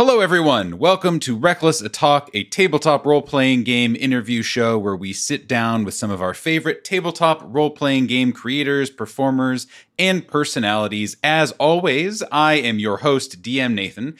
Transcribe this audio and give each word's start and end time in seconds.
Hello, 0.00 0.20
everyone. 0.20 0.78
Welcome 0.78 1.18
to 1.18 1.36
Reckless 1.36 1.80
Attack, 1.80 2.30
a 2.32 2.44
tabletop 2.44 3.04
role 3.04 3.20
playing 3.20 3.64
game 3.64 3.96
interview 3.96 4.42
show 4.42 4.78
where 4.78 4.94
we 4.94 5.12
sit 5.12 5.48
down 5.48 5.82
with 5.82 5.92
some 5.92 6.08
of 6.08 6.22
our 6.22 6.34
favorite 6.34 6.84
tabletop 6.84 7.42
role 7.44 7.70
playing 7.70 8.06
game 8.06 8.30
creators, 8.30 8.90
performers, 8.90 9.66
and 9.98 10.24
personalities. 10.28 11.16
As 11.24 11.50
always, 11.58 12.22
I 12.30 12.54
am 12.54 12.78
your 12.78 12.98
host, 12.98 13.42
DM 13.42 13.74
Nathan, 13.74 14.16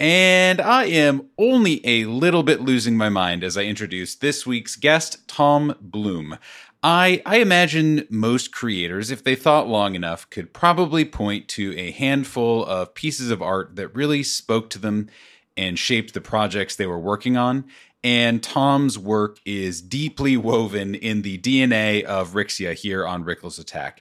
and 0.00 0.62
I 0.62 0.86
am 0.86 1.28
only 1.36 1.86
a 1.86 2.06
little 2.06 2.42
bit 2.42 2.62
losing 2.62 2.96
my 2.96 3.10
mind 3.10 3.44
as 3.44 3.58
I 3.58 3.64
introduce 3.64 4.14
this 4.14 4.46
week's 4.46 4.76
guest, 4.76 5.28
Tom 5.28 5.74
Bloom. 5.78 6.38
I, 6.82 7.22
I 7.26 7.38
imagine 7.38 8.06
most 8.08 8.52
creators, 8.52 9.10
if 9.10 9.24
they 9.24 9.34
thought 9.34 9.66
long 9.66 9.96
enough, 9.96 10.30
could 10.30 10.52
probably 10.52 11.04
point 11.04 11.48
to 11.48 11.76
a 11.76 11.90
handful 11.90 12.64
of 12.64 12.94
pieces 12.94 13.30
of 13.30 13.42
art 13.42 13.74
that 13.76 13.94
really 13.94 14.22
spoke 14.22 14.70
to 14.70 14.78
them 14.78 15.08
and 15.56 15.76
shaped 15.76 16.14
the 16.14 16.20
projects 16.20 16.76
they 16.76 16.86
were 16.86 16.98
working 16.98 17.36
on. 17.36 17.64
And 18.04 18.40
Tom's 18.40 18.96
work 18.96 19.40
is 19.44 19.82
deeply 19.82 20.36
woven 20.36 20.94
in 20.94 21.22
the 21.22 21.38
DNA 21.38 22.04
of 22.04 22.34
Rixia 22.34 22.74
here 22.74 23.04
on 23.04 23.24
Reckless 23.24 23.58
Attack. 23.58 24.00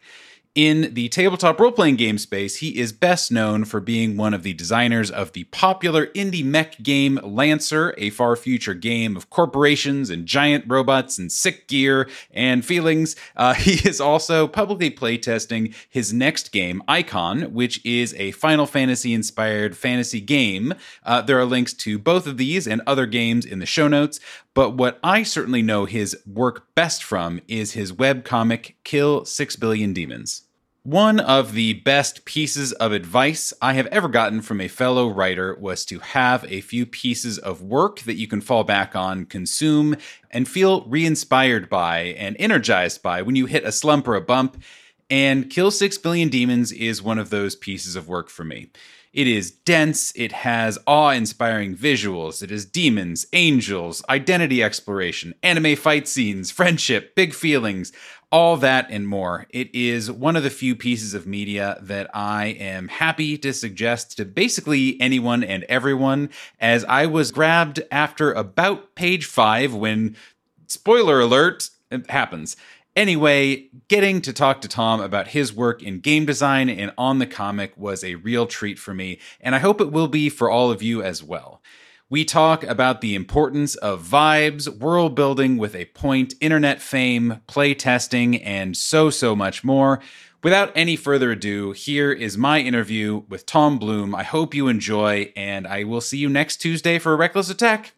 In 0.57 0.95
the 0.95 1.07
tabletop 1.09 1.59
role 1.59 1.71
playing 1.71 1.97
game 1.97 2.17
space, 2.17 2.55
he 2.55 2.79
is 2.79 2.91
best 2.91 3.31
known 3.31 3.63
for 3.63 3.79
being 3.79 4.17
one 4.17 4.33
of 4.33 4.41
the 4.41 4.53
designers 4.53 5.11
of 5.11 5.33
the 5.33 5.43
popular 5.43 6.07
indie 6.07 6.43
mech 6.43 6.81
game 6.81 7.19
Lancer, 7.21 7.93
a 7.99 8.09
far 8.09 8.35
future 8.35 8.73
game 8.73 9.15
of 9.15 9.29
corporations 9.29 10.09
and 10.09 10.25
giant 10.25 10.65
robots 10.67 11.19
and 11.19 11.31
sick 11.31 11.67
gear 11.67 12.09
and 12.31 12.65
feelings. 12.65 13.15
Uh, 13.35 13.53
he 13.53 13.87
is 13.87 14.01
also 14.01 14.47
publicly 14.47 14.89
playtesting 14.89 15.75
his 15.87 16.11
next 16.11 16.51
game, 16.51 16.81
Icon, 16.87 17.53
which 17.53 17.79
is 17.85 18.15
a 18.15 18.31
Final 18.31 18.65
Fantasy 18.65 19.13
inspired 19.13 19.77
fantasy 19.77 20.19
game. 20.19 20.73
Uh, 21.03 21.21
there 21.21 21.37
are 21.39 21.45
links 21.45 21.73
to 21.73 21.99
both 21.99 22.25
of 22.25 22.37
these 22.37 22.65
and 22.65 22.81
other 22.87 23.05
games 23.05 23.45
in 23.45 23.59
the 23.59 23.67
show 23.67 23.87
notes. 23.87 24.19
But 24.55 24.71
what 24.71 24.97
I 25.03 25.21
certainly 25.21 25.61
know 25.61 25.85
his 25.85 26.17
work 26.25 26.73
best 26.73 27.03
from 27.03 27.41
is 27.47 27.73
his 27.73 27.93
web 27.93 28.25
comic, 28.25 28.75
Kill 28.83 29.23
Six 29.23 29.55
Billion 29.55 29.93
Demons. 29.93 30.46
One 30.87 31.19
of 31.19 31.51
the 31.51 31.73
best 31.73 32.23
pieces 32.23 32.71
of 32.71 32.93
advice 32.93 33.51
I 33.61 33.73
have 33.73 33.87
ever 33.87 34.07
gotten 34.07 34.41
from 34.41 34.61
a 34.61 34.69
fellow 34.69 35.09
writer 35.09 35.53
was 35.59 35.83
to 35.87 35.99
have 35.99 36.45
a 36.45 36.61
few 36.61 36.85
pieces 36.85 37.37
of 37.37 37.61
work 37.61 37.99
that 38.03 38.15
you 38.15 38.25
can 38.25 38.39
fall 38.39 38.63
back 38.63 38.95
on, 38.95 39.25
consume, 39.25 39.97
and 40.31 40.47
feel 40.47 40.85
re 40.85 41.05
inspired 41.05 41.67
by 41.67 42.15
and 42.17 42.37
energized 42.39 43.03
by 43.03 43.21
when 43.21 43.35
you 43.35 43.47
hit 43.47 43.65
a 43.65 43.71
slump 43.73 44.07
or 44.07 44.15
a 44.15 44.21
bump. 44.21 44.63
And 45.09 45.49
Kill 45.49 45.71
Six 45.71 45.97
Billion 45.97 46.29
Demons 46.29 46.71
is 46.71 47.01
one 47.01 47.19
of 47.19 47.31
those 47.31 47.57
pieces 47.57 47.97
of 47.97 48.07
work 48.07 48.29
for 48.29 48.45
me. 48.45 48.71
It 49.17 49.27
is 49.27 49.51
dense, 49.51 50.13
it 50.15 50.31
has 50.31 50.77
awe 50.85 51.09
inspiring 51.09 51.75
visuals, 51.75 52.43
it 52.43 52.51
is 52.51 52.65
demons, 52.65 53.25
angels, 53.33 54.03
identity 54.09 54.61
exploration, 54.61 55.33
anime 55.41 55.75
fight 55.75 56.07
scenes, 56.07 56.51
friendship, 56.51 57.15
big 57.15 57.33
feelings, 57.33 57.91
all 58.31 58.57
that 58.57 58.87
and 58.89 59.07
more. 59.07 59.45
It 59.49 59.73
is 59.73 60.11
one 60.11 60.35
of 60.35 60.43
the 60.43 60.49
few 60.49 60.75
pieces 60.75 61.13
of 61.13 61.25
media 61.25 61.77
that 61.81 62.09
I 62.13 62.47
am 62.47 62.89
happy 62.89 63.37
to 63.37 63.53
suggest 63.53 64.17
to 64.17 64.25
basically 64.25 64.99
anyone 64.99 65.43
and 65.43 65.63
everyone, 65.65 66.29
as 66.59 66.83
I 66.85 67.05
was 67.05 67.31
grabbed 67.31 67.81
after 67.89 68.33
about 68.33 68.95
page 68.95 69.25
five 69.25 69.73
when, 69.73 70.17
spoiler 70.67 71.21
alert, 71.21 71.69
happens. 72.09 72.57
Anyway, 72.97 73.69
getting 73.87 74.21
to 74.21 74.33
talk 74.33 74.59
to 74.59 74.67
Tom 74.67 74.99
about 74.99 75.29
his 75.29 75.53
work 75.53 75.83
in 75.83 75.99
game 75.99 76.25
design 76.25 76.67
and 76.67 76.91
on 76.97 77.19
the 77.19 77.27
comic 77.27 77.77
was 77.77 78.03
a 78.03 78.15
real 78.15 78.47
treat 78.47 78.79
for 78.79 78.93
me, 78.93 79.19
and 79.39 79.53
I 79.55 79.59
hope 79.59 79.79
it 79.79 79.91
will 79.91 80.07
be 80.07 80.29
for 80.29 80.49
all 80.49 80.71
of 80.71 80.81
you 80.81 81.01
as 81.01 81.23
well. 81.23 81.61
We 82.09 82.23
talk 82.23 82.63
about 82.63 83.01
the 83.01 83.15
importance 83.15 83.75
of 83.75 84.01
vibes, 84.01 84.69
world 84.69 85.13
building 85.13 85.57
with 85.57 85.75
a 85.75 85.83
point, 85.87 86.35
internet 86.39 86.81
fame, 86.81 87.41
play 87.47 87.73
testing, 87.73 88.41
and 88.41 88.77
so, 88.77 89.09
so 89.09 89.35
much 89.35 89.65
more. 89.65 89.99
Without 90.41 90.71
any 90.73 90.95
further 90.95 91.31
ado, 91.31 91.73
here 91.73 92.13
is 92.13 92.37
my 92.37 92.61
interview 92.61 93.23
with 93.27 93.45
Tom 93.45 93.77
Bloom. 93.77 94.15
I 94.15 94.23
hope 94.23 94.53
you 94.53 94.69
enjoy, 94.69 95.33
and 95.35 95.67
I 95.67 95.83
will 95.83 95.99
see 95.99 96.17
you 96.17 96.29
next 96.29 96.61
Tuesday 96.61 96.97
for 96.97 97.11
a 97.11 97.17
Reckless 97.17 97.49
Attack. 97.49 97.91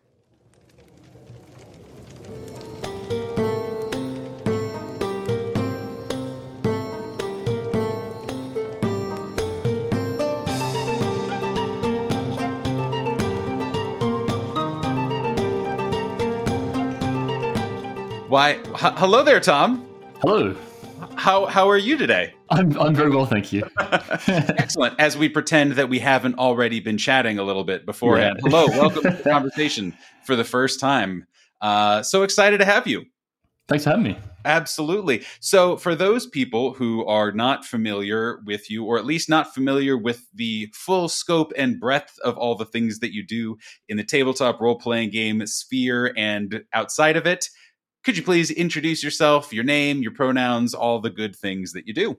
Why, 18.30 18.52
h- 18.52 18.94
hello 18.98 19.24
there, 19.24 19.40
Tom. 19.40 19.90
Hello. 20.22 20.56
How 21.16 21.48
how 21.48 21.68
are 21.68 21.80
you 21.80 21.98
today? 21.98 22.36
I'm 22.52 22.80
I'm 22.80 22.94
very 22.94 23.10
well, 23.10 23.26
thank 23.26 23.52
you. 23.52 23.68
Excellent. 23.80 25.00
As 25.00 25.18
we 25.18 25.30
pretend 25.30 25.72
that 25.74 25.90
we 25.90 25.98
haven't 25.98 26.38
already 26.38 26.80
been 26.80 27.00
chatting 27.00 27.40
a 27.40 27.44
little 27.44 27.64
bit 27.64 27.88
beforehand. 27.88 28.40
Yeah. 28.44 28.50
Hello, 28.52 28.68
welcome 28.80 29.02
to 29.02 29.10
the 29.10 29.24
conversation 29.24 29.98
for 30.26 30.36
the 30.36 30.44
first 30.44 30.80
time. 30.80 31.26
Uh, 31.60 32.04
so 32.04 32.22
excited 32.22 32.60
to 32.60 32.66
have 32.66 32.86
you. 32.86 33.06
Thanks 33.68 33.86
for 33.86 33.90
having 33.90 34.04
me. 34.04 34.18
Absolutely. 34.46 35.24
So, 35.40 35.76
for 35.78 35.96
those 35.96 36.28
people 36.28 36.74
who 36.74 37.06
are 37.08 37.32
not 37.32 37.66
familiar 37.66 38.42
with 38.46 38.70
you, 38.70 38.86
or 38.86 39.00
at 39.00 39.06
least 39.06 39.28
not 39.28 39.56
familiar 39.56 39.98
with 39.98 40.28
the 40.36 40.72
full 40.76 41.10
scope 41.10 41.52
and 41.58 41.80
breadth 41.80 42.18
of 42.24 42.38
all 42.38 42.54
the 42.54 42.66
things 42.66 43.00
that 43.00 43.12
you 43.12 43.26
do 43.26 43.58
in 43.88 43.98
the 43.98 44.04
tabletop 44.04 44.62
role 44.62 44.78
playing 44.78 45.10
game 45.10 45.46
sphere 45.48 46.14
and 46.16 46.64
outside 46.74 47.18
of 47.18 47.26
it, 47.26 47.50
could 48.04 48.18
you 48.18 48.24
please 48.24 48.52
introduce 48.52 49.04
yourself, 49.04 49.54
your 49.54 49.64
name, 49.64 50.02
your 50.02 50.14
pronouns, 50.14 50.74
all 50.74 51.00
the 51.00 51.10
good 51.10 51.36
things 51.36 51.74
that 51.74 51.88
you 51.88 51.94
do? 51.94 52.18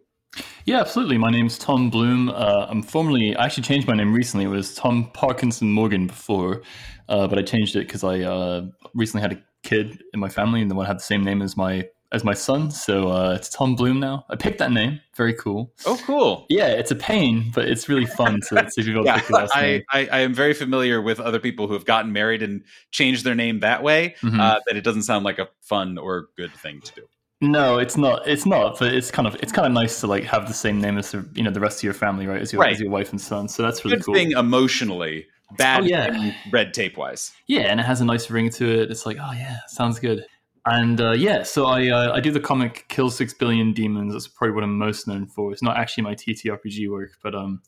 Yeah, 0.64 0.80
absolutely. 0.80 1.18
My 1.18 1.30
name's 1.30 1.58
Tom 1.58 1.90
Bloom. 1.90 2.28
Uh, 2.28 2.66
I'm 2.68 2.82
formerly, 2.82 3.34
I 3.34 3.46
actually 3.46 3.64
changed 3.64 3.88
my 3.88 3.94
name 3.94 4.14
recently. 4.14 4.44
It 4.44 4.48
was 4.48 4.74
Tom 4.74 5.10
Parkinson 5.12 5.72
Morgan 5.72 6.06
before, 6.06 6.62
uh, 7.08 7.26
but 7.26 7.38
I 7.38 7.42
changed 7.42 7.74
it 7.76 7.86
because 7.86 8.04
I 8.04 8.20
uh, 8.20 8.66
recently 8.94 9.22
had 9.22 9.32
a 9.32 9.42
kid 9.62 10.02
in 10.14 10.20
my 10.20 10.28
family 10.28 10.60
and 10.62 10.70
the 10.70 10.74
one 10.74 10.86
had 10.86 10.98
the 10.98 11.02
same 11.02 11.24
name 11.24 11.42
as 11.42 11.56
my 11.56 11.88
as 12.12 12.24
my 12.24 12.34
son. 12.34 12.70
So 12.70 13.08
uh, 13.08 13.34
it's 13.34 13.48
Tom 13.48 13.76
Bloom 13.76 14.00
now. 14.00 14.24
I 14.28 14.36
picked 14.36 14.58
that 14.58 14.72
name. 14.72 15.00
Very 15.16 15.34
cool. 15.34 15.72
Oh, 15.86 15.98
cool. 16.04 16.46
Yeah, 16.48 16.68
it's 16.68 16.90
a 16.90 16.96
pain, 16.96 17.50
but 17.54 17.68
it's 17.68 17.88
really 17.88 18.06
fun 18.06 18.40
to 18.48 18.68
see 18.70 18.82
people 18.82 19.04
yeah, 19.04 19.18
pick 19.18 19.28
the 19.28 19.34
last 19.34 19.56
I, 19.56 19.62
name. 19.62 19.82
I, 19.90 20.08
I, 20.10 20.18
am 20.20 20.34
very 20.34 20.54
familiar 20.54 21.00
with 21.00 21.20
other 21.20 21.38
people 21.38 21.66
who 21.66 21.74
have 21.74 21.84
gotten 21.84 22.12
married 22.12 22.42
and 22.42 22.64
changed 22.90 23.24
their 23.24 23.34
name 23.34 23.60
that 23.60 23.82
way. 23.82 24.16
Mm-hmm. 24.22 24.40
Uh, 24.40 24.60
that 24.66 24.76
it 24.76 24.82
doesn't 24.82 25.02
sound 25.02 25.24
like 25.24 25.38
a 25.38 25.48
fun 25.60 25.98
or 25.98 26.28
good 26.36 26.52
thing 26.52 26.80
to 26.80 26.94
do. 26.94 27.02
No, 27.42 27.78
it's 27.78 27.96
not. 27.96 28.26
It's 28.26 28.44
not. 28.44 28.78
But 28.78 28.94
it's 28.94 29.10
kind 29.10 29.26
of 29.26 29.34
it's 29.36 29.52
kind 29.52 29.66
of 29.66 29.72
nice 29.72 30.00
to 30.00 30.06
like 30.06 30.24
have 30.24 30.46
the 30.46 30.54
same 30.54 30.80
name 30.80 30.98
as 30.98 31.12
the, 31.12 31.26
you 31.34 31.42
know 31.42 31.50
the 31.50 31.60
rest 31.60 31.78
of 31.78 31.84
your 31.84 31.94
family, 31.94 32.26
right? 32.26 32.40
As 32.40 32.52
your 32.52 32.60
right. 32.60 32.72
as 32.72 32.80
your 32.80 32.90
wife 32.90 33.10
and 33.12 33.20
son. 33.20 33.48
So 33.48 33.62
that's 33.62 33.84
really 33.84 33.96
good 33.96 34.06
cool. 34.06 34.14
Thing 34.14 34.32
emotionally, 34.32 35.26
bad 35.56 35.82
oh, 35.82 35.86
yeah. 35.86 36.32
red 36.52 36.74
tape 36.74 36.98
wise. 36.98 37.32
Yeah, 37.46 37.62
and 37.62 37.80
it 37.80 37.84
has 37.84 38.02
a 38.02 38.04
nice 38.04 38.28
ring 38.30 38.50
to 38.50 38.68
it. 38.68 38.90
It's 38.90 39.06
like, 39.06 39.16
oh 39.18 39.32
yeah, 39.32 39.60
sounds 39.68 39.98
good. 39.98 40.26
And 40.66 41.00
uh, 41.00 41.12
yeah, 41.12 41.42
so 41.42 41.66
I 41.66 41.88
uh, 41.88 42.12
I 42.12 42.20
do 42.20 42.30
the 42.30 42.40
comic 42.40 42.84
Kill 42.88 43.10
Six 43.10 43.32
Billion 43.32 43.72
Demons. 43.72 44.12
That's 44.12 44.28
probably 44.28 44.54
what 44.54 44.64
I'm 44.64 44.76
most 44.76 45.08
known 45.08 45.26
for. 45.26 45.52
It's 45.52 45.62
not 45.62 45.76
actually 45.76 46.04
my 46.04 46.14
TTRPG 46.14 46.90
work, 46.90 47.12
but 47.22 47.34
um, 47.34 47.62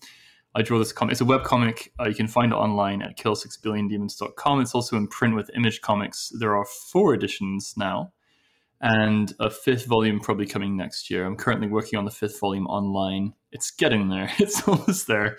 I 0.55 0.63
draw 0.63 0.79
this 0.79 0.93
comic. 0.93 1.13
It's 1.13 1.21
a 1.23 1.25
web 1.25 1.43
comic. 1.45 1.93
Uh, 1.99 2.09
you 2.09 2.15
can 2.15 2.29
find 2.29 2.53
it 2.53 2.57
online 2.57 3.01
at 3.01 3.17
kill6billiondemons.com. 3.17 4.61
It's 4.61 4.75
also 4.75 4.97
in 4.97 5.09
print 5.09 5.35
with 5.35 5.51
Image 5.57 5.81
Comics. 5.81 6.31
There 6.39 6.55
are 6.55 6.67
four 6.67 7.15
editions 7.15 7.75
now, 7.79 8.13
and 8.83 9.33
a 9.41 9.49
fifth 9.49 9.87
volume 9.87 10.21
probably 10.21 10.47
coming 10.47 10.77
next 10.77 11.09
year. 11.11 11.25
I'm 11.25 11.37
currently 11.37 11.69
working 11.69 11.99
on 11.99 12.05
the 12.05 12.11
fifth 12.11 12.39
volume 12.39 12.67
online. 12.67 13.33
It's 13.53 13.71
getting 13.71 14.11
there. 14.11 14.31
It's 14.39 14.69
almost 14.69 15.07
there. 15.07 15.39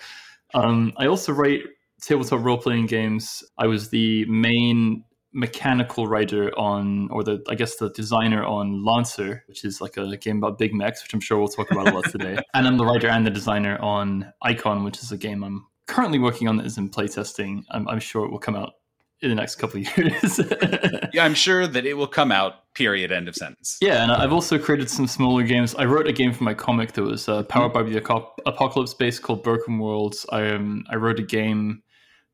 Um, 0.56 0.94
I 0.98 1.06
also 1.06 1.32
write 1.32 1.62
tabletop 2.02 2.44
role 2.44 2.58
playing 2.58 2.88
games. 2.88 3.44
I 3.58 3.68
was 3.68 3.90
the 3.90 4.26
main 4.26 5.04
mechanical 5.34 6.08
writer 6.08 6.58
on, 6.58 7.10
or 7.12 7.24
the 7.24 7.44
I 7.50 7.56
guess 7.56 7.76
the 7.78 7.90
designer 7.90 8.44
on 8.44 8.86
Lancer, 8.86 9.44
which 9.48 9.66
is 9.66 9.82
like 9.82 9.98
a 9.98 10.16
game 10.18 10.38
about 10.38 10.58
big 10.58 10.74
mechs, 10.74 11.04
which 11.04 11.14
I'm 11.14 11.20
sure 11.20 11.38
we'll 11.38 11.48
talk 11.48 11.72
about 11.72 11.90
a 11.90 11.92
lot 11.92 12.10
today. 12.10 12.38
and 12.54 12.68
I'm 12.68 12.78
the 12.78 12.86
writer 12.86 13.08
and 13.08 13.26
the 13.26 13.32
designer 13.32 13.78
on 13.80 14.32
Icon, 14.42 14.84
which 14.84 15.00
is 15.02 15.12
a 15.12 15.18
game 15.18 15.44
I'm 15.44 15.66
currently 15.88 16.20
working 16.20 16.48
on 16.48 16.58
that 16.58 16.66
is 16.66 16.78
in 16.78 16.90
playtesting. 16.90 17.64
I'm, 17.72 17.88
I'm 17.88 18.00
sure 18.00 18.26
it 18.26 18.32
will 18.32 18.40
come 18.40 18.56
out 18.56 18.74
in 19.22 19.30
the 19.30 19.36
next 19.36 19.56
couple 19.56 19.80
of 19.80 19.98
years. 19.98 20.40
yeah, 21.14 21.24
I'm 21.24 21.34
sure 21.34 21.66
that 21.66 21.86
it 21.86 21.94
will 21.94 22.08
come 22.08 22.32
out. 22.32 22.74
Period. 22.74 23.12
End 23.12 23.28
of 23.28 23.36
sentence. 23.36 23.78
Yeah, 23.82 24.04
and 24.04 24.12
I've 24.12 24.34
also 24.34 24.58
created 24.58 24.90
some 24.90 25.08
smaller 25.08 25.44
games. 25.44 25.76
I 25.76 25.86
wrote 25.86 26.08
a 26.08 26.12
game 26.14 26.34
for 26.34 26.44
my 26.44 26.54
comic 26.54 26.94
that 26.94 27.04
was 27.04 27.30
uh, 27.30 27.44
powered 27.44 27.72
by 27.72 27.84
the 27.84 27.98
apocalypse 28.46 28.94
base 28.94 29.20
called 29.20 29.44
Broken 29.44 29.80
Worlds. 29.80 30.26
I 30.30 30.50
um, 30.50 30.84
I 30.90 30.96
wrote 30.96 31.20
a 31.20 31.24
game 31.24 31.84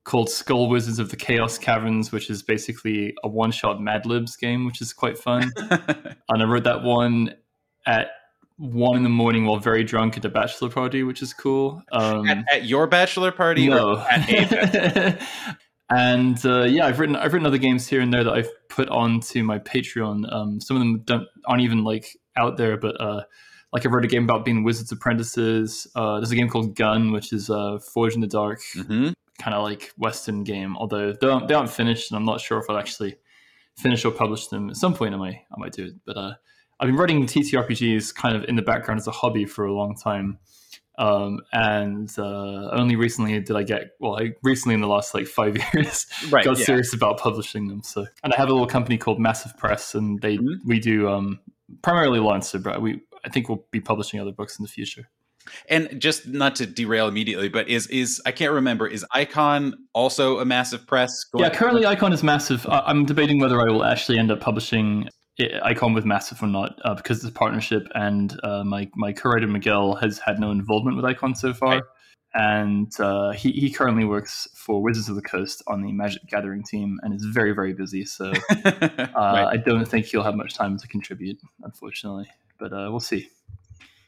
called 0.09 0.29
Skull 0.29 0.67
Wizards 0.69 0.97
of 0.97 1.11
the 1.11 1.15
Chaos 1.15 1.59
Caverns, 1.59 2.11
which 2.11 2.31
is 2.31 2.41
basically 2.41 3.13
a 3.23 3.27
one 3.27 3.51
shot 3.51 3.79
Mad 3.79 4.07
Libs 4.07 4.35
game, 4.35 4.65
which 4.65 4.81
is 4.81 4.91
quite 4.91 5.19
fun. 5.19 5.51
and 5.59 6.41
I 6.41 6.45
wrote 6.45 6.63
that 6.63 6.81
one 6.81 7.35
at 7.85 8.07
one 8.57 8.97
in 8.97 9.03
the 9.03 9.09
morning 9.09 9.45
while 9.45 9.59
very 9.59 9.83
drunk 9.83 10.17
at 10.17 10.25
a 10.25 10.29
bachelor 10.29 10.69
party, 10.69 11.03
which 11.03 11.21
is 11.21 11.31
cool. 11.31 11.83
Um, 11.91 12.27
at, 12.27 12.44
at, 12.51 12.65
your 12.65 12.88
bachelor 12.88 13.31
party? 13.31 13.67
No. 13.67 13.97
and 15.91 16.44
uh, 16.44 16.63
yeah, 16.63 16.88
I've 16.88 17.00
written 17.00 17.15
I've 17.15 17.31
written 17.31 17.45
other 17.45 17.59
games 17.59 17.88
here 17.88 18.01
and 18.01 18.12
there 18.12 18.23
that 18.23 18.33
I've 18.33 18.50
put 18.67 18.89
onto 18.89 19.44
my 19.44 19.59
Patreon. 19.59 20.33
Um, 20.33 20.59
some 20.59 20.75
of 20.75 20.81
them 20.81 21.03
don't 21.05 21.27
aren't 21.45 21.62
even 21.62 21.83
like 21.83 22.17
out 22.35 22.57
there, 22.57 22.77
but 22.77 23.00
uh, 23.00 23.21
like 23.71 23.85
I 23.85 23.89
wrote 23.89 24.05
a 24.05 24.07
game 24.07 24.23
about 24.23 24.44
being 24.44 24.63
wizards 24.63 24.91
apprentices. 24.91 25.85
Uh, 25.95 26.15
there's 26.15 26.31
a 26.31 26.35
game 26.35 26.50
called 26.50 26.75
Gun, 26.75 27.12
which 27.12 27.31
is 27.31 27.51
uh, 27.51 27.77
Forge 27.94 28.15
in 28.15 28.21
the 28.21 28.27
Dark, 28.27 28.59
mm-hmm. 28.75 29.12
Kind 29.39 29.56
of 29.56 29.63
like 29.63 29.91
Western 29.97 30.44
game. 30.44 30.77
Although 30.77 31.13
they 31.13 31.27
aren't, 31.27 31.47
they 31.47 31.53
aren't 31.53 31.69
finished, 31.69 32.12
and 32.12 32.18
I'm 32.18 32.25
not 32.25 32.41
sure 32.41 32.59
if 32.59 32.69
I'll 32.69 32.77
actually 32.77 33.15
finish 33.77 34.03
or 34.06 34.12
publish 34.12 34.47
them. 34.47 34.69
At 34.69 34.75
some 34.75 34.94
point, 34.94 35.13
I 35.13 35.18
might 35.18 35.41
I 35.51 35.57
might 35.57 35.74
do 35.74 35.86
it. 35.86 35.94
But 36.06 36.18
uh, 36.18 36.33
I've 36.80 36.88
been 36.88 36.97
writing 36.97 37.25
TTRPGs 37.25 38.13
kind 38.15 38.36
of 38.36 38.44
in 38.45 38.56
the 38.56 38.62
background 38.62 39.00
as 39.00 39.07
a 39.07 39.12
hobby 39.12 39.45
for 39.45 39.65
a 39.65 39.74
long 39.74 39.95
time. 39.95 40.39
Um, 40.97 41.39
and 41.53 42.13
uh, 42.18 42.71
only 42.71 42.97
recently 42.97 43.39
did 43.39 43.56
I 43.56 43.63
get 43.63 43.91
well, 44.01 44.19
I 44.19 44.33
recently 44.44 44.75
in 44.75 44.81
the 44.81 44.88
last 44.88 45.13
like 45.13 45.27
five 45.27 45.57
years 45.74 46.07
right, 46.30 46.44
got 46.44 46.59
yeah. 46.59 46.65
serious 46.65 46.94
about 46.94 47.18
publishing 47.18 47.69
them. 47.69 47.81
So, 47.83 48.06
and 48.24 48.33
I 48.33 48.38
have 48.38 48.50
a 48.50 48.51
little 48.51 48.68
company 48.68 48.97
called 48.97 49.19
Massif 49.19 49.56
Press, 49.56 49.95
and 49.95 50.21
they 50.21 50.38
mm-hmm. 50.38 50.68
we 50.68 50.80
do 50.80 51.07
um, 51.07 51.39
primarily 51.81 52.19
Lancer, 52.19 52.59
but 52.59 52.81
we 52.81 53.01
I 53.24 53.30
think 53.30 53.47
we'll 53.47 53.65
be 53.71 53.80
publishing 53.80 54.19
other 54.19 54.33
books 54.33 54.59
in 54.59 54.63
the 54.63 54.69
future. 54.69 55.09
And 55.68 56.00
just 56.00 56.27
not 56.27 56.56
to 56.57 56.65
derail 56.65 57.07
immediately, 57.07 57.50
but 57.50 57.68
is 57.69 57.88
is 57.88 58.21
I 58.25 58.31
can't 58.31 58.53
remember 58.53 58.88
is 58.88 59.06
Icon 59.12 59.74
also 59.94 60.39
a 60.39 60.45
Massif 60.45 60.86
Press? 60.86 61.25
yeah, 61.36 61.50
currently 61.50 61.86
Icon 61.86 62.13
is 62.13 62.24
massive. 62.24 62.65
I'm 62.69 63.06
debating 63.06 63.39
whether 63.39 63.59
I 63.59 63.71
will 63.71 63.83
actually 63.83 64.19
end 64.19 64.31
up 64.31 64.41
publishing 64.41 65.09
Icon 65.63 65.94
with 65.94 66.06
Massif 66.06 66.41
or 66.41 66.47
not 66.47 66.77
uh, 66.83 66.95
because 66.95 67.18
it's 67.18 67.30
a 67.30 67.31
partnership, 67.31 67.88
and 67.95 68.38
uh, 68.44 68.63
my 68.63 68.89
my 68.95 69.13
co-writer 69.13 69.47
Miguel 69.47 69.95
has 69.95 70.19
had 70.19 70.39
no 70.39 70.51
involvement 70.51 70.97
with 70.97 71.06
Icon 71.06 71.36
so 71.36 71.53
far, 71.53 71.75
right. 71.75 71.83
and 72.33 72.91
uh, 73.00 73.31
he 73.31 73.51
he 73.51 73.71
currently 73.71 74.06
works 74.06 74.47
for 74.53 74.81
Wizards 74.81 75.09
of 75.09 75.15
the 75.15 75.21
Coast 75.21 75.63
on 75.68 75.81
the 75.81 75.91
Magic 75.91 76.24
Gathering 76.27 76.63
team 76.63 77.00
and 77.03 77.13
is 77.13 77.25
very 77.25 77.53
very 77.53 77.74
busy. 77.74 78.03
So 78.06 78.25
uh, 78.50 79.07
right. 79.15 79.47
I 79.47 79.57
don't 79.57 79.86
think 79.86 80.07
he'll 80.07 80.24
have 80.24 80.36
much 80.36 80.56
time 80.56 80.77
to 80.77 80.88
contribute, 80.88 81.39
unfortunately. 81.63 82.27
But 82.59 82.74
uh, 82.74 82.88
we'll 82.89 83.00
see. 83.00 83.30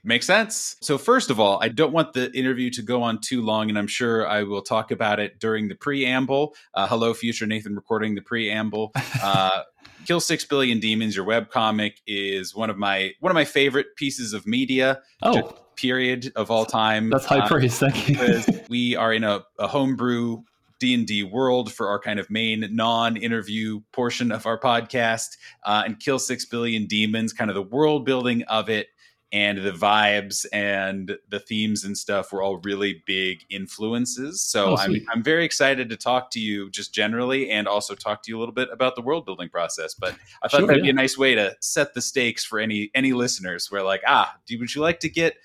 Makes 0.03 0.25
sense. 0.25 0.77
So, 0.81 0.97
first 0.97 1.29
of 1.29 1.39
all, 1.39 1.59
I 1.61 1.67
don't 1.67 1.93
want 1.93 2.13
the 2.13 2.31
interview 2.33 2.71
to 2.71 2.81
go 2.81 3.03
on 3.03 3.19
too 3.19 3.41
long, 3.41 3.69
and 3.69 3.77
I'm 3.77 3.87
sure 3.87 4.27
I 4.27 4.43
will 4.43 4.63
talk 4.63 4.89
about 4.89 5.19
it 5.19 5.39
during 5.39 5.67
the 5.67 5.75
preamble. 5.75 6.55
Uh, 6.73 6.87
hello, 6.87 7.13
future 7.13 7.45
Nathan, 7.45 7.75
recording 7.75 8.15
the 8.15 8.21
preamble. 8.21 8.93
Uh, 9.23 9.63
Kill 10.05 10.19
Six 10.19 10.45
Billion 10.45 10.79
Demons, 10.79 11.15
your 11.15 11.25
web 11.25 11.51
comic, 11.51 12.01
is 12.07 12.55
one 12.55 12.71
of 12.71 12.77
my 12.77 13.11
one 13.19 13.29
of 13.29 13.35
my 13.35 13.45
favorite 13.45 13.95
pieces 13.95 14.33
of 14.33 14.47
media. 14.47 14.99
Oh, 15.21 15.55
period 15.75 16.31
of 16.35 16.49
all 16.49 16.65
time. 16.65 17.09
That's 17.11 17.25
high 17.25 17.39
uh, 17.39 17.47
praise. 17.47 17.77
Thank 17.77 18.09
you. 18.09 18.61
we 18.69 18.95
are 18.95 19.13
in 19.13 19.23
a, 19.23 19.43
a 19.59 19.67
homebrew 19.67 20.41
D&D 20.79 21.23
world 21.23 21.71
for 21.71 21.87
our 21.89 21.99
kind 21.99 22.19
of 22.19 22.29
main 22.31 22.67
non-interview 22.71 23.81
portion 23.91 24.31
of 24.31 24.47
our 24.47 24.59
podcast 24.59 25.37
uh, 25.63 25.83
and 25.85 25.99
Kill 25.99 26.17
6 26.17 26.45
Billion 26.45 26.87
Demons, 26.87 27.33
kind 27.33 27.51
of 27.51 27.55
the 27.55 27.61
world 27.61 28.03
building 28.05 28.41
of 28.43 28.69
it 28.69 28.87
and 29.33 29.59
the 29.59 29.71
vibes 29.71 30.45
and 30.51 31.17
the 31.29 31.39
themes 31.39 31.85
and 31.85 31.97
stuff 31.97 32.33
were 32.33 32.43
all 32.43 32.57
really 32.57 33.01
big 33.05 33.45
influences. 33.49 34.41
So 34.41 34.71
oh, 34.71 34.77
I'm 34.77 34.95
I'm 35.13 35.23
very 35.23 35.45
excited 35.45 35.89
to 35.89 35.97
talk 35.97 36.31
to 36.31 36.39
you 36.39 36.69
just 36.69 36.93
generally 36.93 37.49
and 37.49 37.67
also 37.67 37.95
talk 37.95 38.23
to 38.23 38.31
you 38.31 38.37
a 38.37 38.39
little 38.39 38.53
bit 38.53 38.69
about 38.71 38.95
the 38.95 39.01
world 39.01 39.25
building 39.25 39.49
process. 39.49 39.93
But 39.93 40.15
I 40.43 40.47
thought 40.47 40.59
sure, 40.59 40.67
that'd 40.67 40.83
yeah. 40.83 40.91
be 40.91 40.97
a 40.97 41.01
nice 41.01 41.17
way 41.17 41.35
to 41.35 41.55
set 41.61 41.93
the 41.93 42.01
stakes 42.01 42.43
for 42.43 42.59
any 42.59 42.91
any 42.93 43.13
listeners 43.13 43.71
where 43.71 43.83
like, 43.83 44.01
ah, 44.05 44.35
do, 44.45 44.59
would 44.59 44.75
you 44.75 44.81
like 44.81 44.99
to 45.01 45.09
get 45.09 45.35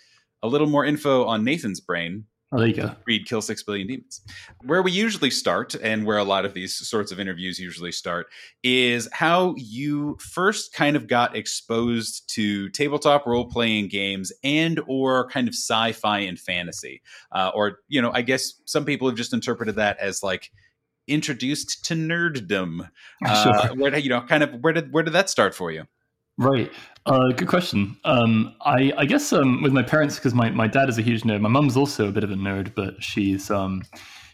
a 0.42 0.48
little 0.48 0.68
more 0.68 0.84
info 0.84 1.24
on 1.24 1.44
Nathan's 1.44 1.80
brain? 1.80 2.24
Oh, 2.56 2.60
there 2.60 2.68
you 2.68 2.74
go. 2.74 2.94
Read 3.06 3.26
Kill 3.26 3.42
Six 3.42 3.62
Billion 3.62 3.86
Demons. 3.86 4.22
Where 4.64 4.80
we 4.80 4.90
usually 4.90 5.30
start, 5.30 5.74
and 5.74 6.06
where 6.06 6.16
a 6.16 6.24
lot 6.24 6.46
of 6.46 6.54
these 6.54 6.74
sorts 6.74 7.12
of 7.12 7.20
interviews 7.20 7.58
usually 7.58 7.92
start, 7.92 8.28
is 8.62 9.08
how 9.12 9.54
you 9.58 10.16
first 10.20 10.72
kind 10.72 10.96
of 10.96 11.06
got 11.06 11.36
exposed 11.36 12.28
to 12.34 12.70
tabletop 12.70 13.26
role 13.26 13.44
playing 13.44 13.88
games 13.88 14.32
and 14.42 14.80
or 14.88 15.28
kind 15.28 15.48
of 15.48 15.54
sci-fi 15.54 16.20
and 16.20 16.38
fantasy. 16.38 17.02
Uh, 17.30 17.50
or, 17.54 17.80
you 17.88 18.00
know, 18.00 18.10
I 18.14 18.22
guess 18.22 18.54
some 18.64 18.86
people 18.86 19.06
have 19.06 19.18
just 19.18 19.34
interpreted 19.34 19.76
that 19.76 19.98
as 19.98 20.22
like 20.22 20.50
introduced 21.06 21.84
to 21.86 21.94
nerddom. 21.94 22.88
Uh, 23.24 23.68
sure. 23.68 23.76
Where 23.76 23.96
you 23.96 24.10
know, 24.10 24.20
kind 24.20 24.42
of 24.42 24.60
where 24.60 24.74
did 24.74 24.92
where 24.92 25.02
did 25.02 25.14
that 25.14 25.30
start 25.30 25.54
for 25.54 25.70
you? 25.72 25.86
Right. 26.38 26.70
Uh, 27.06 27.28
good 27.36 27.48
question. 27.48 27.96
Um, 28.04 28.54
I, 28.62 28.92
I 28.98 29.04
guess 29.06 29.32
um, 29.32 29.62
with 29.62 29.72
my 29.72 29.82
parents, 29.82 30.16
because 30.16 30.34
my, 30.34 30.50
my 30.50 30.66
dad 30.66 30.88
is 30.88 30.98
a 30.98 31.02
huge 31.02 31.22
nerd. 31.22 31.40
My 31.40 31.48
mum's 31.48 31.76
also 31.76 32.08
a 32.08 32.12
bit 32.12 32.24
of 32.24 32.30
a 32.30 32.34
nerd, 32.34 32.74
but 32.74 33.02
she's 33.02 33.50
um, 33.50 33.82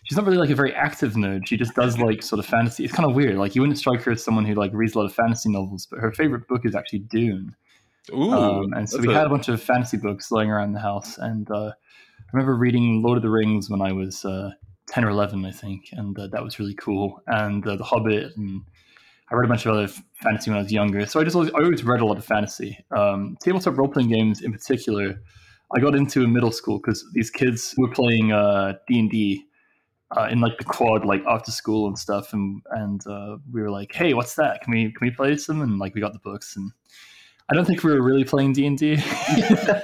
she's 0.05 0.17
not 0.17 0.25
really 0.25 0.39
like 0.39 0.51
a 0.51 0.55
very 0.55 0.75
active 0.75 1.13
nerd. 1.13 1.47
She 1.47 1.57
just 1.57 1.75
does 1.75 1.99
like 1.99 2.23
sort 2.23 2.39
of 2.39 2.47
fantasy. 2.47 2.85
It's 2.85 2.93
kind 2.95 3.09
of 3.09 3.15
weird. 3.15 3.37
Like 3.37 3.55
you 3.55 3.61
wouldn't 3.61 3.79
strike 3.79 4.03
her 4.03 4.13
as 4.13 4.25
someone 4.25 4.45
who 4.45 4.55
like 4.55 4.73
reads 4.73 4.95
a 4.95 4.99
lot 4.99 5.05
of 5.05 5.15
fantasy 5.15 5.51
novels, 5.51 5.87
but 5.87 6.01
her 6.01 6.13
favorite 6.13 6.49
book 6.49 6.65
is 6.65 6.75
actually 6.75 7.01
Dune. 7.01 7.55
Ooh, 8.13 8.33
um, 8.33 8.73
and 8.73 8.89
so 8.89 8.99
we 8.99 9.13
a... 9.13 9.17
had 9.17 9.27
a 9.27 9.31
bunch 9.31 9.49
of 9.49 9.63
fantasy 9.63 9.97
books 9.97 10.33
lying 10.33 10.51
around 10.51 10.73
the 10.73 10.81
house, 10.81 11.19
and 11.19 11.49
uh, 11.51 11.69
I 11.69 12.31
remember 12.33 12.57
reading 12.57 13.03
Lord 13.03 13.17
of 13.17 13.23
the 13.23 13.31
Rings 13.31 13.71
when 13.71 13.81
I 13.81 13.93
was 13.93 14.25
uh, 14.25 14.51
ten 14.89 15.05
or 15.05 15.11
eleven, 15.11 15.45
I 15.45 15.53
think, 15.53 15.91
and 15.93 16.19
uh, 16.19 16.27
that 16.33 16.43
was 16.43 16.59
really 16.59 16.75
cool. 16.75 17.23
And 17.27 17.65
uh, 17.67 17.77
The 17.77 17.85
Hobbit 17.85 18.33
and 18.37 18.63
I 19.33 19.37
read 19.37 19.47
a 19.47 19.49
bunch 19.49 19.65
of 19.65 19.73
other 19.73 19.89
fantasy 20.15 20.51
when 20.51 20.59
I 20.59 20.63
was 20.63 20.73
younger, 20.73 21.07
so 21.07 21.19
I 21.19 21.25
just 21.25 21.35
always, 21.35 21.51
I 21.55 21.63
always 21.63 21.83
read 21.85 22.03
a 22.03 22.05
lot 22.05 22.19
of 22.19 22.25
fantasy. 22.25 22.79
Um, 22.95 23.39
tabletop 23.41 23.79
role 23.79 23.89
playing 23.89 24.11
games 24.11 24.43
in 24.43 24.53
particular, 24.53 25.23
I 25.75 25.81
got 25.81 25.95
into 25.95 26.23
in 26.23 26.35
middle 26.35 26.53
school 26.53 26.79
because 26.79 27.03
these 27.15 27.31
kids 27.31 27.75
were 27.79 27.89
playing 27.89 28.31
uh, 28.33 28.75
D 28.87 28.99
and 28.99 29.11
D 29.11 29.47
uh, 30.15 30.29
in 30.31 30.41
like 30.41 30.59
the 30.59 30.65
quad, 30.65 31.07
like 31.07 31.25
after 31.27 31.51
school 31.51 31.87
and 31.87 31.99
stuff, 31.99 32.35
and 32.35 32.61
and 32.73 33.07
uh, 33.07 33.39
we 33.51 33.63
were 33.63 33.71
like, 33.71 33.95
hey, 33.95 34.13
what's 34.13 34.35
that? 34.35 34.61
Can 34.63 34.73
we 34.73 34.93
can 34.93 34.99
we 35.01 35.11
play 35.11 35.35
some? 35.39 35.63
And 35.63 35.79
like 35.79 35.95
we 35.95 36.03
got 36.03 36.13
the 36.13 36.19
books, 36.19 36.55
and 36.57 36.71
I 37.51 37.55
don't 37.55 37.65
think 37.65 37.83
we 37.83 37.91
were 37.91 38.03
really 38.03 38.25
playing 38.25 38.53
D 38.53 38.67
and 38.67 38.77
D. 38.77 38.97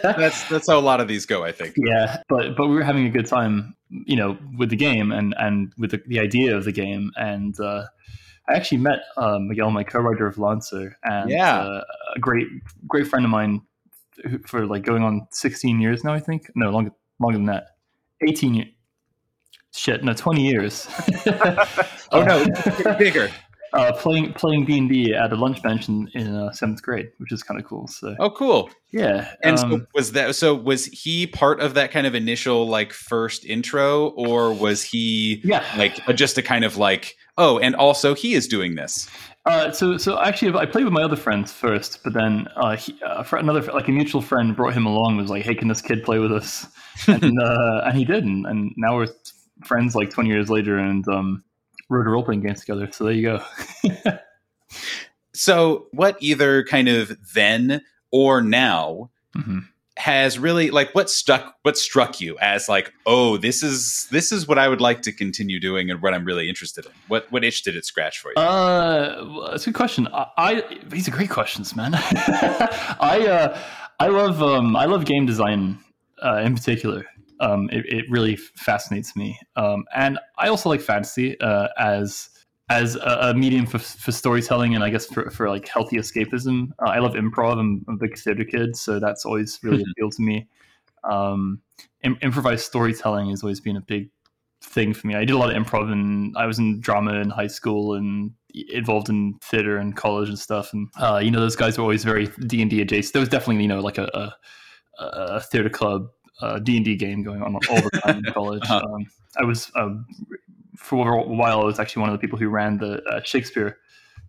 That's 0.03 0.47
that's 0.51 0.69
how 0.69 0.79
a 0.79 0.81
lot 0.81 1.01
of 1.01 1.09
these 1.09 1.25
go, 1.25 1.45
I 1.45 1.53
think. 1.53 1.75
Yeah, 1.79 2.23
but 2.29 2.55
but 2.55 2.69
we 2.69 2.75
were 2.75 2.85
having 2.85 3.07
a 3.07 3.11
good 3.11 3.27
time, 3.27 3.75
you 3.89 4.17
know, 4.17 4.37
with 4.59 4.69
the 4.69 4.77
game 4.77 5.11
and 5.11 5.35
and 5.39 5.73
with 5.79 5.93
the, 5.93 6.03
the 6.07 6.19
idea 6.19 6.55
of 6.55 6.65
the 6.65 6.73
game 6.73 7.13
and. 7.17 7.59
Uh, 7.59 7.87
I 8.49 8.55
actually 8.55 8.79
met 8.79 9.01
uh, 9.17 9.39
Miguel, 9.39 9.71
my 9.71 9.85
co-writer 9.85 10.27
of 10.27 10.39
Lancer, 10.39 10.97
and 11.05 11.31
yeah. 11.31 11.59
uh, 11.59 11.85
a 12.17 12.19
great 12.19 12.47
great 12.87 13.07
friend 13.07 13.25
of 13.25 13.31
mine 13.31 13.63
for 14.47 14.67
like 14.67 14.85
going 14.85 15.03
on 15.03 15.29
16 15.31 15.81
years 15.81 16.03
now. 16.03 16.15
I 16.15 16.21
think 16.21 16.51
no 16.55 16.71
longer 16.71 16.93
longer 17.21 17.39
than 17.39 17.47
that, 17.47 17.77
18 18.27 18.55
years. 18.55 18.69
Shit, 19.75 20.03
no, 20.03 20.15
20 20.15 20.47
years. 20.47 20.89
oh 22.13 22.23
no, 22.23 22.47
bigger. 22.99 23.29
Uh, 23.75 23.93
playing 23.93 24.33
playing 24.33 24.65
D 24.65 24.79
and 24.79 24.89
D 24.89 25.15
at 25.15 25.31
a 25.31 25.37
lunch 25.37 25.63
bench 25.63 25.91
in, 25.91 26.09
in 26.15 26.35
uh, 26.35 26.51
seventh 26.53 26.83
grade, 26.83 27.11
which 27.19 27.33
is 27.33 27.43
kind 27.43 27.61
of 27.61 27.67
cool. 27.67 27.87
So 27.87 28.17
oh, 28.19 28.31
cool. 28.31 28.71
Yeah. 28.93 29.35
And 29.43 29.59
um, 29.59 29.71
so 29.71 29.87
was 29.95 30.13
that 30.13 30.35
so? 30.37 30.55
Was 30.55 30.87
he 30.87 31.27
part 31.27 31.61
of 31.61 31.75
that 31.75 31.91
kind 31.91 32.07
of 32.07 32.15
initial 32.15 32.67
like 32.67 32.95
first 32.95 33.45
intro, 33.45 34.09
or 34.09 34.55
was 34.55 34.83
he 34.83 35.43
yeah 35.45 35.63
like 35.77 36.01
just 36.17 36.39
a 36.39 36.43
kind 36.43 36.65
of 36.65 36.79
like 36.79 37.15
oh, 37.39 37.59
and 37.59 37.75
also 37.75 38.15
he 38.15 38.35
is 38.35 38.47
doing 38.47 38.75
this. 38.75 39.09
Uh, 39.47 39.73
so, 39.73 39.97
so 39.97 40.21
actually, 40.21 40.55
I 40.59 40.67
played 40.67 40.85
with 40.85 40.93
my 40.93 41.03
other 41.03 41.17
friends 41.17 41.53
first, 41.53 42.01
but 42.05 42.13
then 42.13 42.49
uh, 42.57 42.77
he, 42.77 42.95
uh, 43.03 43.25
another 43.33 43.63
like 43.73 43.89
a 43.89 43.93
mutual 43.93 44.21
friend 44.21 44.55
brought 44.55 44.75
him 44.75 44.85
along. 44.85 45.17
Was 45.17 45.31
like, 45.31 45.43
"Hey, 45.43 45.55
can 45.55 45.69
this 45.69 45.81
kid 45.81 46.05
play 46.05 46.19
with 46.19 46.33
us?" 46.33 46.67
and, 47.07 47.41
uh, 47.41 47.83
and 47.87 47.97
he 47.97 48.05
did, 48.05 48.25
and, 48.25 48.45
and, 48.47 48.73
now 48.77 48.97
we're 48.97 49.07
friends 49.65 49.95
like 49.95 50.11
twenty 50.11 50.29
years 50.29 50.51
later, 50.51 50.77
and 50.79 51.09
um, 51.09 51.43
wrote 51.89 52.07
a 52.07 52.11
role 52.11 52.25
playing 52.25 52.43
games 52.43 52.61
together. 52.61 52.91
So 52.93 53.05
there 53.05 53.15
you 53.15 53.23
go. 53.23 54.19
so, 55.33 55.87
what 55.93 56.19
either 56.21 56.65
kind 56.65 56.89
of 56.89 57.17
then 57.33 57.81
or 58.11 58.43
now 58.43 59.11
mm-hmm 59.37 59.61
has 59.99 60.39
really 60.39 60.71
like 60.71 60.95
what 60.95 61.11
stuck 61.11 61.57
what 61.63 61.77
struck 61.77 62.21
you 62.21 62.39
as 62.39 62.69
like 62.69 62.93
oh 63.05 63.37
this 63.37 63.65
is 63.65 64.07
this 64.13 64.31
is 64.31 64.47
what 64.47 64.57
i 64.57 64.69
would 64.69 64.81
like 64.81 65.03
to 65.03 65.13
continue 65.13 65.59
doing 65.59 65.91
and 65.91 66.01
what 66.01 66.15
i'm 66.15 66.25
really 66.25 66.49
interested 66.49 66.87
in? 66.87 66.93
What 67.09 67.31
what 67.33 67.45
itch 67.45 67.63
did 67.63 67.75
it 67.75 67.85
scratch 67.85 68.21
for 68.21 68.31
you? 68.31 68.41
Uh 68.41 69.51
that's 69.51 69.67
a 69.67 69.71
good 69.71 69.77
question. 69.77 70.07
I, 70.13 70.27
I 70.37 70.63
these 70.87 71.09
are 71.09 71.11
great 71.11 71.31
questions 71.31 71.75
man. 71.75 71.93
I 71.95 73.27
uh 73.29 73.59
i 73.99 74.07
love 74.07 74.43
um 74.43 74.77
i 74.77 74.85
love 74.85 75.05
game 75.05 75.27
design 75.27 75.79
uh 76.23 76.37
in 76.45 76.55
particular. 76.55 77.05
Um 77.41 77.69
it, 77.73 77.85
it 77.87 78.05
really 78.09 78.37
fascinates 78.37 79.17
me. 79.17 79.39
Um 79.57 79.85
and 79.95 80.19
i 80.39 80.49
also 80.49 80.69
like 80.69 80.81
fantasy 80.81 81.39
uh 81.41 81.69
as 81.77 82.31
as 82.71 82.97
a, 82.97 83.19
a, 83.23 83.35
medium 83.35 83.67
for, 83.67 83.79
for 83.79 84.13
storytelling 84.13 84.75
and 84.75 84.85
I 84.85 84.91
guess 84.91 85.07
for, 85.07 85.31
for 85.31 85.49
like 85.49 85.67
healthy 85.67 85.97
escapism. 85.97 86.71
Uh, 86.81 86.91
I 86.91 86.99
love 86.99 87.15
improv. 87.15 87.59
I'm, 87.59 87.85
I'm, 87.89 87.95
a 87.95 87.97
big 87.97 88.19
theater 88.19 88.45
kid, 88.45 88.77
so 88.77 89.01
that's 89.01 89.25
always 89.25 89.59
really 89.63 89.85
appealed 89.93 90.13
to 90.13 90.23
me. 90.23 90.47
Um, 91.05 91.61
Im- 92.03 92.19
improvised 92.23 92.65
storytelling 92.65 93.31
has 93.31 93.43
always 93.43 93.61
been 93.61 93.77
a 93.77 93.81
big 93.81 94.11
thing 94.63 94.93
for 94.93 95.07
me. 95.07 95.15
I 95.15 95.25
did 95.25 95.31
a 95.31 95.39
lot 95.39 95.55
of 95.55 95.63
improv 95.63 95.91
and 95.91 96.37
I 96.37 96.47
was 96.47 96.59
in 96.59 96.81
drama 96.81 97.15
in 97.15 97.31
high 97.31 97.47
school 97.47 97.95
and 97.95 98.33
involved 98.71 99.09
in 99.09 99.35
theater 99.43 99.79
and 99.79 99.97
college 99.97 100.29
and 100.29 100.39
stuff. 100.39 100.73
And 100.73 100.89
uh, 101.01 101.21
you 101.23 101.31
know, 101.31 101.41
those 101.41 101.57
guys 101.57 101.79
were 101.79 101.83
always 101.83 102.05
very 102.05 102.27
D 102.47 102.61
and 102.61 102.71
D 102.71 102.81
adjacent. 102.81 103.15
There 103.15 103.21
was 103.21 103.29
definitely 103.29 103.63
you 103.63 103.69
know 103.69 103.81
like 103.81 103.99
a, 103.99 104.11
a 104.15 104.35
a 105.01 105.41
theater 105.41 105.71
club 105.71 106.09
D 106.65 106.77
and 106.77 106.85
D 106.85 106.97
game 106.97 107.23
going 107.23 107.43
on 107.43 107.55
all 107.55 107.81
the 107.81 108.01
time 108.03 108.19
in 108.19 108.25
college. 108.33 108.63
Uh-huh. 108.65 108.83
Um, 108.85 109.07
I 109.41 109.45
was 109.45 109.71
um, 109.77 110.07
for 110.79 111.13
a 111.15 111.23
while. 111.23 111.61
I 111.61 111.65
was 111.65 111.79
actually 111.79 112.01
one 112.01 112.11
of 112.11 112.15
the 112.15 112.21
people 112.21 112.39
who 112.39 112.49
ran 112.49 112.79
the 112.79 113.03
uh, 113.05 113.21
Shakespeare 113.23 113.79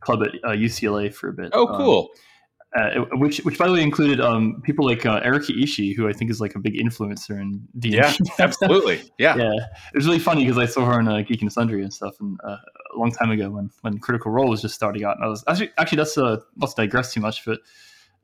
club 0.02 0.24
at 0.24 0.30
uh, 0.44 0.54
UCLA 0.56 1.14
for 1.14 1.30
a 1.30 1.34
bit. 1.34 1.52
Oh, 1.54 1.68
cool. 1.68 2.10
Um, 2.10 2.10
uh, 2.72 3.00
which, 3.18 3.40
which 3.40 3.58
by 3.58 3.66
the 3.66 3.74
way, 3.74 3.82
included 3.82 4.22
um, 4.22 4.62
people 4.64 4.86
like 4.86 5.04
uh, 5.04 5.20
Erika 5.24 5.54
Ishii, 5.54 5.96
who 5.96 6.08
I 6.08 6.14
think 6.14 6.30
is 6.30 6.40
like 6.40 6.54
a 6.54 6.60
big 6.60 6.76
influencer 6.76 7.40
in 7.42 7.68
D. 7.80 7.90
Yeah, 7.90 8.14
absolutely. 8.38 9.02
Yeah, 9.18 9.36
yeah. 9.38 9.54
It 9.54 9.96
was 9.96 10.06
really 10.06 10.20
funny 10.20 10.46
because 10.46 10.60
I 10.60 10.66
saw 10.68 10.86
her 10.86 11.00
in 11.00 11.08
uh, 11.08 11.22
Geek 11.22 11.42
and 11.42 11.52
Sundry 11.52 11.82
and 11.82 11.92
stuff, 11.92 12.16
and 12.20 12.40
uh, 12.44 12.58
a 12.94 12.98
long 12.98 13.12
time 13.12 13.32
ago 13.32 13.50
when 13.50 13.72
when 13.82 13.98
Critical 13.98 14.32
Role 14.32 14.50
was 14.50 14.62
just 14.62 14.76
starting 14.76 15.04
out. 15.04 15.16
And 15.18 15.26
I 15.26 15.28
was 15.28 15.44
actually 15.48 15.72
actually 15.78 15.98
that's 15.98 16.18
uh, 16.18 16.38
not 16.58 16.70
to 16.70 16.76
digress 16.76 17.12
too 17.12 17.22
much, 17.22 17.44
but 17.44 17.60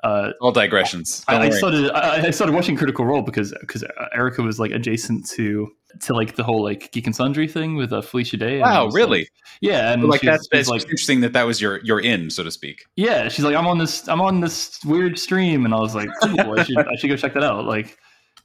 uh, 0.04 0.32
all 0.42 0.52
digressions. 0.52 1.24
I, 1.28 1.38
I, 1.38 1.50
started 1.50 1.92
I, 1.92 2.28
I, 2.28 2.32
started 2.32 2.54
watching 2.54 2.76
Critical 2.76 3.06
Role 3.06 3.22
because 3.22 3.54
because 3.62 3.84
Erika 4.14 4.42
was 4.44 4.60
like 4.60 4.72
adjacent 4.72 5.28
to 5.30 5.72
to 6.02 6.14
like 6.14 6.36
the 6.36 6.44
whole 6.44 6.64
like 6.64 6.92
Geek 6.92 7.08
and 7.08 7.16
Sundry 7.16 7.48
thing 7.48 7.76
with 7.76 7.92
uh, 7.92 8.02
Felicia 8.02 8.38
Day. 8.38 8.60
Wow, 8.60 8.88
really? 8.90 9.20
Like, 9.20 9.32
yeah, 9.62 9.94
and 9.94 10.04
like 10.04 10.22
that's, 10.22 10.48
that's 10.52 10.68
like 10.68 10.84
interesting 10.84 11.22
that 11.22 11.34
that 11.34 11.44
was 11.44 11.62
your 11.62 11.80
your 11.84 12.00
in, 12.02 12.30
so 12.30 12.44
to 12.44 12.52
speak. 12.52 12.86
Yeah, 12.96 13.30
she's 13.30 13.46
like, 13.46 13.56
I'm 13.56 13.68
on 13.68 13.78
this 13.78 14.08
I'm 14.08 14.22
on 14.22 14.42
this 14.42 14.80
weird 14.86 15.18
stream, 15.18 15.66
and 15.66 15.74
I 15.74 15.80
was 15.80 15.96
like, 15.96 16.10
cool, 16.22 16.60
I 16.60 16.64
should 16.64 16.78
I 16.78 16.96
should 16.98 17.10
go 17.10 17.16
check 17.16 17.34
that 17.34 17.44
out. 17.44 17.66
Like, 17.66 17.98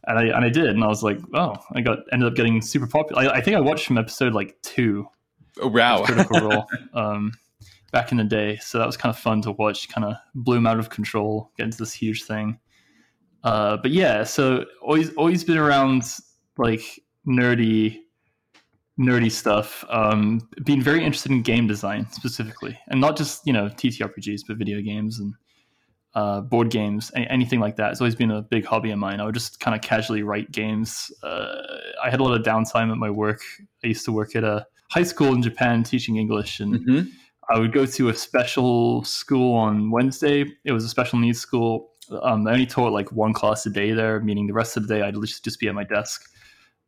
and 0.06 0.18
I 0.18 0.22
and 0.36 0.44
I 0.44 0.48
did, 0.48 0.66
and 0.66 0.84
I 0.84 0.88
was 0.88 1.02
like, 1.02 1.18
oh, 1.34 1.56
I 1.74 1.80
got 1.80 1.98
ended 2.12 2.28
up 2.28 2.36
getting 2.36 2.62
super 2.62 2.86
popular. 2.86 3.22
I, 3.22 3.36
I 3.36 3.40
think 3.40 3.56
I 3.56 3.60
watched 3.60 3.86
from 3.86 3.98
episode 3.98 4.34
like 4.34 4.56
two. 4.62 5.06
Oh 5.60 5.68
wow! 5.68 6.04
Critical 6.04 6.40
Role. 6.48 6.66
Um, 6.94 7.32
back 7.90 8.12
in 8.12 8.18
the 8.18 8.24
day, 8.24 8.56
so 8.56 8.78
that 8.78 8.86
was 8.86 8.96
kind 8.96 9.14
of 9.14 9.18
fun 9.18 9.42
to 9.42 9.52
watch. 9.52 9.88
Kind 9.88 10.04
of 10.04 10.16
bloom 10.34 10.66
out 10.66 10.78
of 10.78 10.90
control, 10.90 11.50
get 11.56 11.64
into 11.64 11.78
this 11.78 11.92
huge 11.92 12.24
thing. 12.24 12.58
Uh, 13.42 13.76
but 13.78 13.90
yeah, 13.90 14.24
so 14.24 14.64
always 14.82 15.14
always 15.14 15.44
been 15.44 15.58
around 15.58 16.04
like 16.58 17.00
nerdy 17.26 18.00
nerdy 19.00 19.32
stuff 19.32 19.84
um, 19.88 20.46
being 20.64 20.82
very 20.82 21.02
interested 21.02 21.32
in 21.32 21.42
game 21.42 21.66
design 21.66 22.06
specifically 22.12 22.78
and 22.88 23.00
not 23.00 23.16
just 23.16 23.46
you 23.46 23.52
know 23.52 23.66
ttrpgs 23.66 24.42
but 24.46 24.58
video 24.58 24.80
games 24.82 25.18
and 25.18 25.34
uh, 26.14 26.40
board 26.40 26.70
games 26.70 27.10
anything 27.14 27.60
like 27.60 27.76
that 27.76 27.92
it's 27.92 28.00
always 28.00 28.16
been 28.16 28.32
a 28.32 28.42
big 28.42 28.64
hobby 28.64 28.90
of 28.90 28.98
mine 28.98 29.20
i 29.20 29.24
would 29.24 29.32
just 29.32 29.60
kind 29.60 29.74
of 29.74 29.80
casually 29.80 30.22
write 30.22 30.50
games 30.50 31.10
uh, 31.22 31.62
i 32.02 32.10
had 32.10 32.20
a 32.20 32.22
lot 32.22 32.38
of 32.38 32.44
downtime 32.44 32.90
at 32.90 32.98
my 32.98 33.08
work 33.08 33.40
i 33.84 33.86
used 33.86 34.04
to 34.04 34.12
work 34.12 34.36
at 34.36 34.44
a 34.44 34.66
high 34.90 35.04
school 35.04 35.32
in 35.32 35.40
japan 35.40 35.82
teaching 35.82 36.16
english 36.16 36.60
and 36.60 36.74
mm-hmm. 36.74 37.08
I 37.48 37.58
would 37.58 37.72
go 37.72 37.86
to 37.86 38.08
a 38.10 38.14
special 38.14 39.02
school 39.04 39.54
on 39.56 39.90
wednesday 39.90 40.44
it 40.64 40.72
was 40.72 40.84
a 40.84 40.88
special 40.88 41.18
needs 41.18 41.40
school 41.40 41.90
um, 42.22 42.46
i 42.46 42.52
only 42.52 42.66
taught 42.66 42.92
like 42.92 43.10
one 43.12 43.32
class 43.32 43.66
a 43.66 43.70
day 43.70 43.92
there 43.92 44.20
meaning 44.20 44.46
the 44.46 44.52
rest 44.52 44.76
of 44.76 44.86
the 44.86 44.94
day 44.94 45.02
i'd 45.02 45.14
just 45.20 45.44
just 45.44 45.58
be 45.58 45.68
at 45.68 45.74
my 45.74 45.84
desk 45.84 46.30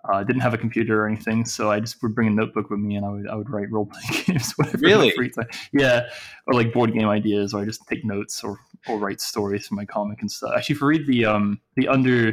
uh, 0.09 0.17
I 0.17 0.25
didn't 0.25 0.41
have 0.41 0.55
a 0.55 0.59
computer 0.59 1.05
or 1.05 1.07
anything, 1.07 1.45
so 1.45 1.71
I 1.71 1.79
just 1.79 2.03
would 2.03 2.15
bring 2.15 2.27
a 2.27 2.31
notebook 2.31 2.71
with 2.71 2.81
me 2.81 2.97
and 2.97 3.07
I 3.07 3.09
would 3.11 3.29
I 3.29 3.35
would 3.37 3.49
write 3.49 3.71
role 3.71 3.87
playing 3.87 4.25
games, 4.27 4.53
whatever. 4.57 4.79
Really? 4.79 5.11
Free 5.13 5.31
time. 5.31 5.47
Yeah, 5.73 6.09
or 6.47 6.55
like 6.55 6.73
board 6.73 6.93
game 6.93 7.09
ideas, 7.09 7.55
or 7.55 7.63
I 7.63 7.65
just 7.65 7.87
take 7.87 8.05
notes 8.05 8.43
or 8.43 8.59
or 8.89 8.99
write 8.99 9.21
stories 9.21 9.69
for 9.69 9.75
my 9.75 9.85
comic 9.85 10.21
and 10.21 10.31
stuff. 10.31 10.53
Actually, 10.57 10.75
if 10.75 10.81
you 10.81 10.87
read 10.89 11.07
the 11.07 11.25
um 11.27 11.61
the 11.77 11.87
under 11.87 12.33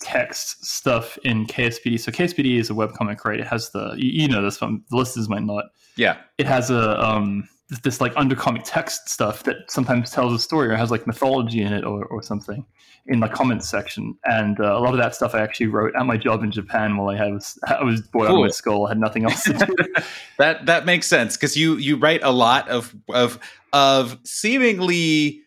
text 0.00 0.64
stuff 0.66 1.16
in 1.24 1.46
KSBD, 1.46 2.00
so 2.00 2.10
KSBD 2.10 2.58
is 2.58 2.70
a 2.70 2.74
web 2.74 2.92
comic, 2.94 3.24
right? 3.24 3.38
It 3.38 3.46
has 3.46 3.70
the 3.70 3.94
you, 3.96 4.22
you 4.22 4.28
know 4.28 4.42
this 4.42 4.60
one, 4.60 4.82
the 4.90 4.96
listeners 4.96 5.28
might 5.28 5.44
not. 5.44 5.66
Yeah. 5.96 6.16
It 6.38 6.46
has 6.46 6.70
a 6.70 7.00
um 7.00 7.48
this 7.82 8.00
like 8.00 8.14
undercomic 8.14 8.62
text 8.64 9.08
stuff 9.08 9.44
that 9.44 9.56
sometimes 9.70 10.10
tells 10.10 10.32
a 10.34 10.38
story 10.38 10.68
or 10.68 10.76
has 10.76 10.90
like 10.90 11.06
mythology 11.06 11.62
in 11.62 11.72
it 11.72 11.84
or, 11.84 12.04
or 12.06 12.22
something 12.22 12.64
in 13.06 13.20
the 13.20 13.28
comments 13.28 13.68
section. 13.68 14.16
And 14.24 14.60
uh, 14.60 14.76
a 14.76 14.80
lot 14.80 14.92
of 14.92 14.98
that 14.98 15.14
stuff 15.14 15.34
I 15.34 15.40
actually 15.40 15.68
wrote 15.68 15.94
at 15.98 16.04
my 16.04 16.16
job 16.16 16.42
in 16.42 16.50
Japan 16.50 16.96
while 16.96 17.16
I 17.16 17.30
was 17.30 17.58
I 17.66 17.82
was 17.82 18.02
bored 18.02 18.28
cool. 18.28 18.36
out 18.36 18.40
of 18.40 18.46
my 18.46 18.50
skull. 18.50 18.86
I 18.86 18.90
had 18.90 18.98
nothing 18.98 19.24
else 19.24 19.44
to 19.44 19.52
do. 19.52 19.74
that 20.38 20.66
that 20.66 20.84
makes 20.84 21.06
sense 21.06 21.36
because 21.36 21.56
you 21.56 21.76
you 21.76 21.96
write 21.96 22.22
a 22.22 22.30
lot 22.30 22.68
of 22.68 22.94
of 23.12 23.38
of 23.72 24.18
seemingly 24.24 25.40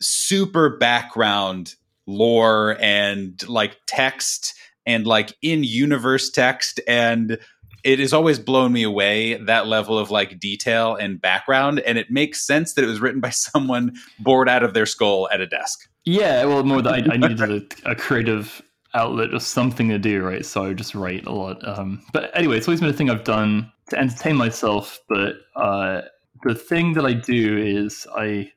super 0.00 0.76
background 0.76 1.74
lore 2.06 2.76
and 2.80 3.46
like 3.48 3.76
text 3.86 4.54
and 4.86 5.06
like 5.06 5.34
in 5.42 5.62
universe 5.62 6.30
text 6.30 6.80
and 6.88 7.38
it 7.84 7.98
has 7.98 8.12
always 8.12 8.38
blown 8.38 8.72
me 8.72 8.82
away 8.82 9.34
that 9.34 9.66
level 9.66 9.98
of 9.98 10.10
like 10.10 10.38
detail 10.38 10.94
and 10.94 11.20
background 11.20 11.80
and 11.80 11.98
it 11.98 12.10
makes 12.10 12.44
sense 12.44 12.74
that 12.74 12.84
it 12.84 12.86
was 12.86 13.00
written 13.00 13.20
by 13.20 13.30
someone 13.30 13.94
bored 14.18 14.48
out 14.48 14.62
of 14.62 14.74
their 14.74 14.86
skull 14.86 15.28
at 15.32 15.40
a 15.40 15.46
desk 15.46 15.88
yeah 16.04 16.44
well 16.44 16.62
more 16.62 16.82
that 16.82 16.94
I, 16.94 17.14
I 17.14 17.16
needed 17.16 17.40
a, 17.84 17.90
a, 17.90 17.94
creative 17.94 18.62
outlet 18.94 19.32
or 19.32 19.40
something 19.40 19.88
to 19.88 19.98
do 19.98 20.22
right 20.22 20.44
so 20.44 20.64
i 20.64 20.72
just 20.72 20.94
write 20.94 21.26
a 21.26 21.32
lot 21.32 21.66
um, 21.66 22.02
but 22.12 22.30
anyway 22.34 22.56
it's 22.56 22.66
always 22.66 22.80
been 22.80 22.90
a 22.90 22.94
thing 22.94 23.10
i've 23.10 23.24
done 23.24 23.70
to 23.90 23.98
entertain 23.98 24.36
myself 24.36 24.98
but 25.08 25.36
uh, 25.56 26.02
the 26.44 26.54
thing 26.54 26.92
that 26.94 27.04
i 27.04 27.12
do 27.12 27.56
is 27.58 28.06
i 28.16 28.50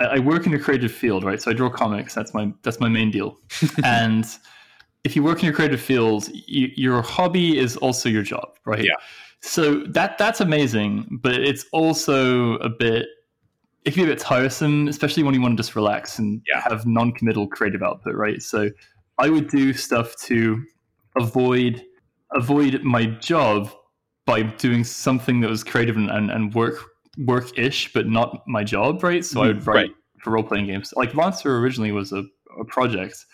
I 0.00 0.18
work 0.18 0.46
in 0.46 0.54
a 0.54 0.58
creative 0.58 0.90
field, 0.90 1.22
right? 1.22 1.40
So 1.40 1.50
I 1.50 1.54
draw 1.54 1.70
comics. 1.70 2.14
That's 2.14 2.34
my 2.34 2.52
that's 2.62 2.80
my 2.80 2.88
main 2.88 3.10
deal. 3.10 3.38
and 3.84 4.26
if 5.04 5.14
you 5.14 5.22
work 5.22 5.38
in 5.38 5.44
your 5.44 5.54
creative 5.54 5.80
field, 5.80 6.28
you, 6.32 6.70
your 6.76 7.02
hobby 7.02 7.58
is 7.58 7.76
also 7.76 8.08
your 8.08 8.22
job, 8.22 8.56
right? 8.64 8.84
Yeah. 8.84 8.94
So 9.40 9.80
that 9.88 10.16
that's 10.16 10.40
amazing, 10.40 11.20
but 11.22 11.34
it's 11.34 11.66
also 11.72 12.54
a 12.56 12.70
bit 12.70 13.06
it 13.84 13.92
can 13.92 14.04
be 14.04 14.10
a 14.10 14.14
bit 14.14 14.18
tiresome, 14.18 14.88
especially 14.88 15.22
when 15.22 15.34
you 15.34 15.42
want 15.42 15.52
to 15.52 15.62
just 15.62 15.76
relax 15.76 16.18
and 16.18 16.40
yeah. 16.48 16.62
have 16.62 16.86
non-committal 16.86 17.48
creative 17.48 17.82
output, 17.82 18.14
right? 18.14 18.42
So 18.42 18.70
I 19.18 19.28
would 19.28 19.48
do 19.48 19.74
stuff 19.74 20.16
to 20.22 20.64
avoid 21.18 21.84
avoid 22.34 22.82
my 22.82 23.04
job 23.04 23.70
by 24.26 24.42
doing 24.42 24.82
something 24.82 25.40
that 25.40 25.50
was 25.50 25.62
creative 25.62 25.96
and, 25.96 26.10
and, 26.10 26.30
and 26.30 26.54
work 26.54 26.78
work-ish, 27.18 27.92
but 27.92 28.08
not 28.08 28.42
my 28.48 28.64
job, 28.64 29.04
right? 29.04 29.24
So 29.24 29.42
I 29.42 29.48
mm-hmm. 29.48 29.58
would 29.58 29.66
write 29.66 29.74
right. 29.74 29.90
for 30.20 30.30
role-playing 30.32 30.66
games. 30.66 30.92
Like 30.96 31.14
Monster 31.14 31.58
originally 31.58 31.92
was 31.92 32.12
a, 32.12 32.24
a 32.58 32.64
project 32.64 33.26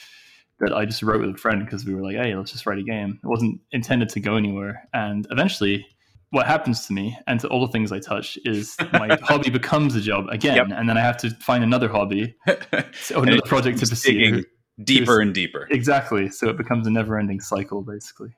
that 0.60 0.74
I 0.74 0.84
just 0.84 1.02
wrote 1.02 1.20
with 1.20 1.34
a 1.34 1.38
friend 1.38 1.64
because 1.64 1.84
we 1.84 1.94
were 1.94 2.02
like, 2.02 2.16
hey, 2.16 2.34
let's 2.34 2.52
just 2.52 2.66
write 2.66 2.78
a 2.78 2.82
game. 2.82 3.18
It 3.22 3.26
wasn't 3.26 3.60
intended 3.72 4.08
to 4.10 4.20
go 4.20 4.36
anywhere. 4.36 4.88
And 4.92 5.26
eventually, 5.30 5.86
what 6.30 6.46
happens 6.46 6.86
to 6.86 6.92
me 6.92 7.18
and 7.26 7.40
to 7.40 7.48
all 7.48 7.66
the 7.66 7.72
things 7.72 7.90
I 7.92 7.98
touch 7.98 8.38
is 8.44 8.76
my 8.92 9.16
hobby 9.22 9.50
becomes 9.50 9.96
a 9.96 10.00
job 10.00 10.28
again, 10.30 10.56
yep. 10.56 10.66
and 10.70 10.88
then 10.88 10.96
I 10.96 11.00
have 11.00 11.16
to 11.18 11.30
find 11.30 11.64
another 11.64 11.88
hobby 11.88 12.34
or 12.46 12.84
another 13.22 13.42
project 13.42 13.78
to 13.80 13.86
pursue. 13.86 14.44
Deeper 14.84 15.20
and 15.20 15.34
deeper. 15.34 15.68
Exactly. 15.70 16.30
So 16.30 16.48
it 16.48 16.56
becomes 16.56 16.86
a 16.86 16.90
never-ending 16.90 17.40
cycle, 17.40 17.82
basically. 17.82 18.30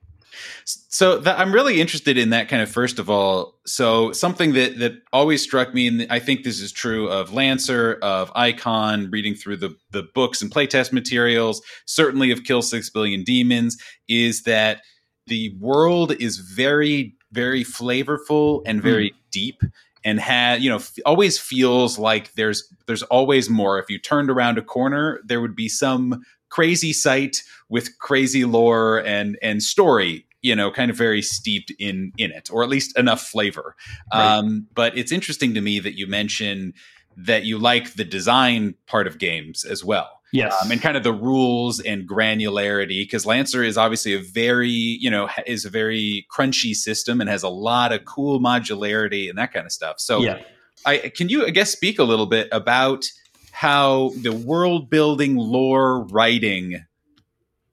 So 0.64 1.18
that, 1.18 1.38
I'm 1.38 1.52
really 1.52 1.80
interested 1.80 2.18
in 2.18 2.30
that 2.30 2.48
kind 2.48 2.62
of 2.62 2.70
first 2.70 2.98
of 2.98 3.08
all. 3.10 3.54
So 3.66 4.12
something 4.12 4.52
that 4.54 4.78
that 4.78 5.02
always 5.12 5.42
struck 5.42 5.74
me, 5.74 5.86
and 5.86 6.06
I 6.10 6.18
think 6.18 6.44
this 6.44 6.60
is 6.60 6.72
true 6.72 7.08
of 7.08 7.32
Lancer, 7.32 7.98
of 8.02 8.30
Icon, 8.34 9.10
reading 9.10 9.34
through 9.34 9.56
the 9.58 9.76
the 9.90 10.04
books 10.14 10.42
and 10.42 10.50
playtest 10.50 10.92
materials, 10.92 11.62
certainly 11.86 12.30
of 12.30 12.44
Kill 12.44 12.62
Six 12.62 12.90
Billion 12.90 13.24
Demons, 13.24 13.76
is 14.08 14.42
that 14.42 14.82
the 15.26 15.56
world 15.60 16.12
is 16.12 16.38
very 16.38 17.14
very 17.32 17.64
flavorful 17.64 18.62
and 18.66 18.82
very 18.82 19.10
mm. 19.10 19.14
deep 19.30 19.62
and 20.04 20.20
had 20.20 20.62
you 20.62 20.68
know 20.68 20.76
f- 20.76 20.98
always 21.06 21.38
feels 21.38 21.98
like 21.98 22.32
there's 22.34 22.72
there's 22.86 23.02
always 23.04 23.48
more 23.48 23.78
if 23.78 23.88
you 23.88 23.98
turned 23.98 24.30
around 24.30 24.58
a 24.58 24.62
corner 24.62 25.20
there 25.24 25.40
would 25.40 25.56
be 25.56 25.68
some 25.68 26.22
crazy 26.52 26.92
site 26.92 27.42
with 27.70 27.98
crazy 27.98 28.44
lore 28.44 28.98
and 28.98 29.38
and 29.42 29.62
story 29.62 30.26
you 30.42 30.54
know 30.54 30.70
kind 30.70 30.90
of 30.90 30.96
very 30.96 31.22
steeped 31.22 31.72
in 31.78 32.12
in 32.18 32.30
it 32.30 32.50
or 32.52 32.62
at 32.62 32.68
least 32.68 32.96
enough 32.98 33.22
flavor. 33.22 33.74
Right. 34.12 34.36
um, 34.36 34.66
but 34.74 34.96
it's 34.98 35.12
interesting 35.12 35.54
to 35.54 35.60
me 35.60 35.80
that 35.80 35.96
you 35.96 36.06
mention 36.06 36.74
that 37.16 37.44
you 37.44 37.58
like 37.58 37.94
the 37.94 38.04
design 38.04 38.74
part 38.86 39.06
of 39.06 39.18
games 39.18 39.64
as 39.64 39.84
well. 39.84 40.20
Yes. 40.32 40.54
Um, 40.62 40.70
and 40.70 40.80
kind 40.80 40.96
of 40.96 41.02
the 41.02 41.12
rules 41.12 41.78
and 41.78 42.08
granularity 42.08 43.02
because 43.02 43.26
lancer 43.26 43.62
is 43.62 43.76
obviously 43.76 44.14
a 44.14 44.18
very 44.18 44.68
you 44.68 45.10
know 45.10 45.28
is 45.46 45.64
a 45.64 45.70
very 45.70 46.26
crunchy 46.34 46.74
system 46.74 47.20
and 47.20 47.30
has 47.30 47.42
a 47.42 47.48
lot 47.48 47.92
of 47.92 48.04
cool 48.04 48.40
modularity 48.40 49.30
and 49.30 49.38
that 49.38 49.52
kind 49.52 49.64
of 49.64 49.72
stuff. 49.72 49.96
So 49.98 50.20
yeah. 50.20 50.42
I 50.84 51.12
can 51.14 51.28
you 51.28 51.46
i 51.46 51.50
guess 51.50 51.70
speak 51.70 51.98
a 52.00 52.04
little 52.04 52.26
bit 52.26 52.48
about 52.50 53.04
how 53.52 54.10
the 54.22 54.32
world 54.32 54.90
building 54.90 55.36
lore 55.36 56.02
writing 56.06 56.84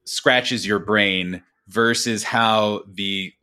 scratches 0.06 0.66
your 0.66 0.80
brain 0.80 1.42
versus 1.68 2.24
how 2.24 2.84
the 2.88 3.34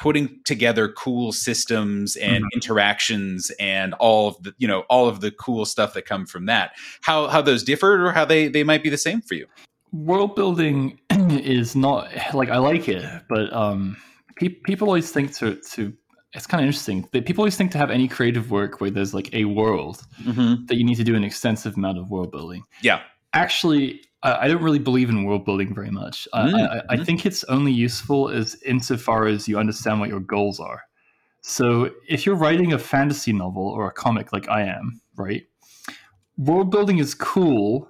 putting 0.00 0.40
together 0.44 0.88
cool 0.88 1.30
systems 1.30 2.16
and 2.16 2.42
mm-hmm. 2.42 2.54
interactions 2.54 3.50
and 3.60 3.92
all 3.94 4.28
of 4.28 4.42
the 4.42 4.54
you 4.56 4.66
know 4.66 4.80
all 4.88 5.08
of 5.08 5.20
the 5.20 5.30
cool 5.30 5.66
stuff 5.66 5.92
that 5.92 6.06
come 6.06 6.24
from 6.24 6.46
that 6.46 6.72
how 7.02 7.26
how 7.26 7.42
those 7.42 7.62
differ 7.62 8.06
or 8.06 8.12
how 8.12 8.24
they 8.24 8.48
they 8.48 8.64
might 8.64 8.82
be 8.82 8.88
the 8.88 8.96
same 8.96 9.20
for 9.20 9.34
you 9.34 9.46
world 9.92 10.34
building 10.34 10.98
is 11.10 11.76
not 11.76 12.08
like 12.32 12.48
i 12.48 12.56
like 12.56 12.88
it 12.88 13.04
but 13.28 13.52
um 13.52 13.94
pe- 14.36 14.48
people 14.48 14.88
always 14.88 15.10
think 15.10 15.34
to 15.34 15.56
to 15.56 15.92
it's 16.32 16.46
kind 16.46 16.62
of 16.62 16.66
interesting. 16.66 17.08
That 17.12 17.26
people 17.26 17.42
always 17.42 17.56
think 17.56 17.72
to 17.72 17.78
have 17.78 17.90
any 17.90 18.08
creative 18.08 18.50
work 18.50 18.80
where 18.80 18.90
there's 18.90 19.12
like 19.14 19.32
a 19.34 19.44
world 19.46 20.02
mm-hmm. 20.22 20.66
that 20.66 20.76
you 20.76 20.84
need 20.84 20.96
to 20.96 21.04
do 21.04 21.14
an 21.16 21.24
extensive 21.24 21.76
amount 21.76 21.98
of 21.98 22.10
world 22.10 22.30
building. 22.30 22.64
Yeah. 22.82 23.02
Actually, 23.32 24.02
I, 24.22 24.44
I 24.44 24.48
don't 24.48 24.62
really 24.62 24.78
believe 24.78 25.08
in 25.08 25.24
world 25.24 25.44
building 25.44 25.74
very 25.74 25.90
much. 25.90 26.28
I, 26.32 26.42
Mm, 26.48 26.54
I, 26.54 26.94
I 26.94 26.96
mhm. 26.96 27.06
think 27.06 27.26
it's 27.26 27.44
only 27.44 27.72
useful 27.72 28.28
as 28.28 28.56
insofar 28.64 29.26
as 29.26 29.48
you 29.48 29.58
understand 29.58 30.00
what 30.00 30.08
your 30.08 30.20
goals 30.20 30.60
are. 30.60 30.82
So 31.42 31.90
if 32.08 32.26
you're 32.26 32.36
writing 32.36 32.72
a 32.72 32.78
fantasy 32.78 33.32
novel 33.32 33.66
or 33.66 33.88
a 33.88 33.92
comic 33.92 34.32
like 34.32 34.48
I 34.48 34.62
am, 34.62 35.00
right? 35.16 35.44
World 36.36 36.70
building 36.70 36.98
is 36.98 37.14
cool 37.14 37.88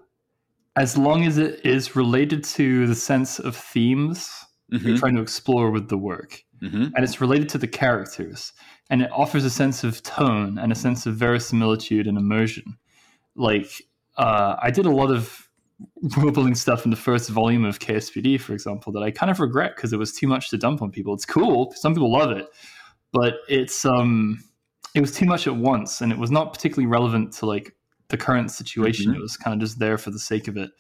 as 0.77 0.97
long 0.97 1.25
as 1.25 1.37
it 1.37 1.65
is 1.65 1.97
related 1.97 2.45
to 2.45 2.87
the 2.87 2.95
sense 2.95 3.39
of 3.39 3.57
themes 3.57 4.47
you're 4.71 4.97
Mhm, 4.97 4.99
trying 4.99 5.15
to 5.17 5.23
explore 5.23 5.71
with 5.71 5.89
the 5.89 5.99
work. 5.99 6.43
Mhm. 6.63 6.93
and 6.95 7.03
it's 7.05 7.23
related 7.23 7.49
to 7.49 7.57
the 7.59 7.67
characters. 7.67 8.53
And 8.91 9.01
it 9.01 9.11
offers 9.13 9.47
a 9.47 9.51
sense 9.51 9.83
of 9.83 10.03
tone 10.03 10.59
and 10.59 10.71
a 10.71 10.75
sense 10.75 11.07
of 11.07 11.17
verisimilitude 11.17 12.07
and 12.07 12.19
immersion. 12.19 12.77
Like 13.35 13.71
uh, 14.19 14.57
i 14.61 14.71
did 14.71 14.85
a 14.87 14.91
lot 14.91 15.11
of 15.11 15.49
world 16.19 16.57
stuff 16.57 16.85
in 16.85 16.91
the 16.91 16.97
first 16.97 17.31
volume 17.31 17.65
of 17.65 17.79
ksbd 17.79 18.39
for 18.39 18.53
example 18.53 18.93
that 18.93 19.03
i 19.03 19.11
kind 19.11 19.31
of 19.31 19.41
regret 19.41 19.73
because 19.75 19.93
it 19.95 19.99
was 19.99 20.13
too 20.13 20.27
much 20.27 20.51
to 20.51 20.59
dump 20.59 20.83
on 20.83 20.91
people. 20.91 21.15
It's 21.15 21.25
cool. 21.25 21.73
Some 21.77 21.95
people 21.95 22.13
love 22.13 22.31
it. 22.33 22.47
But 23.13 23.37
it's 23.49 23.85
um 23.87 24.43
it 24.95 25.01
was 25.01 25.13
too 25.13 25.25
much 25.27 25.47
at 25.47 25.57
once 25.57 26.03
and 26.03 26.13
it 26.13 26.19
was 26.19 26.31
not 26.31 26.53
particularly 26.53 26.87
relevant 26.87 27.33
to 27.39 27.47
like 27.47 27.75
the 28.09 28.17
current 28.19 28.51
situation. 28.51 29.13
Mhm. 29.13 29.17
it 29.17 29.23
was 29.23 29.37
kind 29.39 29.55
of 29.55 29.61
just 29.67 29.79
there 29.79 29.97
for 29.97 30.11
the 30.11 30.19
sake 30.19 30.47
of 30.49 30.57
it 30.59 30.71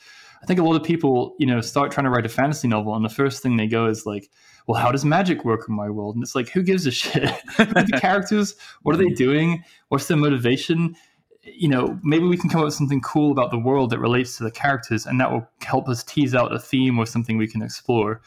i 0.42 0.46
think 0.46 0.58
a 0.58 0.62
lot 0.62 0.76
of 0.76 0.82
people 0.82 1.34
you 1.38 1.46
know 1.46 1.60
start 1.60 1.90
trying 1.90 2.04
to 2.04 2.10
write 2.10 2.26
a 2.26 2.28
fantasy 2.28 2.68
novel 2.68 2.94
and 2.94 3.04
the 3.04 3.08
first 3.08 3.42
thing 3.42 3.56
they 3.56 3.66
go 3.66 3.86
is 3.86 4.06
like 4.06 4.30
well 4.70 4.80
how 4.80 4.92
does 4.92 5.04
magic 5.04 5.44
work 5.44 5.68
in 5.68 5.74
my 5.74 5.90
world? 5.90 6.14
And 6.14 6.22
it's 6.22 6.36
like 6.36 6.48
who 6.48 6.62
gives 6.62 6.86
a 6.86 6.92
shit? 6.92 7.24
The 7.58 7.98
characters? 8.00 8.54
What 8.82 8.94
are 8.94 8.98
they 8.98 9.10
doing? 9.10 9.64
What's 9.88 10.06
their 10.06 10.16
motivation? 10.16 10.94
You 11.42 11.68
know 11.68 11.98
maybe 12.04 12.26
we 12.26 12.36
can 12.36 12.48
come 12.48 12.60
up 12.60 12.66
with 12.66 12.74
something 12.74 13.00
cool 13.00 13.32
about 13.32 13.50
the 13.50 13.58
world 13.58 13.90
that 13.90 13.98
relates 13.98 14.36
to 14.36 14.44
the 14.44 14.50
characters 14.50 15.06
and 15.06 15.20
that 15.20 15.30
will 15.30 15.46
help 15.62 15.88
us 15.88 16.04
tease 16.04 16.34
out 16.34 16.54
a 16.54 16.58
theme 16.58 16.98
or 16.98 17.06
something 17.06 17.36
we 17.36 17.48
can 17.48 17.62
explore. 17.62 18.20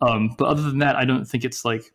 Um, 0.00 0.36
but 0.38 0.46
other 0.46 0.62
than 0.62 0.78
that 0.78 0.94
i 0.94 1.04
don't 1.04 1.24
think 1.24 1.44
it's 1.44 1.64
like 1.64 1.92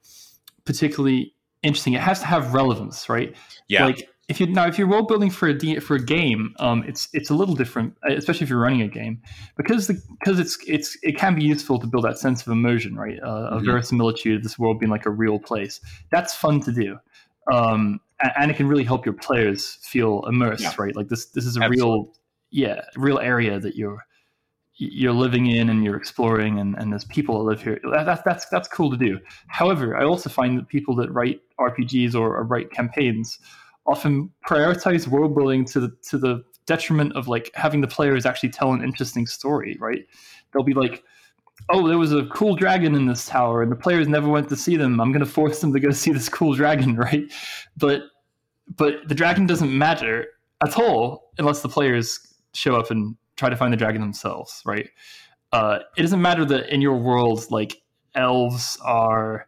particularly 0.66 1.34
interesting. 1.62 1.94
It 1.94 2.02
has 2.02 2.20
to 2.20 2.26
have 2.26 2.54
relevance 2.54 3.08
right? 3.08 3.34
Yeah. 3.70 3.86
like 3.86 4.10
if 4.30 4.40
you 4.40 4.48
now 4.48 4.66
if 4.68 4.78
you're 4.78 4.88
world 4.88 5.08
building 5.08 5.30
for 5.30 5.50
a 5.50 5.80
for 5.80 5.96
a 5.96 6.04
game, 6.04 6.54
um, 6.60 6.84
it's 6.88 7.10
it's 7.14 7.30
a 7.30 7.34
little 7.34 7.56
different, 7.56 7.96
especially 8.08 8.46
if 8.46 8.50
you're 8.50 8.60
running 8.60 8.82
a 8.82 8.88
game, 8.88 9.22
because 9.58 9.88
the 9.88 10.02
because 10.20 10.40
it's 10.40 10.58
it's 10.68 10.98
it 11.04 11.18
can 11.18 11.36
be 11.36 11.44
useful 11.44 11.78
to 11.80 11.88
build 11.88 12.06
that 12.06 12.18
sense 12.18 12.42
of 12.46 12.52
immersion, 12.52 12.96
right? 12.96 13.20
Uh, 13.22 13.52
Mhm. 13.52 13.58
A 13.58 13.60
verisimilitude 13.60 14.38
of 14.38 14.44
this 14.44 14.58
world 14.58 14.80
being 14.80 14.90
like 14.90 15.06
a 15.06 15.10
real 15.10 15.40
place. 15.40 15.82
That's 16.12 16.34
fun 16.34 16.62
to 16.62 16.72
do, 16.72 16.98
um, 17.52 18.00
a- 18.22 18.40
and, 18.40 18.50
it 18.50 18.56
can 18.58 18.68
really 18.68 18.86
help 18.86 19.06
your 19.06 19.14
players 19.14 19.78
feel 19.82 20.24
immersed, 20.28 20.64
Yeah. 20.64 20.74
right? 20.78 20.96
Like 20.96 21.10
this 21.10 21.26
this 21.28 21.46
is 21.46 21.58
a 21.58 21.62
Absolutely. 21.64 21.78
real 21.82 22.14
yeah 22.52 22.82
real 22.96 23.20
area 23.20 23.60
that 23.60 23.76
you're 23.76 24.06
you're 24.76 25.14
living 25.14 25.48
in 25.48 25.70
and 25.70 25.84
you're 25.84 25.96
exploring 25.98 26.60
and, 26.60 26.76
and 26.78 26.92
there's 26.92 27.06
people 27.06 27.38
that 27.40 27.44
live 27.44 27.62
here 27.62 27.80
that, 27.92 28.06
that, 28.06 28.24
that's 28.26 28.46
that's 28.50 28.68
cool 28.68 28.90
to 28.92 28.98
do 28.98 29.20
however 29.48 29.96
i 29.98 30.04
also 30.04 30.30
find 30.30 30.58
that 30.58 30.68
people 30.68 30.96
that 30.96 31.12
write 31.12 31.42
rpgs 31.60 32.14
or, 32.16 32.36
or 32.38 32.44
write 32.44 32.72
campaigns 32.72 33.38
often 33.86 34.30
prioritize 34.48 35.08
world 35.08 35.36
building 35.36 35.66
to 35.66 35.80
the 35.80 35.96
to 36.10 36.18
the 36.18 36.44
detriment 36.66 37.14
of 37.14 37.28
like 37.28 37.52
having 37.56 37.82
the 37.82 37.88
players 37.88 38.26
actually 38.26 38.50
tell 38.50 38.72
an 38.74 38.84
interesting 38.84 39.28
story 39.28 39.78
right? 39.80 40.06
They'll 40.54 40.64
be 40.64 40.74
like 40.74 41.04
oh 41.70 41.88
there 41.88 41.98
was 41.98 42.14
a 42.14 42.26
cool 42.28 42.56
dragon 42.56 42.96
in 42.96 43.06
this 43.06 43.26
tower 43.26 43.62
and 43.62 43.72
the 43.72 43.76
players 43.76 44.08
never 44.08 44.30
went 44.30 44.50
to 44.50 44.56
see 44.56 44.78
them. 44.78 45.00
I'm 45.00 45.12
going 45.12 45.26
to 45.26 45.32
force 45.32 45.60
them 45.62 45.74
to 45.74 45.80
go 45.80 45.92
see 45.92 46.12
this 46.12 46.30
cool 46.30 46.54
dragon 46.54 46.96
right? 47.08 47.24
But 47.78 48.04
but 48.76 49.08
the 49.08 49.16
dragon 49.16 49.46
doesn't 49.46 49.78
matter 49.78 50.28
at 50.64 50.78
all 50.78 51.32
unless 51.38 51.62
the 51.62 51.70
players 51.70 52.20
show 52.54 52.76
up 52.76 52.92
and 52.92 53.16
try 53.36 53.50
to 53.50 53.56
find 53.56 53.74
the 53.74 53.78
dragon 53.78 54.02
themselves, 54.02 54.62
right? 54.66 54.90
Uh, 55.52 55.80
it 55.98 56.02
doesn't 56.02 56.22
matter 56.22 56.46
that 56.46 56.74
in 56.74 56.82
your 56.82 56.98
world, 56.98 57.46
like 57.52 57.82
elves 58.16 58.78
are 58.84 59.48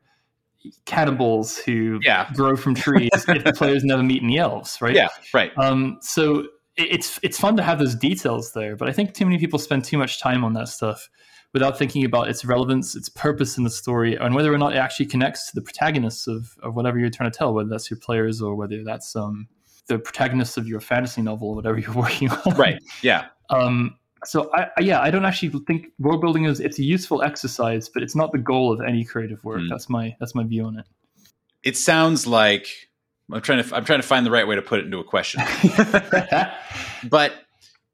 cannibals 0.86 1.58
who 1.58 2.00
Yeah. 2.04 2.30
grow 2.34 2.56
from 2.56 2.76
trees 2.76 3.10
if 3.14 3.44
the 3.44 3.54
players 3.54 3.84
never 3.84 4.04
meet 4.04 4.22
any 4.24 4.38
elves, 4.40 4.78
right? 4.82 4.96
Yeah. 4.96 5.10
Right. 5.34 5.52
Um, 5.58 5.98
so 6.02 6.48
it's 6.78 7.20
it's 7.24 7.40
fun 7.40 7.56
to 7.58 7.64
have 7.64 7.80
those 7.80 7.96
details 7.96 8.52
there, 8.54 8.76
but 8.76 8.90
I 8.90 8.92
think 8.92 9.14
too 9.14 9.26
many 9.26 9.38
people 9.38 9.60
spend 9.60 9.86
too 9.86 9.98
much 9.98 10.20
time 10.20 10.44
on 10.44 10.54
that 10.54 10.68
stuff 10.68 11.10
without 11.54 11.78
thinking 11.78 12.04
about 12.04 12.28
its 12.28 12.44
relevance, 12.44 12.96
its 12.98 13.08
purpose 13.08 13.58
in 13.58 13.64
the 13.64 13.70
story, 13.70 14.16
and 14.18 14.36
whether 14.36 14.54
or 14.54 14.58
not 14.58 14.74
it 14.74 14.78
actually 14.78 15.06
connects 15.06 15.50
to 15.50 15.56
the 15.56 15.62
protagonists 15.62 16.28
of, 16.28 16.54
of 16.62 16.76
whatever 16.76 17.00
you're 17.00 17.10
trying 17.10 17.32
to 17.32 17.38
tell, 17.38 17.54
whether 17.54 17.70
that's 17.70 17.90
your 17.90 17.98
players 18.00 18.42
or 18.42 18.56
whether 18.56 18.84
that's 18.84 19.16
um, 19.16 19.48
the 19.88 19.98
protagonists 19.98 20.58
of 20.58 20.68
your 20.68 20.82
fantasy 20.82 21.22
novel 21.22 21.50
or 21.50 21.56
whatever 21.56 21.78
you're 21.80 21.94
working 21.94 22.30
on. 22.30 22.56
Right. 22.58 22.82
Yeah. 23.02 23.28
Um, 23.50 23.96
so 24.26 24.52
I, 24.54 24.70
yeah, 24.80 25.02
I 25.02 25.12
don't 25.12 25.26
actually 25.26 25.50
think 25.68 25.88
world 26.00 26.22
building 26.22 26.46
is 26.46 26.60
it's 26.60 26.80
a 26.80 26.84
useful 26.84 27.22
exercise, 27.22 27.90
but 27.90 28.04
it's 28.04 28.16
not 28.16 28.32
the 28.32 28.38
goal 28.38 28.72
of 28.72 28.82
any 28.82 29.04
creative 29.04 29.44
work. 29.44 29.62
Mm. 29.62 29.70
That's 29.70 29.90
my 29.90 30.16
that's 30.20 30.36
my 30.36 30.44
view 30.44 30.66
on 30.66 30.80
it. 30.80 30.86
It 31.64 31.78
sounds 31.78 32.28
like 32.28 32.68
I'm 33.32 33.42
trying 33.42 33.64
to 33.64 33.76
I'm 33.76 33.86
trying 33.86 34.02
to 34.02 34.08
find 34.08 34.26
the 34.26 34.32
right 34.32 34.48
way 34.48 34.56
to 34.56 34.62
put 34.62 34.80
it 34.80 34.86
into 34.86 35.00
a 35.00 35.04
question. 35.04 35.42
but 37.10 37.34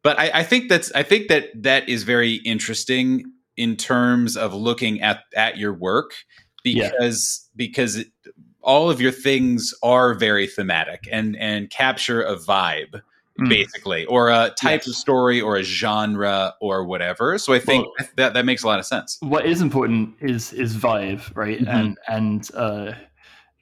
but 0.03 0.19
I, 0.19 0.31
I 0.33 0.43
think 0.43 0.69
that's 0.69 0.91
I 0.93 1.03
think 1.03 1.27
that 1.29 1.49
that 1.63 1.87
is 1.87 2.03
very 2.03 2.35
interesting 2.35 3.25
in 3.57 3.77
terms 3.77 4.35
of 4.37 4.53
looking 4.53 5.01
at 5.01 5.19
at 5.35 5.57
your 5.57 5.73
work 5.73 6.13
Yeah. 6.63 6.89
because 6.91 7.49
because 7.55 7.95
it, 7.97 8.07
all 8.61 8.89
of 8.89 9.01
your 9.01 9.11
things 9.11 9.73
are 9.83 10.13
very 10.13 10.47
thematic 10.47 11.07
and 11.11 11.35
and 11.37 11.69
capture 11.69 12.21
a 12.21 12.35
vibe 12.35 13.01
Mm. 13.41 13.49
basically 13.49 14.05
or 14.05 14.29
a 14.29 14.51
type 14.55 14.81
Yes. 14.81 14.87
of 14.87 14.95
story 14.95 15.41
or 15.41 15.57
a 15.57 15.63
genre 15.63 16.53
or 16.61 16.85
whatever 16.85 17.37
so 17.37 17.53
i 17.53 17.59
think 17.59 17.85
Well- 17.85 18.07
that 18.17 18.33
that 18.33 18.45
makes 18.45 18.63
a 18.63 18.67
lot 18.67 18.79
of 18.79 18.85
sense 18.85 19.17
what 19.21 19.45
is 19.45 19.61
important 19.61 20.15
is 20.21 20.53
is 20.53 20.75
vibe, 20.77 21.21
right? 21.35 21.59
Mhm. 21.59 21.67
And 21.67 21.97
and 22.07 22.49
uh, 22.55 22.91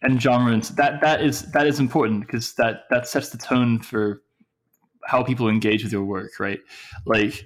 and 0.01 0.21
genre. 0.21 0.51
And 0.53 0.63
that 0.77 1.01
that 1.01 1.21
is 1.21 1.51
that 1.51 1.65
is 1.67 1.79
important 1.79 2.21
because 2.25 2.53
that 2.53 2.83
that 2.89 3.07
sets 3.07 3.29
the 3.29 3.37
tone 3.37 3.79
for 3.79 4.21
how 5.05 5.23
people 5.23 5.47
engage 5.49 5.83
with 5.83 5.91
your 5.93 6.03
work, 6.05 6.31
right? 6.39 6.59
Like 7.05 7.45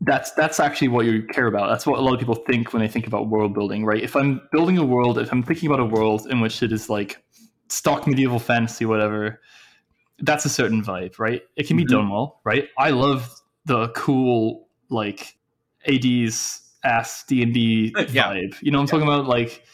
that's 0.00 0.32
that's 0.32 0.58
actually 0.58 0.88
what 0.88 1.06
you 1.06 1.22
care 1.26 1.46
about. 1.46 1.68
That's 1.70 1.86
what 1.86 1.98
a 1.98 2.02
lot 2.02 2.12
of 2.14 2.18
people 2.18 2.34
think 2.34 2.72
when 2.72 2.80
they 2.82 2.88
think 2.88 3.06
about 3.06 3.28
world 3.28 3.54
building, 3.54 3.84
right? 3.84 4.02
If 4.02 4.16
I'm 4.16 4.40
building 4.52 4.78
a 4.78 4.84
world, 4.84 5.18
if 5.18 5.32
I'm 5.32 5.42
thinking 5.42 5.68
about 5.68 5.80
a 5.80 5.84
world 5.84 6.26
in 6.28 6.40
which 6.40 6.62
it 6.62 6.72
is 6.72 6.88
like 6.90 7.22
stock 7.68 8.06
medieval 8.06 8.38
fantasy, 8.38 8.84
whatever, 8.84 9.40
that's 10.22 10.44
a 10.44 10.48
certain 10.48 10.82
vibe, 10.82 11.18
right? 11.18 11.42
It 11.56 11.66
can 11.66 11.76
be 11.76 11.84
Mhm. 11.84 11.88
done 11.88 12.10
well, 12.10 12.40
right? 12.44 12.68
I 12.78 12.90
love 12.90 13.30
the 13.66 13.88
cool 13.90 14.68
like 14.90 15.36
AD's 15.86 16.60
ass 16.84 17.24
D 17.28 17.42
and 17.42 17.52
D 17.54 17.94
Yeah. 18.10 18.32
vibe. 18.32 18.56
You 18.62 18.70
know 18.70 18.78
what 18.78 18.82
I'm 18.82 18.88
talking 18.88 19.06
about? 19.06 19.26
Like 19.26 19.64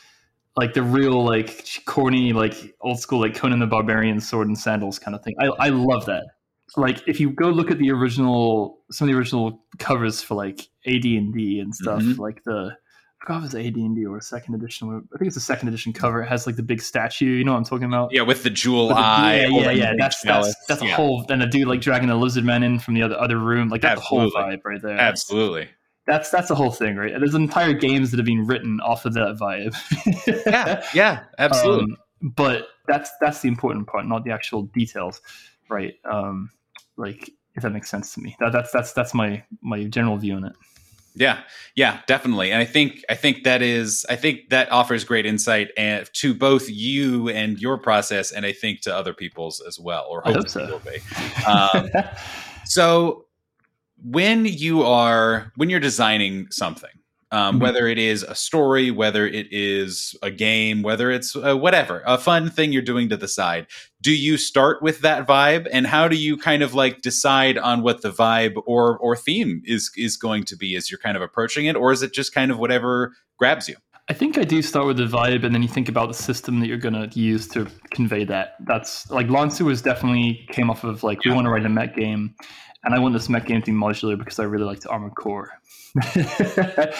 like 0.56 0.74
the 0.74 0.82
real 0.82 1.24
like 1.24 1.68
corny 1.87 2.32
like 2.32 2.74
old 2.80 2.98
school 3.00 3.20
like 3.20 3.34
Conan 3.34 3.61
the 3.61 3.66
Barbarian 3.66 4.20
sword 4.20 4.48
and 4.48 4.58
sandals 4.58 4.98
kind 4.98 5.14
of 5.14 5.22
thing. 5.22 5.34
I 5.40 5.46
I 5.58 5.68
love 5.68 6.06
that. 6.06 6.24
Like 6.76 7.06
if 7.06 7.20
you 7.20 7.30
go 7.30 7.48
look 7.48 7.70
at 7.70 7.78
the 7.78 7.90
original 7.92 8.80
some 8.90 9.08
of 9.08 9.12
the 9.12 9.18
original 9.18 9.62
covers 9.78 10.22
for 10.22 10.34
like 10.34 10.68
AD 10.87 11.04
and 11.16 11.32
D 11.32 11.61
and 11.61 11.74
stuff, 11.74 12.02
Mhm. 12.02 12.18
like 12.18 12.42
the 12.44 12.76
forgot 13.20 13.38
if 13.38 13.54
it 13.54 13.57
was 13.59 13.66
AD 13.66 13.76
and 13.76 13.96
D 13.96 14.07
or 14.07 14.20
second 14.20 14.54
edition. 14.54 14.88
I 15.12 15.18
think 15.18 15.28
it's 15.28 15.37
a 15.37 15.40
second 15.40 15.68
edition 15.68 15.92
cover. 15.92 16.22
It 16.22 16.28
has 16.28 16.46
like 16.46 16.57
the 16.57 16.62
big 16.62 16.81
statue. 16.81 17.26
You 17.26 17.44
know 17.44 17.52
what 17.52 17.59
I'm 17.59 17.64
talking 17.64 17.85
about? 17.87 18.12
yeah 18.12 18.22
with 18.22 18.42
the 18.42 18.50
jewel 18.50 18.88
With 18.88 18.96
the- 18.96 19.02
eye 19.02 19.40
yeah, 19.46 19.48
yeah, 19.48 19.70
yeah. 19.70 19.90
the 19.92 19.96
That's 19.98 20.22
that's 20.22 20.54
that's 20.66 20.83
a 20.83 20.87
whole 20.94 21.24
and 21.28 21.42
a 21.42 21.46
dude 21.46 21.68
like 21.68 21.81
dragging 21.81 22.11
a 22.11 22.16
lizard 22.16 22.44
man 22.44 22.62
in 22.62 22.78
from 22.78 22.94
the 22.94 23.02
other 23.02 23.18
other 23.18 23.38
room. 23.38 23.68
Like 23.68 23.83
that's 23.83 24.00
the 24.00 24.07
whole 24.07 24.31
vibe 24.31 24.61
right 24.64 24.81
there. 24.83 24.98
absolutely 24.98 25.68
That's 26.07 26.31
that's 26.31 26.48
the 26.48 26.54
whole 26.54 26.70
thing, 26.70 26.96
right? 26.96 27.12
There's 27.18 27.35
entire 27.35 27.72
games 27.72 28.11
that 28.12 28.18
have 28.18 28.26
been 28.26 28.46
written 28.46 28.81
off 28.81 29.04
of 29.04 29.14
that 29.14 29.37
vibe. 29.40 29.74
yeah 30.46 30.83
yeah 30.94 31.24
absolutely 31.38 31.92
Um, 31.92 31.96
but 32.37 32.68
that's 32.87 33.11
that's 33.20 33.40
the 33.42 33.48
important 33.48 33.87
part, 33.87 34.07
not 34.07 34.24
the 34.24 34.31
actual 34.33 34.62
details, 34.62 35.20
right? 35.68 35.94
Um, 36.04 36.50
like 36.96 37.31
if 37.54 37.62
that 37.62 37.70
makes 37.70 37.90
sense 37.90 38.14
to 38.14 38.20
me. 38.20 38.37
That, 38.40 38.52
that's 38.52 38.70
that's 38.72 38.92
that's 38.92 39.14
my 39.14 39.42
my 39.62 39.85
general 39.85 40.16
view 40.16 40.35
on 40.35 40.44
it. 40.44 40.52
Yeah, 41.18 41.40
yeah, 41.74 42.00
definitely. 42.07 42.52
And 42.52 42.61
I 42.62 42.64
think 42.64 43.04
I 43.11 43.14
think 43.14 43.44
that 43.44 43.61
is 43.61 44.07
I 44.09 44.16
think 44.16 44.50
that 44.50 44.70
offers 44.70 45.04
great 45.04 45.26
insight 45.26 45.68
and 45.76 46.09
to 46.14 46.33
both 46.35 46.70
you 46.70 47.28
and 47.28 47.59
your 47.59 47.76
process, 47.78 48.33
and 48.33 48.46
I 48.46 48.52
think 48.52 48.83
to 48.83 48.94
other 48.94 49.12
people's 49.12 49.61
as 49.66 49.78
well, 49.78 50.07
or 50.09 50.26
I 50.26 50.33
hope 50.33 50.44
hopefully 50.44 50.66
so. 50.66 50.72
will 50.72 50.78
be. 50.81 51.44
Um, 51.44 52.04
So 52.68 53.24
when 54.04 54.44
you 54.44 54.83
are 54.83 55.52
when 55.57 55.70
you're 55.70 55.81
designing 55.81 56.48
something, 56.50 56.90
um, 57.31 57.57
Mhm. 57.59 57.62
whether 57.62 57.87
it 57.87 57.99
is 57.99 58.23
a 58.23 58.35
story, 58.35 58.91
whether 58.91 59.27
it 59.27 59.47
is 59.51 60.14
a 60.23 60.31
game, 60.31 60.83
whether 60.83 61.11
it's 61.11 61.37
uh, 61.37 61.57
whatever, 61.57 62.03
a 62.07 62.17
fun 62.19 62.49
thing 62.51 62.73
you're 62.73 62.83
doing 62.83 63.09
to 63.11 63.17
the 63.17 63.29
side, 63.29 63.67
do 64.01 64.12
you 64.12 64.37
start 64.37 64.83
with 64.83 65.01
that 65.01 65.27
vibe, 65.27 65.67
and 65.73 65.87
how 65.87 66.09
do 66.09 66.17
you 66.17 66.37
kind 66.37 66.62
of 66.62 66.75
like 66.75 67.03
decide 67.03 67.59
on 67.59 67.83
what 67.83 68.03
the 68.03 68.11
vibe 68.11 68.55
or 68.67 68.97
or 68.99 69.14
theme 69.17 69.61
is 69.64 69.91
is 69.97 70.17
going 70.17 70.45
to 70.45 70.57
be 70.57 70.77
as 70.77 70.91
you're 70.91 70.99
kind 71.01 71.17
of 71.17 71.23
approaching 71.23 71.67
it, 71.67 71.77
or 71.77 71.93
is 71.93 72.03
it 72.03 72.12
just 72.14 72.33
kind 72.33 72.51
of 72.51 72.59
whatever 72.59 73.12
grabs 73.38 73.69
you? 73.69 73.77
I 74.11 74.14
think 74.14 74.38
I 74.38 74.45
do 74.45 74.62
start 74.62 74.87
with 74.87 74.97
the 74.97 75.05
vibe, 75.05 75.45
and 75.45 75.55
then 75.55 75.62
you 75.62 75.69
think 75.69 75.87
about 75.91 76.09
the 76.09 76.14
system 76.14 76.61
that 76.61 76.67
you're 76.67 76.79
going 76.79 76.95
to 77.11 77.11
use 77.19 77.47
to 77.49 77.67
convey 77.91 78.25
that. 78.25 78.55
That's 78.61 79.11
like 79.11 79.29
Lancer 79.29 79.67
was 79.67 79.83
definitely 79.83 80.47
came 80.51 80.71
off 80.71 80.83
of 80.83 81.03
like 81.03 81.23
we 81.27 81.31
want 81.31 81.45
to 81.45 81.51
write 81.51 81.67
a 81.67 81.69
met 81.69 81.95
game, 81.95 82.35
and 82.88 82.94
I 82.94 83.01
want 83.01 83.12
this 83.12 83.29
mech 83.29 83.44
game 83.44 83.61
to 83.61 83.70
be 83.70 83.77
modular 83.77 84.16
because 84.16 84.38
I 84.38 84.44
really 84.44 84.64
liked 84.64 84.87
Armored 84.87 85.14
Core. 85.14 85.53
uh, 86.16 86.90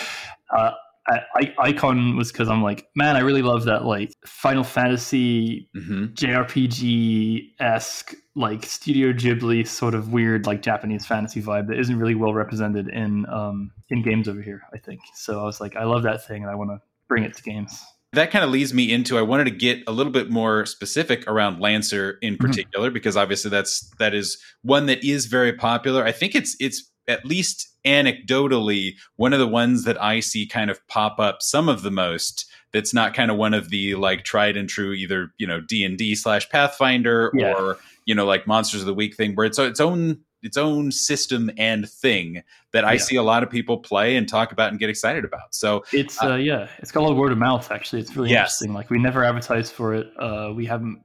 I, 0.55 0.73
I, 1.09 1.55
Icon 1.61 2.15
was 2.15 2.31
because 2.31 2.51
I'm 2.51 2.63
like, 2.63 2.91
man, 2.95 3.17
I 3.17 3.21
really 3.21 3.41
love 3.41 3.65
that 3.65 3.87
like 3.87 4.13
Final 4.27 4.65
Fantasy 4.65 5.71
hmm 5.75 6.09
JRPG 6.09 7.53
esque 7.59 8.15
like 8.35 8.67
Studio 8.67 9.15
Ghibli 9.15 9.67
sort 9.67 9.95
of 9.95 10.13
weird 10.13 10.45
like 10.45 10.61
Japanese 10.61 11.07
fantasy 11.07 11.41
vibe 11.41 11.69
that 11.69 11.79
isn't 11.79 11.99
really 11.99 12.15
well 12.15 12.35
represented 12.35 12.89
in 12.89 13.25
um 13.31 13.71
in 13.89 14.03
games 14.03 14.29
over 14.29 14.43
here. 14.43 14.61
I 14.75 14.77
think 14.77 15.01
so. 15.15 15.41
I 15.41 15.45
was 15.45 15.59
like, 15.59 15.75
I 15.75 15.85
love 15.85 16.03
that 16.03 16.27
thing, 16.27 16.43
and 16.43 16.51
I 16.51 16.55
want 16.55 16.69
to 16.69 16.83
bring 17.09 17.25
it 17.25 17.35
to 17.35 17.43
games. 17.43 17.83
That 18.15 18.31
kind 18.31 18.43
of 18.45 18.51
leads 18.51 18.73
me 18.73 18.91
into 18.93 19.19
I 19.19 19.23
wanted 19.23 19.45
to 19.45 19.51
get 19.51 19.83
a 19.87 19.93
little 19.93 20.13
bit 20.13 20.31
more 20.31 20.65
specific 20.65 21.27
around 21.29 21.61
Lancer 21.61 22.19
in 22.23 22.35
Mhm. 22.37 22.41
particular 22.41 22.91
because 22.91 23.17
obviously 23.17 23.51
that's 23.51 23.91
that 23.99 24.15
is 24.15 24.39
one 24.63 24.87
that 24.87 25.05
is 25.05 25.27
very 25.27 25.53
popular. 25.53 26.05
I 26.05 26.13
think 26.13 26.35
it's 26.35 26.57
it's 26.59 26.91
at 27.07 27.25
least 27.27 27.69
anecdotally 27.87 28.95
one 29.17 29.33
of 29.33 29.39
the 29.39 29.47
ones 29.47 29.85
that 29.85 30.01
I 30.03 30.21
see 30.21 30.47
kind 30.47 30.71
of 30.71 30.87
pop 30.89 31.19
up 31.19 31.43
some 31.43 31.69
of 31.69 31.83
the 31.83 31.91
most. 31.91 32.47
That's 32.73 32.93
not 32.95 33.15
kind 33.15 33.31
of 33.31 33.37
one 33.37 33.55
of 33.55 33.71
the 33.71 33.95
like 33.95 34.25
tried 34.25 34.57
and 34.57 34.69
true 34.69 34.93
either 34.93 35.33
you 35.39 35.47
know 35.47 35.61
D 35.61 35.85
and 35.85 35.97
D 35.99 36.15
slash 36.15 36.49
Pathfinder 36.49 37.31
Yeah. 37.35 37.53
or 37.53 37.77
you 38.07 38.15
know 38.15 38.25
like 38.27 38.47
Monsters 38.47 38.81
of 38.81 38.87
the 38.87 38.95
Week 38.95 39.17
thing 39.17 39.35
where 39.35 39.47
it's 39.47 39.59
its 39.59 39.81
own 39.81 40.19
its 40.43 40.57
own 40.57 40.93
system 40.93 41.51
and 41.59 41.89
thing 41.89 42.43
that 42.73 42.85
I 42.85 42.93
Yeah. 42.93 42.99
see 42.99 43.17
a 43.17 43.23
lot 43.23 43.43
of 43.43 43.51
people 43.51 43.79
play 43.79 44.17
and 44.17 44.29
talk 44.29 44.53
about 44.53 44.71
and 44.71 44.79
get 44.79 44.89
excited 44.91 45.25
about. 45.25 45.55
So 45.55 45.85
It's 45.93 46.23
uh, 46.23 46.35
yeah, 46.37 46.69
it's 46.79 46.93
got 46.93 47.01
a 47.01 47.05
lot 47.05 47.13
of 47.13 47.17
word 47.19 47.33
of 47.33 47.39
mouth. 47.39 47.71
Actually, 47.71 48.03
it's 48.03 48.15
really 48.17 48.31
Yes. 48.31 48.61
interesting. 48.63 48.73
Like 48.75 48.91
we 48.91 48.99
never 48.99 49.25
advertised 49.25 49.73
for 49.73 49.95
it. 49.95 50.07
Uh, 50.19 50.53
we 50.55 50.65
haven't, 50.67 51.03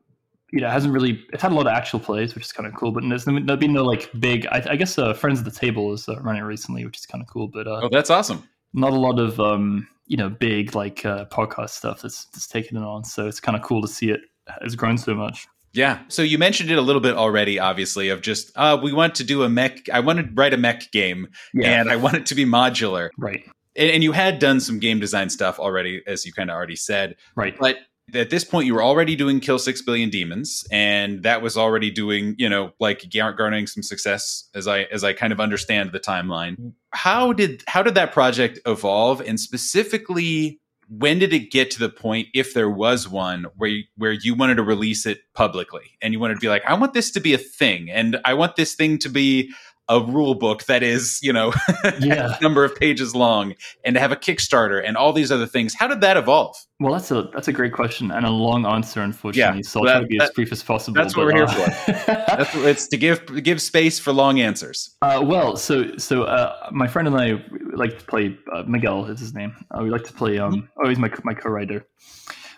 you 0.51 0.61
know, 0.61 0.67
it 0.67 0.71
hasn't 0.71 0.93
really. 0.93 1.23
It's 1.33 1.41
had 1.41 1.51
a 1.51 1.55
lot 1.55 1.65
of 1.65 1.73
actual 1.73 1.99
plays, 1.99 2.35
which 2.35 2.43
is 2.45 2.51
kind 2.51 2.67
of 2.67 2.75
cool. 2.75 2.91
But 2.91 3.03
there's, 3.09 3.25
been 3.25 3.73
no 3.73 3.83
like 3.83 4.09
big. 4.19 4.45
I, 4.47 4.63
I 4.69 4.75
guess 4.75 4.99
uh, 4.99 5.13
Friends 5.13 5.39
of 5.39 5.45
the 5.45 5.51
Table 5.51 5.91
is 5.93 6.07
uh, 6.07 6.19
running 6.21 6.43
recently, 6.43 6.85
which 6.85 6.97
is 6.99 7.05
kind 7.07 7.23
of 7.23 7.27
cool. 7.27 7.47
But 7.47 7.65
uh, 7.67 7.81
oh, 7.83 7.89
that's 7.91 8.11
awesome. 8.11 8.47
not 8.73 8.91
a 8.93 8.95
lot 8.99 9.17
of 9.19 9.39
um, 9.39 9.87
you 10.05 10.17
know 10.17 10.29
big 10.29 10.75
like 10.75 11.05
uh, 11.05 11.25
podcast 11.25 11.71
stuff 11.71 12.01
that's 12.03 12.25
that's 12.25 12.45
taken 12.47 12.77
it 12.77 12.83
on. 12.83 13.03
So 13.03 13.25
it's 13.27 13.39
kind 13.39 13.55
of 13.57 13.63
cool 13.63 13.81
to 13.81 13.87
see 13.87 14.11
it 14.11 14.21
has 14.61 14.75
grown 14.75 14.97
so 14.97 15.15
much. 15.15 15.47
Yeah. 15.73 15.99
So 16.07 16.21
you 16.21 16.37
mentioned 16.37 16.69
it 16.69 16.77
a 16.77 16.81
little 16.81 17.01
bit 17.01 17.15
already, 17.15 17.59
obviously, 17.59 18.09
of 18.09 18.21
just 18.21 18.51
uh, 18.55 18.79
we 18.81 18.93
want 18.93 19.15
to 19.15 19.23
do 19.23 19.43
a 19.43 19.49
mech. 19.49 19.89
I 19.89 19.99
want 19.99 20.19
to 20.19 20.29
write 20.33 20.53
a 20.53 20.57
mech 20.57 20.91
game, 20.91 21.27
and 21.63 21.89
I 21.89 21.95
want 21.95 22.15
it 22.15 22.25
to 22.27 22.35
be 22.35 22.45
modular. 22.45 23.09
right, 23.17 23.43
And, 23.75 23.91
and 23.91 24.03
you 24.03 24.11
had 24.11 24.39
done 24.39 24.59
some 24.59 24.79
game 24.79 24.99
design 24.99 25.29
stuff 25.29 25.59
already, 25.59 26.03
as 26.05 26.25
you 26.25 26.33
kind 26.33 26.49
of 26.49 26.55
already 26.55 26.75
said. 26.75 27.15
right. 27.35 27.57
But 27.59 27.77
at 28.13 28.29
this 28.29 28.43
point, 28.43 28.67
you 28.67 28.75
were 28.75 28.83
already 28.83 29.15
doing 29.15 29.39
Kill 29.39 29.57
Six 29.57 29.81
Billion 29.81 30.09
Demons, 30.09 30.63
and 30.71 31.23
that 31.23 31.41
was 31.41 31.57
already 31.57 31.89
doing, 31.89 32.35
you 32.37 32.49
know, 32.49 32.73
like 32.79 33.09
gar- 33.11 33.33
garnering 33.33 33.65
some 33.65 33.81
success, 33.81 34.49
as 34.53 34.67
I 34.67 34.81
as 34.83 35.03
I 35.03 35.13
kind 35.13 35.33
of 35.33 35.39
understand 35.39 35.91
the 35.91 35.99
timeline. 35.99 36.73
How 36.91 37.33
did 37.33 37.63
how 37.65 37.81
did 37.81 37.95
that 37.95 38.11
project 38.11 38.59
evolve, 38.65 39.21
and 39.21 39.39
specifically? 39.39 40.59
When 40.89 41.19
did 41.19 41.33
it 41.33 41.51
get 41.51 41.71
to 41.71 41.79
the 41.79 41.89
point, 41.89 42.27
if 42.33 42.53
there 42.53 42.69
was 42.69 43.07
one, 43.07 43.47
where 43.57 43.69
you, 43.69 43.83
where 43.97 44.11
you 44.11 44.35
wanted 44.35 44.55
to 44.55 44.63
release 44.63 45.05
it 45.05 45.19
publicly? 45.33 45.97
And 46.01 46.13
you 46.13 46.19
wanted 46.19 46.35
to 46.35 46.39
be 46.39 46.49
like, 46.49 46.63
I 46.65 46.73
want 46.73 46.93
this 46.93 47.11
to 47.11 47.19
be 47.19 47.33
a 47.33 47.37
thing, 47.37 47.89
and 47.89 48.19
I 48.25 48.33
want 48.33 48.55
this 48.55 48.75
thing 48.75 48.97
to 48.99 49.09
be 49.09 49.51
a 49.89 49.99
rule 50.01 50.33
book 50.35 50.63
that 50.65 50.81
is, 50.81 51.19
you 51.21 51.33
know, 51.33 51.53
Yeah. 51.99 52.37
number 52.41 52.63
of 52.63 52.73
pages 52.75 53.13
long, 53.13 53.53
and 53.83 53.95
to 53.95 53.99
have 53.99 54.11
a 54.11 54.15
Kickstarter 54.15 54.81
and 54.85 54.95
all 54.95 55.11
these 55.11 55.31
other 55.31 55.45
things. 55.45 55.73
How 55.75 55.87
did 55.87 55.99
that 56.01 56.15
evolve? 56.15 56.55
Well, 56.79 56.93
that's 56.93 57.11
a 57.11 57.23
that's 57.33 57.47
a 57.49 57.53
great 57.53 57.73
question 57.73 58.09
and 58.11 58.25
a 58.25 58.29
long 58.29 58.65
answer, 58.65 59.01
unfortunately. 59.01 59.57
Yeah, 59.59 59.61
so 59.69 59.81
I'll 59.81 59.85
that- 59.85 59.91
try 59.93 60.01
to 60.01 60.07
be 60.07 60.19
as 60.21 60.31
brief 60.31 60.51
as 60.51 60.63
possible. 60.63 60.95
that's 60.95 61.15
what 61.17 61.25
but, 61.27 61.35
we're 61.35 61.43
uh, 61.43 61.51
here 61.53 62.03
That's 62.27 62.55
what 62.55 62.65
it's 62.65 62.87
to 62.87 62.97
give 62.97 63.43
give 63.43 63.61
space 63.61 63.99
for 63.99 64.13
long 64.13 64.39
answers. 64.39 64.95
Uh, 65.01 65.21
well, 65.25 65.55
so 65.57 65.97
so 65.97 66.23
uh, 66.23 66.69
my 66.71 66.87
friend 66.87 67.07
and 67.07 67.17
I 67.17 67.43
like 67.75 67.99
to 67.99 68.05
play. 68.05 68.37
Uh, 68.53 68.63
Miguel 68.67 69.05
is 69.05 69.19
his 69.19 69.33
name. 69.33 69.53
Uh, 69.71 69.83
we 69.83 69.89
like 69.89 70.03
to 70.05 70.13
play. 70.13 70.39
Um, 70.39 70.69
oh, 70.83 70.87
he's 70.89 70.97
my 70.99 71.11
my 71.23 71.33
co-writer. 71.33 71.85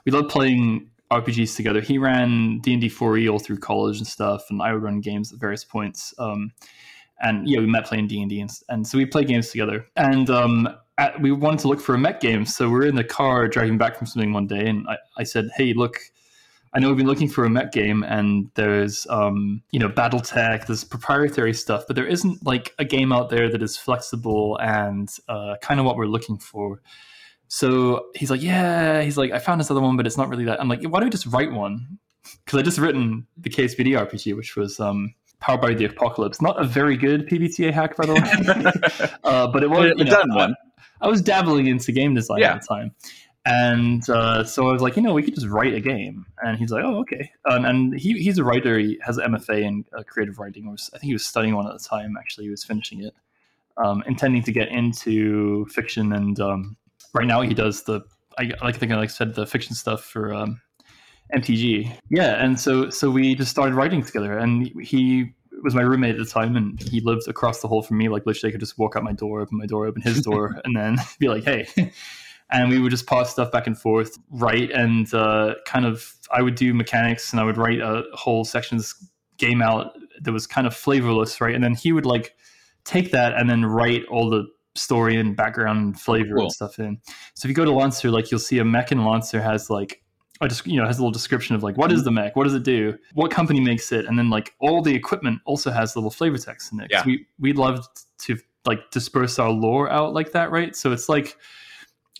We 0.06 0.12
love 0.12 0.30
playing 0.30 0.90
RPGs 1.12 1.56
together. 1.56 1.82
He 1.82 1.98
ran 1.98 2.60
D 2.60 2.74
and 2.74 2.82
D 2.82 2.90
4e 2.90 3.32
all 3.32 3.40
through 3.40 3.58
college 3.58 3.98
and 3.98 4.06
stuff, 4.08 4.44
and 4.50 4.62
I 4.62 4.74
would 4.74 4.84
run 4.84 5.02
games 5.02 5.34
at 5.34 5.40
various 5.40 5.64
points. 5.64 6.14
Um, 6.20 6.52
and 7.22 7.48
yeah, 7.48 7.60
we 7.60 7.66
met 7.66 7.86
playing 7.86 8.08
D 8.08 8.22
and 8.22 8.30
D, 8.30 8.46
and 8.70 8.88
so 8.88 8.98
we 8.98 9.06
play 9.06 9.24
games 9.24 9.50
together. 9.50 9.86
And 9.96 10.30
um, 10.30 10.70
at, 10.98 11.20
we 11.22 11.32
wanted 11.32 11.60
to 11.60 11.68
look 11.68 11.82
for 11.82 11.96
a 11.96 11.98
mech 11.98 12.20
game, 12.20 12.46
so 12.46 12.70
we're 12.70 12.86
in 12.86 12.96
the 12.96 13.04
car 13.04 13.48
driving 13.48 13.78
back 13.78 13.98
from 13.98 14.08
something 14.08 14.34
one 14.34 14.48
day, 14.48 14.68
and 14.68 14.88
I, 14.88 14.98
I 15.18 15.24
said, 15.24 15.50
"Hey, 15.56 15.74
look." 15.74 16.00
I 16.74 16.80
know 16.80 16.90
we've 16.90 16.98
been 16.98 17.08
looking 17.08 17.30
for 17.30 17.46
a 17.46 17.50
mech 17.50 17.72
game, 17.72 18.04
and 18.04 18.52
there's, 18.56 19.08
um, 19.10 19.64
you 19.72 19.80
know, 19.80 19.88
BattleTech, 19.88 20.68
there's 20.68 20.84
proprietary 20.84 21.54
stuff, 21.54 21.86
but 21.88 21.96
there 21.96 22.06
isn't 22.06 22.46
like 22.46 22.74
a 22.78 22.84
game 22.84 23.14
out 23.14 23.30
there 23.30 23.50
that 23.50 23.64
is 23.64 23.78
flexible 23.78 24.58
and 24.58 25.08
uh, 25.30 25.56
kind 25.62 25.80
of 25.80 25.86
what 25.86 25.96
we're 25.96 26.06
looking 26.06 26.38
for. 26.38 26.82
So 27.48 28.08
he's 28.14 28.30
like, 28.30 28.42
yeah, 28.42 29.02
he's 29.02 29.18
like, 29.18 29.32
I 29.32 29.40
found 29.40 29.62
this 29.62 29.72
other 29.72 29.80
one, 29.80 29.96
but 29.96 30.06
it's 30.06 30.18
not 30.18 30.28
really 30.28 30.44
that. 30.46 30.60
I'm 30.60 30.68
like, 30.68 30.84
why 30.84 31.00
don't 31.00 31.06
we 31.06 31.12
just 31.12 31.28
write 31.28 31.54
one? 31.54 32.00
Because 32.44 32.60
I 32.60 32.62
just 32.64 32.78
written 32.78 33.26
the 33.38 33.50
KSBD 33.50 33.98
RPG, 33.98 34.36
which 34.36 34.58
was 34.58 34.78
um, 34.78 35.14
powered 35.46 35.62
by 35.62 35.74
the 35.74 35.86
apocalypse. 35.86 36.42
Not 36.42 36.60
a 36.60 36.64
very 36.66 36.98
good 36.98 37.28
PBTA 37.28 37.72
hack, 37.72 37.96
by 37.98 38.06
the 38.06 38.14
way, 38.14 39.10
uh, 39.24 39.48
but 39.48 39.64
it 39.64 39.70
was 39.70 39.94
know, 39.98 40.04
done 40.06 40.32
I- 40.32 40.36
one. 40.36 40.56
I 41.02 41.08
was 41.08 41.22
dabbling 41.22 41.68
into 41.68 41.92
game 41.92 42.14
design 42.16 42.40
Yeah. 42.40 42.54
at 42.54 42.62
the 42.62 42.68
time. 42.68 42.96
And 43.48 44.10
uh, 44.10 44.44
so 44.44 44.68
I 44.70 44.72
was 44.72 44.82
like, 44.82 44.96
you 44.96 45.04
know, 45.04 45.14
we 45.14 45.22
could 45.22 45.36
just 45.36 45.46
write 45.48 45.74
a 45.76 45.80
game. 45.82 46.26
And 46.42 46.58
he's 46.58 46.72
like, 46.72 46.84
oh, 46.84 47.00
okay. 47.02 47.30
And, 47.46 47.66
and 47.66 47.94
he, 48.00 48.14
he's 48.14 48.40
a 48.40 48.44
writer. 48.44 48.80
He 48.80 48.98
has 49.04 49.18
an 49.20 49.34
MFA 49.34 49.62
in 49.62 49.86
uh, 49.96 50.02
creative 50.08 50.40
writing. 50.40 50.72
Was, 50.72 50.90
I 50.96 50.98
think 50.98 51.10
he 51.10 51.14
was 51.14 51.26
studying 51.26 51.56
one 51.56 51.68
at 51.68 51.74
the 51.74 51.84
time. 51.88 52.16
Actually, 52.18 52.46
he 52.46 52.50
was 52.50 52.64
finishing 52.64 53.04
it, 53.04 53.14
um, 53.78 54.04
intending 54.08 54.42
to 54.44 54.52
get 54.52 54.70
into 54.70 55.68
fiction. 55.68 56.12
And 56.12 56.40
um, 56.40 56.76
right 57.14 57.28
now, 57.28 57.42
he 57.42 57.54
does 57.54 57.84
the 57.84 58.02
I 58.38 58.44
like 58.64 58.76
I 58.76 58.80
think 58.80 58.92
I 58.92 58.96
like 58.96 59.12
said 59.12 59.36
the 59.36 59.46
fiction 59.46 59.76
stuff 59.76 60.04
for 60.04 60.34
um, 60.34 60.60
MTG. 61.34 61.98
Yeah, 62.10 62.44
and 62.44 62.60
so 62.60 62.90
so 62.90 63.10
we 63.10 63.36
just 63.36 63.52
started 63.52 63.76
writing 63.76 64.04
together. 64.04 64.38
And 64.38 64.68
he 64.82 65.34
was 65.64 65.74
my 65.74 65.82
roommate 65.82 66.16
at 66.16 66.20
the 66.20 66.26
time, 66.26 66.56
and 66.56 66.80
he 66.82 67.00
lived 67.02 67.28
across 67.28 67.62
the 67.62 67.68
hall 67.68 67.82
from 67.82 67.98
me. 67.98 68.10
Like 68.10 68.26
literally, 68.26 68.52
I 68.52 68.54
could 68.54 68.60
just 68.60 68.78
walk 68.78 68.96
out 68.96 69.04
my 69.04 69.14
door, 69.14 69.42
open 69.42 69.58
my 69.58 69.66
door, 69.66 69.88
open 69.88 70.02
his 70.02 70.22
door, 70.22 70.60
and 70.66 70.76
then 70.76 70.98
be 71.20 71.28
like, 71.28 71.44
"Hey." 71.44 71.68
And 72.52 72.70
we 72.70 72.78
would 72.78 72.92
just 72.92 73.08
pass 73.08 73.32
stuff 73.32 73.52
back 73.52 73.66
and 73.66 73.76
forth, 73.76 74.20
write, 74.30 74.70
and 74.72 75.12
uh, 75.14 75.56
kind 75.66 75.86
of. 75.86 76.14
I 76.32 76.44
would 76.44 76.54
do 76.56 76.74
mechanics, 76.76 77.32
and 77.32 77.40
I 77.40 77.44
would 77.44 77.58
write 77.58 77.80
a 77.80 78.04
whole 78.14 78.46
sections 78.46 78.94
game 79.38 79.64
out 79.64 79.98
that 80.22 80.32
was 80.32 80.46
kind 80.46 80.68
of 80.68 80.76
flavorless, 80.76 81.42
right? 81.42 81.56
And 81.56 81.64
then 81.64 81.74
he 81.74 81.92
would 81.92 82.06
like 82.06 82.36
take 82.84 83.12
that 83.12 83.34
and 83.34 83.50
then 83.50 83.66
write 83.66 84.06
all 84.12 84.30
the 84.30 84.46
story 84.76 85.18
and 85.18 85.36
background 85.36 85.80
and 85.80 86.00
flavor 86.00 86.36
Cool. 86.36 86.44
and 86.44 86.52
stuff 86.52 86.80
in. 86.80 87.00
So 87.34 87.48
if 87.48 87.50
you 87.50 87.56
go 87.56 87.66
to 87.66 87.72
Lancer, 87.72 88.12
like 88.12 88.30
you'll 88.30 88.40
see 88.40 88.60
a 88.60 88.66
mech 88.66 88.92
in 88.92 89.04
Lancer 89.04 89.42
has 89.42 89.70
like 89.70 90.04
I 90.42 90.48
just 90.48 90.68
you 90.68 90.78
know 90.80 90.86
has 90.86 90.98
a 90.98 91.02
little 91.02 91.12
description 91.12 91.56
of 91.56 91.64
like 91.64 91.78
what 91.78 91.92
is 91.92 92.04
the 92.04 92.12
mech, 92.12 92.36
what 92.36 92.44
does 92.44 92.54
it 92.54 92.64
do, 92.64 92.98
what 93.14 93.32
company 93.32 93.62
makes 93.62 93.92
it, 93.92 94.06
and 94.06 94.18
then 94.20 94.30
like 94.30 94.54
all 94.60 94.82
the 94.82 94.94
equipment 94.94 95.40
also 95.46 95.72
has 95.72 95.96
little 95.96 96.12
flavor 96.12 96.38
text 96.38 96.74
in 96.74 96.80
it. 96.82 96.88
Yeah. 96.92 97.04
We 97.06 97.26
we 97.40 97.54
loved 97.54 97.88
to 98.20 98.38
like 98.66 98.92
disperse 98.92 99.40
our 99.40 99.52
lore 99.52 99.90
out 99.90 100.14
like 100.14 100.32
that, 100.34 100.52
right? 100.52 100.76
So 100.76 100.92
it's 100.92 101.08
like 101.08 101.38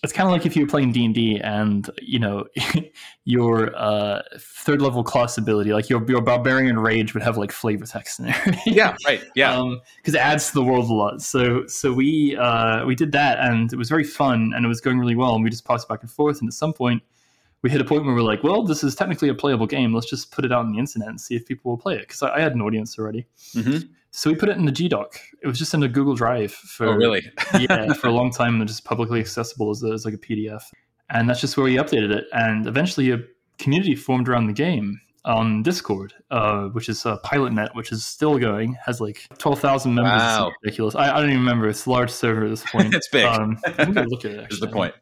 it's 0.02 0.12
kind 0.12 0.28
of 0.28 0.32
like 0.32 0.46
if 0.46 0.54
you 0.54 0.62
were 0.62 0.68
playing 0.68 0.92
D 0.92 1.04
and 1.04 1.14
D, 1.14 1.40
and 1.42 1.90
you 2.00 2.18
know 2.18 2.46
your 3.24 3.74
uh, 3.74 4.22
third 4.38 4.80
level 4.82 5.02
class 5.02 5.38
ability, 5.38 5.72
like 5.72 5.88
your 5.88 6.04
your 6.08 6.20
barbarian 6.20 6.78
rage, 6.78 7.14
would 7.14 7.22
have 7.22 7.36
like 7.36 7.50
flavor 7.50 7.86
text 7.86 8.20
in 8.20 8.26
there. 8.26 8.44
Yeah, 8.66 8.94
right. 9.06 9.24
Yeah. 9.34 9.74
because 9.96 10.14
it 10.14 10.20
adds 10.20 10.48
to 10.48 10.54
the 10.54 10.62
world 10.62 10.90
a 10.90 10.94
lot. 10.94 11.22
So 11.22 11.66
so 11.66 11.92
we 11.92 12.36
uh, 12.36 12.84
we 12.84 12.94
did 12.94 13.12
that, 13.12 13.40
and 13.40 13.72
it 13.72 13.76
was 13.76 13.88
very 13.88 14.04
fun, 14.04 14.52
and 14.54 14.64
it 14.64 14.68
was 14.68 14.80
going 14.80 14.98
really 14.98 15.16
well, 15.16 15.34
and 15.34 15.42
we 15.42 15.50
just 15.50 15.64
passed 15.64 15.88
back 15.88 16.02
and 16.02 16.10
forth. 16.10 16.40
And 16.40 16.48
at 16.48 16.54
some 16.54 16.72
point, 16.72 17.02
we 17.62 17.70
hit 17.70 17.80
a 17.80 17.84
point 17.84 18.04
where 18.04 18.14
we're 18.14 18.22
like, 18.22 18.42
well, 18.42 18.62
this 18.64 18.84
is 18.84 18.94
technically 18.94 19.28
a 19.28 19.34
playable 19.34 19.66
game. 19.66 19.92
Let's 19.94 20.08
just 20.08 20.30
put 20.30 20.44
it 20.44 20.52
out 20.52 20.64
on 20.66 20.72
the 20.72 20.78
internet 20.78 21.08
and 21.08 21.20
see 21.20 21.34
if 21.36 21.46
people 21.46 21.70
will 21.72 21.78
play 21.78 21.94
it. 21.96 22.00
Because 22.02 22.22
I, 22.22 22.36
I 22.36 22.40
had 22.40 22.54
an 22.54 22.60
audience 22.62 22.98
already. 22.98 23.26
Mhm. 23.54 23.88
So 24.12 24.30
we 24.30 24.36
put 24.36 24.48
it 24.48 24.56
in 24.56 24.64
the 24.64 24.72
GDoc. 24.72 25.18
It 25.42 25.46
was 25.46 25.58
just 25.58 25.74
in 25.74 25.82
a 25.82 25.88
Google 25.88 26.14
Drive 26.14 26.52
for 26.52 26.86
Oh, 26.86 26.92
really? 26.92 27.22
yeah, 27.60 27.92
for 27.94 28.06
a 28.06 28.12
long 28.12 28.30
time, 28.30 28.60
and 28.60 28.66
just 28.68 28.84
publicly 28.84 29.20
accessible 29.20 29.70
as, 29.70 29.82
a, 29.82 29.88
as 29.92 30.04
like 30.04 30.14
a 30.14 30.18
PDF. 30.18 30.62
And 31.10 31.28
that's 31.28 31.40
just 31.40 31.56
where 31.56 31.64
we 31.64 31.74
updated 31.76 32.10
it. 32.14 32.24
And 32.32 32.66
eventually, 32.66 33.10
a 33.10 33.18
community 33.58 33.94
formed 33.94 34.28
around 34.28 34.46
the 34.46 34.52
game 34.54 35.00
on 35.26 35.62
Discord, 35.62 36.14
uh, 36.30 36.68
which 36.68 36.88
is 36.88 37.04
uh, 37.04 37.18
PilotNet, 37.24 37.74
which 37.74 37.92
is 37.92 38.04
still 38.06 38.38
going, 38.38 38.76
has 38.84 39.00
like 39.00 39.26
twelve 39.38 39.60
thousand 39.60 39.94
members. 39.94 40.14
It's 40.14 40.22
Wow. 40.38 40.52
ridiculous. 40.62 40.94
I, 40.94 41.10
I 41.16 41.20
don't 41.20 41.30
even 41.30 41.40
remember. 41.40 41.68
It's 41.68 41.84
a 41.84 41.90
large 41.90 42.10
server 42.10 42.44
at 42.44 42.50
this 42.50 42.64
point. 42.70 42.94
It's 42.94 43.08
big. 43.08 43.24
Um, 43.24 43.58
I'm 43.78 43.92
gonna 43.92 44.08
look 44.08 44.24
at 44.24 44.30
it. 44.30 44.38
it. 44.44 44.46
Is 44.52 44.60
the 44.60 44.68
point? 44.68 44.94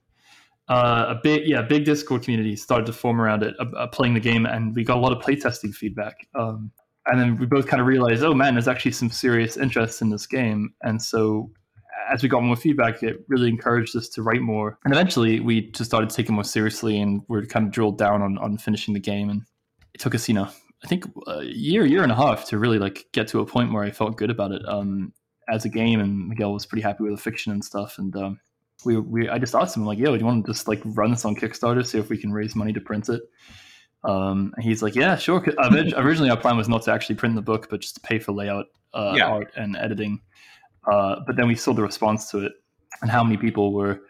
Uh, 0.69 1.07
a 1.09 1.21
big, 1.23 1.47
yeah, 1.47 1.61
big 1.63 1.85
Discord 1.85 2.23
community 2.23 2.57
started 2.57 2.87
to 2.87 2.93
form 2.93 3.21
around 3.21 3.43
it, 3.43 3.55
uh, 3.61 3.67
uh, 3.77 3.87
playing 3.87 4.15
the 4.15 4.21
game, 4.21 4.47
and 4.47 4.75
we 4.75 4.83
got 4.83 4.97
a 4.97 5.01
lot 5.01 5.13
of 5.13 5.23
playtesting 5.23 5.75
feedback. 5.75 6.27
Um, 6.35 6.71
and 7.07 7.21
then 7.21 7.37
we 7.37 7.45
both 7.45 7.67
kind 7.67 7.83
of 7.83 7.87
realized, 7.87 8.23
oh 8.23 8.33
man, 8.33 8.55
there's 8.55 8.69
actually 8.69 8.93
some 8.93 9.11
serious 9.11 9.59
interest 9.59 10.01
in 10.01 10.09
this 10.09 10.27
game. 10.27 10.73
And 10.83 11.03
so, 11.03 11.51
as 12.11 12.23
we 12.23 12.31
got 12.31 12.43
more 12.43 12.57
feedback, 12.57 13.03
it 13.03 13.25
really 13.29 13.49
encouraged 13.49 13.95
us 13.95 14.09
to 14.11 14.23
write 14.23 14.41
more. 14.41 14.79
And 14.85 14.95
eventually, 14.95 15.41
we 15.41 15.71
just 15.73 15.91
started 15.91 16.09
taking 16.09 16.35
more 16.35 16.45
seriously, 16.45 16.99
and 16.99 17.21
we're 17.29 17.45
kind 17.45 17.67
of 17.67 17.73
drilled 17.73 17.99
down 17.99 18.23
on 18.23 18.39
on 18.39 18.57
finishing 18.57 18.95
the 18.95 19.01
game. 19.01 19.29
And 19.29 19.43
it 19.93 20.01
took 20.01 20.15
us, 20.15 20.29
you 20.29 20.35
know, 20.35 20.49
I 20.83 20.87
think 20.87 21.05
a 21.27 21.45
year, 21.45 21.85
year 21.85 22.03
and 22.03 22.13
a 22.13 22.17
half 22.17 22.47
to 22.47 22.59
really 22.59 22.79
like 22.79 23.07
get 23.13 23.29
to 23.29 23.41
a 23.41 23.47
point 23.47 23.73
where 23.73 23.85
I 23.85 23.91
felt 23.91 24.17
good 24.17 24.31
about 24.31 24.53
it 24.53 24.63
um, 24.67 25.13
as 25.49 25.67
a 25.67 25.69
game, 25.69 26.01
and 26.01 26.29
Miguel 26.29 26.55
was 26.55 26.65
pretty 26.65 26.83
happy 26.83 27.05
with 27.05 27.13
the 27.13 27.21
fiction 27.21 27.53
and 27.53 27.63
stuff. 27.63 27.99
And 27.99 28.17
um, 28.17 28.41
we, 28.85 28.99
we, 28.99 29.29
I 29.29 29.39
just 29.39 29.55
asked 29.55 29.77
him 29.77 29.85
like, 29.85 29.99
"Yo, 29.99 30.13
do 30.13 30.19
you 30.19 30.25
want 30.25 30.47
to 30.47 30.53
just 30.53 30.69
like 30.69 30.81
run 30.85 31.11
this 31.11 31.25
on 31.25 31.35
Kickstarter, 31.37 31.87
see 31.87 31.99
if 31.99 32.09
we 32.09 32.19
can 32.19 32.33
raise 32.33 32.55
money 32.55 32.73
to 32.73 32.81
print 32.81 33.09
it?" 33.09 33.23
Um, 34.05 34.53
and 34.57 34.65
he's 34.65 34.83
like, 34.83 34.95
"Yeah, 34.95 35.17
sure." 35.17 35.45
Originally, 35.97 36.31
our 36.31 36.37
plan 36.37 36.57
was 36.57 36.69
not 36.69 36.83
to 36.83 36.93
actually 36.93 37.17
print 37.17 37.35
the 37.35 37.43
book, 37.43 37.69
but 37.71 37.81
just 37.81 37.97
to 37.97 38.01
pay 38.01 38.19
for 38.19 38.33
layout, 38.33 38.67
uh, 38.93 39.15
yeah. 39.17 39.27
art, 39.27 39.53
and 39.57 39.77
editing. 39.77 40.21
Uh, 40.91 41.17
but 41.27 41.37
then 41.37 41.49
we 41.49 41.55
saw 41.55 41.73
the 41.73 41.83
response 41.83 42.31
to 42.31 42.45
it 42.45 42.53
and 43.03 43.11
how 43.11 43.25
many 43.25 43.37
people 43.37 43.73
were 43.73 44.01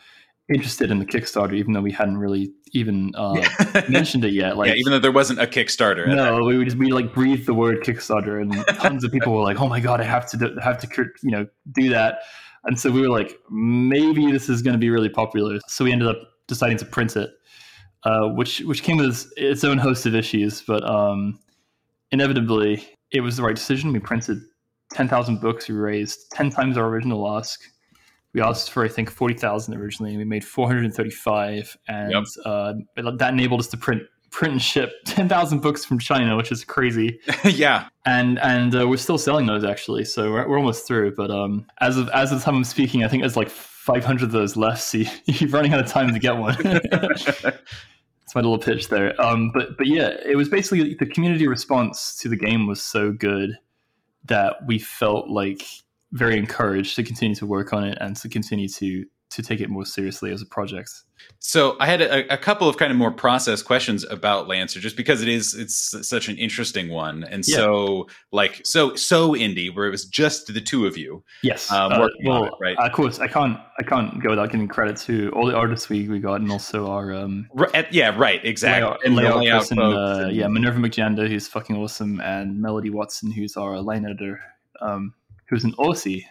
interested 0.52 0.90
in 0.90 0.98
the 0.98 1.06
Kickstarter, 1.06 1.54
even 1.54 1.72
though 1.72 1.80
we 1.80 1.92
hadn't 1.92 2.18
really 2.18 2.52
even 2.72 3.12
uh, 3.14 3.42
mentioned 3.88 4.24
it 4.24 4.32
yet. 4.32 4.56
Like, 4.56 4.68
yeah, 4.68 4.74
even 4.74 4.92
though 4.92 4.98
there 4.98 5.12
wasn't 5.12 5.40
a 5.40 5.46
Kickstarter. 5.46 6.06
No, 6.06 6.44
we 6.44 6.64
just 6.64 6.76
we 6.76 6.92
like 6.92 7.14
breathed 7.14 7.46
the 7.46 7.54
word 7.54 7.82
Kickstarter, 7.82 8.40
and 8.40 8.52
tons 8.80 9.04
of 9.04 9.12
people 9.12 9.32
were 9.32 9.42
like, 9.42 9.60
"Oh 9.60 9.68
my 9.68 9.80
god, 9.80 10.00
I 10.00 10.04
have 10.04 10.28
to 10.30 10.37
do, 10.37 10.56
have 10.62 10.78
to 10.80 11.04
you 11.22 11.30
know 11.30 11.46
do 11.72 11.88
that." 11.90 12.18
And 12.66 12.79
so 12.79 12.90
we 12.90 13.00
were 13.00 13.09
like, 13.09 13.38
maybe 13.50 14.31
this 14.33 14.48
is 14.48 14.62
going 14.62 14.72
to 14.72 14.79
be 14.79 14.90
really 14.90 15.09
popular. 15.09 15.59
So 15.68 15.85
we 15.85 15.92
ended 15.92 16.09
up 16.09 16.18
deciding 16.46 16.79
to 16.79 16.85
print 16.85 17.16
it, 17.16 17.31
uh, 18.05 18.29
which 18.29 18.61
which 18.61 18.83
came 18.83 18.96
with 18.96 19.31
its 19.37 19.64
own 19.64 19.79
host 19.79 20.07
of 20.07 20.14
issues, 20.14 20.62
but 20.62 20.88
um, 20.88 21.38
inevitably 22.11 22.87
it 23.11 23.20
was 23.20 23.37
the 23.37 23.42
right 23.42 23.55
decision. 23.55 23.92
We 23.92 24.00
printed 24.00 24.38
ten 24.92 25.09
thousand 25.09 25.40
books. 25.40 25.68
We 25.68 25.74
raised 25.74 26.31
ten 26.33 26.50
times 26.50 26.77
our 26.79 26.87
original 26.87 27.37
ask 27.37 27.61
we 28.35 28.40
asked 28.40 28.72
for 28.72 28.85
I 28.85 28.88
think 28.88 29.11
forty 29.11 29.35
thousand 29.35 29.74
originally, 29.74 30.11
and 30.11 30.18
we 30.18 30.24
made 30.24 30.44
four 30.44 30.66
hundred 30.66 30.85
and 30.85 30.94
thirty-five, 30.94 31.77
and 31.88 32.27
uh, 32.44 32.74
that 32.96 33.33
enabled 33.33 33.61
us 33.61 33.68
to 33.68 33.77
print 33.77 34.03
print 34.35 34.53
and 34.53 34.62
ship 34.62 34.92
ten 35.05 35.29
thousand 35.29 35.61
books 35.61 35.85
from 35.85 35.99
China, 35.99 36.37
which 36.37 36.51
is 36.51 36.64
crazy. 36.64 37.20
yeah, 37.44 37.88
and 38.05 38.38
and 38.40 38.75
uh, 38.75 38.87
we're 38.87 38.97
still 38.97 39.16
selling 39.16 39.47
those 39.47 39.64
actually, 39.64 40.05
so 40.05 40.33
we're, 40.33 40.49
we're 40.49 40.59
almost 40.59 40.87
through. 40.87 41.14
But 41.14 41.31
um, 41.31 41.64
as 41.81 41.97
of 41.97 42.09
as 42.11 42.33
of 42.33 42.40
the 42.40 42.44
time 42.44 42.57
I'm 42.57 42.64
speaking, 42.64 43.05
I 43.05 43.09
think 43.09 43.23
there's 43.23 43.37
like 43.37 43.49
five 43.49 44.05
hundred 44.05 44.25
of 44.25 44.33
those 44.33 44.57
left. 44.57 44.83
So 44.83 44.99
you're 45.25 45.51
running 45.51 45.73
out 45.73 45.81
of 45.81 45.87
time 45.87 46.12
to 46.12 46.18
get 46.18 46.37
one. 46.37 46.57
That's 46.62 48.35
my 48.35 48.40
little 48.40 48.59
pitch 48.59 48.88
there. 48.88 49.18
Um, 49.23 49.53
but 49.55 49.79
but 49.79 49.87
yeah, 49.87 50.16
it 50.25 50.37
was 50.37 50.49
basically 50.49 50.94
the 50.94 51.07
community 51.07 51.47
response 51.47 52.16
to 52.16 52.29
the 52.29 52.37
game 52.37 52.66
was 52.66 52.83
so 52.83 53.12
good 53.12 53.57
that 54.25 54.66
we 54.66 54.79
felt 54.81 55.29
like 55.29 55.62
very 56.11 56.37
encouraged 56.38 56.97
to 56.97 57.05
continue 57.05 57.37
to 57.37 57.47
work 57.47 57.73
on 57.73 57.85
it 57.85 57.99
and 58.01 58.16
to 58.16 58.29
continue 58.29 58.68
to 58.68 59.05
to 59.35 59.42
take 59.42 59.61
it 59.61 59.68
more 59.68 59.85
seriously 59.85 60.31
as 60.33 60.40
a 60.40 60.47
project. 60.47 60.90
So 61.38 61.77
I 61.81 61.87
had 61.87 62.01
a, 62.01 62.33
a, 62.33 62.37
couple 62.37 62.68
of 62.68 62.77
kind 62.77 62.92
of 62.92 62.99
more 62.99 63.11
process 63.11 63.62
questions 63.62 64.05
about 64.05 64.47
Lancer, 64.47 64.79
just 64.79 64.97
because 64.97 65.23
it 65.23 65.29
is 65.29 65.55
it's 65.55 66.07
such 66.07 66.29
an 66.29 66.37
interesting 66.37 66.88
one, 66.88 67.25
and 67.25 67.44
yeah. 67.47 67.57
so 67.57 68.09
like 68.31 68.61
so 68.64 68.94
so 68.94 69.33
indie, 69.33 69.75
where 69.75 69.87
it 69.87 69.90
was 69.90 70.05
just 70.05 70.53
the 70.53 70.61
two 70.61 70.87
of 70.87 70.97
you. 70.97 71.25
Yes. 71.42 71.70
Um, 71.70 71.92
uh, 71.92 72.09
well, 72.25 72.44
it, 72.44 72.53
right. 72.61 72.77
Of 72.79 72.92
course, 72.92 73.18
I 73.18 73.27
can't 73.27 73.59
I 73.79 73.83
can't 73.83 74.23
go 74.23 74.31
without 74.31 74.51
giving 74.51 74.68
credit 74.68 74.97
to 74.99 75.31
all 75.31 75.47
the 75.47 75.57
artists 75.57 75.88
we, 75.88 76.09
we 76.09 76.18
got, 76.18 76.40
and 76.40 76.51
also 76.51 76.90
our 76.90 77.12
um. 77.14 77.49
Right, 77.55 77.87
yeah. 77.90 78.14
Right. 78.16 78.44
Exactly. 78.44 78.85
Layout, 78.85 79.05
and 79.05 79.16
layout, 79.16 79.38
layout 79.38 79.61
person, 79.62 79.79
uh, 79.79 80.29
yeah, 80.31 80.47
Minerva 80.47 80.79
McJanda, 80.79 81.29
who's 81.29 81.49
fucking 81.49 81.77
awesome, 81.77 82.20
and 82.20 82.61
Melody 82.61 82.90
Watson, 82.90 83.31
who's 83.31 83.57
our 83.57 83.81
line 83.81 84.05
editor. 84.05 84.40
Um, 84.81 85.14
who's 85.49 85.64
an 85.64 85.73
Aussie, 85.75 86.25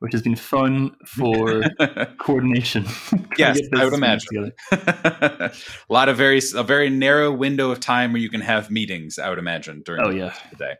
which 0.00 0.12
has 0.12 0.22
been 0.22 0.36
fun 0.36 0.94
for 1.04 1.62
coordination. 2.18 2.84
yes, 3.38 3.60
I 3.74 3.84
would 3.84 3.94
imagine. 3.94 4.52
a 4.70 5.52
lot 5.88 6.08
of 6.08 6.16
very 6.16 6.40
a 6.54 6.62
very 6.62 6.90
narrow 6.90 7.32
window 7.32 7.70
of 7.70 7.80
time 7.80 8.12
where 8.12 8.20
you 8.20 8.30
can 8.30 8.40
have 8.40 8.70
meetings. 8.70 9.18
I 9.18 9.28
would 9.28 9.38
imagine 9.38 9.82
during 9.84 10.06
oh, 10.06 10.10
yeah. 10.10 10.34
the 10.50 10.56
day. 10.56 10.74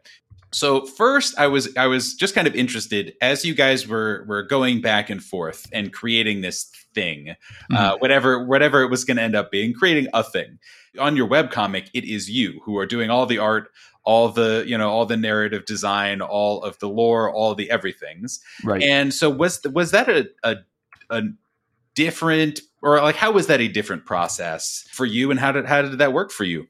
So 0.50 0.86
first, 0.86 1.38
I 1.38 1.46
was 1.48 1.76
I 1.76 1.88
was 1.88 2.14
just 2.14 2.34
kind 2.34 2.46
of 2.46 2.54
interested 2.54 3.14
as 3.20 3.44
you 3.44 3.54
guys 3.54 3.86
were 3.86 4.24
were 4.26 4.42
going 4.42 4.80
back 4.80 5.10
and 5.10 5.22
forth 5.22 5.66
and 5.72 5.92
creating 5.92 6.40
this 6.40 6.70
thing, 6.94 7.30
uh, 7.30 7.34
mm-hmm. 7.34 7.76
uh, 7.76 7.96
whatever 7.98 8.46
whatever 8.46 8.82
it 8.82 8.88
was 8.88 9.04
going 9.04 9.18
to 9.18 9.22
end 9.22 9.36
up 9.36 9.50
being, 9.50 9.74
creating 9.74 10.08
a 10.14 10.22
thing. 10.22 10.58
On 10.98 11.16
your 11.16 11.26
web 11.26 11.50
comic, 11.50 11.90
it 11.92 12.04
is 12.04 12.30
you 12.30 12.60
who 12.64 12.78
are 12.78 12.86
doing 12.86 13.10
all 13.10 13.26
the 13.26 13.38
art, 13.38 13.68
all 14.08 14.30
the 14.30 14.64
you 14.66 14.78
know 14.78 14.88
all 14.88 15.04
the 15.04 15.18
narrative 15.18 15.66
design 15.66 16.22
all 16.22 16.62
of 16.62 16.78
the 16.78 16.88
lore 16.88 17.30
all 17.30 17.54
the 17.54 17.70
everything's. 17.70 18.40
Right. 18.64 18.82
And 18.82 19.12
so 19.12 19.28
was 19.28 19.60
was 19.64 19.90
that 19.90 20.08
a, 20.08 20.26
a, 20.42 20.56
a 21.10 21.22
different 21.94 22.62
or 22.82 23.02
like 23.02 23.16
how 23.16 23.30
was 23.30 23.48
that 23.48 23.60
a 23.60 23.68
different 23.68 24.06
process 24.06 24.88
for 24.90 25.04
you 25.04 25.30
and 25.30 25.38
how 25.38 25.52
did 25.52 25.66
how 25.66 25.82
did 25.82 25.98
that 25.98 26.14
work 26.14 26.32
for 26.32 26.44
you? 26.44 26.66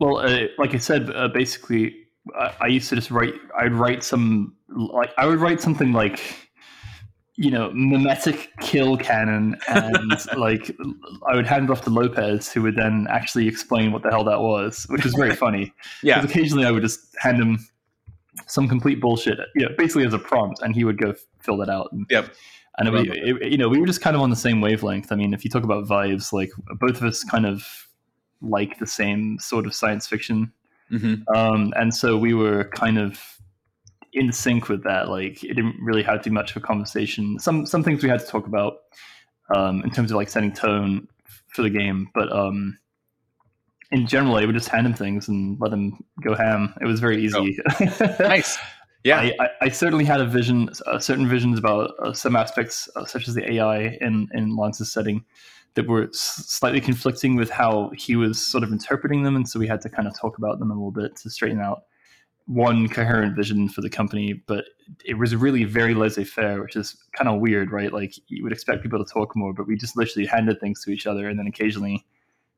Well 0.00 0.16
uh, 0.16 0.46
like 0.56 0.74
i 0.74 0.78
said 0.78 1.10
uh, 1.14 1.28
basically 1.28 1.94
I, 2.34 2.54
I 2.62 2.66
used 2.68 2.88
to 2.88 2.94
just 2.94 3.10
write 3.10 3.34
i'd 3.58 3.74
write 3.74 4.02
some 4.02 4.54
like 4.68 5.10
i 5.18 5.26
would 5.26 5.40
write 5.40 5.60
something 5.60 5.92
like 5.92 6.20
you 7.40 7.52
know, 7.52 7.70
mimetic 7.72 8.50
kill 8.60 8.96
cannon, 8.96 9.56
and 9.68 10.26
like 10.36 10.76
I 11.30 11.36
would 11.36 11.46
hand 11.46 11.66
it 11.66 11.70
off 11.70 11.82
to 11.82 11.90
Lopez, 11.90 12.52
who 12.52 12.62
would 12.62 12.74
then 12.74 13.06
actually 13.08 13.46
explain 13.46 13.92
what 13.92 14.02
the 14.02 14.10
hell 14.10 14.24
that 14.24 14.40
was, 14.40 14.86
which 14.88 15.04
was 15.04 15.14
very 15.14 15.36
funny. 15.46 15.72
yeah, 16.02 16.20
occasionally 16.20 16.66
I 16.66 16.72
would 16.72 16.82
just 16.82 17.00
hand 17.20 17.40
him 17.40 17.64
some 18.46 18.68
complete 18.68 19.00
bullshit, 19.00 19.38
you 19.54 19.66
know, 19.66 19.74
basically 19.78 20.04
as 20.04 20.14
a 20.14 20.18
prompt, 20.18 20.60
and 20.62 20.74
he 20.74 20.82
would 20.82 20.98
go 20.98 21.14
fill 21.40 21.56
that 21.58 21.68
out. 21.68 21.92
And, 21.92 22.06
yep. 22.10 22.34
And 22.76 22.88
it, 22.88 23.08
it, 23.08 23.52
you 23.52 23.58
know, 23.58 23.68
we 23.68 23.80
were 23.80 23.86
just 23.86 24.00
kind 24.00 24.14
of 24.14 24.22
on 24.22 24.30
the 24.30 24.36
same 24.36 24.60
wavelength. 24.60 25.10
I 25.10 25.16
mean, 25.16 25.32
if 25.32 25.44
you 25.44 25.50
talk 25.50 25.64
about 25.64 25.84
vibes, 25.84 26.32
like 26.32 26.50
both 26.78 26.96
of 26.96 27.02
us 27.04 27.24
kind 27.24 27.46
of 27.46 27.64
like 28.40 28.78
the 28.78 28.86
same 28.86 29.38
sort 29.40 29.66
of 29.66 29.74
science 29.74 30.06
fiction, 30.08 30.52
mm-hmm. 30.90 31.22
um, 31.36 31.72
and 31.76 31.94
so 31.94 32.16
we 32.16 32.34
were 32.34 32.64
kind 32.64 32.98
of 32.98 33.37
in 34.18 34.32
sync 34.32 34.68
with 34.68 34.84
that. 34.84 35.08
Like 35.08 35.44
it 35.44 35.54
didn't 35.54 35.76
really 35.80 36.02
have 36.02 36.22
too 36.22 36.30
much 36.30 36.50
of 36.50 36.62
a 36.62 36.66
conversation. 36.66 37.38
Some 37.38 37.66
some 37.66 37.82
things 37.82 38.02
we 38.02 38.08
had 38.08 38.20
to 38.20 38.26
talk 38.26 38.46
about 38.46 38.78
um, 39.54 39.82
in 39.82 39.90
terms 39.90 40.10
of 40.10 40.16
like 40.16 40.28
setting 40.28 40.52
tone 40.52 41.08
for 41.54 41.62
the 41.62 41.70
game, 41.70 42.08
but 42.14 42.30
um, 42.32 42.78
in 43.90 44.06
general, 44.06 44.36
I 44.36 44.44
would 44.44 44.54
just 44.54 44.68
hand 44.68 44.86
him 44.86 44.94
things 44.94 45.28
and 45.28 45.58
let 45.60 45.72
him 45.72 46.04
go 46.22 46.34
ham. 46.34 46.74
It 46.80 46.84
was 46.84 47.00
very 47.00 47.22
easy. 47.24 47.58
Oh. 47.80 48.16
nice. 48.20 48.58
Yeah, 49.04 49.20
I, 49.20 49.32
I, 49.40 49.48
I, 49.62 49.68
certainly 49.68 50.04
had 50.04 50.20
a 50.20 50.26
vision, 50.26 50.68
uh, 50.86 50.98
certain 50.98 51.28
visions 51.28 51.56
about 51.56 51.92
uh, 52.00 52.12
some 52.12 52.34
aspects, 52.34 52.88
uh, 52.96 53.06
such 53.06 53.28
as 53.28 53.34
the 53.34 53.52
AI 53.54 53.96
in 54.00 54.28
in 54.34 54.56
Lancer's 54.56 54.92
setting, 54.92 55.24
that 55.74 55.86
were 55.86 56.08
s- 56.08 56.44
slightly 56.48 56.80
conflicting 56.80 57.36
with 57.36 57.48
how 57.48 57.90
he 57.96 58.16
was 58.16 58.44
sort 58.44 58.64
of 58.64 58.72
interpreting 58.72 59.22
them, 59.22 59.36
and 59.36 59.48
so 59.48 59.58
we 59.58 59.68
had 59.68 59.80
to 59.82 59.88
kind 59.88 60.08
of 60.08 60.18
talk 60.18 60.36
about 60.36 60.58
them 60.58 60.70
a 60.70 60.74
little 60.74 60.90
bit 60.90 61.14
to 61.16 61.30
straighten 61.30 61.60
out 61.60 61.84
one 62.48 62.88
coherent 62.88 63.36
vision 63.36 63.68
for 63.68 63.82
the 63.82 63.90
company, 63.90 64.32
but 64.32 64.64
it 65.04 65.18
was 65.18 65.36
really 65.36 65.64
very 65.64 65.94
laissez 65.94 66.24
faire, 66.24 66.62
which 66.62 66.76
is 66.76 66.96
kind 67.12 67.28
of 67.28 67.40
weird, 67.40 67.70
right? 67.70 67.92
Like 67.92 68.14
you 68.28 68.42
would 68.42 68.52
expect 68.52 68.82
people 68.82 69.04
to 69.04 69.12
talk 69.12 69.36
more, 69.36 69.52
but 69.52 69.66
we 69.66 69.76
just 69.76 69.98
literally 69.98 70.26
handed 70.26 70.58
things 70.58 70.82
to 70.84 70.90
each 70.90 71.06
other 71.06 71.28
and 71.28 71.38
then 71.38 71.46
occasionally 71.46 72.06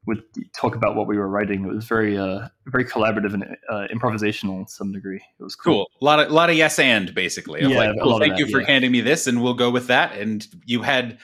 would 0.07 0.23
talk 0.57 0.77
about 0.77 0.95
what 0.95 1.09
we 1.09 1.19
were 1.19 1.29
writing. 1.29 1.65
It 1.65 1.75
was 1.75 1.87
very, 1.87 2.17
uh, 2.17 2.47
very 2.67 2.85
collaborative 2.85 3.35
and 3.35 3.45
uh, 3.69 3.89
improvisational 3.93 4.65
to 4.65 4.73
some 4.73 4.93
degree. 4.93 5.21
It 5.41 5.43
was 5.43 5.57
cool. 5.57 5.87
cool. 5.87 5.91
A 6.01 6.05
lot 6.05 6.21
of, 6.21 6.31
a 6.31 6.35
lot 6.35 6.51
of 6.51 6.57
yes 6.57 6.79
and 6.79 7.13
basically. 7.13 7.63
Yeah, 7.63 7.77
like, 7.77 7.97
cool, 8.01 8.21
thank 8.21 8.35
that, 8.35 8.39
you 8.39 8.47
for 8.47 8.61
yeah. 8.61 8.69
handing 8.69 8.93
me 8.93 9.01
this, 9.01 9.27
and 9.27 9.43
we'll 9.43 9.55
go 9.55 9.71
with 9.71 9.89
that. 9.89 10.17
And 10.17 10.47
you 10.65 10.83
had 10.83 11.19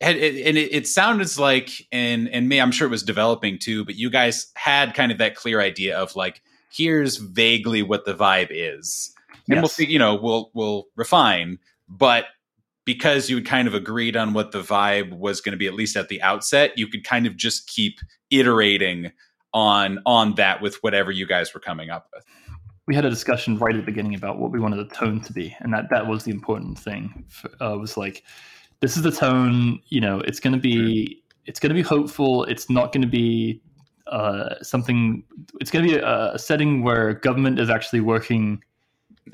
had, 0.00 0.16
and 0.16 0.56
it, 0.56 0.72
it, 0.72 0.88
sounded 0.88 1.36
like 1.36 1.86
and 1.92 2.26
and 2.30 2.48
me 2.48 2.58
i'm 2.58 2.72
sure 2.72 2.86
it 2.86 2.90
was 2.90 3.02
developing 3.02 3.58
too 3.58 3.84
but 3.84 3.96
you 3.96 4.08
guys 4.08 4.50
had 4.54 4.94
kind 4.94 5.12
of 5.12 5.18
that 5.18 5.34
clear 5.34 5.60
idea 5.60 5.98
of 5.98 6.16
like 6.16 6.40
here's 6.72 7.16
vaguely 7.16 7.82
what 7.82 8.04
the 8.04 8.14
vibe 8.14 8.48
is, 8.50 9.14
and 9.46 9.56
yes. 9.56 9.62
we'll 9.62 9.68
see, 9.68 9.86
you 9.86 9.98
know 9.98 10.14
we'll 10.14 10.50
we'll 10.54 10.86
refine, 10.96 11.58
but 11.88 12.26
because 12.84 13.30
you 13.30 13.36
had 13.36 13.46
kind 13.46 13.68
of 13.68 13.74
agreed 13.74 14.16
on 14.16 14.32
what 14.32 14.52
the 14.52 14.60
vibe 14.60 15.16
was 15.16 15.40
going 15.40 15.52
to 15.52 15.58
be 15.58 15.66
at 15.66 15.74
least 15.74 15.96
at 15.96 16.08
the 16.08 16.20
outset 16.22 16.76
you 16.76 16.88
could 16.88 17.04
kind 17.04 17.26
of 17.26 17.36
just 17.36 17.68
keep 17.68 18.00
iterating 18.30 19.12
on 19.52 19.98
on 20.06 20.34
that 20.34 20.62
with 20.62 20.76
whatever 20.82 21.10
you 21.10 21.26
guys 21.26 21.52
were 21.52 21.60
coming 21.60 21.90
up 21.90 22.08
with. 22.14 22.24
We 22.86 22.94
had 22.94 23.04
a 23.04 23.10
discussion 23.10 23.58
right 23.58 23.74
at 23.74 23.78
the 23.78 23.86
beginning 23.86 24.14
about 24.14 24.38
what 24.38 24.50
we 24.50 24.58
wanted 24.58 24.76
the 24.76 24.94
tone 24.94 25.20
to 25.20 25.32
be 25.32 25.56
and 25.60 25.72
that 25.72 25.84
that 25.90 26.06
was 26.06 26.24
the 26.24 26.32
important 26.32 26.78
thing. 26.78 27.24
Uh, 27.60 27.76
was 27.78 27.96
like 27.96 28.24
this 28.80 28.96
is 28.96 29.02
the 29.02 29.12
tone 29.12 29.80
you 29.88 30.00
know 30.00 30.20
it's 30.20 30.40
going 30.40 30.54
to 30.54 30.60
be 30.60 31.22
it's 31.46 31.60
going 31.60 31.70
to 31.70 31.74
be 31.74 31.82
hopeful 31.82 32.44
it's 32.44 32.70
not 32.70 32.92
going 32.92 33.02
to 33.02 33.08
be 33.08 33.60
uh, 34.10 34.62
something. 34.62 35.24
It's 35.60 35.70
going 35.70 35.86
to 35.86 35.92
be 35.92 35.98
a, 35.98 36.34
a, 36.34 36.38
setting 36.38 36.82
where 36.82 37.14
government 37.14 37.58
is 37.58 37.70
actually 37.70 38.00
working 38.00 38.62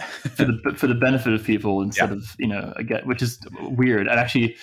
for 0.01 0.45
the 0.45 0.75
for 0.77 0.87
the 0.87 0.95
benefit 0.95 1.33
of 1.33 1.45
people 1.45 1.83
instead 1.83 2.11
yeah. 2.11 2.17
of 2.17 2.37
you 2.39 2.47
know 2.47 2.73
again, 2.77 3.03
which 3.05 3.23
is 3.23 3.39
weird 3.61 4.07
and 4.07 4.19
actually 4.19 4.57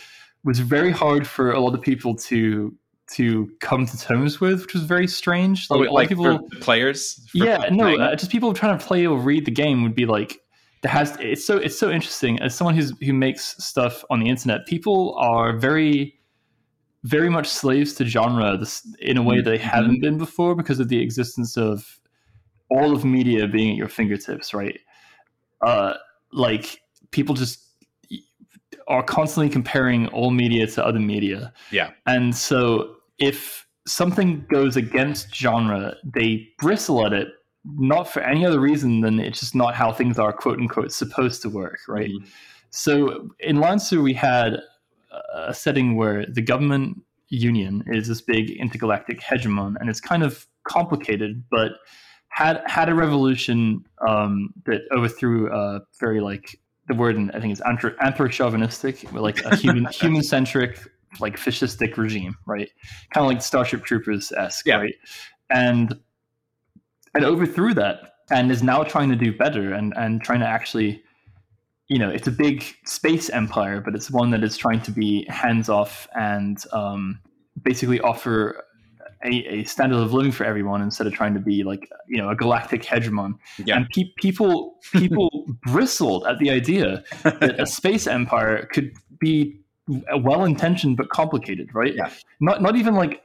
was 0.43 0.60
very 0.60 0.91
hard 0.91 1.26
for 1.26 1.52
a 1.52 1.60
lot 1.60 1.73
of 1.73 1.82
people 1.82 2.15
to 2.15 2.76
to 3.12 3.52
come 3.60 3.86
to 3.86 3.97
terms 3.97 4.39
with, 4.39 4.62
which 4.62 4.73
was 4.73 4.84
very 4.84 5.08
strange. 5.08 5.69
Like, 5.69 5.89
oh, 5.89 5.93
like 5.93 6.10
people, 6.10 6.39
players. 6.62 7.19
Yeah, 7.34 7.69
no, 7.71 7.95
uh, 7.97 8.15
just 8.15 8.32
people 8.32 8.54
trying 8.54 8.78
to 8.78 8.86
play 8.86 9.06
or 9.06 9.17
read 9.17 9.45
the 9.45 9.52
game 9.52 9.84
would 9.84 9.95
be 9.95 10.06
like, 10.06 10.39
there 10.82 10.91
has. 10.91 11.17
It's 11.19 11.45
so 11.45 11.58
it's 11.58 11.78
so 11.78 11.89
interesting 11.89 12.41
as 12.41 12.56
someone 12.56 12.76
who's 12.76 12.93
who 13.04 13.13
makes 13.13 13.56
stuff 13.63 14.04
on 14.10 14.19
the 14.19 14.30
internet. 14.30 14.65
People 14.67 15.15
are 15.17 15.58
very 15.58 16.19
very 17.04 17.30
much 17.30 17.48
slaves 17.48 17.94
to 17.96 18.06
genre 18.06 18.66
in 19.00 19.18
a 19.18 19.24
way 19.24 19.42
they 19.42 19.58
mm-hmm. 19.58 19.68
haven't 19.68 20.02
been 20.02 20.18
before 20.18 20.56
because 20.56 20.80
of 20.80 20.88
the 20.88 21.02
existence 21.02 21.58
of 21.58 22.00
all 22.70 22.94
of 22.94 23.04
media 23.04 23.48
being 23.48 23.72
at 23.72 23.78
your 23.78 23.89
fingertips, 23.89 24.54
right? 24.54 24.80
Uh, 25.62 25.94
like 26.32 26.82
people 27.12 27.36
just 27.36 27.60
are 28.88 29.04
constantly 29.04 29.50
comparing 29.50 30.08
all 30.08 30.32
media 30.32 30.66
to 30.68 30.86
other 30.86 31.00
media. 31.00 31.54
Yeah. 31.72 31.92
And 32.06 32.36
so 32.36 32.96
if 33.20 33.66
something 33.86 34.46
goes 34.52 34.76
against 34.76 35.34
genre, 35.36 35.96
they 36.04 36.48
bristle 36.58 37.06
at 37.06 37.13
it, 37.13 37.30
not 37.66 38.08
for 38.10 38.22
any 38.22 38.46
other 38.46 38.60
reason 38.60 39.02
than 39.02 39.20
it's 39.20 39.39
just 39.39 39.56
not 39.56 39.76
how 39.76 39.92
things 39.92 40.18
are, 40.20 40.34
quote 40.34 40.60
unquote, 40.60 40.92
supposed 40.92 41.42
to 41.44 41.50
work, 41.50 41.80
right? 41.88 42.10
Mm-hmm. 42.10 42.28
So 42.72 43.30
in 43.39 43.60
Lancer, 43.60 44.02
we 44.02 44.13
had 44.13 44.58
a 45.34 45.54
setting 45.54 45.95
where 45.95 46.26
the 46.26 46.41
government 46.41 47.02
union 47.30 47.84
is 47.88 48.08
this 48.08 48.21
big 48.21 48.52
intergalactic 48.52 49.19
hegemon, 49.19 49.76
and 49.80 49.89
it's 49.89 50.02
kind 50.02 50.23
of 50.23 50.47
complicated, 50.67 51.43
but 51.49 51.71
had 52.30 52.62
had 52.65 52.89
a 52.89 52.95
revolution 52.95 53.86
um, 54.08 54.54
that 54.65 54.82
overthrew 54.91 55.52
a 55.54 55.82
very 55.99 56.19
like 56.19 56.60
the 56.88 56.95
word 56.95 57.15
in, 57.15 57.32
I 57.32 57.39
think 57.39 57.54
is 57.54 57.62
anthro- 57.62 57.95
anthro-chauvinistic, 57.97 59.12
like 59.13 59.43
a 59.45 59.56
human 59.56 59.86
human 59.91 60.23
centric 60.23 60.80
like 61.19 61.38
fascistic 61.38 61.97
regime, 61.97 62.36
right? 62.45 62.69
Kind 63.13 63.26
of 63.26 63.32
like 63.32 63.41
Starship 63.41 63.84
Troopers 63.84 64.32
esque, 64.32 64.65
yeah. 64.65 64.78
right? 64.78 64.95
And 65.49 65.99
and 67.13 67.23
overthrew 67.23 67.73
that 67.76 68.13
and 68.32 68.52
is 68.52 68.63
now 68.63 68.84
trying 68.84 69.10
to 69.10 69.15
do 69.15 69.36
better 69.36 69.73
and 69.73 69.93
and 69.95 70.21
trying 70.23 70.39
to 70.39 70.47
actually 70.47 71.04
you 71.89 72.00
know 72.00 72.10
it's 72.10 72.28
a 72.28 72.32
big 72.32 72.63
space 72.86 73.30
empire 73.30 73.82
but 73.82 73.96
it's 73.96 74.10
one 74.10 74.32
that 74.32 74.43
is 74.43 74.56
trying 74.58 74.82
to 74.82 74.91
be 74.91 75.26
hands 75.30 75.69
off 75.69 76.08
and 76.15 76.63
um, 76.72 77.19
basically 77.63 78.00
offer 78.00 78.63
a, 79.26 79.30
a, 79.30 79.63
standard 79.63 79.98
of 79.98 80.13
living 80.13 80.32
for 80.32 80.43
everyone 80.43 80.82
instead 80.82 81.08
of 81.08 81.13
trying 81.13 81.34
to 81.34 81.39
be 81.39 81.63
like 81.63 81.89
you 82.08 82.17
know 82.17 82.30
a 82.30 82.36
galactic 82.36 82.84
hegemon. 82.84 83.36
Yeah. 83.65 83.78
And 83.78 83.89
pe- 83.89 84.12
people 84.17 84.76
people 84.91 85.46
bristled 85.63 86.26
at 86.28 86.39
the 86.39 86.50
idea 86.50 87.04
that 87.24 87.60
a 87.60 87.65
space 87.65 88.08
empire 88.08 88.67
could 88.72 88.91
be 89.19 89.60
well 90.17 90.46
intentioned 90.46 90.98
but 90.98 91.10
complicated, 91.10 91.69
right? 91.74 91.96
Yeah. 91.96 92.12
Not 92.39 92.62
not 92.62 92.76
even 92.76 92.96
like 92.96 93.23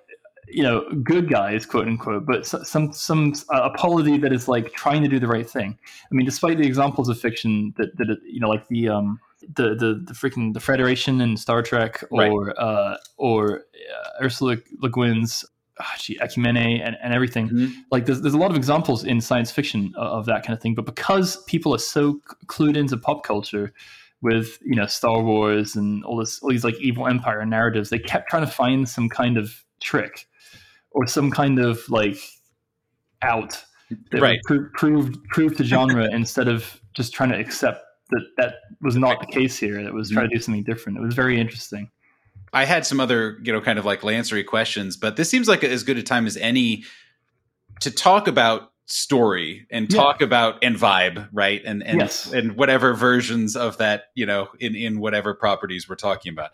you 0.51 0.63
know 0.63 0.89
good 1.03 1.29
guys 1.29 1.67
quote 1.67 1.87
unquote 1.87 2.25
but 2.27 2.47
some 2.47 2.93
some 2.93 3.33
uh, 3.53 3.63
a 3.65 3.71
polity 3.77 4.19
that 4.19 4.33
is 4.33 4.49
like 4.49 4.73
trying 4.73 5.03
to 5.03 5.09
do 5.09 5.19
the 5.19 5.27
right 5.27 5.49
thing 5.49 5.79
i 6.11 6.15
mean 6.15 6.27
despite 6.27 6.59
the 6.59 6.67
examples 6.67 7.09
of 7.09 7.19
fiction 7.19 7.75
that 7.77 7.97
that 7.97 8.17
you 8.25 8.41
know 8.41 8.49
like 8.49 8.67
the 8.69 8.89
um 8.89 9.19
the 9.55 9.75
the 9.75 10.03
the 10.07 10.13
freaking 10.13 10.53
the 10.55 10.61
federation 10.61 11.21
in 11.21 11.37
star 11.37 11.63
trek 11.63 12.03
or 12.11 12.47
right. 12.47 12.59
uh 12.59 12.97
or 13.17 13.61
uh, 13.61 14.25
ursula 14.25 14.57
le 14.81 14.91
guin's 14.91 15.45
oh, 15.81 15.85
gee, 15.99 16.19
Ekumen 16.19 16.57
and, 16.57 16.97
and 17.01 17.15
everything. 17.15 17.49
Mm-hmm. 17.49 17.81
Like 17.93 18.07
there's, 18.07 18.21
there's 18.21 18.35
a 18.35 18.39
lot 18.39 18.51
of 18.51 18.57
examples 18.57 19.05
in 19.05 19.21
science 19.21 19.53
fiction 19.53 19.93
of, 19.97 20.21
of, 20.21 20.27
that 20.27 20.45
kind 20.45 20.57
of 20.57 20.61
thing. 20.61 20.75
But 20.75 20.87
because 20.87 21.43
people 21.45 21.73
are 21.73 21.79
so 21.79 22.21
clued 22.47 22.77
into 22.77 22.97
pop 22.97 23.23
culture 23.23 23.73
with, 24.21 24.59
you 24.61 24.75
know, 24.75 24.87
Star 24.87 25.23
Wars 25.23 25.77
and 25.77 26.05
all 26.05 26.17
this, 26.17 26.41
all 26.41 26.51
these 26.51 26.65
like 26.65 26.75
evil 26.81 27.07
empire 27.07 27.47
narratives, 27.47 27.91
they 27.91 27.99
kept 28.01 28.29
trying 28.29 28.45
to 28.45 28.51
find 28.51 28.89
some 28.89 29.09
kind 29.09 29.39
of 29.39 29.65
trick 29.81 30.28
or 30.99 31.07
some 31.07 31.31
kind 31.31 31.61
of 31.61 31.89
like 31.89 32.19
out 33.23 33.65
that 34.11 34.21
right. 34.21 34.41
would 34.51 34.73
prove, 34.73 35.15
prove 35.29 35.57
to 35.57 35.63
genre 35.63 36.09
instead 36.13 36.49
of 36.49 36.81
just 36.93 37.13
trying 37.13 37.31
to 37.31 37.39
accept 37.39 37.85
that 38.11 38.23
that 38.37 38.55
was 38.83 38.97
not 38.97 39.21
the 39.21 39.27
case 39.27 39.57
here. 39.57 39.81
That 39.81 39.95
was 39.95 40.11
trying 40.11 40.25
mm-hmm. 40.27 40.33
to 40.33 40.37
do 40.39 40.43
something 40.43 40.65
different. 40.65 40.99
It 40.99 41.03
was 41.03 41.15
very 41.15 41.41
interesting. 41.41 41.89
I 42.53 42.65
had 42.65 42.85
some 42.85 42.99
other, 42.99 43.39
you 43.45 43.53
know, 43.53 43.61
kind 43.61 43.79
of 43.79 43.85
like 43.85 44.01
Lancery 44.01 44.45
questions, 44.45 44.97
but 44.97 45.15
this 45.15 45.31
seems 45.31 45.47
like 45.47 45.63
as 45.63 45.85
good 45.85 45.99
a 45.99 46.03
time 46.03 46.27
as 46.27 46.37
any 46.37 46.83
to 47.81 47.93
talk 47.93 48.27
about 48.27 48.73
story 48.87 49.69
and 49.71 49.89
talk 49.89 50.21
yeah. 50.21 50.27
about 50.27 50.65
and 50.65 50.75
vibe, 50.75 51.29
right? 51.33 51.63
And 51.65 51.85
and 51.85 52.01
yes. 52.01 52.33
and 52.33 52.57
whatever 52.57 52.93
versions 52.95 53.55
of 53.55 53.79
that, 53.79 54.07
you 54.17 54.27
know, 54.27 54.49
in 54.59 54.75
in 54.75 54.99
whatever 54.99 55.33
properties 55.33 55.89
we're 55.89 55.95
talking 55.95 56.33
about. 56.33 56.51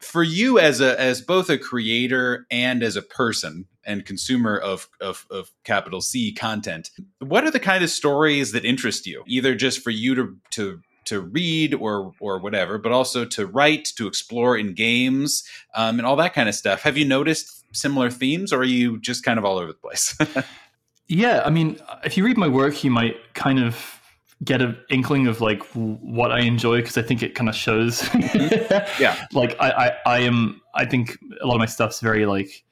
For 0.00 0.22
you 0.22 0.58
as 0.58 0.80
a 0.80 0.98
as 0.98 1.20
both 1.20 1.50
a 1.50 1.58
creator 1.58 2.46
and 2.50 2.82
as 2.82 2.96
a 2.96 3.02
person 3.02 3.66
and 3.84 4.04
consumer 4.06 4.56
of 4.56 4.88
of 5.00 5.26
of 5.30 5.50
capital 5.64 6.00
C 6.00 6.32
content, 6.32 6.90
what 7.18 7.44
are 7.44 7.50
the 7.50 7.60
kind 7.60 7.84
of 7.84 7.90
stories 7.90 8.52
that 8.52 8.64
interest 8.64 9.06
you? 9.06 9.22
Either 9.26 9.54
just 9.54 9.80
for 9.80 9.90
you 9.90 10.14
to 10.14 10.36
to 10.52 10.80
to 11.06 11.20
read 11.20 11.74
or 11.74 12.12
or 12.20 12.38
whatever, 12.38 12.78
but 12.78 12.92
also 12.92 13.24
to 13.24 13.46
write, 13.46 13.86
to 13.96 14.06
explore 14.06 14.56
in 14.56 14.74
games, 14.74 15.44
um, 15.74 15.98
and 15.98 16.06
all 16.06 16.16
that 16.16 16.34
kind 16.34 16.48
of 16.48 16.54
stuff. 16.54 16.82
Have 16.82 16.96
you 16.96 17.04
noticed 17.04 17.64
similar 17.74 18.10
themes, 18.10 18.52
or 18.52 18.60
are 18.60 18.64
you 18.64 18.98
just 19.00 19.24
kind 19.24 19.38
of 19.38 19.44
all 19.44 19.58
over 19.58 19.72
the 19.72 19.78
place? 19.78 20.16
yeah, 21.08 21.42
I 21.44 21.50
mean, 21.50 21.78
if 22.04 22.16
you 22.16 22.24
read 22.24 22.38
my 22.38 22.48
work, 22.48 22.82
you 22.84 22.90
might 22.90 23.16
kind 23.34 23.58
of 23.58 23.99
get 24.44 24.62
an 24.62 24.76
inkling 24.88 25.26
of 25.26 25.40
like 25.40 25.62
what 25.74 26.32
I 26.32 26.40
enjoy 26.40 26.78
because 26.80 26.96
I 26.96 27.02
think 27.02 27.22
it 27.22 27.34
kind 27.34 27.48
of 27.48 27.54
shows. 27.54 28.02
Mm-hmm. 28.02 29.02
yeah, 29.02 29.26
like 29.32 29.56
I, 29.60 29.70
I 29.70 29.92
I 30.06 30.18
am 30.20 30.60
I 30.74 30.84
think 30.84 31.18
a 31.42 31.46
lot 31.46 31.54
of 31.54 31.60
my 31.60 31.66
stuff's 31.66 32.00
very 32.00 32.26
like 32.26 32.64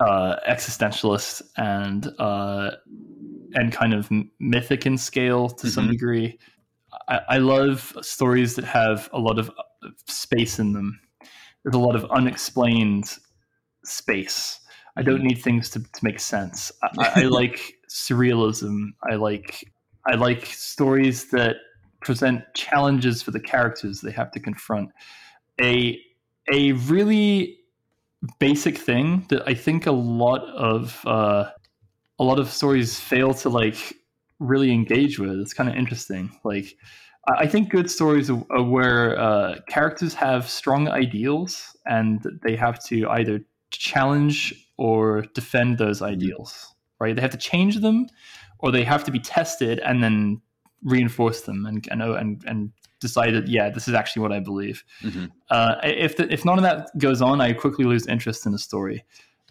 uh, 0.00 0.36
existentialist 0.48 1.42
and 1.56 2.08
uh, 2.18 2.72
and 3.54 3.72
kind 3.72 3.94
of 3.94 4.10
mythic 4.40 4.86
in 4.86 4.96
scale 4.96 5.48
to 5.48 5.66
mm-hmm. 5.66 5.68
some 5.68 5.90
degree. 5.90 6.38
I, 7.08 7.20
I 7.28 7.38
love 7.38 7.96
stories 8.00 8.56
that 8.56 8.64
have 8.64 9.08
a 9.12 9.18
lot 9.18 9.38
of 9.38 9.50
space 10.06 10.58
in 10.58 10.72
them. 10.72 11.00
There's 11.62 11.74
a 11.74 11.78
lot 11.78 11.96
of 11.96 12.04
unexplained 12.10 13.16
space. 13.84 14.60
I 14.96 15.02
don't 15.02 15.22
need 15.22 15.40
things 15.40 15.70
to, 15.70 15.80
to 15.80 16.04
make 16.04 16.20
sense. 16.20 16.70
I, 16.82 17.12
I 17.16 17.22
like 17.22 17.78
surrealism. 17.88 18.90
I 19.10 19.14
like 19.14 19.64
I 20.06 20.14
like 20.14 20.46
stories 20.46 21.30
that 21.30 21.56
present 22.00 22.42
challenges 22.54 23.22
for 23.22 23.30
the 23.30 23.40
characters 23.40 24.00
they 24.00 24.10
have 24.12 24.30
to 24.32 24.40
confront. 24.40 24.90
A 25.60 26.00
a 26.52 26.72
really 26.72 27.58
basic 28.38 28.78
thing 28.78 29.24
that 29.28 29.42
I 29.46 29.54
think 29.54 29.86
a 29.86 29.92
lot 29.92 30.42
of 30.48 31.00
uh, 31.06 31.50
a 32.18 32.24
lot 32.24 32.38
of 32.38 32.50
stories 32.50 32.98
fail 32.98 33.34
to 33.34 33.48
like 33.48 33.94
really 34.38 34.72
engage 34.72 35.18
with. 35.18 35.38
It's 35.40 35.54
kind 35.54 35.68
of 35.68 35.76
interesting. 35.76 36.30
Like, 36.44 36.76
I 37.28 37.46
think 37.46 37.70
good 37.70 37.90
stories 37.90 38.30
are 38.30 38.62
where 38.62 39.18
uh, 39.18 39.60
characters 39.68 40.14
have 40.14 40.48
strong 40.48 40.88
ideals 40.88 41.76
and 41.86 42.24
they 42.42 42.56
have 42.56 42.82
to 42.86 43.08
either 43.08 43.40
challenge 43.70 44.54
or 44.76 45.22
defend 45.34 45.78
those 45.78 45.98
mm-hmm. 45.98 46.12
ideals. 46.12 46.74
Right? 47.00 47.16
They 47.16 47.22
have 47.22 47.32
to 47.32 47.36
change 47.36 47.80
them, 47.80 48.06
or 48.62 48.70
they 48.70 48.84
have 48.84 49.04
to 49.04 49.10
be 49.10 49.18
tested 49.18 49.80
and 49.80 50.02
then 50.02 50.40
reinforce 50.82 51.42
them 51.42 51.66
and 51.66 51.86
and 51.90 52.02
and, 52.02 52.44
and 52.46 52.72
decide 53.00 53.34
that 53.34 53.48
yeah, 53.48 53.68
this 53.68 53.88
is 53.88 53.94
actually 53.94 54.22
what 54.22 54.32
I 54.32 54.40
believe. 54.40 54.82
Mm-hmm. 55.02 55.26
Uh, 55.50 55.74
if 55.84 56.16
the, 56.16 56.32
if 56.32 56.44
none 56.44 56.56
of 56.56 56.62
that 56.62 56.96
goes 56.98 57.20
on, 57.20 57.40
I 57.40 57.52
quickly 57.52 57.84
lose 57.84 58.06
interest 58.06 58.46
in 58.46 58.52
the 58.52 58.58
story. 58.58 59.04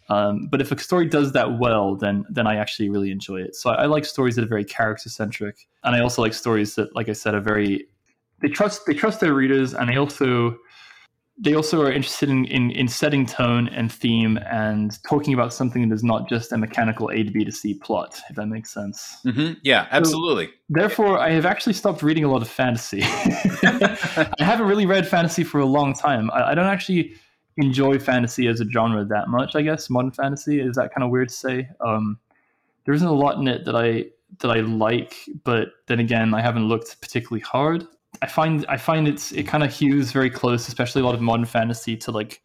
Um, 0.10 0.47
but 0.50 0.62
if 0.62 0.71
a 0.71 0.80
story 0.80 1.06
does 1.06 1.32
that 1.34 1.60
well, 1.60 1.95
then 1.95 2.26
then 2.30 2.47
I 2.47 2.56
actually 2.56 2.89
really 2.89 3.12
enjoy 3.12 3.41
it. 3.41 3.56
So 3.56 3.69
I, 3.69 3.84
I 3.84 3.86
like 3.86 4.06
stories 4.06 4.36
that 4.36 4.43
are 4.43 4.47
very 4.47 4.65
character 4.65 5.10
centric, 5.10 5.67
and 5.84 5.95
I 5.95 6.00
also 6.00 6.21
like 6.21 6.34
stories 6.34 6.76
that, 6.76 6.95
like 6.95 7.08
I 7.08 7.13
said, 7.13 7.36
are 7.36 7.41
very 7.41 7.86
they 8.41 8.50
trust 8.50 8.86
they 8.88 8.93
trust 8.93 9.19
their 9.19 9.34
readers, 9.34 9.74
and 9.74 9.88
they 9.88 9.97
also 9.97 10.58
they 11.43 11.56
also 11.56 11.82
are 11.82 11.91
interested 11.91 12.30
in, 12.30 12.45
in, 12.45 12.69
in 12.69 12.88
setting 12.88 13.25
tone 13.25 13.67
and 13.69 13.91
theme 13.91 14.38
and 14.49 15.01
talking 15.04 15.34
about 15.34 15.51
something 15.51 15.89
that 15.89 15.95
is 15.95 16.04
not 16.04 16.30
just 16.30 16.51
a 16.51 16.58
mechanical 16.58 17.10
A 17.10 17.23
to 17.23 17.32
B 17.32 17.43
to 17.43 17.51
C 17.51 17.73
plot, 17.73 18.21
if 18.30 18.36
that 18.36 18.45
makes 18.45 18.71
sense. 18.71 19.17
Mm-hmm. 19.25 19.54
Yeah, 19.63 19.88
absolutely. 19.89 20.45
So, 20.45 20.51
therefore, 20.69 21.17
I 21.17 21.32
have 21.32 21.47
actually 21.47 21.73
stopped 21.73 22.04
reading 22.04 22.23
a 22.23 22.32
lot 22.32 22.43
of 22.43 22.47
fantasy. 22.47 23.01
I 23.04 24.30
haven't 24.38 24.67
really 24.67 24.86
read 24.86 25.08
fantasy 25.08 25.43
for 25.43 25.60
a 25.60 25.65
long 25.65 25.95
time. 25.95 26.30
I, 26.32 26.51
I 26.51 26.54
don't 26.54 26.67
actually 26.67 27.15
enjoy 27.58 27.97
fantasy 27.97 28.47
as 28.47 28.62
a 28.62 28.69
genre 28.69 29.04
that 29.04 29.27
much. 29.27 29.56
I 29.56 29.63
guess 29.63 29.89
modern 29.89 30.12
fantasy 30.12 30.62
is 30.62 30.75
that 30.75 30.93
kind 30.93 31.04
of 31.04 31.10
weird 31.10 31.30
to 31.30 31.36
say. 31.36 31.69
Um, 31.80 32.19
there 32.86 32.93
isn't 32.93 33.08
a 33.08 33.13
lot 33.13 33.38
in 33.38 33.47
it 33.47 33.65
that 33.65 33.75
I 33.75 34.06
that 34.39 34.51
I 34.51 34.60
like, 34.60 35.15
but 35.43 35.69
then 35.88 35.99
again, 35.99 36.36
I 36.36 36.41
haven't 36.41 36.67
looked 36.67 37.01
particularly 37.01 37.41
hard. 37.41 37.88
I 38.22 38.28
find 38.28 38.66
I 38.70 38.78
find 38.78 39.08
it's 39.08 39.32
it 39.32 39.48
kind 39.48 39.64
of 39.64 39.74
hews 39.74 40.12
very 40.12 40.30
close, 40.30 40.68
especially 40.68 41.02
a 41.02 41.06
lot 41.06 41.16
of 41.16 41.22
modern 41.22 41.46
fantasy 41.46 41.98
to 41.98 42.12
like 42.12 42.42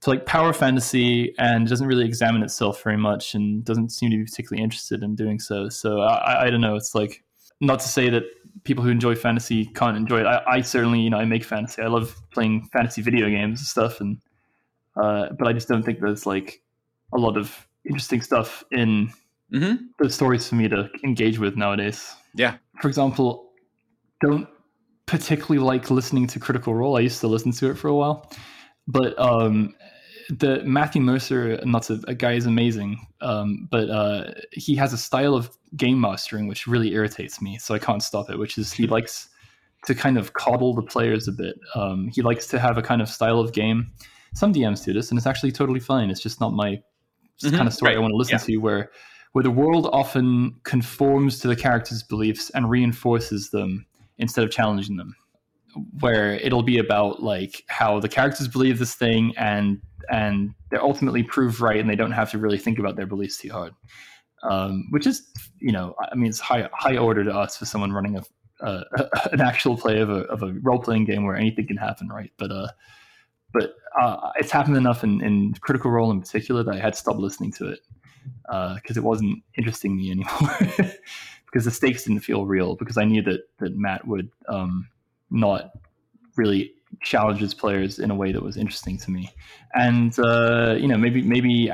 to 0.00 0.10
like 0.10 0.26
power 0.26 0.52
fantasy, 0.52 1.34
and 1.38 1.68
doesn't 1.68 1.86
really 1.86 2.04
examine 2.04 2.42
itself 2.42 2.82
very 2.82 2.96
much, 2.96 3.34
and 3.34 3.64
doesn't 3.64 3.90
seem 3.90 4.10
to 4.10 4.16
be 4.16 4.24
particularly 4.24 4.62
interested 4.62 5.02
in 5.02 5.14
doing 5.14 5.38
so. 5.38 5.68
So 5.68 6.00
I, 6.00 6.46
I 6.46 6.50
don't 6.50 6.60
know. 6.60 6.76
It's 6.76 6.94
like 6.94 7.22
not 7.60 7.80
to 7.80 7.88
say 7.88 8.10
that 8.10 8.24
people 8.64 8.82
who 8.82 8.90
enjoy 8.90 9.14
fantasy 9.14 9.66
can't 9.66 9.96
enjoy 9.96 10.20
it. 10.20 10.26
I, 10.26 10.42
I 10.46 10.60
certainly, 10.60 11.00
you 11.00 11.10
know, 11.10 11.18
I 11.18 11.24
make 11.24 11.44
fantasy. 11.44 11.82
I 11.82 11.86
love 11.86 12.16
playing 12.32 12.68
fantasy 12.72 13.02
video 13.02 13.28
games 13.28 13.60
and 13.60 13.66
stuff, 13.66 14.00
and 14.00 14.18
uh, 14.96 15.28
but 15.38 15.48
I 15.48 15.52
just 15.52 15.68
don't 15.68 15.82
think 15.82 16.00
there's 16.00 16.26
like 16.26 16.62
a 17.12 17.18
lot 17.18 17.36
of 17.36 17.66
interesting 17.84 18.20
stuff 18.20 18.64
in 18.70 19.12
mm-hmm. 19.52 19.84
those 19.98 20.14
stories 20.14 20.48
for 20.48 20.56
me 20.56 20.68
to 20.68 20.90
engage 21.04 21.38
with 21.38 21.56
nowadays. 21.56 22.14
Yeah. 22.34 22.56
For 22.80 22.88
example, 22.88 23.52
don't 24.20 24.48
particularly 25.06 25.64
like 25.64 25.90
listening 25.90 26.26
to 26.28 26.40
Critical 26.40 26.74
Role. 26.74 26.96
I 26.96 27.00
used 27.00 27.20
to 27.20 27.28
listen 27.28 27.52
to 27.52 27.70
it 27.70 27.74
for 27.74 27.88
a 27.88 27.94
while, 27.94 28.30
but 28.86 29.18
um, 29.18 29.74
the 30.30 30.62
Matthew 30.64 31.02
Mercer, 31.02 31.60
not 31.64 31.90
a, 31.90 32.00
a 32.08 32.14
guy 32.14 32.32
is 32.32 32.46
amazing, 32.46 33.06
um, 33.20 33.68
but 33.70 33.90
uh, 33.90 34.32
he 34.52 34.74
has 34.76 34.92
a 34.92 34.98
style 34.98 35.34
of 35.34 35.50
game 35.76 36.00
mastering 36.00 36.46
which 36.46 36.66
really 36.66 36.92
irritates 36.92 37.42
me. 37.42 37.58
So 37.58 37.74
I 37.74 37.78
can't 37.78 38.02
stop 38.02 38.30
it. 38.30 38.38
Which 38.38 38.58
is 38.58 38.72
he 38.72 38.86
likes 38.86 39.28
to 39.86 39.94
kind 39.94 40.16
of 40.16 40.32
coddle 40.32 40.74
the 40.74 40.82
players 40.82 41.28
a 41.28 41.32
bit. 41.32 41.56
Um, 41.74 42.08
he 42.12 42.22
likes 42.22 42.46
to 42.48 42.58
have 42.58 42.78
a 42.78 42.82
kind 42.82 43.02
of 43.02 43.08
style 43.08 43.38
of 43.38 43.52
game. 43.52 43.92
Some 44.34 44.52
DMs 44.52 44.84
do 44.84 44.92
this, 44.92 45.10
and 45.10 45.18
it's 45.18 45.26
actually 45.26 45.52
totally 45.52 45.80
fine. 45.80 46.10
It's 46.10 46.22
just 46.22 46.40
not 46.40 46.52
my 46.52 46.80
mm-hmm. 47.42 47.54
kind 47.54 47.68
of 47.68 47.74
story 47.74 47.90
right. 47.90 47.98
I 47.98 48.00
want 48.00 48.12
to 48.12 48.16
listen 48.16 48.38
yeah. 48.40 48.46
to. 48.46 48.56
Where 48.58 48.90
where 49.32 49.42
the 49.42 49.50
world 49.50 49.88
often 49.92 50.56
conforms 50.62 51.40
to 51.40 51.48
the 51.48 51.56
character's 51.56 52.02
beliefs 52.02 52.50
and 52.50 52.70
reinforces 52.70 53.50
them 53.50 53.84
instead 54.18 54.44
of 54.44 54.50
challenging 54.50 54.96
them 54.96 55.14
where 56.00 56.34
it'll 56.34 56.62
be 56.62 56.78
about 56.78 57.22
like 57.22 57.64
how 57.68 58.00
the 58.00 58.08
characters 58.08 58.48
believe 58.48 58.78
this 58.78 58.94
thing 58.94 59.32
and 59.36 59.80
and 60.10 60.54
they're 60.70 60.82
ultimately 60.82 61.22
proved 61.22 61.60
right 61.60 61.80
and 61.80 61.88
they 61.88 61.96
don't 61.96 62.12
have 62.12 62.30
to 62.30 62.38
really 62.38 62.58
think 62.58 62.78
about 62.78 62.96
their 62.96 63.06
beliefs 63.06 63.38
too 63.38 63.50
hard. 63.50 63.72
Um, 64.42 64.88
which 64.90 65.06
is 65.06 65.22
you 65.58 65.72
know 65.72 65.94
i 66.12 66.14
mean 66.14 66.28
it's 66.28 66.38
high 66.38 66.68
high 66.74 66.98
order 66.98 67.24
to 67.24 67.32
us 67.32 67.56
for 67.56 67.64
someone 67.64 67.92
running 67.92 68.18
a, 68.18 68.64
uh, 68.64 68.84
an 69.32 69.40
actual 69.40 69.74
play 69.74 70.00
of 70.00 70.10
a, 70.10 70.24
of 70.24 70.42
a 70.42 70.52
role-playing 70.60 71.06
game 71.06 71.24
where 71.24 71.34
anything 71.34 71.66
can 71.66 71.78
happen 71.78 72.08
right? 72.08 72.30
But 72.38 72.52
uh 72.52 72.68
but 73.54 73.74
uh, 73.98 74.32
it's 74.34 74.50
happened 74.50 74.76
enough 74.76 75.04
in, 75.04 75.22
in 75.22 75.54
critical 75.60 75.88
role 75.90 76.10
in 76.10 76.20
particular 76.20 76.62
that 76.64 76.74
i 76.74 76.78
had 76.78 76.92
to 76.92 76.98
stop 76.98 77.16
listening 77.16 77.52
to 77.52 77.68
it 77.68 77.80
because 78.42 78.96
uh, 78.96 79.00
it 79.00 79.04
wasn't 79.04 79.42
interesting 79.56 79.96
me 79.96 80.10
anymore 80.10 80.92
because 81.54 81.64
the 81.64 81.70
stakes 81.70 82.02
didn't 82.02 82.22
feel 82.22 82.44
real 82.44 82.74
because 82.74 82.98
i 82.98 83.04
knew 83.04 83.22
that 83.22 83.42
that 83.58 83.76
matt 83.76 84.06
would 84.06 84.28
um, 84.48 84.88
not 85.30 85.70
really 86.36 86.74
challenge 87.02 87.40
his 87.40 87.54
players 87.54 87.98
in 87.98 88.10
a 88.10 88.14
way 88.14 88.32
that 88.32 88.42
was 88.42 88.56
interesting 88.56 88.98
to 88.98 89.10
me. 89.10 89.30
And 89.74 90.16
uh, 90.18 90.76
you 90.78 90.88
know, 90.88 90.96
maybe 90.96 91.22
maybe 91.22 91.70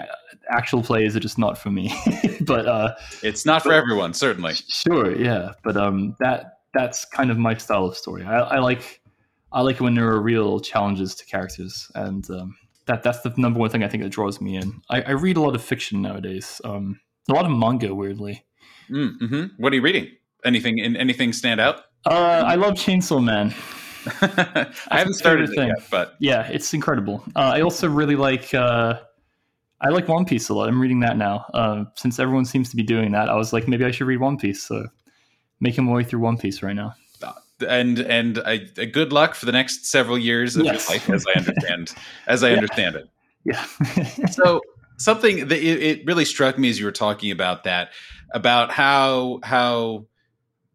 actual 0.50 0.82
plays 0.82 1.16
are 1.16 1.20
just 1.20 1.38
not 1.38 1.58
for 1.58 1.70
me. 1.70 1.92
but 2.40 2.66
uh, 2.66 2.94
it's 3.22 3.44
not 3.44 3.62
for 3.62 3.72
everyone, 3.72 4.14
certainly. 4.14 4.54
Sure, 4.54 5.14
yeah. 5.16 5.52
But 5.62 5.76
um, 5.76 6.16
that 6.20 6.58
that's 6.74 7.04
kind 7.04 7.30
of 7.30 7.38
my 7.38 7.56
style 7.56 7.86
of 7.86 7.96
story. 7.96 8.24
I, 8.24 8.38
I 8.38 8.58
like 8.58 9.00
I 9.52 9.62
like 9.62 9.80
when 9.80 9.94
there 9.94 10.08
are 10.08 10.20
real 10.20 10.60
challenges 10.60 11.14
to 11.16 11.26
characters, 11.26 11.90
and 11.94 12.28
um, 12.30 12.56
that 12.86 13.02
that's 13.02 13.20
the 13.20 13.32
number 13.36 13.58
one 13.58 13.70
thing 13.70 13.82
I 13.82 13.88
think 13.88 14.02
that 14.02 14.10
draws 14.10 14.40
me 14.40 14.56
in. 14.56 14.80
I, 14.88 15.02
I 15.02 15.10
read 15.12 15.36
a 15.36 15.40
lot 15.40 15.54
of 15.54 15.62
fiction 15.62 16.02
nowadays. 16.02 16.60
Um, 16.64 17.00
a 17.28 17.34
lot 17.34 17.44
of 17.44 17.52
manga, 17.52 17.94
weirdly. 17.94 18.44
Mm, 18.90 19.18
mm-hmm. 19.20 19.44
What 19.62 19.72
are 19.72 19.76
you 19.76 19.82
reading? 19.82 20.08
Anything? 20.44 20.80
Anything 20.80 21.32
stand 21.32 21.60
out? 21.60 21.84
Uh, 22.06 22.42
I 22.46 22.54
love 22.54 22.74
Chainsaw 22.74 23.22
Man. 23.22 23.54
I 24.90 24.98
haven't 24.98 25.14
started 25.14 25.50
it 25.50 25.54
thing. 25.54 25.68
yet, 25.68 25.90
but 25.90 26.14
yeah, 26.18 26.48
it's 26.48 26.72
incredible. 26.72 27.22
Uh, 27.36 27.52
I 27.54 27.60
also 27.60 27.88
really 27.88 28.16
like 28.16 28.54
uh, 28.54 28.98
I 29.80 29.88
like 29.88 30.08
One 30.08 30.24
Piece 30.24 30.48
a 30.48 30.54
lot. 30.54 30.68
I'm 30.68 30.80
reading 30.80 31.00
that 31.00 31.16
now. 31.16 31.46
Uh, 31.54 31.84
since 31.96 32.18
everyone 32.18 32.44
seems 32.44 32.70
to 32.70 32.76
be 32.76 32.82
doing 32.82 33.12
that, 33.12 33.28
I 33.28 33.34
was 33.34 33.52
like, 33.52 33.68
maybe 33.68 33.84
I 33.84 33.90
should 33.90 34.06
read 34.06 34.20
One 34.20 34.38
Piece. 34.38 34.62
So 34.62 34.86
making 35.60 35.84
my 35.84 35.92
way 35.92 36.04
through 36.04 36.20
One 36.20 36.38
Piece 36.38 36.62
right 36.62 36.74
now. 36.74 36.94
Uh, 37.22 37.32
and 37.68 37.98
and 37.98 38.38
I, 38.44 38.58
good 38.58 39.12
luck 39.12 39.34
for 39.34 39.46
the 39.46 39.52
next 39.52 39.86
several 39.86 40.18
years 40.18 40.56
of 40.56 40.64
yes. 40.64 40.88
your 40.88 40.96
life, 40.96 41.10
as 41.10 41.26
I 41.26 41.32
understand 41.38 41.94
as 42.26 42.42
I 42.42 42.48
yeah. 42.48 42.54
understand 42.54 42.96
it. 42.96 43.08
Yeah. 43.44 43.64
so 44.30 44.60
something 45.00 45.48
that 45.48 45.58
it, 45.58 45.82
it 45.82 46.06
really 46.06 46.24
struck 46.24 46.58
me 46.58 46.68
as 46.68 46.78
you 46.78 46.84
were 46.84 46.92
talking 46.92 47.30
about 47.30 47.64
that 47.64 47.90
about 48.32 48.70
how 48.70 49.40
how 49.42 50.06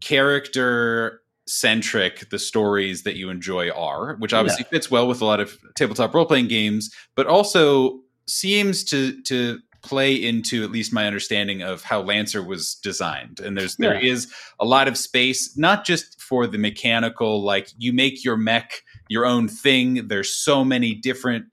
character 0.01 1.21
centric 1.47 2.29
the 2.31 2.39
stories 2.39 3.03
that 3.03 3.15
you 3.15 3.29
enjoy 3.29 3.69
are, 3.69 4.15
which 4.15 4.33
obviously 4.33 4.65
yeah. 4.65 4.69
fits 4.71 4.89
well 4.91 5.07
with 5.07 5.21
a 5.21 5.25
lot 5.25 5.39
of 5.39 5.57
tabletop 5.75 6.13
role 6.13 6.25
playing 6.25 6.47
games, 6.47 6.93
but 7.15 7.27
also 7.27 8.01
seems 8.27 8.83
to 8.83 9.21
to 9.23 9.59
play 9.83 10.15
into 10.15 10.63
at 10.63 10.71
least 10.71 10.91
my 10.91 11.05
understanding 11.05 11.61
of 11.61 11.83
how 11.83 12.01
Lancer 12.01 12.41
was 12.41 12.73
designed. 12.73 13.39
And 13.39 13.55
there's 13.55 13.75
yeah. 13.77 13.89
there 13.89 13.99
is 13.99 14.33
a 14.59 14.65
lot 14.65 14.87
of 14.87 14.97
space, 14.97 15.55
not 15.55 15.85
just 15.85 16.19
for 16.19 16.47
the 16.47 16.57
mechanical, 16.57 17.43
like 17.43 17.69
you 17.77 17.93
make 17.93 18.23
your 18.23 18.35
mech 18.35 18.81
your 19.07 19.27
own 19.27 19.47
thing. 19.47 20.07
There's 20.07 20.33
so 20.33 20.65
many 20.65 20.95
different 20.95 21.45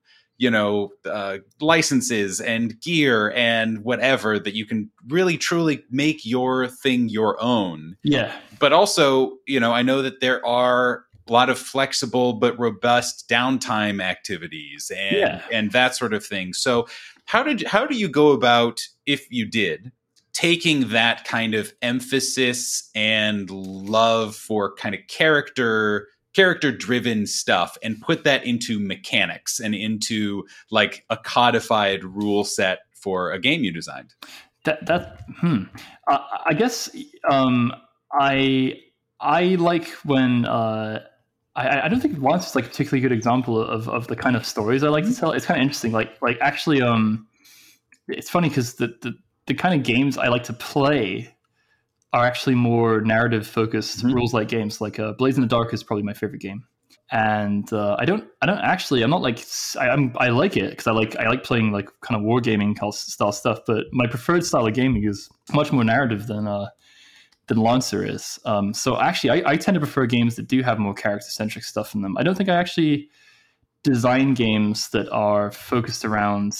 you 0.42 0.50
know 0.50 0.90
uh, 1.04 1.38
licenses 1.60 2.40
and 2.40 2.80
gear 2.80 3.32
and 3.36 3.84
whatever 3.84 4.40
that 4.40 4.54
you 4.54 4.66
can 4.66 4.90
really 5.06 5.38
truly 5.38 5.84
make 5.88 6.26
your 6.26 6.66
thing 6.66 7.08
your 7.08 7.40
own. 7.40 7.96
Yeah. 8.02 8.32
But 8.58 8.72
also 8.72 9.38
you 9.46 9.60
know 9.60 9.72
i 9.72 9.82
know 9.82 10.02
that 10.02 10.20
there 10.20 10.44
are 10.44 11.04
a 11.28 11.32
lot 11.32 11.48
of 11.48 11.58
flexible 11.58 12.32
but 12.32 12.58
robust 12.58 13.28
downtime 13.28 14.02
activities 14.02 14.90
and 14.96 15.16
yeah. 15.16 15.42
and 15.52 15.70
that 15.70 15.94
sort 15.94 16.12
of 16.12 16.26
thing. 16.26 16.52
So 16.52 16.88
how 17.26 17.44
did 17.44 17.64
how 17.64 17.86
do 17.86 17.96
you 17.96 18.08
go 18.08 18.32
about 18.32 18.80
if 19.06 19.30
you 19.30 19.46
did 19.46 19.92
taking 20.32 20.88
that 20.88 21.24
kind 21.24 21.54
of 21.54 21.72
emphasis 21.82 22.90
and 22.96 23.48
love 23.50 24.34
for 24.34 24.74
kind 24.74 24.94
of 24.94 25.00
character 25.06 26.08
character 26.34 26.72
driven 26.72 27.26
stuff 27.26 27.76
and 27.82 28.00
put 28.00 28.24
that 28.24 28.44
into 28.44 28.78
mechanics 28.80 29.60
and 29.60 29.74
into 29.74 30.44
like 30.70 31.04
a 31.10 31.16
codified 31.16 32.04
rule 32.04 32.44
set 32.44 32.80
for 32.94 33.32
a 33.32 33.38
game 33.38 33.64
you 33.64 33.72
designed 33.72 34.14
that 34.64 34.84
that 34.86 35.20
hmm 35.38 35.64
uh, 36.08 36.18
i 36.46 36.52
guess 36.52 36.90
um 37.28 37.72
i 38.12 38.78
i 39.20 39.56
like 39.56 39.88
when 40.04 40.44
uh 40.46 41.00
I, 41.54 41.82
I 41.82 41.88
don't 41.88 42.00
think 42.00 42.18
Lancer 42.18 42.46
is 42.46 42.54
like 42.54 42.64
a 42.64 42.68
particularly 42.68 43.02
good 43.02 43.12
example 43.12 43.60
of, 43.60 43.86
of 43.88 44.06
the 44.06 44.16
kind 44.16 44.36
of 44.36 44.46
stories 44.46 44.82
I 44.82 44.88
like 44.88 45.04
to 45.04 45.14
tell. 45.14 45.32
It's 45.32 45.44
kind 45.44 45.60
of 45.60 45.62
interesting. 45.62 45.92
Like 45.92 46.16
like 46.22 46.38
actually, 46.40 46.80
um, 46.80 47.26
it's 48.08 48.30
funny 48.30 48.48
because 48.48 48.76
the, 48.76 48.96
the 49.02 49.12
the 49.46 49.54
kind 49.54 49.74
of 49.74 49.82
games 49.82 50.16
I 50.16 50.28
like 50.28 50.44
to 50.44 50.52
play 50.52 51.34
are 52.12 52.24
actually 52.24 52.54
more 52.54 53.00
narrative 53.00 53.46
focused 53.46 53.98
mm-hmm. 53.98 54.14
rules 54.14 54.34
like 54.34 54.48
games. 54.48 54.80
Like 54.80 54.98
uh, 54.98 55.12
Blades 55.12 55.36
in 55.36 55.42
the 55.42 55.48
Dark 55.48 55.72
is 55.72 55.82
probably 55.82 56.02
my 56.02 56.12
favorite 56.12 56.40
game, 56.40 56.64
and 57.10 57.70
uh, 57.72 57.96
I 57.98 58.04
don't 58.04 58.28
I 58.40 58.46
don't 58.46 58.58
actually 58.58 59.02
I'm 59.02 59.10
not 59.10 59.22
like 59.22 59.44
I, 59.80 59.88
am 59.88 60.12
I 60.16 60.28
like 60.28 60.56
it 60.56 60.70
because 60.70 60.86
I 60.86 60.92
like 60.92 61.16
I 61.16 61.28
like 61.28 61.44
playing 61.44 61.72
like 61.72 61.88
kind 62.02 62.20
of 62.20 62.26
wargaming 62.26 62.76
style 62.94 63.32
stuff. 63.32 63.60
But 63.66 63.86
my 63.92 64.06
preferred 64.06 64.44
style 64.44 64.66
of 64.66 64.74
gaming 64.74 65.04
is 65.04 65.28
much 65.54 65.72
more 65.72 65.84
narrative 65.84 66.26
than 66.26 66.46
uh, 66.46 66.66
than 67.48 67.58
Lancer 67.58 68.04
is. 68.04 68.38
Um, 68.44 68.74
so 68.74 69.00
actually, 69.00 69.42
I, 69.42 69.52
I 69.52 69.56
tend 69.56 69.74
to 69.74 69.80
prefer 69.80 70.06
games 70.06 70.36
that 70.36 70.48
do 70.48 70.62
have 70.62 70.78
more 70.78 70.94
character 70.94 71.28
centric 71.28 71.64
stuff 71.64 71.94
in 71.94 72.02
them. 72.02 72.16
I 72.18 72.22
don't 72.22 72.36
think 72.36 72.48
I 72.48 72.56
actually 72.56 73.08
design 73.82 74.34
games 74.34 74.90
that 74.90 75.08
are 75.10 75.50
focused 75.50 76.04
around 76.04 76.54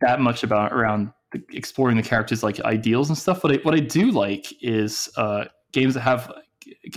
that 0.00 0.20
much 0.20 0.42
about 0.42 0.72
around 0.72 1.12
exploring 1.52 1.96
the 1.96 2.02
characters 2.02 2.42
like 2.42 2.60
ideals 2.60 3.08
and 3.08 3.18
stuff. 3.18 3.42
What 3.44 3.52
I 3.52 3.56
what 3.62 3.74
I 3.74 3.80
do 3.80 4.10
like 4.10 4.46
is 4.62 5.08
uh, 5.16 5.46
games 5.72 5.94
that 5.94 6.00
have 6.00 6.32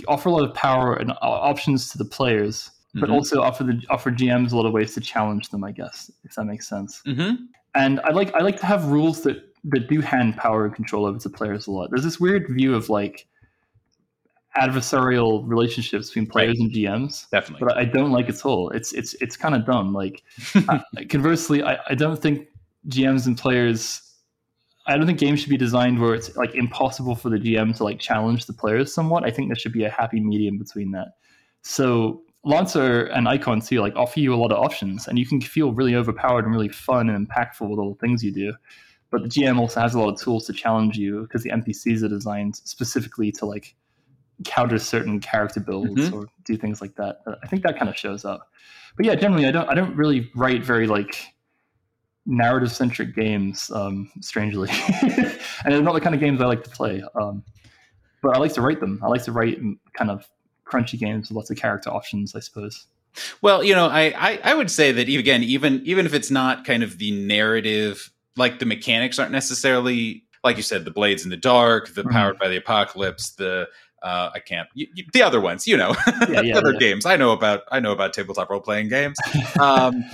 offer 0.06 0.28
a 0.28 0.32
lot 0.32 0.44
of 0.44 0.54
power 0.54 0.94
and 0.94 1.12
options 1.22 1.90
to 1.90 1.98
the 1.98 2.04
players, 2.04 2.70
but 2.94 3.04
mm-hmm. 3.04 3.12
also 3.12 3.42
offer 3.42 3.64
the 3.64 3.82
offer 3.90 4.10
GMs 4.10 4.52
a 4.52 4.56
lot 4.56 4.66
of 4.66 4.72
ways 4.72 4.94
to 4.94 5.00
challenge 5.00 5.50
them. 5.50 5.64
I 5.64 5.72
guess 5.72 6.10
if 6.24 6.34
that 6.34 6.44
makes 6.44 6.68
sense. 6.68 7.02
Mm-hmm. 7.06 7.44
And 7.74 8.00
I 8.00 8.10
like 8.10 8.34
I 8.34 8.40
like 8.40 8.58
to 8.60 8.66
have 8.66 8.86
rules 8.86 9.22
that 9.22 9.54
that 9.64 9.88
do 9.88 10.00
hand 10.00 10.36
power 10.36 10.64
and 10.64 10.74
control 10.74 11.06
over 11.06 11.18
to 11.18 11.30
players 11.30 11.66
a 11.66 11.70
lot. 11.70 11.90
There's 11.90 12.04
this 12.04 12.20
weird 12.20 12.46
view 12.48 12.74
of 12.74 12.88
like 12.88 13.26
adversarial 14.56 15.42
relationships 15.46 16.08
between 16.08 16.26
players 16.26 16.58
right. 16.58 16.60
and 16.60 16.72
GMs. 16.72 17.28
Definitely, 17.30 17.66
but 17.66 17.76
I 17.76 17.84
don't 17.84 18.10
like 18.10 18.28
it 18.28 18.36
at 18.36 18.46
all. 18.46 18.70
It's 18.70 18.92
it's 18.92 19.14
it's 19.14 19.36
kind 19.36 19.54
of 19.54 19.66
dumb. 19.66 19.92
Like 19.92 20.22
conversely, 21.08 21.62
I, 21.62 21.78
I 21.88 21.94
don't 21.94 22.20
think 22.20 22.48
GMs 22.88 23.26
and 23.26 23.36
players 23.36 24.07
I 24.88 24.96
don't 24.96 25.06
think 25.06 25.18
games 25.18 25.40
should 25.40 25.50
be 25.50 25.58
designed 25.58 26.00
where 26.00 26.14
it's 26.14 26.34
like 26.34 26.54
impossible 26.54 27.14
for 27.14 27.28
the 27.28 27.36
GM 27.36 27.76
to 27.76 27.84
like 27.84 28.00
challenge 28.00 28.46
the 28.46 28.54
players 28.54 28.92
somewhat. 28.92 29.24
I 29.24 29.30
think 29.30 29.48
there 29.48 29.56
should 29.56 29.72
be 29.72 29.84
a 29.84 29.90
happy 29.90 30.18
medium 30.18 30.56
between 30.58 30.92
that. 30.92 31.08
So 31.62 32.22
Lancer 32.42 33.04
and 33.04 33.28
Icon 33.28 33.60
too 33.60 33.80
like 33.80 33.94
offer 33.96 34.18
you 34.18 34.34
a 34.34 34.36
lot 34.36 34.50
of 34.50 34.58
options, 34.58 35.06
and 35.06 35.18
you 35.18 35.26
can 35.26 35.42
feel 35.42 35.72
really 35.72 35.94
overpowered 35.94 36.44
and 36.44 36.54
really 36.54 36.70
fun 36.70 37.10
and 37.10 37.28
impactful 37.28 37.68
with 37.68 37.78
all 37.78 37.92
the 37.92 37.98
things 37.98 38.24
you 38.24 38.32
do. 38.32 38.54
But 39.10 39.22
the 39.22 39.28
GM 39.28 39.58
also 39.58 39.80
has 39.80 39.94
a 39.94 40.00
lot 40.00 40.08
of 40.08 40.20
tools 40.20 40.46
to 40.46 40.52
challenge 40.54 40.96
you 40.96 41.22
because 41.22 41.42
the 41.42 41.50
NPCs 41.50 42.02
are 42.02 42.08
designed 42.08 42.56
specifically 42.56 43.30
to 43.32 43.46
like 43.46 43.74
counter 44.44 44.78
certain 44.78 45.20
character 45.20 45.60
builds 45.60 46.00
mm-hmm. 46.00 46.14
or 46.14 46.26
do 46.44 46.56
things 46.56 46.80
like 46.80 46.94
that. 46.94 47.20
I 47.42 47.46
think 47.46 47.62
that 47.62 47.78
kind 47.78 47.88
of 47.88 47.96
shows 47.96 48.24
up. 48.24 48.50
But 48.96 49.04
yeah, 49.04 49.14
generally, 49.16 49.46
I 49.46 49.50
don't 49.50 49.68
I 49.68 49.74
don't 49.74 49.94
really 49.96 50.30
write 50.34 50.64
very 50.64 50.86
like 50.86 51.34
narrative 52.28 52.70
centric 52.70 53.16
games, 53.16 53.70
um, 53.74 54.10
strangely, 54.20 54.68
and 55.02 55.40
they're 55.64 55.82
not 55.82 55.94
the 55.94 56.00
kind 56.00 56.14
of 56.14 56.20
games 56.20 56.40
I 56.40 56.46
like 56.46 56.62
to 56.62 56.70
play. 56.70 57.02
Um, 57.20 57.42
but 58.22 58.36
I 58.36 58.38
like 58.38 58.52
to 58.54 58.60
write 58.60 58.80
them. 58.80 59.00
I 59.02 59.08
like 59.08 59.24
to 59.24 59.32
write 59.32 59.58
kind 59.94 60.10
of 60.10 60.28
crunchy 60.64 60.98
games 60.98 61.28
with 61.28 61.36
lots 61.36 61.50
of 61.50 61.56
character 61.56 61.90
options, 61.90 62.36
I 62.36 62.40
suppose. 62.40 62.86
Well, 63.40 63.64
you 63.64 63.74
know, 63.74 63.86
I, 63.86 64.12
I, 64.16 64.40
I 64.44 64.54
would 64.54 64.70
say 64.70 64.92
that 64.92 65.08
again, 65.08 65.42
even 65.42 65.82
even 65.84 66.06
if 66.06 66.14
it's 66.14 66.30
not 66.30 66.64
kind 66.64 66.82
of 66.82 66.98
the 66.98 67.10
narrative, 67.10 68.12
like 68.36 68.58
the 68.58 68.66
mechanics 68.66 69.18
aren't 69.18 69.32
necessarily 69.32 70.24
like 70.44 70.56
you 70.56 70.62
said, 70.62 70.84
the 70.84 70.90
blades 70.90 71.24
in 71.24 71.30
the 71.30 71.36
dark, 71.36 71.94
the 71.94 72.02
mm-hmm. 72.02 72.10
powered 72.10 72.38
by 72.38 72.48
the 72.48 72.56
apocalypse, 72.56 73.30
the 73.30 73.68
uh, 74.02 74.30
I 74.32 74.38
can't 74.38 74.68
you, 74.74 74.86
you, 74.94 75.04
the 75.12 75.22
other 75.22 75.40
ones, 75.40 75.66
you 75.66 75.76
know, 75.76 75.96
yeah, 76.28 76.42
yeah, 76.42 76.58
other 76.58 76.72
yeah. 76.74 76.78
games. 76.78 77.06
I 77.06 77.16
know 77.16 77.32
about 77.32 77.62
I 77.72 77.80
know 77.80 77.92
about 77.92 78.12
tabletop 78.12 78.50
role 78.50 78.60
playing 78.60 78.88
games. 78.88 79.16
Um, 79.60 80.04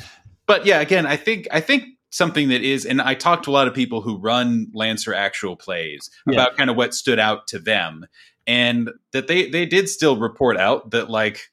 but 0.46 0.66
yeah, 0.66 0.80
again, 0.80 1.06
I 1.06 1.16
think 1.16 1.48
I 1.50 1.60
think 1.60 1.84
something 2.14 2.48
that 2.48 2.62
is, 2.62 2.86
and 2.86 3.02
I 3.02 3.14
talked 3.14 3.44
to 3.44 3.50
a 3.50 3.52
lot 3.52 3.66
of 3.66 3.74
people 3.74 4.00
who 4.00 4.16
run 4.18 4.68
Lancer 4.72 5.12
actual 5.12 5.56
plays 5.56 6.10
Yeah. 6.26 6.34
about 6.34 6.56
kind 6.56 6.70
of 6.70 6.76
what 6.76 6.94
stood 6.94 7.18
out 7.18 7.48
to 7.48 7.58
them, 7.58 8.06
and 8.46 8.90
that 9.12 9.26
they 9.26 9.48
they 9.50 9.66
did 9.66 9.88
still 9.88 10.16
report 10.16 10.56
out 10.56 10.92
that 10.92 11.10
like 11.10 11.50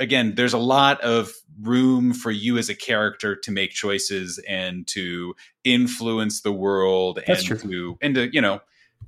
again, 0.00 0.34
there's 0.34 0.54
a 0.54 0.58
lot 0.58 1.00
of 1.02 1.32
room 1.60 2.12
for 2.12 2.30
you 2.32 2.58
as 2.58 2.68
a 2.68 2.74
character 2.74 3.36
to 3.36 3.52
make 3.52 3.70
choices 3.70 4.40
and 4.48 4.86
to 4.88 5.34
influence 5.62 6.40
the 6.40 6.50
world 6.52 7.20
That's 7.26 7.48
and 7.48 7.60
true. 7.60 7.70
to 7.70 7.98
and 8.02 8.14
to 8.16 8.32
you 8.34 8.40
know 8.40 8.60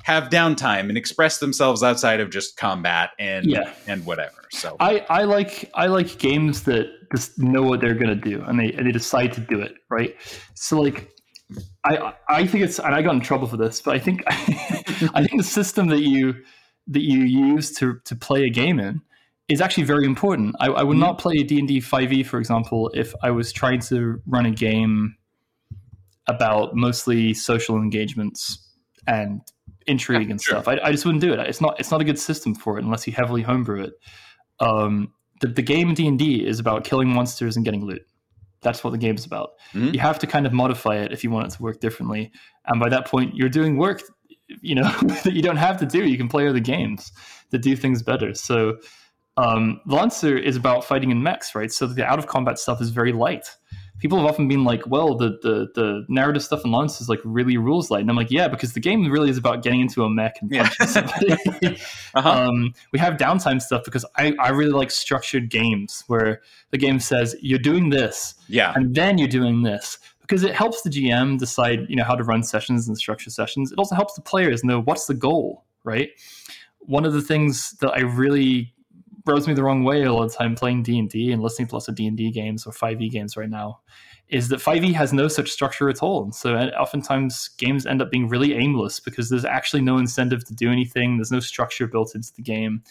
have 0.05 0.25
downtime 0.29 0.89
and 0.91 0.97
express 0.99 1.39
themselves 1.39 1.83
outside 1.83 2.21
of 2.21 2.31
just 2.31 2.57
combat 2.59 3.11
and 3.19 3.47
Yeah. 3.47 3.73
and 3.89 4.05
whatever. 4.05 4.43
So 4.53 4.77
I, 4.79 5.05
I 5.09 5.23
like 5.25 5.71
I 5.75 5.87
like 5.87 6.19
games 6.19 6.65
that 6.65 6.87
just 7.15 7.39
know 7.39 7.63
what 7.63 7.81
they're 7.81 7.95
gonna 7.95 8.15
do 8.15 8.43
and 8.47 8.59
they 8.59 8.73
and 8.73 8.87
they 8.87 8.93
decide 8.93 9.33
to 9.35 9.41
do 9.41 9.61
it 9.61 9.75
right. 9.91 10.15
So 10.55 10.81
like 10.81 11.11
I 11.85 12.13
I 12.29 12.47
think 12.47 12.65
it's 12.65 12.79
and 12.79 12.95
I 12.95 13.03
got 13.03 13.15
in 13.15 13.21
trouble 13.21 13.47
for 13.47 13.57
this, 13.57 13.81
but 13.81 13.95
I 13.95 13.99
think 13.99 14.23
I 14.27 15.25
think 15.25 15.37
the 15.39 15.45
system 15.45 15.89
that 15.89 16.01
you 16.01 16.35
that 16.89 17.03
you 17.03 17.21
use 17.21 17.73
to 17.75 18.01
to 18.05 18.17
play 18.17 18.45
a 18.45 18.51
game 18.51 18.79
in 18.81 19.01
is 19.49 19.61
actually 19.61 19.85
very 19.85 20.05
important. 20.07 20.57
I, 20.59 20.67
I 20.67 20.83
would 20.83 20.97
Mhm. 20.97 21.01
not 21.01 21.19
play 21.19 21.35
a 21.37 21.45
D 21.45 21.59
and 21.61 21.69
D 21.69 21.81
five 21.81 22.13
E, 22.13 22.23
for 22.25 22.39
example, 22.39 22.91
if 22.95 23.15
I 23.23 23.31
was 23.31 23.53
trying 23.53 23.81
to 23.83 24.21
run 24.27 24.47
a 24.47 24.51
game 24.51 25.15
about 26.27 26.75
mostly 26.75 27.33
social 27.33 27.77
engagements 27.77 28.59
and 29.07 29.41
intrigue 29.87 30.23
Yeah, 30.27 30.31
and 30.33 30.43
sure. 30.43 30.57
stuff. 30.57 30.67
I, 30.69 30.81
I 30.83 30.91
just 30.91 31.05
wouldn't 31.05 31.23
do 31.23 31.33
it. 31.33 31.39
It's 31.39 31.61
not 31.61 31.79
it's 31.79 31.93
not 31.93 32.01
a 32.01 32.05
good 32.05 32.19
system 32.19 32.55
for 32.57 32.79
it 32.79 32.85
unless 32.85 33.07
you 33.07 33.13
heavily 33.13 33.43
homebrew 33.43 33.85
it. 33.85 33.93
Um, 34.59 35.13
the, 35.41 35.49
the 35.49 35.63
game 35.63 35.95
D 35.95 36.07
and 36.07 36.19
D 36.19 36.47
is 36.47 36.59
about 36.59 36.85
killing 36.85 37.09
monsters 37.09 37.57
and 37.57 37.65
getting 37.65 37.85
loot. 37.85 38.03
That's 38.63 38.83
what 38.83 38.91
the 38.91 38.99
game's 38.99 39.27
about. 39.27 39.51
Mhm. 39.75 39.95
You 39.95 40.01
have 40.01 40.19
to 40.21 40.27
kind 40.27 40.47
of 40.47 40.53
modify 40.53 40.97
it 40.97 41.13
if 41.13 41.23
you 41.23 41.31
want 41.31 41.47
it 41.47 41.57
to 41.57 41.63
work 41.63 41.81
differently. 41.81 42.33
And 42.67 42.81
by 42.81 42.89
that 42.89 43.07
point, 43.07 43.35
you're 43.37 43.49
doing 43.49 43.77
work, 43.77 44.03
you 44.61 44.75
know, 44.75 44.83
that 45.25 45.33
you 45.35 45.43
don't 45.43 45.57
have 45.57 45.79
to 45.79 45.87
do. 45.87 46.05
You 46.05 46.17
can 46.17 46.29
play 46.29 46.49
other 46.49 46.61
games 46.61 47.13
that 47.51 47.59
do 47.63 47.77
things 47.77 48.03
better. 48.03 48.35
So, 48.35 48.79
um, 49.37 49.81
Lancer 49.87 50.37
is 50.37 50.57
about 50.57 50.85
fighting 50.85 51.11
in 51.11 51.23
mechs, 51.23 51.55
right? 51.55 51.71
So 51.71 51.87
the 51.87 52.05
out 52.05 52.19
of 52.19 52.27
combat 52.27 52.59
stuff 52.59 52.81
is 52.81 52.89
very 52.91 53.13
light. 53.13 53.47
People 53.99 54.19
have 54.19 54.27
often 54.27 54.47
been 54.47 54.65
like, 54.65 54.87
"Well, 54.87 55.15
the 55.15 55.39
the 55.43 55.69
the 55.75 56.05
narrative 56.09 56.43
stuff 56.43 56.65
in 56.65 56.71
Lancer 56.71 57.03
is 57.03 57.09
like 57.09 57.21
really 57.25 57.57
rules 57.57 57.91
light," 57.91 58.01
and 58.03 58.11
I'm 58.11 58.17
like, 58.17 58.31
"Yeah, 58.31 58.47
because 58.49 58.73
the 58.75 58.81
game 58.81 59.11
really 59.11 59.31
is 59.31 59.39
about 59.39 59.63
getting 59.63 59.81
into 59.81 60.05
a 60.05 60.11
mech 60.11 60.37
and 60.43 60.51
Yeah. 60.51 60.69
punching 60.69 60.87
somebody." 60.87 61.81
Uh-huh. 62.15 62.31
um, 62.31 62.73
we 62.93 62.99
have 62.99 63.15
downtime 63.15 63.61
stuff 63.61 63.83
because 63.85 64.05
I, 64.17 64.33
I 64.41 64.49
really 64.49 64.71
like 64.73 64.91
structured 64.91 65.51
games 65.51 66.03
where 66.07 66.41
the 66.71 66.79
game 66.79 66.99
says 66.99 67.37
you're 67.43 67.59
doing 67.59 67.91
this 67.91 68.35
yeah. 68.49 68.73
and 68.75 68.95
then 68.95 69.19
you're 69.19 69.29
doing 69.29 69.63
this 69.63 69.99
because 70.23 70.43
it 70.43 70.55
helps 70.55 70.81
the 70.83 70.89
GM 70.89 71.39
decide 71.39 71.81
you 71.91 71.97
know 71.97 72.05
how 72.05 72.15
to 72.15 72.25
run 72.25 72.43
sessions 72.43 72.89
and 72.89 72.97
structure 72.97 73.29
sessions. 73.31 73.71
It 73.71 73.79
also 73.79 73.95
helps 73.95 74.15
the 74.15 74.23
players 74.23 74.65
know 74.65 74.81
what's 74.81 75.07
the 75.07 75.15
goal, 75.15 75.65
right? 75.85 76.09
One 76.81 77.05
of 77.05 77.13
the 77.13 77.23
things 77.23 77.73
that 77.81 77.91
I 77.93 78.01
really 78.01 78.73
rubs 79.27 79.47
me 79.47 79.55
the 79.55 79.63
wrong 79.63 79.85
way 79.85 80.03
a 80.03 80.13
lot 80.13 80.25
of 80.25 80.35
time 80.35 80.55
playing 80.55 80.83
D 80.83 80.99
and 80.99 81.43
listening 81.43 81.69
to 81.69 81.75
lots 81.75 81.89
of 81.89 81.95
D 81.95 82.07
and 82.07 82.17
D 82.17 82.31
games 82.31 82.67
or 82.67 82.73
Five 82.73 83.01
E 83.01 83.09
games 83.09 83.37
right 83.37 83.51
now 83.51 83.81
is 84.29 84.49
that 84.49 84.59
5e 84.59 84.93
has 84.93 85.13
no 85.13 85.29
such 85.29 85.51
structure 85.51 85.89
at 85.89 86.03
all. 86.03 86.33
So 86.33 86.57
oftentimes 86.57 87.49
games 87.59 87.87
end 87.87 88.03
up 88.03 88.11
being 88.11 88.29
really 88.29 88.55
aimless 88.55 88.99
because 88.99 89.31
there's 89.31 89.45
actually 89.45 89.83
no 89.83 89.99
incentive 89.99 90.45
to 90.47 90.55
do 90.55 90.71
anything. 90.73 91.17
There's 91.17 91.31
no 91.31 91.41
structure 91.41 91.87
built 91.87 92.15
into 92.15 92.33
the 92.35 92.43
game. 92.43 92.83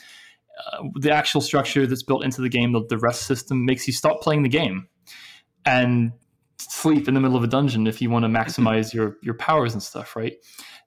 Uh, 0.71 0.83
the 0.95 1.11
actual 1.11 1.41
structure 1.41 1.85
that's 1.85 2.03
built 2.03 2.23
into 2.23 2.41
the 2.41 2.47
game, 2.47 2.71
the, 2.71 2.85
the 2.87 2.97
rest 2.97 3.23
system, 3.23 3.65
makes 3.65 3.85
you 3.85 3.91
stop 3.91 4.21
playing 4.21 4.43
the 4.43 4.49
game 4.49 4.87
and 5.65 6.13
sleep 6.57 7.09
in 7.09 7.13
the 7.13 7.19
middle 7.19 7.35
of 7.35 7.43
a 7.43 7.47
dungeon 7.47 7.85
if 7.85 8.01
you 8.01 8.09
want 8.09 8.23
to 8.23 8.29
maximize 8.29 8.93
your 8.93 9.17
your 9.21 9.33
powers 9.33 9.73
and 9.73 9.83
stuff, 9.83 10.15
right? 10.15 10.37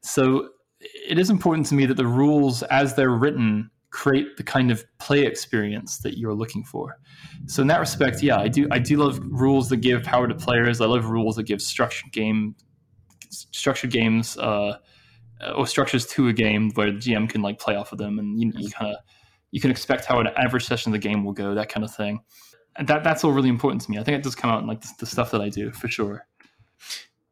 So 0.00 0.48
it 0.80 1.18
is 1.18 1.28
important 1.28 1.66
to 1.66 1.74
me 1.74 1.84
that 1.84 1.98
the 1.98 2.06
rules, 2.06 2.62
as 2.64 2.94
they're 2.94 3.10
written, 3.10 3.70
create 3.98 4.36
the 4.36 4.44
kind 4.44 4.70
of 4.70 4.84
play 4.98 5.26
experience 5.26 5.98
that 5.98 6.16
you're 6.16 6.32
looking 6.32 6.62
for. 6.62 7.00
So 7.46 7.62
in 7.62 7.68
that 7.68 7.80
respect, 7.80 8.22
yeah, 8.22 8.38
I 8.38 8.46
do 8.46 8.68
I 8.70 8.78
do 8.78 8.96
love 8.96 9.18
rules 9.24 9.68
that 9.70 9.78
give 9.78 10.04
power 10.04 10.28
to 10.28 10.36
players. 10.36 10.80
I 10.80 10.86
love 10.86 11.06
rules 11.06 11.34
that 11.34 11.44
give 11.44 11.60
structured 11.60 12.12
game 12.12 12.54
structured 13.30 13.90
games 13.90 14.38
uh, 14.38 14.78
or 15.56 15.66
structures 15.66 16.06
to 16.06 16.28
a 16.28 16.32
game 16.32 16.70
where 16.74 16.92
the 16.92 16.98
GM 16.98 17.28
can 17.28 17.42
like 17.42 17.58
play 17.58 17.74
off 17.74 17.90
of 17.90 17.98
them, 17.98 18.20
and 18.20 18.40
you, 18.40 18.52
you 18.56 18.70
kind 18.70 18.92
of 18.92 18.98
you 19.50 19.60
can 19.60 19.72
expect 19.72 20.04
how 20.04 20.20
an 20.20 20.28
average 20.36 20.64
session 20.64 20.90
of 20.90 21.00
the 21.00 21.08
game 21.08 21.24
will 21.24 21.32
go, 21.32 21.54
that 21.54 21.68
kind 21.68 21.82
of 21.82 21.92
thing. 21.92 22.20
And 22.76 22.86
that 22.86 23.02
that's 23.02 23.24
all 23.24 23.32
really 23.32 23.48
important 23.48 23.82
to 23.82 23.90
me. 23.90 23.98
I 23.98 24.04
think 24.04 24.16
it 24.16 24.22
does 24.22 24.36
come 24.36 24.50
out 24.50 24.62
in 24.62 24.68
like 24.68 24.80
the, 24.80 24.90
the 25.00 25.06
stuff 25.06 25.32
that 25.32 25.40
I 25.40 25.48
do 25.48 25.72
for 25.72 25.88
sure. 25.88 26.24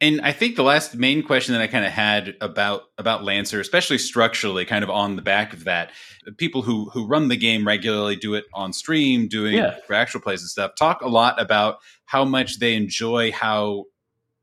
And 0.00 0.20
I 0.20 0.32
think 0.32 0.56
the 0.56 0.62
last 0.62 0.94
main 0.94 1.22
question 1.22 1.54
that 1.54 1.62
I 1.62 1.66
kind 1.66 1.84
of 1.86 1.90
had 1.90 2.34
about 2.42 2.82
about 2.98 3.24
Lancer, 3.24 3.60
especially 3.60 3.96
structurally, 3.96 4.66
kind 4.66 4.84
of 4.84 4.90
on 4.90 5.16
the 5.16 5.22
back 5.22 5.54
of 5.54 5.64
that, 5.64 5.90
people 6.36 6.60
who 6.60 6.90
who 6.90 7.06
run 7.06 7.28
the 7.28 7.36
game 7.36 7.66
regularly, 7.66 8.14
do 8.14 8.34
it 8.34 8.44
on 8.52 8.74
stream, 8.74 9.26
doing 9.26 9.54
Yeah. 9.54 9.76
for 9.86 9.94
actual 9.94 10.20
plays 10.20 10.42
and 10.42 10.50
stuff, 10.50 10.72
talk 10.78 11.00
a 11.00 11.08
lot 11.08 11.40
about 11.40 11.78
how 12.04 12.24
much 12.26 12.58
they 12.58 12.74
enjoy 12.74 13.32
how 13.32 13.84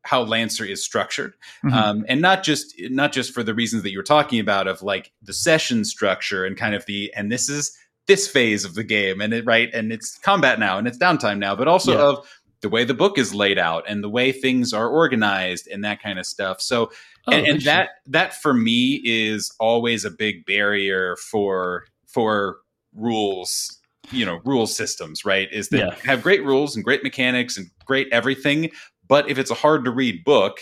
how 0.05 0.21
Lancer 0.23 0.65
is 0.65 0.83
structured, 0.83 1.33
Mhm. 1.63 1.71
um, 1.73 2.05
and 2.09 2.19
not 2.19 2.43
just 2.43 2.73
not 2.89 3.13
just 3.13 3.31
for 3.31 3.43
the 3.43 3.53
reasons 3.53 3.83
that 3.83 3.91
you 3.91 3.99
were 3.99 4.03
talking 4.03 4.39
about 4.39 4.67
of 4.67 4.81
like 4.81 5.11
the 5.21 5.33
session 5.33 5.85
structure 5.85 6.45
and 6.45 6.57
kind 6.57 6.73
of 6.73 6.85
the 6.87 7.13
and 7.15 7.31
this 7.31 7.47
is 7.47 7.77
this 8.07 8.27
phase 8.27 8.65
of 8.65 8.73
the 8.75 8.83
game 8.83 9.21
and 9.21 9.33
it 9.33 9.45
right 9.45 9.69
and 9.73 9.93
it's 9.93 10.17
combat 10.17 10.59
now 10.59 10.77
and 10.79 10.87
it's 10.87 10.97
downtime 10.97 11.37
now, 11.37 11.55
but 11.55 11.67
also 11.69 11.91
Yeah. 11.93 11.99
of 11.99 12.27
the 12.63 12.69
way 12.69 12.83
the 12.83 12.95
book 12.95 13.19
is 13.19 13.35
laid 13.35 13.59
out 13.59 13.83
and 13.87 14.03
the 14.03 14.09
way 14.09 14.31
things 14.31 14.73
are 14.73 14.87
organized 14.89 15.67
and 15.67 15.83
that 15.85 16.01
kind 16.01 16.17
of 16.17 16.25
stuff. 16.25 16.59
So 16.61 16.91
Oh, 17.25 17.31
and, 17.31 17.47
and 17.47 17.61
that 17.61 17.89
that 18.07 18.33
for 18.41 18.53
me 18.53 18.99
is 19.05 19.53
always 19.59 20.03
a 20.03 20.11
big 20.11 20.45
barrier 20.45 21.15
for 21.31 21.85
for 22.07 22.57
rules 22.93 23.79
you 24.11 24.25
know 24.25 24.41
rule 24.43 24.67
systems 24.67 25.23
right 25.23 25.47
is 25.53 25.69
that 25.69 25.79
Yeah. 25.79 25.95
have 26.03 26.21
great 26.21 26.43
rules 26.43 26.75
and 26.75 26.83
great 26.83 27.01
mechanics 27.01 27.57
and 27.57 27.69
great 27.85 28.09
everything 28.11 28.71
but 29.07 29.29
if 29.29 29.37
it's 29.37 29.49
a 29.51 29.53
hard 29.55 29.85
to 29.85 29.91
read 29.91 30.25
book 30.25 30.57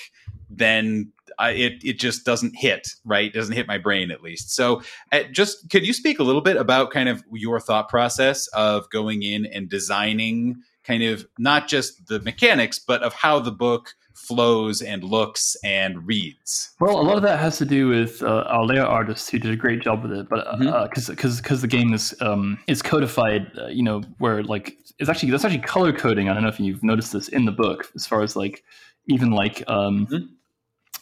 then 0.51 1.11
I, 1.39 1.49
it 1.51 1.73
it 1.83 1.99
just 1.99 2.25
doesn't 2.25 2.55
hit 2.55 2.89
right 3.05 3.25
It 3.25 3.33
doesn't 3.33 3.55
hit 3.55 3.65
my 3.67 3.79
brain 3.79 4.11
at 4.11 4.21
least 4.21 4.51
so 4.51 4.83
uh, 5.11 5.23
just 5.31 5.67
could 5.71 5.83
you 5.87 5.93
speak 5.93 6.19
a 6.19 6.23
little 6.23 6.41
bit 6.41 6.57
about 6.57 6.91
kind 6.91 7.09
of 7.09 7.23
your 7.33 7.59
thought 7.59 7.89
process 7.89 8.45
of 8.49 8.87
going 8.91 9.23
in 9.23 9.47
and 9.47 9.67
designing 9.67 10.57
kind 10.83 11.03
of 11.03 11.25
not 11.37 11.67
just 11.67 12.07
the 12.07 12.19
mechanics 12.21 12.79
but 12.79 13.01
of 13.03 13.13
how 13.13 13.39
the 13.39 13.51
book 13.51 13.93
flows 14.13 14.81
and 14.81 15.03
looks 15.03 15.55
and 15.63 16.05
reads 16.05 16.75
Well, 16.79 16.99
a 16.99 17.01
lot 17.01 17.15
of 17.17 17.23
that 17.23 17.39
has 17.39 17.57
to 17.57 17.65
do 17.65 17.87
with 17.87 18.21
uh, 18.21 18.43
our 18.47 18.63
layout 18.65 18.89
artist 18.89 19.31
who 19.31 19.39
did 19.39 19.51
a 19.51 19.55
great 19.55 19.81
job 19.81 20.03
with 20.03 20.11
it, 20.11 20.27
but 20.29 20.45
because 20.89 21.07
because 21.07 21.41
because 21.41 21.61
the 21.61 21.67
game 21.67 21.91
is 21.93 22.13
um, 22.21 22.59
is 22.67 22.81
codified, 22.83 23.51
uh, 23.57 23.67
you 23.67 23.81
know, 23.81 24.01
where 24.19 24.43
like 24.43 24.77
it's 24.99 25.09
actually 25.09 25.31
that's 25.31 25.43
actually 25.43 25.61
color 25.61 25.91
coding. 25.91 26.29
I 26.29 26.33
don't 26.33 26.43
know 26.43 26.49
if 26.49 26.59
you've 26.59 26.83
noticed 26.83 27.13
this 27.13 27.29
in 27.29 27.45
the 27.45 27.51
book, 27.51 27.89
as 27.95 28.05
far 28.05 28.21
as 28.21 28.35
like 28.35 28.63
even 29.07 29.31
like 29.31 29.63
um, 29.67 30.05
Mhm. 30.11 30.27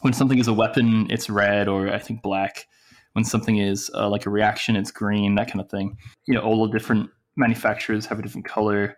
when 0.01 0.13
something 0.13 0.39
is 0.39 0.47
a 0.47 0.53
weapon, 0.53 1.07
it's 1.09 1.29
red 1.29 1.67
or 1.67 1.89
I 1.93 1.99
think 1.99 2.21
black. 2.21 2.67
When 3.13 3.25
something 3.25 3.57
is 3.57 3.91
uh, 3.95 4.07
like 4.07 4.27
a 4.27 4.29
reaction, 4.29 4.75
it's 4.77 4.91
green. 4.91 5.35
That 5.35 5.47
kind 5.47 5.59
of 5.59 5.69
thing. 5.69 5.97
You 6.25 6.35
know, 6.35 6.41
all 6.41 6.65
the 6.65 6.71
different 6.71 7.09
manufacturers 7.35 8.05
have 8.05 8.19
a 8.19 8.21
different 8.21 8.45
color. 8.45 8.97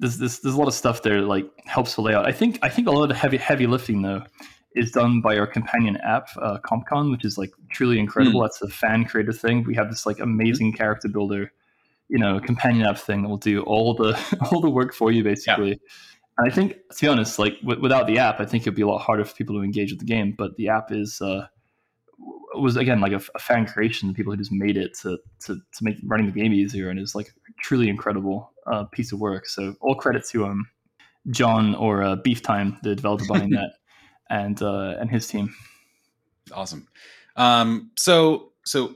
There's, 0.00 0.18
there's, 0.18 0.40
there's 0.40 0.54
a 0.54 0.58
lot 0.58 0.68
of 0.68 0.74
stuff 0.74 1.02
there 1.02 1.20
that, 1.20 1.26
like 1.26 1.46
helps 1.66 1.94
the 1.96 2.02
layout. 2.02 2.26
I 2.26 2.32
think 2.32 2.58
I 2.62 2.68
think 2.68 2.88
a 2.88 2.90
lot 2.90 3.02
of 3.02 3.08
the 3.08 3.14
heavy 3.14 3.36
heavy 3.36 3.66
lifting 3.66 4.02
though 4.02 4.22
is 4.74 4.92
done 4.92 5.20
by 5.20 5.36
our 5.36 5.46
companion 5.46 5.96
app, 5.98 6.28
uh, 6.40 6.58
CompCon, 6.64 7.10
which 7.10 7.24
is 7.24 7.36
like 7.38 7.50
truly 7.70 7.98
incredible. 7.98 8.42
That's 8.42 8.62
a 8.62 8.68
fan 8.68 9.04
created 9.04 9.34
thing. 9.34 9.64
We 9.64 9.74
have 9.74 9.88
this 9.88 10.06
like 10.06 10.20
amazing 10.20 10.74
character 10.74 11.08
builder, 11.08 11.52
you 12.08 12.18
know, 12.18 12.38
companion 12.38 12.86
app 12.86 12.98
thing 12.98 13.22
that 13.22 13.28
will 13.28 13.38
do 13.38 13.62
all 13.62 13.94
the 13.94 14.18
all 14.52 14.60
the 14.60 14.70
work 14.70 14.94
for 14.94 15.10
you 15.10 15.24
basically. 15.24 15.80
And 16.38 16.50
I 16.50 16.54
think, 16.54 16.74
to 16.92 17.00
be 17.00 17.08
honest, 17.08 17.38
like 17.38 17.60
w- 17.62 17.80
without 17.80 18.06
the 18.06 18.18
app, 18.18 18.40
I 18.40 18.44
think 18.44 18.62
it'd 18.62 18.76
be 18.76 18.82
a 18.82 18.86
lot 18.86 18.98
harder 18.98 19.24
for 19.24 19.34
people 19.34 19.56
to 19.56 19.62
engage 19.62 19.90
with 19.90 19.98
the 19.98 20.06
game. 20.06 20.34
But 20.38 20.56
the 20.56 20.68
app 20.68 20.92
is 20.92 21.20
uh, 21.20 21.48
was 22.54 22.76
again 22.76 23.00
like 23.00 23.12
a 23.12 23.20
fan 23.20 23.66
creation. 23.66 24.08
the 24.08 24.14
People 24.14 24.32
who 24.32 24.36
just 24.36 24.52
made 24.52 24.76
it 24.76 24.94
to 25.00 25.18
to 25.40 25.54
to 25.54 25.84
make 25.84 25.96
running 26.04 26.26
the 26.26 26.32
game 26.32 26.52
easier, 26.52 26.90
and 26.90 26.98
it's 26.98 27.14
like 27.14 27.28
a 27.28 27.52
truly 27.60 27.88
incredible 27.88 28.52
uh, 28.66 28.84
piece 28.84 29.12
of 29.12 29.20
work. 29.20 29.46
So 29.46 29.76
all 29.80 29.94
credit 29.94 30.26
to 30.30 30.46
um 30.46 30.68
John 31.30 31.74
or 31.74 32.02
uh, 32.02 32.16
Beef 32.16 32.42
Time, 32.42 32.78
the 32.82 32.94
developer 32.94 33.26
behind 33.26 33.52
that, 33.52 33.72
and 34.30 34.60
uh, 34.62 34.96
and 34.98 35.10
his 35.10 35.26
team. 35.26 35.54
Awesome. 36.52 36.88
Um, 37.36 37.90
so 37.96 38.52
so 38.64 38.94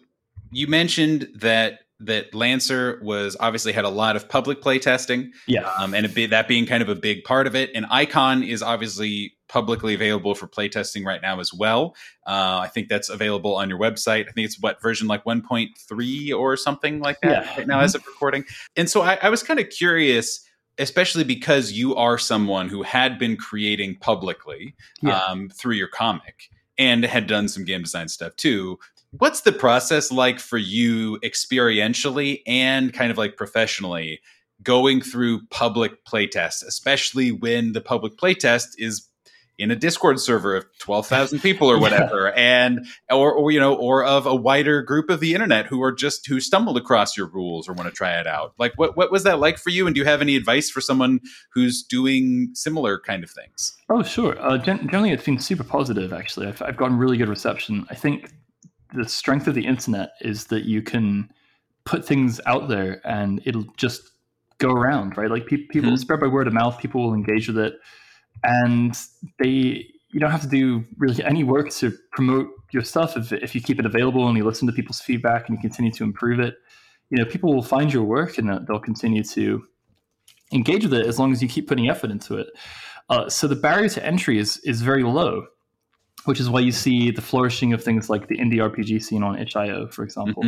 you 0.50 0.66
mentioned 0.66 1.28
that 1.36 1.80
that 2.05 2.34
Lancer 2.34 2.98
was 3.03 3.36
obviously 3.40 3.72
had 3.72 3.84
a 3.84 3.88
lot 3.88 4.16
of 4.16 4.28
public 4.28 4.61
play 4.61 4.78
testing, 4.78 5.32
Yeah, 5.46 5.70
um, 5.78 5.94
and 5.94 6.12
bit, 6.14 6.30
that 6.30 6.48
being 6.48 6.66
kind 6.66 6.82
of 6.82 6.88
a 6.88 6.94
big 6.94 7.24
part 7.24 7.46
of 7.46 7.55
it. 7.55 7.70
And 7.74 7.86
Icon 7.90 8.42
is 8.42 8.62
obviously 8.62 9.34
publicly 9.48 9.94
available 9.94 10.34
for 10.34 10.46
play 10.46 10.68
testing 10.68 11.05
right 11.05 11.20
now 11.20 11.38
as 11.38 11.53
well. 11.53 11.94
Uh, 12.26 12.61
I 12.62 12.68
think 12.68 12.88
that's 12.88 13.09
available 13.11 13.55
on 13.55 13.68
your 13.68 13.78
website. 13.78 14.28
I 14.28 14.32
think 14.32 14.46
it's 14.46 14.59
what 14.61 14.80
version 14.80 15.07
like 15.09 15.24
1.3 15.24 16.34
or 16.34 16.57
something 16.57 17.00
like 17.00 17.20
that 17.22 17.44
Yeah. 17.44 17.57
right 17.59 17.66
now 17.66 17.80
as 17.80 17.94
of 17.94 18.07
recording. 18.07 18.44
And 18.76 18.88
so 18.88 19.03
I, 19.03 19.18
I 19.22 19.28
was 19.28 19.42
kind 19.42 19.61
of 19.61 19.68
curious 19.70 20.46
especially 20.78 21.22
because 21.22 21.72
you 21.72 21.94
are 21.96 22.16
someone 22.16 22.66
who 22.70 22.82
had 22.82 23.18
been 23.18 23.36
creating 23.36 23.94
publicly 24.00 24.74
Yeah. 25.03 25.18
um, 25.18 25.50
through 25.50 25.74
your 25.74 25.88
comic 25.88 26.48
and 26.78 27.05
had 27.05 27.26
done 27.26 27.46
some 27.48 27.66
game 27.66 27.82
design 27.82 28.09
stuff 28.09 28.34
too. 28.36 28.78
What's 29.18 29.42
the 29.42 29.52
process 29.52 30.10
like 30.10 30.40
for 30.40 30.58
you 30.58 31.18
experientially 31.20 32.42
and 32.46 32.92
kind 32.92 33.10
of 33.10 33.18
like 33.18 33.36
professionally 33.36 34.20
going 34.62 35.00
through 35.02 35.46
public 35.50 36.04
playtests, 36.04 36.64
especially 36.66 37.30
when 37.32 37.72
the 37.72 37.80
public 37.80 38.16
playtest 38.16 38.68
is 38.78 39.08
in 39.58 39.70
a 39.70 39.76
Discord 39.76 40.18
server 40.18 40.56
of 40.56 40.64
12,000 40.78 41.40
people 41.42 41.68
or 41.68 41.74
Yeah. 41.74 41.80
whatever 41.82 42.32
and 42.32 42.86
or 43.10 43.32
or 43.32 43.50
you 43.50 43.60
know 43.60 43.74
or 43.74 44.02
of 44.02 44.24
a 44.24 44.34
wider 44.34 44.82
group 44.82 45.10
of 45.10 45.20
the 45.20 45.34
internet 45.34 45.66
who 45.66 45.82
are 45.82 45.92
just 45.92 46.26
who 46.26 46.40
stumbled 46.40 46.78
across 46.78 47.16
your 47.16 47.26
rules 47.26 47.68
or 47.68 47.74
want 47.74 47.88
to 47.88 47.94
try 47.94 48.18
it 48.18 48.26
out. 48.26 48.54
Like 48.58 48.72
what 48.76 48.96
what 48.96 49.12
was 49.12 49.24
that 49.24 49.38
like 49.40 49.58
for 49.58 49.68
you 49.70 49.86
and 49.86 49.94
do 49.94 50.00
you 50.00 50.06
have 50.06 50.22
any 50.22 50.36
advice 50.36 50.70
for 50.70 50.80
someone 50.80 51.20
who's 51.52 51.82
doing 51.82 52.50
similar 52.54 52.98
kind 52.98 53.22
of 53.22 53.30
things? 53.30 53.76
Oh, 53.90 54.02
sure. 54.02 54.40
Uh, 54.40 54.56
gen- 54.56 54.88
generally, 54.88 55.10
it's 55.10 55.24
been 55.24 55.38
super 55.38 55.64
positive. 55.64 56.12
Actually, 56.14 56.46
I've, 56.46 56.62
I've 56.62 56.76
gotten 56.78 56.96
really 56.96 57.18
good 57.18 57.28
reception. 57.28 57.86
I 57.90 57.94
think 57.94 58.30
the 58.95 59.09
strength 59.09 59.47
of 59.49 59.55
the 59.55 59.66
internet 59.66 60.11
is 60.20 60.47
that 60.47 60.64
you 60.64 60.82
can 60.82 61.30
put 61.84 62.05
things 62.05 62.40
out 62.47 62.68
there 62.68 63.01
and 63.05 63.40
it'll 63.45 63.66
just 63.76 64.11
go 64.59 64.70
around, 64.70 65.16
right? 65.16 65.30
Like 65.30 65.47
pe- 65.47 65.66
people 65.68 65.90
Mhm. 65.90 65.99
spread 65.99 66.20
by 66.20 66.26
word 66.28 66.47
of 66.47 66.53
mouth. 66.53 66.78
People 66.78 67.03
will 67.03 67.14
engage 67.14 67.49
with 67.49 67.59
it, 67.59 67.74
and 68.45 68.97
they 69.43 69.86
you 70.14 70.20
don't 70.20 70.30
have 70.30 70.43
to 70.43 70.49
do 70.49 70.84
really 70.99 71.24
any 71.24 71.43
work 71.43 71.70
to 71.70 71.90
promote 72.12 72.49
your 72.70 72.82
stuff 72.84 73.16
if 73.16 73.32
if 73.32 73.55
you 73.55 73.61
keep 73.61 73.78
it 73.80 73.86
available 73.86 74.28
and 74.28 74.36
you 74.36 74.45
listen 74.45 74.66
to 74.66 74.72
people's 74.72 75.01
feedback 75.01 75.49
and 75.49 75.57
you 75.57 75.61
continue 75.61 75.90
to 75.93 76.05
improve 76.05 76.38
it. 76.38 76.55
You 77.11 77.18
know, 77.18 77.24
people 77.24 77.55
will 77.55 77.62
find 77.62 77.93
your 77.93 78.05
work 78.05 78.38
and 78.38 78.49
they'll 78.66 78.78
continue 78.78 79.24
to 79.24 79.64
engage 80.53 80.84
with 80.84 80.95
it 80.95 81.07
as 81.07 81.18
long 81.18 81.32
as 81.32 81.43
you 81.43 81.49
keep 81.49 81.66
putting 81.66 81.88
effort 81.88 82.11
into 82.11 82.36
it. 82.36 82.47
Uh, 83.09 83.28
so 83.28 83.49
the 83.49 83.57
barrier 83.57 83.88
to 83.88 84.05
entry 84.05 84.38
is 84.38 84.59
is 84.59 84.82
very 84.82 85.03
low, 85.03 85.47
which 86.25 86.41
is 86.41 86.49
why 86.49 86.61
you 86.61 86.73
see 86.73 87.11
the 87.11 87.23
flourishing 87.23 87.73
of 87.73 87.83
things 87.83 88.09
like 88.09 88.29
the 88.29 88.39
indie 88.39 88.59
RPG 88.59 89.03
scene 89.03 89.23
on 89.23 89.39
itch.io, 89.39 89.89
for 89.89 90.05
example, 90.05 90.43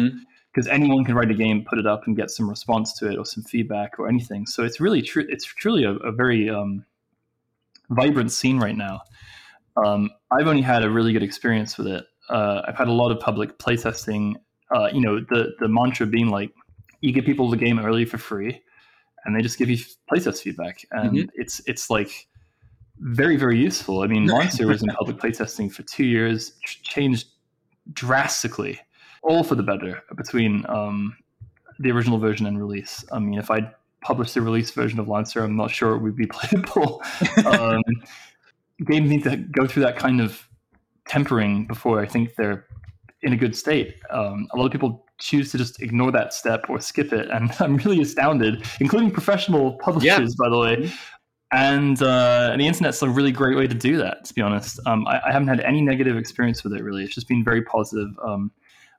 because 0.53 0.68
anyone 0.68 1.05
can 1.05 1.14
write 1.14 1.31
a 1.31 1.35
game, 1.35 1.64
put 1.68 1.79
it 1.79 1.87
up, 1.87 2.03
and 2.07 2.16
get 2.16 2.31
some 2.31 2.49
response 2.49 2.93
to 2.99 3.11
it 3.11 3.18
or 3.18 3.27
some 3.27 3.43
feedback 3.43 3.99
or 3.99 4.09
anything. 4.09 4.47
So 4.47 4.62
it's 4.64 4.81
really 4.81 5.03
true. 5.03 5.27
It's 5.29 5.45
truly 5.45 5.85
a, 5.85 5.93
a 5.95 6.12
very 6.12 6.49
um, 6.49 6.85
vibrant 7.91 8.31
scene 8.31 8.59
right 8.59 8.77
now. 8.77 9.01
Um, 9.77 10.11
I've 10.31 10.47
only 10.47 10.62
had 10.62 10.85
a 10.85 10.91
really 10.91 11.12
good 11.12 11.22
experience 11.22 11.77
with 11.77 11.89
it. 11.89 12.07
Uh, 12.31 12.62
I've 12.66 12.77
had 12.77 12.89
a 12.89 12.93
lot 12.93 13.11
of 13.11 13.18
public 13.18 13.59
playtesting. 13.59 14.37
Uh, 14.75 14.89
you 14.93 15.01
know, 15.01 15.20
the 15.20 15.55
the 15.59 15.68
mantra 15.68 16.07
being 16.07 16.29
like, 16.29 16.53
you 17.01 17.12
give 17.12 17.25
people 17.25 17.51
the 17.51 17.57
game 17.57 17.79
early 17.79 18.05
for 18.05 18.18
free, 18.18 18.62
and 19.25 19.37
they 19.37 19.43
just 19.43 19.59
give 19.59 19.68
you 19.68 19.79
playtest 20.11 20.43
feedback, 20.43 20.87
and 20.93 21.31
it's 21.35 21.61
it's 21.66 21.91
like 21.91 22.29
very 22.99 23.36
very 23.36 23.59
useful. 23.59 24.03
I 24.03 24.07
mean, 24.07 24.26
Monster 24.30 24.66
was 24.66 24.82
in 24.82 24.88
public 24.88 25.16
playtesting 25.18 25.72
for 25.72 25.82
two 25.82 26.05
years, 26.05 26.53
ch- 26.64 26.82
changed 26.82 27.28
drastically, 27.92 28.80
all 29.22 29.45
for 29.45 29.55
the 29.55 29.62
better 29.62 30.03
between 30.16 30.64
um, 30.68 31.16
the 31.78 31.90
original 31.90 32.18
version 32.18 32.47
and 32.47 32.59
release. 32.59 33.05
I 33.12 33.18
mean, 33.18 33.38
if 33.38 33.51
I'd 33.51 33.70
published 34.03 34.34
the 34.34 34.42
release 34.42 34.70
version 34.70 35.01
of 35.01 35.09
Lancer, 35.09 35.42
I'm 35.42 35.57
not 35.57 35.70
sure 35.70 35.95
it 35.95 36.03
would 36.03 36.16
be 36.16 36.26
playable. 36.32 37.03
um, 37.47 37.82
games 38.86 39.11
need 39.11 39.24
to 39.24 39.36
go 39.36 39.66
through 39.66 39.82
that 39.84 39.97
kind 39.97 40.20
of 40.20 40.47
tempering 41.09 41.66
before 41.66 42.01
I 42.01 42.07
think 42.07 42.34
they're 42.36 42.66
in 43.22 43.32
a 43.32 43.36
good 43.36 43.57
state. 43.57 43.97
Um, 44.11 44.47
a 44.53 44.57
lot 44.59 44.66
of 44.66 44.72
people 44.72 45.07
choose 45.18 45.51
to 45.53 45.59
just 45.59 45.80
ignore 45.80 46.11
that 46.12 46.34
step 46.34 46.68
or 46.68 46.80
skip 46.80 47.12
it, 47.12 47.30
and 47.30 47.51
I'm 47.61 47.76
really 47.78 48.01
astounded, 48.03 48.64
including 48.80 49.11
professional 49.11 49.74
publishers, 49.74 50.34
by 50.36 50.49
the 50.49 50.59
way. 50.59 50.92
And, 51.55 52.02
uh, 52.02 52.48
and 52.52 52.61
the 52.61 52.66
internet's 52.66 53.00
a 53.02 53.09
really 53.09 53.30
great 53.30 53.57
way 53.57 53.66
to 53.66 53.74
do 53.74 53.96
that. 53.98 54.24
To 54.24 54.34
be 54.34 54.42
honest, 54.42 54.80
um, 54.86 55.07
I, 55.07 55.20
I 55.26 55.32
haven't 55.32 55.48
had 55.48 55.61
any 55.61 55.80
negative 55.82 56.16
experience 56.16 56.64
with 56.64 56.72
it. 56.72 56.82
Really, 56.82 57.05
it's 57.05 57.14
just 57.14 57.28
been 57.28 57.44
very 57.44 57.62
positive. 57.62 58.11
Um, 58.26 58.50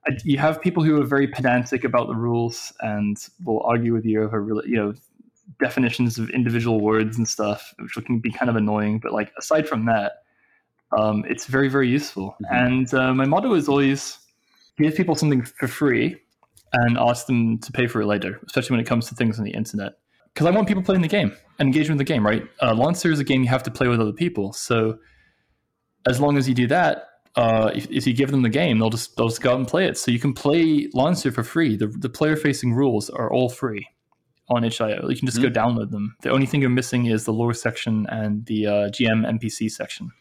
I, 0.07 0.11
you 0.23 0.37
have 0.37 0.61
people 0.61 0.83
who 0.83 1.01
are 1.01 1.05
very 1.05 1.27
pedantic 1.27 1.83
about 1.83 2.07
the 2.07 2.15
rules 2.15 2.71
and 2.81 3.17
will 3.43 3.61
argue 3.63 3.93
with 3.93 4.05
you 4.05 4.23
over 4.23 4.41
really, 4.41 4.69
you 4.69 4.77
know 4.77 4.93
definitions 5.59 6.17
of 6.17 6.29
individual 6.31 6.81
words 6.81 7.17
and 7.17 7.27
stuff, 7.27 7.73
which 7.79 7.93
can 8.05 8.19
be 8.19 8.31
kind 8.31 8.49
of 8.49 8.55
annoying. 8.55 8.99
But 8.99 9.13
like 9.13 9.31
aside 9.37 9.67
from 9.67 9.85
that, 9.85 10.23
um, 10.97 11.23
it's 11.27 11.45
very 11.45 11.69
very 11.69 11.89
useful. 11.89 12.35
Mhm. 12.41 12.65
And 12.65 12.93
uh, 12.93 13.13
my 13.13 13.25
motto 13.25 13.53
is 13.53 13.67
always 13.67 14.17
give 14.77 14.95
people 14.95 15.15
something 15.15 15.43
for 15.43 15.67
free 15.67 16.17
and 16.73 16.97
ask 16.97 17.27
them 17.27 17.57
to 17.59 17.71
pay 17.71 17.87
for 17.87 18.01
it 18.01 18.05
later, 18.05 18.39
especially 18.45 18.75
when 18.75 18.81
it 18.81 18.87
comes 18.87 19.07
to 19.07 19.15
things 19.15 19.39
on 19.39 19.45
the 19.45 19.51
internet. 19.51 19.93
Because 20.35 20.47
I 20.47 20.51
want 20.51 20.67
people 20.67 20.83
playing 20.83 21.01
the 21.01 21.07
game 21.07 21.33
and 21.59 21.67
engaging 21.67 21.93
with 21.93 22.05
the 22.05 22.13
game, 22.13 22.25
right? 22.25 22.43
Uh, 22.61 22.75
Lancer 22.75 23.09
is 23.09 23.19
a 23.19 23.23
game 23.23 23.41
you 23.41 23.47
have 23.47 23.63
to 23.63 23.71
play 23.71 23.87
with 23.87 24.01
other 24.01 24.11
people. 24.11 24.51
So 24.51 24.99
as 26.05 26.19
long 26.19 26.37
as 26.37 26.47
you 26.47 26.53
do 26.53 26.67
that, 26.67 27.07
uh, 27.37 27.71
if, 27.73 27.89
if 27.89 28.05
you 28.05 28.13
give 28.13 28.31
them 28.31 28.41
the 28.41 28.49
game, 28.49 28.77
they'll 28.77 28.89
just 28.89 29.15
they'll 29.15 29.29
just 29.29 29.41
go 29.41 29.53
out 29.53 29.57
and 29.57 29.67
play 29.67 29.85
it. 29.87 29.97
So 29.97 30.11
you 30.11 30.19
can 30.19 30.33
play 30.33 30.89
Lancer 30.93 31.31
for 31.31 31.43
free. 31.43 31.77
The, 31.77 31.87
the 31.87 32.09
player 32.09 32.35
facing 32.35 32.73
rules 32.73 33.09
are 33.09 33.31
all 33.31 33.49
free 33.49 33.87
on 34.49 34.63
itch.io. 34.63 35.07
You 35.09 35.15
can 35.15 35.25
just 35.25 35.41
go 35.41 35.49
download 35.49 35.91
them. 35.91 36.15
The 36.21 36.29
only 36.29 36.45
thing 36.45 36.61
you're 36.61 36.69
missing 36.69 37.07
is 37.07 37.25
the 37.25 37.33
lore 37.33 37.53
section 37.53 38.05
and 38.09 38.45
the 38.45 38.67
uh, 38.67 38.71
GM 38.89 39.25
NPC 39.25 39.71
section. 39.71 40.11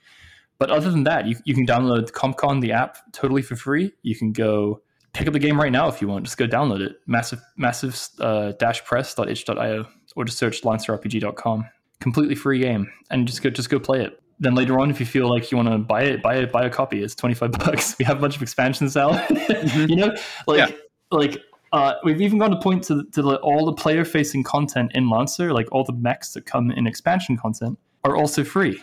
But 0.59 0.71
other 0.71 0.91
than 0.91 1.05
that, 1.05 1.27
you, 1.27 1.37
you 1.45 1.55
can 1.55 1.67
download 1.67 2.13
CompCon, 2.13 2.61
the 2.61 2.73
app, 2.73 2.99
totally 3.13 3.43
for 3.43 3.57
free. 3.57 3.93
You 4.03 4.17
can 4.17 4.33
go 4.33 4.81
pick 5.13 5.27
up 5.27 5.33
the 5.33 5.39
game 5.39 5.61
right 5.61 5.73
now 5.73 5.89
if 5.89 6.01
you 6.01 6.09
want. 6.09 6.25
Just 6.25 6.39
go 6.39 6.47
download 6.47 6.81
it. 6.81 6.97
Massif, 7.07 7.41
massif 7.57 8.09
uh, 8.21 8.53
dash 8.53 8.85
press.itch.io 8.85 9.87
or 10.15 10.25
just 10.25 10.39
search 10.39 10.63
lancerrpg.com. 10.63 11.67
Completely 12.01 12.35
free 12.35 12.59
game, 12.59 12.91
and 13.11 13.27
just 13.27 13.43
go 13.43 13.51
just 13.51 13.71
go 13.71 13.79
play 13.79 14.03
it. 14.05 14.21
Then 14.41 14.55
later 14.55 14.81
on, 14.81 14.91
if 14.91 14.99
you 15.01 15.07
feel 15.07 15.31
like 15.31 15.51
you 15.51 15.57
want 15.57 15.69
to 15.71 15.79
buy 15.79 16.03
it, 16.03 16.23
buy 16.23 16.37
it, 16.37 16.51
buy 16.53 16.65
a 16.65 16.71
copy. 16.71 17.03
It's 17.03 17.15
twenty 17.15 17.35
five 17.35 17.53
bucks. 17.59 17.97
We 17.99 18.05
have 18.05 18.19
a 18.19 18.21
bunch 18.21 18.37
of 18.37 18.43
expansions 18.43 18.97
out. 18.97 19.29
you 19.89 19.97
know, 19.97 20.15
like 20.47 20.59
Yeah. 20.59 20.77
like 21.11 21.39
uh, 21.73 21.95
we've 22.05 22.21
even 22.21 22.39
gone 22.39 22.51
to 22.51 22.59
point 22.61 22.85
to, 22.85 23.05
to 23.13 23.21
the, 23.23 23.37
all 23.39 23.67
the 23.67 23.73
player 23.73 24.05
facing 24.05 24.45
content 24.45 24.93
in 24.95 25.09
Lancer, 25.11 25.53
like 25.53 25.67
all 25.73 25.83
the 25.83 25.93
mechs 25.93 26.33
that 26.35 26.47
come 26.47 26.71
in 26.71 26.87
expansion 26.87 27.37
content, 27.37 27.77
are 28.05 28.17
also 28.17 28.45
free. 28.45 28.81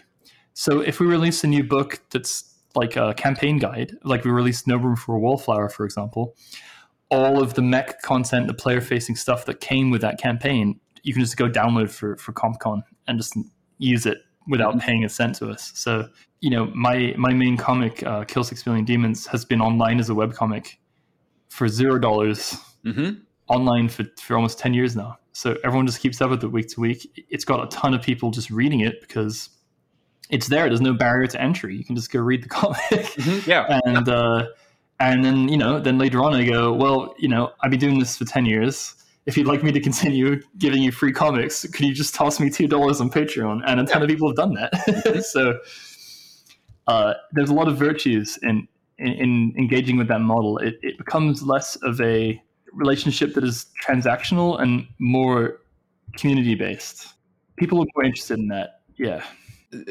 So 0.56 0.82
if 0.82 1.00
we 1.00 1.06
release 1.08 1.42
a 1.46 1.48
new 1.48 1.64
book 1.64 2.02
that's 2.10 2.54
like 2.76 2.98
a 2.98 3.14
campaign 3.14 3.60
guide, 3.60 3.94
like 4.04 4.26
we 4.26 4.32
released 4.32 4.68
No 4.68 4.76
Room 4.76 4.98
for 4.98 5.16
a 5.16 5.20
Wallflower, 5.20 5.70
for 5.70 5.86
example, 5.86 6.36
all 7.10 7.42
of 7.42 7.54
the 7.54 7.62
mech 7.62 8.02
content, 8.02 8.48
the 8.48 8.54
player 8.54 8.82
facing 8.82 9.16
stuff 9.16 9.46
that 9.46 9.62
came 9.62 9.90
with 9.90 10.02
that 10.02 10.20
campaign, 10.20 10.80
you 11.04 11.14
can 11.14 11.22
just 11.22 11.38
go 11.38 11.50
download 11.50 11.90
for, 11.90 12.16
for 12.18 12.32
CompCon 12.34 12.82
and 13.08 13.18
just 13.20 13.36
use 13.78 14.06
it 14.06 14.20
without 14.48 14.76
Mhm. 14.76 14.82
paying 14.82 15.04
a 15.06 15.10
cent 15.10 15.36
to 15.36 15.50
us. 15.50 15.72
So, 15.76 16.08
you 16.40 16.50
know, 16.50 16.66
my, 16.76 17.14
my 17.18 17.34
main 17.34 17.58
comic, 17.58 18.04
uh, 18.04 18.24
Kill 18.26 18.44
Six 18.44 18.64
Billion 18.64 18.86
Demons, 18.86 19.26
has 19.28 19.46
been 19.46 19.62
online 19.62 20.00
as 20.00 20.10
a 20.10 20.14
webcomic 20.14 20.76
for 21.50 21.68
zero 21.68 22.00
dollars 22.00 22.56
Mhm. 22.86 23.22
online 23.48 23.88
for, 23.90 24.06
for 24.20 24.36
almost 24.36 24.58
10 24.60 24.74
years 24.74 24.96
now. 24.96 25.18
So 25.34 25.56
everyone 25.64 25.86
just 25.86 26.00
keeps 26.00 26.20
up 26.22 26.30
with 26.30 26.44
it 26.44 26.48
week 26.52 26.68
to 26.70 26.82
week. 26.82 27.26
It's 27.30 27.46
got 27.46 27.64
a 27.64 27.68
ton 27.68 27.94
of 27.94 28.02
people 28.02 28.32
just 28.32 28.50
reading 28.50 28.82
it 28.82 29.00
because 29.02 29.50
it's 30.30 30.48
there. 30.48 30.68
There's 30.68 30.82
no 30.82 30.94
barrier 30.94 31.28
to 31.28 31.42
entry. 31.42 31.76
You 31.76 31.84
can 31.84 31.96
just 31.96 32.12
go 32.12 32.20
read 32.20 32.44
the 32.44 32.50
comic. 32.60 32.78
Mhm. 32.90 33.46
Yeah. 33.48 33.80
and 33.86 34.08
uh, 34.10 34.48
and 35.00 35.24
then, 35.26 35.48
you 35.50 35.58
know, 35.58 35.80
then 35.80 35.98
later 35.98 36.22
on 36.24 36.34
I 36.36 36.44
go, 36.46 36.72
well, 36.74 37.16
you 37.18 37.28
know, 37.28 37.52
I've 37.62 37.72
been 37.72 37.80
doing 37.80 37.98
this 38.00 38.18
for 38.18 38.26
10 38.26 38.46
years. 38.46 38.96
If 39.26 39.38
you'd 39.38 39.48
like 39.48 39.64
me 39.64 39.72
to 39.72 39.80
continue 39.80 40.42
giving 40.58 40.82
you 40.82 40.92
free 40.92 41.14
comics, 41.14 41.62
could 41.62 41.86
you 41.86 41.94
just 41.94 42.16
toss 42.16 42.40
me 42.40 42.50
$2 42.50 43.02
on 43.02 43.10
Patreon? 43.10 43.62
And 43.66 43.80
a 43.80 43.86
ton 43.86 44.02
of 44.02 44.10
people 44.10 44.28
have 44.30 44.36
done 44.36 44.54
that. 44.56 45.24
so 45.32 45.60
uh, 46.88 47.14
there's 47.32 47.50
a 47.50 47.54
lot 47.54 47.68
of 47.68 47.78
virtues 47.78 48.40
in, 48.42 48.68
in, 48.98 49.14
in 49.14 49.54
engaging 49.58 49.98
with 49.98 50.08
that 50.08 50.22
model. 50.22 50.58
It, 50.58 50.80
it 50.82 50.98
becomes 50.98 51.44
less 51.44 51.76
of 51.78 52.02
a 52.02 52.42
relationship 52.74 53.34
that 53.36 53.44
is 53.44 53.68
transactional 53.86 54.62
and 54.62 54.88
more 55.00 55.62
community 56.18 56.56
based. 56.56 57.08
People 57.58 57.82
are 57.82 57.88
more 57.96 58.04
interested 58.04 58.40
in 58.40 58.48
that. 58.48 58.82
Yeah. 58.98 59.24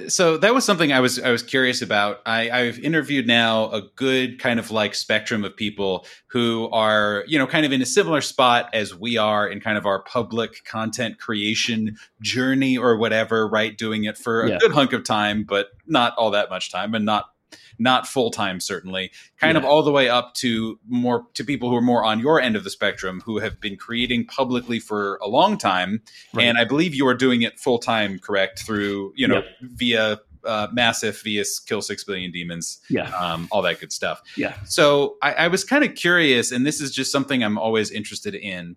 So 0.08 0.36
that 0.36 0.54
was 0.54 0.64
something 0.64 0.92
I 0.92 1.00
was 1.00 1.18
I 1.18 1.30
was 1.30 1.42
curious 1.42 1.80
about. 1.80 2.20
I, 2.26 2.50
I've 2.50 2.78
interviewed 2.80 3.26
now 3.26 3.70
a 3.70 3.82
good 3.96 4.38
kind 4.38 4.58
of 4.60 4.70
like 4.70 4.94
spectrum 4.94 5.44
of 5.44 5.56
people 5.56 6.06
who 6.26 6.68
are 6.70 7.24
you 7.26 7.38
know 7.38 7.46
kind 7.46 7.64
of 7.64 7.72
in 7.72 7.80
a 7.80 7.86
similar 7.86 8.20
spot 8.20 8.68
as 8.74 8.94
we 8.94 9.16
are 9.16 9.48
in 9.48 9.60
kind 9.60 9.78
of 9.78 9.86
our 9.86 10.02
public 10.02 10.64
content 10.64 11.18
creation 11.18 11.96
journey 12.20 12.76
or 12.76 12.96
whatever, 12.96 13.48
right? 13.48 13.76
Doing 13.76 14.04
it 14.04 14.18
for 14.18 14.42
a 14.42 14.50
Yeah. 14.50 14.58
good 14.60 14.72
hunk 14.72 14.92
of 14.92 15.04
time, 15.04 15.44
but 15.44 15.68
not 15.86 16.14
all 16.16 16.30
that 16.32 16.50
much 16.50 16.70
time, 16.70 16.94
and 16.94 17.04
not 17.04 17.30
not 17.78 18.06
full 18.06 18.30
time 18.30 18.60
certainly. 18.60 19.10
Kind 19.38 19.56
of 19.56 19.64
all 19.64 19.82
the 19.82 19.92
way 19.92 20.08
up 20.08 20.34
to 20.34 20.78
more 20.88 21.26
to 21.34 21.44
people 21.44 21.68
who 21.70 21.76
are 21.76 21.80
more 21.82 22.04
on 22.04 22.20
your 22.20 22.40
end 22.40 22.56
of 22.56 22.64
the 22.64 22.70
spectrum 22.70 23.20
who 23.24 23.38
have 23.38 23.60
been 23.60 23.76
creating 23.76 24.26
publicly 24.26 24.78
for 24.80 25.18
a 25.22 25.28
long 25.28 25.56
time 25.58 26.02
Right. 26.34 26.44
and 26.46 26.58
I 26.58 26.64
believe 26.64 26.94
you 26.94 27.06
are 27.06 27.14
doing 27.14 27.42
it 27.42 27.58
full 27.58 27.78
time, 27.78 28.18
correct? 28.18 28.60
Through 28.64 29.12
you 29.16 29.26
know 29.28 29.36
Yep. 29.36 29.44
via 29.62 30.20
uh, 30.44 30.68
massif 30.72 31.22
via 31.22 31.44
kill 31.66 31.82
six 31.82 32.02
billion 32.02 32.30
demons, 32.30 32.78
yeah. 32.88 33.10
um, 33.14 33.46
all 33.50 33.60
that 33.60 33.78
good 33.78 33.92
stuff. 33.92 34.22
Yeah. 34.38 34.54
So 34.64 35.16
I, 35.20 35.32
I 35.34 35.48
was 35.48 35.64
kind 35.64 35.84
of 35.84 35.94
curious, 35.94 36.50
and 36.50 36.64
this 36.66 36.80
is 36.80 36.90
just 36.94 37.12
something 37.12 37.44
I'm 37.44 37.58
always 37.58 37.90
interested 37.90 38.34
in. 38.34 38.76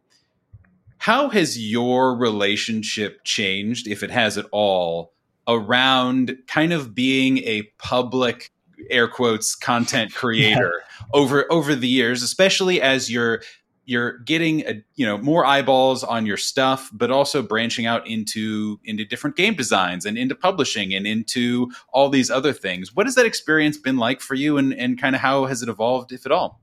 How 0.98 1.30
has 1.30 1.58
your 1.60 2.16
relationship 2.18 3.24
changed, 3.26 3.88
if 3.88 4.04
it 4.04 4.12
has 4.12 4.38
at 4.38 4.46
all, 4.52 5.14
around 5.48 6.38
kind 6.48 6.72
of 6.74 6.96
being 6.96 7.40
a 7.40 7.64
public 7.78 8.52
air 8.90 9.08
quotes 9.08 9.56
content 9.56 10.14
creator 10.14 10.74
yeah. 11.00 11.06
over 11.14 11.52
over 11.52 11.76
the 11.76 11.88
years, 11.88 12.24
especially 12.24 12.82
as 12.82 13.12
you're 13.12 13.42
you're 13.86 14.20
getting 14.20 14.62
a, 14.62 14.82
you 14.96 15.06
know 15.06 15.18
more 15.18 15.46
eyeballs 15.46 16.06
on 16.06 16.26
your 16.26 16.38
stuff 16.38 16.90
but 16.94 17.12
also 17.12 17.42
branching 17.42 17.86
out 17.86 18.08
into 18.08 18.80
into 18.86 19.04
different 19.04 19.36
game 19.36 19.56
designs 19.56 20.06
and 20.06 20.18
into 20.18 20.34
publishing 20.34 20.94
and 20.94 21.06
into 21.06 21.70
all 21.90 22.08
these 22.08 22.32
other 22.32 22.54
things 22.54 22.96
what 22.96 23.06
has 23.06 23.16
that 23.16 23.26
experience 23.26 23.78
been 23.78 23.98
like 23.98 24.22
for 24.22 24.36
you 24.36 24.58
and 24.58 24.74
and 24.76 25.02
kind 25.02 25.16
of 25.16 25.22
how 25.22 25.44
has 25.48 25.62
it 25.62 25.68
evolved 25.68 26.14
if 26.14 26.26
at 26.26 26.32
all 26.32 26.62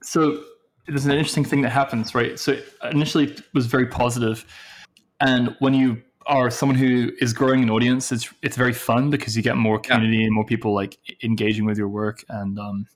so 0.00 0.44
there's 0.90 1.06
an 1.06 1.12
interesting 1.12 1.44
thing 1.44 1.62
that 1.62 1.70
happens, 1.70 2.14
right? 2.14 2.38
So 2.38 2.60
initially 2.90 3.32
it 3.32 3.42
was 3.54 3.66
very 3.66 3.86
positive, 3.86 4.44
and 5.20 5.54
when 5.60 5.74
you 5.74 6.02
are 6.26 6.50
someone 6.50 6.76
who 6.76 7.12
is 7.20 7.32
growing 7.32 7.62
an 7.62 7.70
audience, 7.70 8.12
it's 8.12 8.32
it's 8.42 8.56
very 8.56 8.72
fun 8.72 9.10
because 9.10 9.36
you 9.36 9.42
get 9.42 9.56
more 9.56 9.78
community 9.78 10.18
yeah. 10.18 10.24
and 10.24 10.34
more 10.34 10.44
people 10.44 10.74
like 10.74 10.98
engaging 11.22 11.64
with 11.64 11.78
your 11.78 11.88
work, 11.88 12.24
and 12.28 12.58
um, 12.58 12.86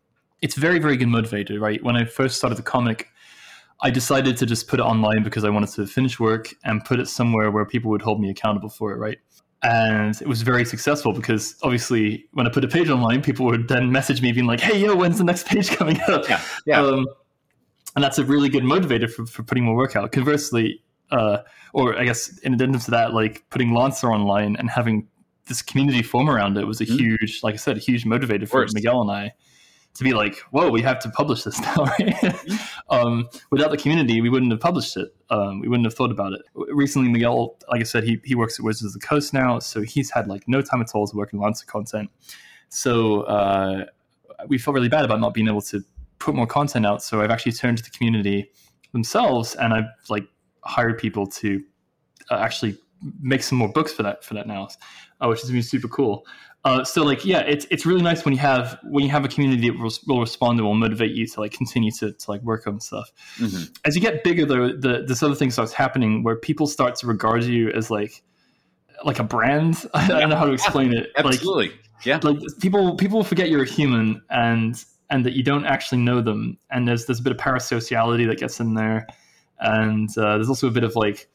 it's 0.43 0.55
very 0.55 0.79
very 0.79 0.97
good 0.97 1.09
motivator, 1.09 1.61
right? 1.61 1.83
When 1.83 1.97
I 1.97 2.05
first 2.05 2.37
started 2.37 2.57
the 2.57 2.63
comic, 2.63 3.09
I 3.81 3.91
decided 3.91 4.37
to 4.39 4.47
just 4.47 4.69
put 4.69 4.81
it 4.81 4.85
online 4.85 5.23
because 5.23 5.45
I 5.45 5.51
wanted 5.51 5.71
to 5.71 5.87
finish 5.87 6.21
work 6.21 6.55
and 6.65 6.85
put 6.85 7.01
it 7.01 7.09
somewhere 7.09 7.51
where 7.51 7.65
people 7.65 7.91
would 7.91 8.03
hold 8.03 8.21
me 8.21 8.31
accountable 8.31 8.69
for 8.69 8.93
it, 8.93 8.97
right? 8.97 9.19
and 9.65 10.21
it 10.21 10.29
was 10.29 10.43
very 10.43 10.65
successful 10.65 11.13
because 11.13 11.57
obviously 11.63 12.27
when 12.33 12.47
I 12.47 12.51
put 12.51 12.65
a 12.65 12.69
page 12.69 12.91
online, 12.91 13.23
people 13.23 13.47
would 13.47 13.67
then 13.67 13.91
message 13.91 14.21
me 14.21 14.31
being 14.31 14.47
like, 14.47 14.61
"Hey, 14.61 14.79
yo, 14.79 14.95
when's 14.95 15.19
the 15.19 15.25
next 15.25 15.47
page 15.49 15.71
coming 15.71 16.01
up?" 16.03 16.29
Yeah, 16.29 16.41
yeah. 16.67 16.83
Um, 16.83 17.07
and 17.97 18.05
that's 18.05 18.19
a 18.19 18.25
really 18.25 18.49
good 18.49 18.65
motivator 18.65 19.11
for, 19.11 19.25
for 19.25 19.43
putting 19.43 19.65
more 19.65 19.75
work 19.75 19.97
out. 19.97 20.13
Conversely, 20.13 20.83
uh, 21.15 21.39
or 21.73 21.99
I 21.99 22.05
guess 22.05 22.39
in 22.39 22.55
addition 22.55 22.79
to 22.79 22.91
that, 22.93 23.15
like 23.15 23.45
putting 23.51 23.73
Lancer 23.73 24.11
online 24.11 24.57
and 24.57 24.71
having 24.71 25.09
this 25.47 25.63
community 25.63 26.03
form 26.03 26.31
around 26.31 26.57
it 26.57 26.67
was 26.67 26.81
a 26.81 26.87
mm-hmm. 26.87 26.97
huge, 26.97 27.43
like 27.43 27.55
I 27.55 27.59
said, 27.59 27.77
a 27.77 27.81
huge 27.81 28.05
motivator 28.05 28.49
for 28.49 28.67
Miguel 28.73 29.03
and 29.03 29.11
I 29.11 29.33
to 29.95 30.03
be 30.03 30.13
like, 30.13 30.39
whoa, 30.51 30.71
we 30.71 30.83
have 30.83 30.99
to 31.01 31.09
publish 31.11 31.45
this 31.45 31.61
now. 31.61 31.75
Right? 31.77 32.15
Mm-hmm. 32.25 33.07
um, 33.07 33.29
without 33.51 33.71
the 33.71 33.77
community, 33.77 34.21
we 34.21 34.29
wouldn't 34.29 34.51
have 34.53 34.61
published 34.61 34.97
it. 34.97 35.15
Um, 35.31 35.61
we 35.61 35.69
wouldn't 35.69 35.87
have 35.87 35.95
thought 35.95 36.11
about 36.11 36.33
it. 36.33 36.43
Recently, 36.55 37.09
Miguel, 37.09 37.57
like 37.71 37.81
I 37.81 37.85
said, 37.85 38.05
he, 38.05 38.21
he 38.25 38.35
works 38.35 38.59
at 38.59 38.65
Wizards 38.65 38.95
of 38.95 39.01
the 39.01 39.07
Coast 39.07 39.33
now, 39.33 39.59
so 39.59 39.81
he's 39.83 40.11
had 40.11 40.27
like 40.27 40.47
no 40.47 40.61
time 40.61 40.83
at 40.83 40.95
all 40.95 41.07
to 41.07 41.17
work 41.17 41.33
in 41.33 41.39
Lancer 41.39 41.65
content. 41.65 42.11
So 42.69 43.23
uh, 43.23 43.87
we 44.49 44.59
felt 44.59 44.75
really 44.75 44.89
bad 44.89 45.05
about 45.05 45.21
not 45.21 45.33
being 45.33 45.49
able 45.49 45.63
to 45.63 45.83
put 46.19 46.35
more 46.35 46.47
content 46.47 46.85
out. 46.85 47.03
So 47.03 47.21
I've 47.21 47.31
actually 47.31 47.53
turned 47.53 47.79
to 47.79 47.85
the 47.85 47.91
community 47.91 48.51
themselves, 48.93 49.55
and 49.55 49.73
I've 49.73 49.85
like 50.09 50.25
hired 50.65 50.99
people 50.99 51.27
to 51.27 51.63
uh, 52.31 52.37
actually 52.37 52.79
make 53.21 53.43
some 53.43 53.59
more 53.59 53.69
books 53.69 53.93
for 53.93 54.03
that 54.03 54.25
for 54.25 54.35
that 54.35 54.47
now, 54.47 54.69
uh, 55.21 55.29
which 55.29 55.41
has 55.41 55.51
been 55.51 55.63
super 55.63 55.89
cool. 55.89 56.27
Uh, 56.65 56.83
so 56.83 57.03
like 57.03 57.25
yeah, 57.25 57.41
it's 57.41 57.67
it's 57.71 57.85
really 57.85 58.01
nice 58.01 58.25
when 58.25 58.33
you 58.33 58.41
have 58.41 58.79
when 58.85 59.05
you 59.05 59.11
have 59.11 59.25
a 59.25 59.29
community 59.29 59.69
that 59.69 59.79
will, 59.79 59.93
will 60.07 60.21
respond 60.21 60.59
and 60.59 60.67
will 60.67 60.75
motivate 60.75 61.11
you 61.11 61.27
to 61.27 61.41
like 61.41 61.53
continue 61.53 61.91
to, 61.91 62.13
to 62.13 62.31
like 62.31 62.41
work 62.41 62.67
on 62.67 62.81
stuff. 62.81 63.13
Mm-hmm. 63.37 63.65
As 63.85 63.95
you 63.95 64.01
get 64.01 64.25
bigger, 64.25 64.47
though, 64.47 64.69
the 64.69 65.05
this 65.07 65.23
other 65.23 65.35
thing 65.35 65.51
starts 65.51 65.75
happening 65.75 66.23
where 66.23 66.37
people 66.37 66.67
start 66.67 66.95
to 66.97 67.07
regard 67.07 67.45
you 67.45 67.71
as 67.73 67.91
like 67.91 68.23
like 69.05 69.19
a 69.19 69.25
brand. 69.25 69.85
I, 69.95 70.09
don't 70.09 70.31
know 70.31 70.37
how 70.37 70.47
to 70.47 70.53
explain 70.53 70.97
it. 70.97 71.11
Absolutely, 71.19 71.69
like, 71.69 71.79
yeah. 72.05 72.19
Like 72.23 72.39
people 72.61 72.97
people 72.97 73.23
forget 73.25 73.51
you're 73.51 73.65
a 73.65 73.69
human 73.69 74.23
and 74.31 74.83
and 75.11 75.27
that 75.27 75.35
you 75.35 75.43
don't 75.43 75.67
actually 75.67 75.99
know 75.99 76.23
them. 76.23 76.57
And 76.71 76.89
there's 76.89 77.05
there's 77.05 77.21
a 77.21 77.23
bit 77.23 77.33
of 77.33 77.39
parasociality 77.39 78.27
that 78.27 78.39
gets 78.39 78.59
in 78.59 78.73
there, 78.73 79.07
and 79.61 80.09
uh, 80.19 80.37
there's 80.37 80.49
also 80.49 80.69
a 80.69 80.71
bit 80.71 80.85
of 80.85 80.97
like, 80.97 81.29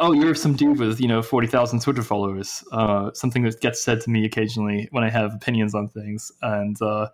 oh, 0.00 0.12
you're 0.12 0.34
some 0.34 0.54
dude 0.54 0.78
with 0.78 1.00
you 1.00 1.08
know 1.08 1.22
forty 1.22 1.46
thousand 1.46 1.82
Twitter 1.82 2.02
followers. 2.02 2.64
Uh, 2.72 3.10
something 3.12 3.42
that 3.44 3.60
gets 3.60 3.82
said 3.82 4.00
to 4.02 4.10
me 4.10 4.24
occasionally 4.24 4.88
when 4.90 5.04
I 5.04 5.10
have 5.10 5.34
opinions 5.34 5.74
on 5.74 5.88
things, 5.88 6.32
and 6.42 6.80
uh, 6.82 7.08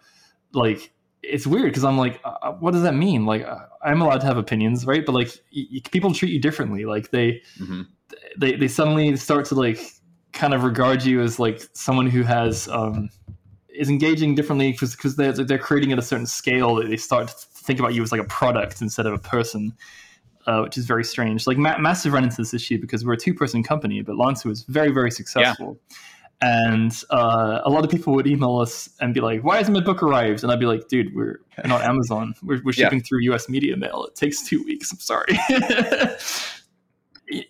like 0.52 0.92
it's 1.22 1.46
weird 1.46 1.66
because 1.66 1.84
I'm 1.84 1.98
like, 1.98 2.20
uh, 2.24 2.34
uh, 2.42 2.52
what 2.52 2.72
does 2.72 2.82
that 2.82 2.94
mean? 2.94 3.26
Like, 3.26 3.44
uh, 3.44 3.66
I'm 3.82 4.00
allowed 4.00 4.20
to 4.20 4.26
have 4.26 4.36
opinions, 4.36 4.86
right? 4.86 5.04
But 5.04 5.12
like, 5.12 5.30
y- 5.54 5.80
people 5.90 6.12
treat 6.12 6.32
you 6.32 6.40
differently. 6.40 6.84
Like 6.84 7.10
they, 7.10 7.42
mm-hmm. 7.58 7.82
they, 8.38 8.56
they 8.56 8.68
suddenly 8.68 9.16
start 9.16 9.46
to 9.46 9.54
like 9.54 9.80
kind 10.32 10.52
of 10.52 10.64
regard 10.64 11.04
you 11.04 11.20
as 11.22 11.38
like 11.38 11.62
someone 11.72 12.06
who 12.06 12.22
has 12.22 12.68
um, 12.68 13.08
is 13.74 13.88
engaging 13.88 14.34
differently 14.34 14.72
because 14.72 14.94
because 14.94 15.16
they're 15.16 15.32
they're 15.32 15.58
creating 15.58 15.92
at 15.92 15.98
a 15.98 16.02
certain 16.02 16.26
scale 16.26 16.76
that 16.76 16.88
they 16.88 16.96
start 16.96 17.28
to 17.28 17.34
think 17.34 17.78
about 17.78 17.94
you 17.94 18.02
as 18.02 18.12
like 18.12 18.20
a 18.20 18.26
product 18.26 18.82
instead 18.82 19.06
of 19.06 19.12
a 19.12 19.18
person, 19.18 19.72
uh, 20.46 20.60
which 20.60 20.76
is 20.76 20.86
very 20.86 21.04
strange. 21.04 21.46
Like 21.46 21.58
Ma- 21.58 21.78
Massif 21.78 22.12
run 22.12 22.24
into 22.24 22.36
this 22.36 22.54
issue 22.54 22.80
because 22.80 23.04
we're 23.04 23.14
a 23.14 23.18
two 23.18 23.34
person 23.34 23.62
company, 23.62 24.02
but 24.02 24.16
Lancer 24.16 24.48
was 24.48 24.62
very 24.64 24.90
very 24.90 25.10
successful. 25.10 25.78
Yeah. 25.90 25.96
And 26.40 26.92
uh, 27.10 27.60
a 27.64 27.70
lot 27.70 27.84
of 27.84 27.90
people 27.90 28.12
would 28.14 28.26
email 28.26 28.58
us 28.58 28.90
and 29.00 29.14
be 29.14 29.20
like, 29.20 29.42
"Why 29.42 29.58
hasn't 29.58 29.74
my 29.74 29.82
book 29.82 30.02
arrived?" 30.02 30.42
And 30.42 30.52
I'd 30.52 30.60
be 30.60 30.66
like, 30.66 30.88
"Dude, 30.88 31.14
we're 31.14 31.40
not 31.64 31.82
Amazon. 31.82 32.34
We're, 32.42 32.60
we're 32.64 32.72
shipping 32.72 32.98
yeah. 32.98 33.04
through 33.08 33.20
U.S. 33.22 33.48
media 33.48 33.76
mail. 33.76 34.04
It 34.04 34.14
takes 34.14 34.46
two 34.46 34.62
weeks. 34.64 34.92
I'm 34.92 34.98
sorry." 34.98 35.38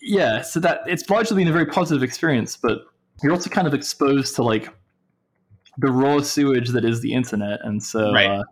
yeah, 0.01 0.43
so 0.43 0.61
that 0.61 0.83
it's 0.87 1.09
largely 1.11 1.37
been 1.37 1.49
a 1.49 1.53
very 1.53 1.67
positive 1.67 2.03
experience, 2.03 2.57
but 2.57 2.83
you're 3.23 3.33
also 3.33 3.51
kind 3.51 3.67
of 3.67 3.75
exposed 3.75 4.37
to 4.37 4.43
like 4.43 4.69
the 5.79 5.91
raw 5.91 6.21
sewage 6.21 6.69
that 6.71 6.85
is 6.85 7.01
the 7.01 7.15
internet, 7.15 7.61
and 7.65 7.83
so 7.83 8.13
right. 8.13 8.27
uh, 8.27 8.45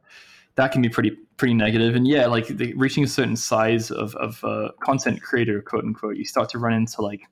that 0.56 0.72
can 0.72 0.82
be 0.82 0.88
pretty 0.88 1.12
pretty 1.36 1.54
negative. 1.54 1.94
And 1.96 2.06
yeah, 2.06 2.26
like 2.26 2.46
the, 2.46 2.74
reaching 2.74 3.04
a 3.04 3.08
certain 3.08 3.36
size 3.36 3.90
of 3.90 4.14
of 4.16 4.42
uh, 4.44 4.70
content 4.80 5.22
creator, 5.22 5.62
quote 5.62 5.84
unquote, 5.84 6.16
you 6.16 6.24
start 6.24 6.48
to 6.50 6.58
run 6.58 6.74
into 6.74 7.02
like 7.02 7.22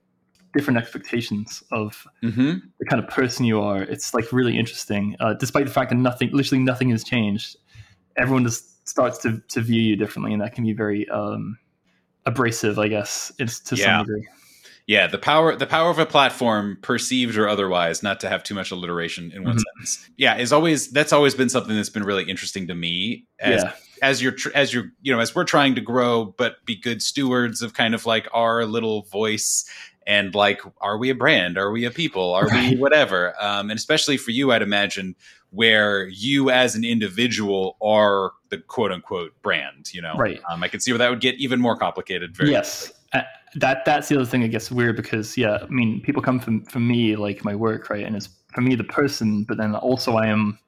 different 0.54 0.78
expectations 0.78 1.62
of 1.70 2.06
mm-hmm. 2.22 2.54
the 2.78 2.86
kind 2.86 3.02
of 3.02 3.08
person 3.08 3.44
you 3.44 3.60
are. 3.60 3.82
It's 3.82 4.14
like 4.14 4.32
really 4.32 4.58
interesting, 4.58 5.16
uh, 5.20 5.34
despite 5.34 5.66
the 5.66 5.72
fact 5.72 5.90
that 5.90 5.96
nothing, 5.96 6.30
literally 6.32 6.62
nothing 6.62 6.90
has 6.90 7.04
changed. 7.04 7.56
Everyone 8.16 8.44
just 8.44 8.88
starts 8.88 9.18
to 9.18 9.40
to 9.48 9.60
view 9.60 9.82
you 9.82 9.96
differently, 9.96 10.32
and 10.32 10.42
that 10.42 10.54
can 10.54 10.64
be 10.64 10.72
very 10.72 11.08
um, 11.08 11.58
abrasive, 12.26 12.78
I 12.78 12.88
guess, 12.88 13.32
it's 13.38 13.60
to 13.60 13.76
yeah. 13.76 13.98
some 13.98 14.06
degree 14.06 14.26
yeah 14.86 15.06
the 15.06 15.18
power 15.18 15.54
the 15.56 15.66
power 15.66 15.90
of 15.90 15.98
a 15.98 16.06
platform 16.06 16.78
perceived 16.82 17.36
or 17.36 17.48
otherwise 17.48 18.02
not 18.02 18.20
to 18.20 18.28
have 18.28 18.42
too 18.42 18.54
much 18.54 18.70
alliteration 18.70 19.30
in 19.32 19.44
one 19.44 19.52
mm-hmm. 19.52 19.62
sentence. 19.78 20.10
Yeah 20.16 20.36
is 20.36 20.52
always 20.52 20.90
that's 20.90 21.12
always 21.12 21.34
been 21.34 21.48
something 21.48 21.74
that's 21.74 21.90
been 21.90 22.04
really 22.04 22.24
interesting 22.24 22.66
to 22.68 22.74
me 22.74 23.26
as 23.38 23.62
yeah. 23.62 23.72
as 24.02 24.22
you're 24.22 24.34
as 24.54 24.72
you're 24.72 24.90
you 25.02 25.12
know 25.12 25.20
as 25.20 25.34
we're 25.34 25.44
trying 25.44 25.74
to 25.74 25.80
grow 25.80 26.24
but 26.36 26.64
be 26.64 26.76
good 26.76 27.02
stewards 27.02 27.62
of 27.62 27.74
kind 27.74 27.94
of 27.94 28.06
like 28.06 28.28
our 28.32 28.64
little 28.64 29.02
voice 29.02 29.64
and 30.06 30.34
like 30.34 30.60
are 30.80 30.98
we 30.98 31.10
a 31.10 31.14
brand? 31.14 31.58
Are 31.58 31.70
we 31.70 31.84
a 31.84 31.90
people? 31.90 32.32
Are 32.32 32.46
right. 32.46 32.72
we 32.72 32.76
whatever? 32.76 33.34
Um, 33.40 33.70
and 33.70 33.78
especially 33.78 34.16
for 34.16 34.30
you 34.30 34.52
i'd 34.52 34.62
imagine 34.62 35.14
where 35.50 36.06
you 36.06 36.48
as 36.50 36.76
an 36.76 36.84
individual 36.84 37.76
are 37.82 38.32
the 38.50 38.58
quote 38.58 38.92
unquote 38.92 39.32
brand 39.42 39.92
you 39.92 40.02
know? 40.02 40.14
Right. 40.16 40.40
Um, 40.50 40.62
i 40.62 40.68
can 40.68 40.80
see 40.80 40.92
where 40.92 40.98
that 40.98 41.10
would 41.10 41.20
get 41.20 41.36
even 41.36 41.60
more 41.60 41.76
complicated 41.76 42.36
very 42.36 42.50
yes. 42.50 42.86
quickly 42.86 42.99
that 43.54 43.84
that's 43.84 44.08
the 44.08 44.16
other 44.16 44.26
thing 44.26 44.42
that 44.42 44.48
gets 44.48 44.70
weird 44.70 44.96
because 44.96 45.36
yeah, 45.36 45.58
I 45.62 45.66
mean, 45.66 46.00
people 46.02 46.22
come 46.22 46.38
from 46.38 46.64
from 46.64 46.86
me 46.86 47.16
like 47.16 47.44
my 47.44 47.54
work, 47.54 47.90
right? 47.90 48.04
And 48.04 48.14
it's 48.16 48.28
for 48.54 48.60
me 48.60 48.74
the 48.74 48.84
person, 48.84 49.44
but 49.44 49.56
then 49.56 49.74
also 49.74 50.16
I 50.16 50.26
am 50.26 50.58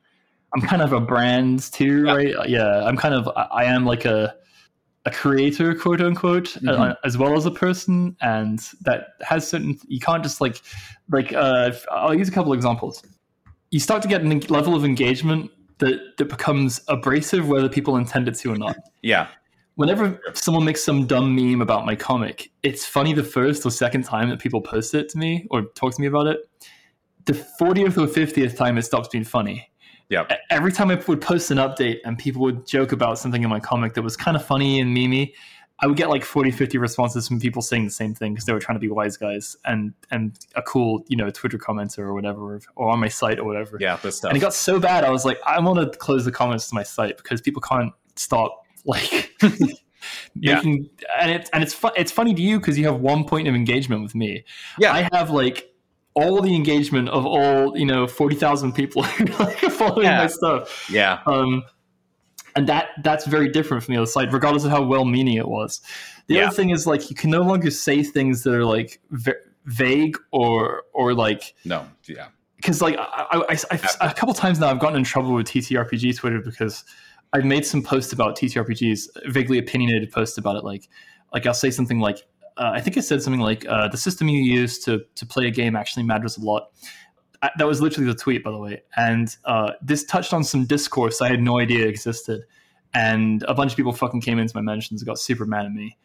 I'm 0.54 0.60
kind 0.62 0.82
of 0.82 0.92
a 0.92 1.00
brand 1.00 1.72
too, 1.72 2.04
yeah. 2.06 2.12
right? 2.12 2.48
Yeah, 2.48 2.84
I'm 2.84 2.96
kind 2.96 3.14
of 3.14 3.28
I 3.36 3.64
am 3.64 3.84
like 3.86 4.04
a 4.04 4.34
a 5.04 5.10
creator, 5.10 5.74
quote 5.74 6.00
unquote, 6.00 6.56
uh, 6.56 6.60
mm-hmm. 6.60 6.82
uh, 6.82 6.94
as 7.04 7.18
well 7.18 7.36
as 7.36 7.44
a 7.46 7.50
person, 7.50 8.16
and 8.20 8.60
that 8.82 9.14
has 9.20 9.48
certain. 9.48 9.78
You 9.88 10.00
can't 10.00 10.22
just 10.22 10.40
like 10.40 10.60
like 11.10 11.32
uh, 11.32 11.72
I'll 11.90 12.14
use 12.14 12.28
a 12.28 12.32
couple 12.32 12.52
examples. 12.52 13.02
You 13.70 13.80
start 13.80 14.02
to 14.02 14.08
get 14.08 14.22
a 14.22 14.52
level 14.52 14.74
of 14.74 14.84
engagement 14.84 15.50
that 15.78 16.16
that 16.18 16.28
becomes 16.28 16.80
abrasive, 16.88 17.48
whether 17.48 17.68
people 17.68 17.96
intend 17.96 18.28
it 18.28 18.34
to 18.36 18.52
or 18.52 18.56
not. 18.56 18.76
Yeah, 19.02 19.28
whenever 19.76 20.20
someone 20.34 20.64
makes 20.64 20.82
some 20.82 21.06
dumb 21.06 21.34
meme 21.34 21.60
about 21.60 21.86
my 21.86 21.96
comic, 21.96 22.50
it's 22.62 22.84
funny 22.84 23.12
the 23.12 23.24
first 23.24 23.64
or 23.64 23.70
second 23.70 24.04
time 24.04 24.28
that 24.30 24.38
people 24.38 24.60
post 24.60 24.94
it 24.94 25.08
to 25.10 25.18
me 25.18 25.46
or 25.50 25.62
talk 25.74 25.94
to 25.94 26.00
me 26.00 26.06
about 26.06 26.26
it. 26.26 26.40
The 27.24 27.32
40th 27.32 27.96
or 27.96 28.06
50th 28.06 28.56
time 28.56 28.78
it 28.78 28.82
stops 28.82 29.08
being 29.08 29.24
funny. 29.24 29.70
Yeah. 30.08 30.26
Every 30.50 30.72
time 30.72 30.90
I 30.90 31.02
would 31.06 31.20
post 31.20 31.50
an 31.50 31.58
update 31.58 31.98
and 32.04 32.18
people 32.18 32.42
would 32.42 32.66
joke 32.66 32.92
about 32.92 33.18
something 33.18 33.42
in 33.42 33.48
my 33.48 33.60
comic 33.60 33.94
that 33.94 34.02
was 34.02 34.16
kind 34.16 34.36
of 34.36 34.44
funny 34.44 34.80
and 34.80 34.94
memey, 34.94 35.32
I 35.78 35.86
would 35.86 35.96
get 35.96 36.10
like 36.10 36.22
40, 36.22 36.50
50 36.50 36.78
responses 36.78 37.26
from 37.26 37.40
people 37.40 37.62
saying 37.62 37.86
the 37.86 37.90
same 37.90 38.14
thing 38.14 38.34
because 38.34 38.44
they 38.44 38.52
were 38.52 38.60
trying 38.60 38.76
to 38.76 38.80
be 38.80 38.88
wise 38.88 39.16
guys 39.16 39.56
and 39.64 39.92
and 40.10 40.38
a 40.54 40.62
cool, 40.62 41.02
you 41.08 41.16
know, 41.16 41.30
Twitter 41.30 41.58
commenter 41.58 42.00
or 42.00 42.14
whatever, 42.14 42.60
or 42.76 42.90
on 42.90 43.00
my 43.00 43.08
site 43.08 43.38
or 43.40 43.44
whatever. 43.44 43.78
Yeah, 43.80 43.96
this 43.96 44.18
stuff. 44.18 44.30
And 44.30 44.36
it 44.36 44.40
got 44.40 44.54
so 44.54 44.78
bad, 44.78 45.04
I 45.04 45.10
was 45.10 45.24
like, 45.24 45.40
I 45.44 45.58
want 45.60 45.80
to 45.80 45.98
close 45.98 46.24
the 46.24 46.30
comments 46.30 46.68
to 46.68 46.74
my 46.74 46.84
site 46.84 47.16
because 47.16 47.40
people 47.40 47.62
can't 47.62 47.92
stop 48.14 48.61
like 48.84 49.30
yeah. 50.34 50.56
making 50.56 50.90
and 51.20 51.30
it's 51.30 51.50
and 51.50 51.62
it's 51.62 51.74
fu- 51.74 51.90
it's 51.96 52.12
funny 52.12 52.34
to 52.34 52.42
you 52.42 52.58
because 52.58 52.78
you 52.78 52.84
have 52.86 53.00
one 53.00 53.24
point 53.24 53.48
of 53.48 53.54
engagement 53.54 54.02
with 54.02 54.14
me. 54.14 54.44
Yeah, 54.78 54.92
I 54.92 55.08
have 55.12 55.30
like 55.30 55.68
all 56.14 56.42
the 56.42 56.54
engagement 56.54 57.08
of 57.08 57.24
all 57.24 57.76
you 57.76 57.86
know 57.86 58.06
forty 58.06 58.36
thousand 58.36 58.72
people 58.72 59.02
like 59.38 59.58
following 59.58 60.04
yeah. 60.04 60.18
my 60.18 60.26
stuff. 60.26 60.88
Yeah. 60.90 61.20
Um, 61.26 61.62
and 62.54 62.68
that 62.68 62.88
that's 63.02 63.26
very 63.26 63.48
different 63.48 63.82
from 63.82 63.94
the 63.94 64.00
other 64.00 64.10
side, 64.10 64.32
regardless 64.32 64.64
of 64.64 64.70
how 64.70 64.82
well-meaning 64.82 65.36
it 65.36 65.48
was. 65.48 65.80
The 66.26 66.34
Yeah. 66.34 66.46
other 66.46 66.54
thing 66.54 66.70
is 66.70 66.86
like 66.86 67.08
you 67.08 67.16
can 67.16 67.30
no 67.30 67.40
longer 67.40 67.70
say 67.70 68.02
things 68.02 68.42
that 68.42 68.52
are 68.54 68.64
like 68.66 69.00
va- 69.10 69.36
vague 69.64 70.16
or 70.32 70.82
or 70.92 71.14
like 71.14 71.54
No, 71.64 71.86
yeah, 72.06 72.28
because 72.56 72.82
like 72.82 72.96
I, 72.98 73.26
I, 73.48 73.56
I, 73.70 73.80
I- 74.02 74.10
a 74.10 74.14
couple 74.14 74.34
times 74.34 74.58
now 74.60 74.68
I've 74.68 74.80
gotten 74.80 74.98
in 74.98 75.04
trouble 75.04 75.32
with 75.32 75.46
TTRPG 75.46 76.16
Twitter 76.18 76.40
because 76.40 76.84
I've 77.32 77.44
made 77.44 77.64
some 77.64 77.82
posts 77.82 78.12
about 78.12 78.36
TTRPGs, 78.36 79.08
vaguely 79.26 79.58
opinionated 79.58 80.10
posts 80.12 80.38
about 80.38 80.56
it. 80.56 80.64
Like 80.64 80.88
like 81.32 81.46
I'll 81.46 81.54
say 81.54 81.70
something 81.70 82.00
like 82.00 82.26
uh, 82.56 82.70
I 82.74 82.80
think 82.80 82.98
I 82.98 83.00
said 83.00 83.22
something 83.22 83.40
like 83.40 83.66
uh, 83.66 83.88
the 83.88 83.96
system 83.96 84.28
you 84.28 84.42
use 84.42 84.78
to 84.80 85.02
to 85.14 85.26
play 85.26 85.46
a 85.46 85.50
game 85.50 85.76
actually 85.76 86.02
matters 86.02 86.36
a 86.36 86.42
lot. 86.42 86.70
Uh, 87.40 87.48
That 87.58 87.66
was 87.66 87.80
literally 87.80 88.08
the 88.08 88.18
tweet, 88.18 88.44
by 88.44 88.50
the 88.50 88.58
way, 88.58 88.82
and 88.96 89.34
uh, 89.44 89.72
this 89.80 90.04
touched 90.04 90.32
on 90.32 90.44
some 90.44 90.66
discourse 90.66 91.20
I 91.20 91.28
had 91.28 91.40
no 91.40 91.58
idea 91.58 91.86
existed, 91.86 92.42
and 92.94 93.42
a 93.48 93.54
bunch 93.54 93.72
of 93.72 93.76
people 93.76 93.92
fucking 93.92 94.20
came 94.20 94.38
into 94.38 94.54
my 94.54 94.62
mentions 94.62 95.00
and 95.00 95.06
got 95.06 95.18
super 95.18 95.46
mad 95.46 95.66
at 95.66 95.72
me 95.72 95.96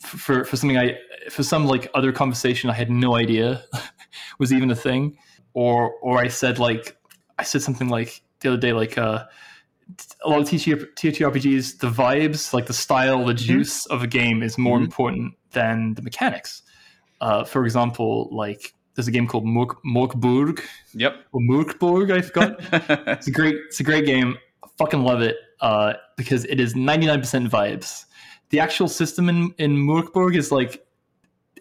for, 0.00 0.44
for 0.44 0.56
something 0.56 0.78
I 0.78 0.96
for 1.28 1.42
some 1.42 1.66
like 1.66 1.90
other 1.94 2.12
conversation 2.12 2.70
I 2.70 2.74
had 2.74 2.90
no 2.90 3.16
idea 3.16 3.62
was 4.38 4.52
even 4.52 4.70
a 4.70 4.76
thing 4.76 5.18
or 5.52 5.92
or 6.00 6.18
I 6.18 6.28
said 6.28 6.58
like 6.58 6.96
I 7.38 7.42
said 7.42 7.62
something 7.62 7.88
like 7.88 8.22
the 8.40 8.48
other 8.48 8.60
day 8.60 8.72
like 8.72 8.96
uh 8.96 9.26
a 10.24 10.28
lot 10.28 10.40
of 10.40 10.48
TTR 10.48 10.86
TTRPGs 10.96 11.78
the 11.78 11.88
vibes 11.90 12.52
like 12.52 12.66
the 12.66 12.72
style 12.74 13.24
the 13.24 13.34
juice 13.34 13.86
of 13.86 14.02
a 14.02 14.06
game 14.06 14.42
is 14.42 14.56
more 14.58 14.78
Mhm. 14.78 14.84
important 14.84 15.34
than 15.52 15.94
the 15.94 16.02
mechanics. 16.02 16.62
Uh, 17.20 17.44
for 17.44 17.64
example, 17.64 18.28
like 18.32 18.74
there's 18.94 19.08
a 19.08 19.10
game 19.10 19.26
called 19.26 19.44
Mork 19.44 19.76
Mörk 19.84 20.14
Borg 20.16 20.62
yep. 20.94 21.14
or 21.32 21.40
Mörk 21.40 21.78
Borg 21.78 22.10
I 22.10 22.20
forgot. 22.22 22.56
it's 23.16 23.26
a 23.28 23.30
great 23.30 23.56
it's 23.66 23.80
a 23.80 23.84
great 23.84 24.06
game. 24.06 24.36
I 24.64 24.68
fucking 24.78 25.02
love 25.02 25.20
it 25.22 25.36
uh, 25.60 25.94
because 26.16 26.44
it 26.46 26.58
is 26.60 26.74
99% 26.74 27.48
vibes. 27.48 28.04
The 28.50 28.60
actual 28.60 28.88
system 28.88 29.28
in 29.28 29.54
in 29.58 29.76
Mörk 29.76 30.12
Borg 30.12 30.34
is 30.36 30.50
like 30.52 30.84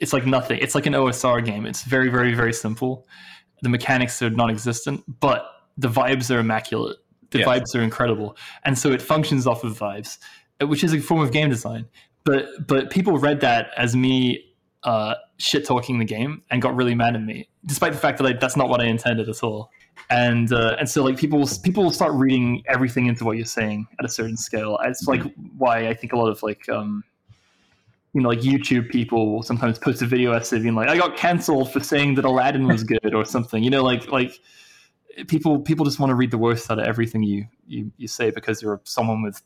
it's 0.01 0.13
like 0.13 0.25
nothing. 0.25 0.59
It's 0.61 0.75
like 0.75 0.85
an 0.85 0.93
OSR 0.93 1.43
game. 1.45 1.65
It's 1.65 1.83
very 1.83 2.09
very 2.09 2.33
very 2.33 2.53
simple. 2.53 3.05
The 3.61 3.69
mechanics 3.69 4.21
are 4.21 4.29
non-existent, 4.29 5.03
but 5.19 5.45
the 5.77 5.89
vibes 5.89 6.33
are 6.33 6.39
immaculate. 6.39 6.97
The 7.31 7.39
Yes. 7.39 7.47
vibes 7.47 7.75
are 7.75 7.81
incredible, 7.81 8.35
and 8.65 8.77
so 8.77 8.91
it 8.91 9.01
functions 9.01 9.45
off 9.45 9.63
of 9.63 9.77
vibes, 9.77 10.17
uh, 10.61 10.67
which 10.67 10.83
is 10.83 10.93
a 10.93 10.99
form 10.99 11.21
of 11.21 11.31
game 11.31 11.49
design. 11.49 11.85
But 12.23 12.67
but 12.67 12.89
people 12.89 13.17
read 13.17 13.39
that 13.41 13.71
as 13.77 13.95
me 13.95 14.45
uh, 14.83 15.15
shit 15.37 15.65
talking 15.65 15.99
the 15.99 16.05
game 16.05 16.41
and 16.49 16.61
got 16.61 16.75
really 16.75 16.95
mad 16.95 17.15
at 17.15 17.21
me, 17.21 17.47
despite 17.65 17.91
the 17.93 17.99
fact 17.99 18.17
that 18.17 18.27
I, 18.27 18.33
that's 18.33 18.55
not 18.57 18.69
what 18.69 18.81
I 18.81 18.85
intended 18.85 19.29
at 19.29 19.43
all. 19.43 19.71
And 20.09 20.51
uh, 20.51 20.75
and 20.79 20.89
so 20.89 21.03
like 21.03 21.17
people 21.17 21.47
people 21.63 21.83
will 21.83 21.91
start 21.91 22.13
reading 22.13 22.63
everything 22.67 23.05
into 23.07 23.25
what 23.25 23.37
you're 23.37 23.45
saying 23.45 23.87
at 23.99 24.05
a 24.05 24.09
certain 24.09 24.37
scale. 24.37 24.79
It's 24.83 25.07
like 25.07 25.21
why 25.57 25.87
I 25.87 25.93
think 25.93 26.13
a 26.13 26.17
lot 26.17 26.29
of 26.29 26.41
like 26.41 26.67
um, 26.69 27.03
you 28.13 28.21
know 28.21 28.29
like 28.29 28.39
YouTube 28.39 28.89
people 28.89 29.31
will 29.31 29.43
sometimes 29.43 29.77
post 29.77 30.01
a 30.01 30.05
video 30.05 30.31
essay 30.31 30.59
being 30.59 30.73
like 30.75 30.89
I 30.89 30.97
got 30.97 31.15
cancelled 31.15 31.71
for 31.71 31.79
saying 31.79 32.15
that 32.15 32.25
Aladdin 32.25 32.65
was 32.67 32.83
good 32.83 33.13
or 33.13 33.23
something. 33.23 33.63
You 33.63 33.69
know 33.69 33.83
like 33.83 34.11
like 34.11 34.39
people 35.27 35.59
people 35.59 35.85
just 35.85 35.99
want 35.99 36.09
to 36.11 36.15
read 36.15 36.31
the 36.31 36.37
worst 36.37 36.69
out 36.71 36.79
of 36.79 36.85
everything 36.85 37.23
you 37.23 37.45
you 37.67 37.91
you 37.97 38.07
say 38.07 38.31
because 38.31 38.61
you're 38.61 38.79
someone 38.83 39.21
with 39.21 39.41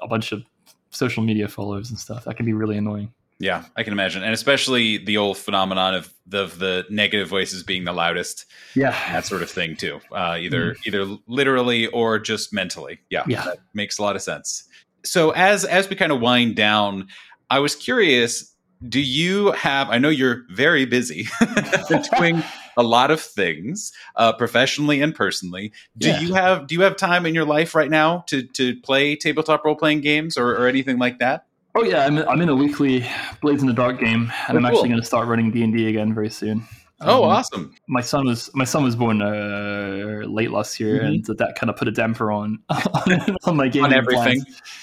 a 0.00 0.08
bunch 0.08 0.32
of 0.32 0.42
social 0.90 1.22
media 1.22 1.48
followers 1.48 1.90
and 1.90 1.98
stuff. 1.98 2.24
That 2.24 2.36
can 2.36 2.46
be 2.46 2.52
really 2.52 2.76
annoying. 2.76 3.12
Yeah, 3.40 3.64
I 3.76 3.82
can 3.82 3.92
imagine, 3.92 4.22
and 4.22 4.32
especially 4.32 4.96
the 4.98 5.16
old 5.16 5.36
phenomenon 5.36 5.94
of 5.94 6.12
the, 6.24 6.38
of 6.44 6.58
the 6.60 6.84
negative 6.88 7.28
voices 7.28 7.64
being 7.64 7.84
the 7.84 7.92
loudest, 7.92 8.46
Yeah. 8.76 8.92
that 9.12 9.26
sort 9.26 9.42
of 9.42 9.50
thing 9.50 9.74
too. 9.74 9.98
Uh, 10.12 10.36
either 10.38 10.76
either 10.86 11.04
literally 11.26 11.88
or 11.88 12.20
just 12.20 12.52
mentally. 12.52 13.00
Yeah. 13.10 13.24
Yeah. 13.26 13.42
that 13.44 13.58
makes 13.74 13.98
a 13.98 14.02
lot 14.02 14.14
of 14.14 14.22
sense. 14.22 14.64
So 15.04 15.30
as 15.32 15.64
as 15.64 15.88
we 15.88 15.96
kind 15.96 16.12
of 16.12 16.20
wind 16.20 16.54
down, 16.54 17.08
I 17.50 17.58
was 17.58 17.74
curious. 17.74 18.52
Do 18.88 19.00
you 19.00 19.50
have? 19.52 19.88
I 19.90 19.98
know 19.98 20.10
you're 20.10 20.44
very 20.50 20.84
busy 20.86 21.26
doing 22.18 22.42
a 22.76 22.82
lot 22.82 23.10
of 23.10 23.20
things, 23.20 23.92
uh, 24.16 24.32
professionally 24.32 25.00
and 25.00 25.14
personally. 25.14 25.72
Do 25.98 26.08
Yeah. 26.08 26.20
you 26.20 26.34
have 26.34 26.66
Do 26.66 26.74
you 26.74 26.82
have 26.82 26.96
time 26.96 27.26
in 27.26 27.34
your 27.34 27.44
life 27.44 27.74
right 27.74 27.90
now 27.90 28.24
to 28.28 28.42
to 28.42 28.76
play 28.82 29.16
tabletop 29.16 29.64
role 29.64 29.76
playing 29.76 30.00
games 30.00 30.36
or, 30.36 30.50
or 30.56 30.66
anything 30.66 30.98
like 30.98 31.18
that? 31.18 31.46
Oh 31.76 31.82
yeah, 31.84 32.06
I'm 32.06 32.18
I'm 32.28 32.40
in 32.40 32.48
a 32.48 32.54
weekly 32.54 33.04
Blades 33.40 33.62
in 33.62 33.66
the 33.68 33.74
Dark 33.74 33.98
game, 33.98 34.32
and 34.48 34.56
Oh, 34.56 34.58
I'm 34.58 34.62
cool. 34.62 34.66
actually 34.66 34.88
going 34.90 35.00
to 35.00 35.06
start 35.06 35.26
running 35.28 35.50
D 35.50 35.62
and 35.64 35.72
D 35.76 35.88
again 35.88 36.14
very 36.14 36.30
soon. 36.30 36.62
Oh, 37.00 37.24
Um, 37.24 37.30
awesome! 37.30 37.74
My 37.88 38.00
son 38.00 38.26
was 38.26 38.50
my 38.54 38.64
son 38.64 38.84
was 38.84 38.94
born 38.96 39.20
uh, 39.20 40.22
late 40.26 40.50
last 40.50 40.78
year, 40.78 41.00
Mhm. 41.02 41.06
and 41.06 41.38
that 41.38 41.54
kind 41.56 41.68
of 41.68 41.76
put 41.76 41.88
a 41.88 41.90
damper 41.90 42.30
on 42.30 42.58
on 43.44 43.56
my 43.56 43.68
game 43.68 43.84
On 43.84 43.92
everything. 43.92 44.40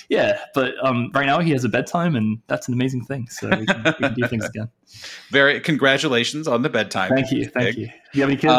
Yeah, 0.09 0.37
but 0.53 0.73
um, 0.83 1.09
right 1.13 1.25
now 1.25 1.39
he 1.39 1.51
has 1.51 1.63
a 1.63 1.69
bedtime, 1.69 2.15
and 2.15 2.39
that's 2.47 2.67
an 2.67 2.73
amazing 2.73 3.05
thing. 3.05 3.27
So 3.29 3.49
we 3.49 3.65
can, 3.65 3.83
we 3.97 4.05
can 4.05 4.13
do 4.13 4.27
things 4.27 4.47
again. 4.47 4.69
Very 5.31 5.59
congratulations 5.61 6.47
on 6.47 6.61
the 6.63 6.69
bedtime. 6.69 7.09
Thank 7.09 7.31
you, 7.31 7.45
thank 7.45 7.77
you. 7.77 7.87
Do 7.87 7.93
you 8.13 8.21
have 8.21 8.29
any 8.29 8.37
kids? 8.37 8.53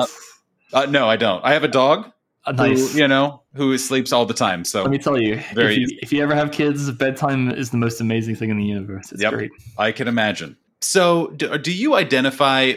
Uh, 0.72 0.78
Uh, 0.78 0.86
no, 0.86 1.06
I 1.06 1.16
don't. 1.16 1.44
I 1.44 1.52
have 1.52 1.64
a 1.64 1.68
dog 1.68 2.10
Uh, 2.46 2.52
nice. 2.52 2.92
who, 2.94 2.98
you 3.00 3.06
know, 3.06 3.42
who 3.54 3.76
sleeps 3.76 4.10
all 4.12 4.24
the 4.24 4.32
time. 4.34 4.64
So 4.64 4.80
Let 4.82 4.90
me 4.90 4.98
tell 4.98 5.20
you, 5.20 5.38
Very 5.54 5.74
if 5.74 5.78
you, 5.78 5.98
if 6.02 6.12
you 6.14 6.22
ever 6.22 6.34
have 6.34 6.50
kids, 6.50 6.90
bedtime 6.92 7.50
is 7.50 7.68
the 7.70 7.76
most 7.76 8.00
amazing 8.00 8.36
thing 8.36 8.48
in 8.48 8.56
the 8.56 8.64
universe. 8.64 9.12
It's 9.12 9.20
Yep. 9.22 9.32
great. 9.34 9.50
I 9.76 9.92
can 9.92 10.08
imagine. 10.08 10.56
So, 10.80 11.28
do, 11.36 11.58
do 11.58 11.70
you 11.70 11.94
identify 11.94 12.72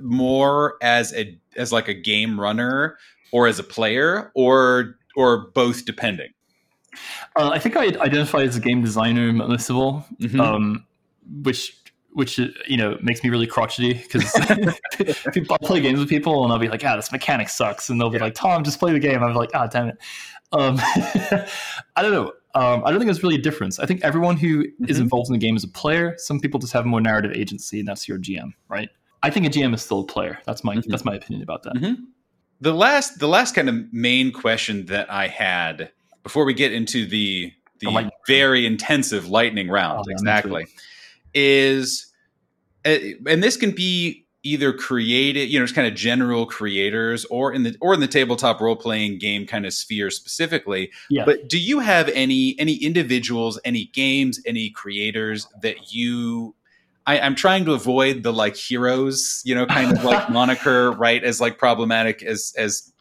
more 0.00 0.76
as 0.82 1.12
a 1.14 1.38
as 1.56 1.72
like 1.72 1.88
a 1.88 1.94
game 1.94 2.38
runner 2.40 2.98
or 3.32 3.46
as 3.46 3.58
a 3.58 3.62
player, 3.64 4.30
or 4.34 4.96
or 5.16 5.50
both, 5.54 5.84
depending? 5.84 6.28
Uh, 7.36 7.50
I 7.50 7.58
think 7.58 7.76
I 7.76 7.86
identify 7.86 8.40
as 8.42 8.56
a 8.56 8.60
game 8.60 8.82
designer 8.82 9.32
most 9.32 9.68
of 9.70 9.76
all. 9.76 10.06
Mhm. 10.20 10.40
um, 10.40 10.86
which 11.42 11.76
which 12.12 12.38
you 12.38 12.76
know 12.78 12.96
makes 13.02 13.22
me 13.22 13.28
really 13.28 13.46
crotchety 13.46 13.92
because 13.94 14.32
people 15.34 15.52
I'll 15.60 15.66
play 15.66 15.80
games 15.82 15.98
with 15.98 16.08
people 16.08 16.44
and 16.44 16.52
I'll 16.52 16.58
be 16.58 16.68
like, 16.68 16.82
ah, 16.84 16.96
this 16.96 17.12
mechanic 17.12 17.48
sucks, 17.50 17.90
and 17.90 18.00
they'll 18.00 18.08
be 18.10 18.18
like, 18.18 18.34
Tom, 18.34 18.64
just 18.64 18.78
play 18.78 18.92
the 18.92 18.98
game. 18.98 19.22
I'm 19.22 19.34
like, 19.34 19.50
ah, 19.54 19.66
damn 19.66 19.88
it. 19.88 19.98
Um, 20.52 20.76
I 21.96 22.02
don't 22.02 22.12
know. 22.12 22.32
Um, 22.54 22.82
I 22.86 22.90
don't 22.90 22.98
think 22.98 23.08
there's 23.08 23.22
really 23.22 23.34
a 23.34 23.42
difference. 23.42 23.78
I 23.78 23.84
think 23.84 24.02
everyone 24.02 24.38
who 24.38 24.64
is 24.88 24.96
Mhm. 24.96 25.02
involved 25.02 25.28
in 25.28 25.34
the 25.34 25.38
game 25.38 25.56
is 25.56 25.64
a 25.64 25.68
player. 25.68 26.14
Some 26.16 26.40
people 26.40 26.58
just 26.58 26.72
have 26.72 26.86
more 26.86 27.02
narrative 27.02 27.32
agency, 27.32 27.80
and 27.80 27.88
that's 27.88 28.08
your 28.08 28.16
GM, 28.18 28.54
right? 28.68 28.88
I 29.26 29.30
think 29.30 29.46
a 29.46 29.50
GM 29.50 29.74
is 29.74 29.82
still 29.82 30.00
a 30.00 30.06
player. 30.06 30.38
That's 30.46 30.62
my 30.64 30.76
Mhm. 30.76 30.84
that's 30.88 31.04
my 31.04 31.14
opinion 31.16 31.42
about 31.42 31.62
that. 31.64 31.74
Mhm. 31.74 31.96
The 32.60 32.72
last 32.72 33.18
the 33.18 33.28
last 33.28 33.54
kind 33.54 33.68
of 33.68 33.92
main 33.92 34.32
question 34.32 34.86
that 34.86 35.10
I 35.10 35.26
had 35.28 35.90
before 36.22 36.44
we 36.44 36.54
get 36.54 36.72
into 36.72 37.06
the 37.06 37.52
the 37.80 38.10
very 38.26 38.64
intensive 38.64 39.28
lightning 39.28 39.68
round 39.68 39.98
Oh, 40.00 40.04
yeah, 40.08 40.12
exactly 40.14 40.66
is 41.34 42.06
uh, 42.86 42.96
and 43.26 43.42
this 43.44 43.56
can 43.58 43.70
be 43.72 44.24
either 44.42 44.72
created 44.72 45.50
you 45.50 45.58
know 45.58 45.64
just 45.66 45.74
kind 45.74 45.86
of 45.86 45.94
general 45.94 46.46
creators 46.46 47.26
or 47.26 47.52
in 47.52 47.64
the 47.64 47.76
or 47.82 47.92
in 47.92 48.00
the 48.00 48.06
tabletop 48.08 48.60
role 48.60 48.76
playing 48.76 49.18
game 49.18 49.46
kind 49.46 49.66
of 49.66 49.74
sphere 49.74 50.08
specifically 50.10 50.90
Yeah. 51.10 51.24
but 51.26 51.48
do 51.48 51.58
you 51.60 51.80
have 51.80 52.08
any 52.08 52.58
any 52.58 52.76
individuals 52.76 53.60
any 53.64 53.86
games 53.92 54.40
any 54.46 54.70
creators 54.70 55.46
that 55.60 55.92
you 55.92 56.54
I, 57.06 57.20
I'm 57.20 57.34
trying 57.34 57.64
to 57.66 57.72
avoid 57.72 58.22
the 58.22 58.32
like 58.32 58.56
heroes, 58.56 59.42
you 59.44 59.54
know, 59.54 59.66
kind 59.66 59.96
of 59.96 60.04
like 60.04 60.28
moniker, 60.30 60.92
right? 60.92 61.22
As 61.22 61.40
like 61.40 61.58
problematic 61.58 62.22
as 62.22 62.52
as 62.56 62.92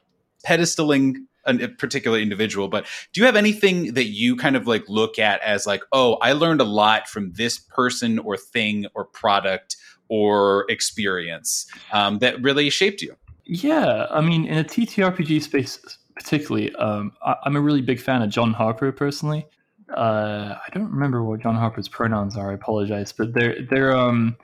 pedestaling 0.45 1.15
a 1.45 1.67
particular 1.67 2.17
individual. 2.19 2.67
But 2.67 2.85
do 3.13 3.21
you 3.21 3.25
have 3.25 3.35
anything 3.35 3.93
that 3.93 4.05
you 4.05 4.35
kind 4.35 4.55
of 4.55 4.67
like 4.67 4.87
look 4.87 5.19
at 5.19 5.41
as 5.41 5.67
like, 5.67 5.83
oh, 5.91 6.15
I 6.15 6.33
learned 6.33 6.61
a 6.61 6.65
lot 6.65 7.07
from 7.07 7.33
this 7.33 7.59
person 7.59 8.19
or 8.19 8.37
thing 8.37 8.85
or 8.95 9.05
product 9.05 9.77
or 10.07 10.65
experience 10.69 11.67
um, 11.91 12.19
that 12.19 12.41
really 12.41 12.69
shaped 12.69 13.01
you? 13.01 13.15
Yeah, 13.45 14.07
I 14.09 14.21
mean, 14.21 14.45
in 14.45 14.57
a 14.57 14.63
TTRPG 14.63 15.41
space, 15.43 15.79
particularly, 16.15 16.73
um, 16.75 17.11
I, 17.23 17.35
I'm 17.43 17.55
a 17.55 17.61
really 17.61 17.81
big 17.81 17.99
fan 17.99 18.23
of 18.23 18.29
John 18.29 18.53
Harper 18.53 18.91
personally. 18.91 19.45
Uh, 19.89 20.55
I 20.55 20.69
don't 20.73 20.91
remember 20.91 21.23
what 21.23 21.41
John 21.41 21.55
Harper's 21.55 21.87
pronouns 21.87 22.35
are. 22.35 22.51
I 22.51 22.53
apologize, 22.55 23.11
but 23.11 23.33
they're 23.33 23.57
they're 23.69 23.95
um, 23.95 24.35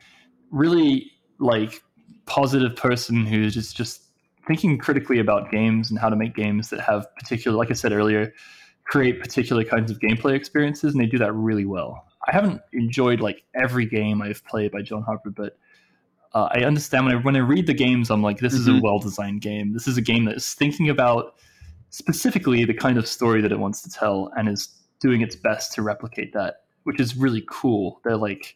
really 0.51 1.11
like 1.39 1.81
positive 2.25 2.75
person 2.75 3.25
who's 3.25 3.53
just 3.53 3.75
just 3.75 4.03
thinking 4.47 4.77
critically 4.77 5.19
about 5.19 5.51
games 5.51 5.89
and 5.89 5.99
how 5.99 6.09
to 6.09 6.15
make 6.15 6.35
games 6.35 6.69
that 6.69 6.79
have 6.81 7.13
particular, 7.15 7.57
like 7.57 7.69
I 7.71 7.73
said 7.73 7.91
earlier, 7.91 8.33
create 8.85 9.19
particular 9.19 9.63
kinds 9.63 9.89
of 9.91 9.99
gameplay 9.99 10.33
experiences, 10.33 10.93
and 10.93 11.01
they 11.01 11.07
do 11.07 11.17
that 11.17 11.33
really 11.33 11.65
well. 11.65 12.05
I 12.27 12.31
haven't 12.33 12.61
enjoyed 12.73 13.19
like 13.19 13.43
every 13.55 13.85
game 13.85 14.21
I've 14.21 14.43
played 14.45 14.71
by 14.71 14.83
John 14.83 15.01
Harper, 15.01 15.31
but 15.31 15.57
uh, 16.33 16.49
I 16.53 16.61
understand 16.63 17.05
when 17.05 17.15
I, 17.15 17.19
when 17.21 17.35
I 17.35 17.39
read 17.39 17.65
the 17.67 17.73
games, 17.73 18.09
I'm 18.11 18.21
like, 18.21 18.39
this 18.39 18.53
is 18.53 18.67
a 18.67 18.71
Mhm. 18.71 18.81
well 18.83 18.99
designed 18.99 19.41
game. 19.41 19.73
This 19.73 19.87
is 19.87 19.97
a 19.97 20.01
game 20.01 20.25
that 20.25 20.35
is 20.35 20.53
thinking 20.53 20.89
about 20.89 21.35
specifically 21.89 22.63
the 22.63 22.73
kind 22.73 22.97
of 22.97 23.07
story 23.07 23.41
that 23.41 23.51
it 23.51 23.59
wants 23.59 23.81
to 23.81 23.89
tell 23.89 24.31
and 24.37 24.47
is 24.47 24.69
doing 25.01 25.21
its 25.21 25.35
best 25.35 25.73
to 25.73 25.81
replicate 25.81 26.31
that, 26.33 26.61
which 26.83 26.99
is 26.99 27.17
really 27.17 27.43
cool. 27.49 27.99
They're 28.03 28.15
like 28.17 28.55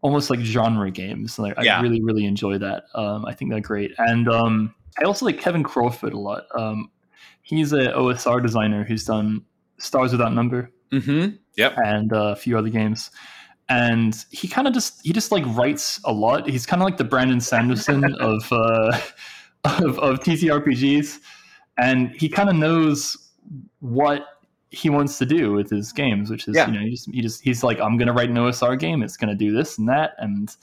almost 0.00 0.30
like 0.30 0.40
genre 0.40 0.90
games. 0.90 1.38
Like, 1.38 1.54
Yeah. 1.62 1.78
I 1.78 1.82
really, 1.82 2.02
really 2.02 2.24
enjoy 2.24 2.58
that. 2.58 2.84
Um, 2.94 3.24
I 3.24 3.32
think 3.34 3.50
they're 3.50 3.60
great. 3.60 3.92
And 3.98 4.28
um, 4.28 4.74
I 5.00 5.04
also 5.04 5.24
like 5.26 5.38
Kevin 5.40 5.62
Crawford 5.62 6.12
a 6.12 6.18
lot. 6.18 6.44
Um, 6.56 6.90
he's 7.42 7.72
a 7.72 7.88
OSR 7.92 8.42
designer 8.42 8.84
who's 8.84 9.04
done 9.04 9.44
Stars 9.78 10.12
Without 10.12 10.32
Number, 10.32 10.72
Mm-hmm. 10.92 11.36
Yep. 11.56 11.74
and 11.84 12.12
uh, 12.12 12.26
a 12.28 12.36
few 12.36 12.56
other 12.56 12.68
games. 12.68 13.10
And 13.68 14.24
he 14.30 14.46
kind 14.46 14.68
of 14.68 14.74
just 14.74 15.04
he 15.04 15.12
just 15.12 15.32
like 15.32 15.44
writes 15.56 15.98
a 16.04 16.12
lot. 16.12 16.48
He's 16.48 16.64
kind 16.64 16.80
of 16.80 16.86
like 16.86 16.96
the 16.98 17.04
Brandon 17.04 17.40
Sanderson 17.40 18.04
of 18.20 18.46
uh, 18.52 19.00
of, 19.64 19.98
of 19.98 20.20
TTRPGs, 20.20 21.18
and 21.76 22.10
he 22.12 22.28
kind 22.28 22.48
of 22.48 22.54
knows 22.54 23.16
what 23.80 24.22
he 24.70 24.90
wants 24.90 25.18
to 25.18 25.26
do 25.26 25.52
with 25.52 25.70
his 25.70 25.92
games, 25.92 26.30
which 26.30 26.48
is 26.48 26.56
Yeah. 26.56 26.66
you 26.66 26.72
know 26.74 26.80
he 26.80 26.90
just 26.90 27.10
he 27.10 27.20
just 27.22 27.42
he's 27.42 27.62
like 27.62 27.80
I'm 27.80 27.96
gonna 27.98 28.12
write 28.12 28.30
an 28.30 28.36
OSR 28.36 28.78
game. 28.78 29.02
It's 29.02 29.16
gonna 29.16 29.34
do 29.34 29.52
this 29.52 29.78
and 29.78 29.88
that, 29.88 30.14
and 30.18 30.54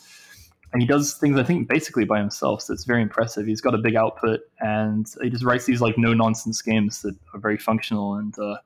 and 0.72 0.82
he 0.82 0.88
does 0.88 1.14
things 1.14 1.38
I 1.38 1.44
think 1.44 1.68
basically 1.68 2.06
by 2.06 2.20
himself. 2.20 2.62
So 2.64 2.74
it's 2.74 2.84
very 2.84 3.02
impressive. 3.02 3.46
He's 3.46 3.62
got 3.62 3.74
a 3.76 3.78
big 3.78 3.96
output, 3.96 4.42
and 4.60 5.08
he 5.22 5.30
just 5.30 5.44
writes 5.44 5.66
these 5.66 5.82
like 5.82 5.98
no 5.98 6.14
nonsense 6.14 6.62
games 6.62 7.02
that 7.02 7.16
are 7.34 7.40
very 7.40 7.58
functional 7.58 8.16
and. 8.16 8.38
Uh, 8.38 8.58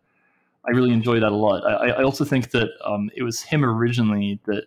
I 0.66 0.72
really 0.72 0.92
enjoy 0.92 1.22
that 1.22 1.32
a 1.32 1.36
lot. 1.36 1.66
I, 1.66 1.92
I 1.92 2.04
also 2.04 2.26
think 2.26 2.52
that 2.52 2.68
um, 2.84 3.10
it 3.16 3.24
was 3.24 3.42
him 3.42 3.64
originally 3.64 4.42
that 4.48 4.66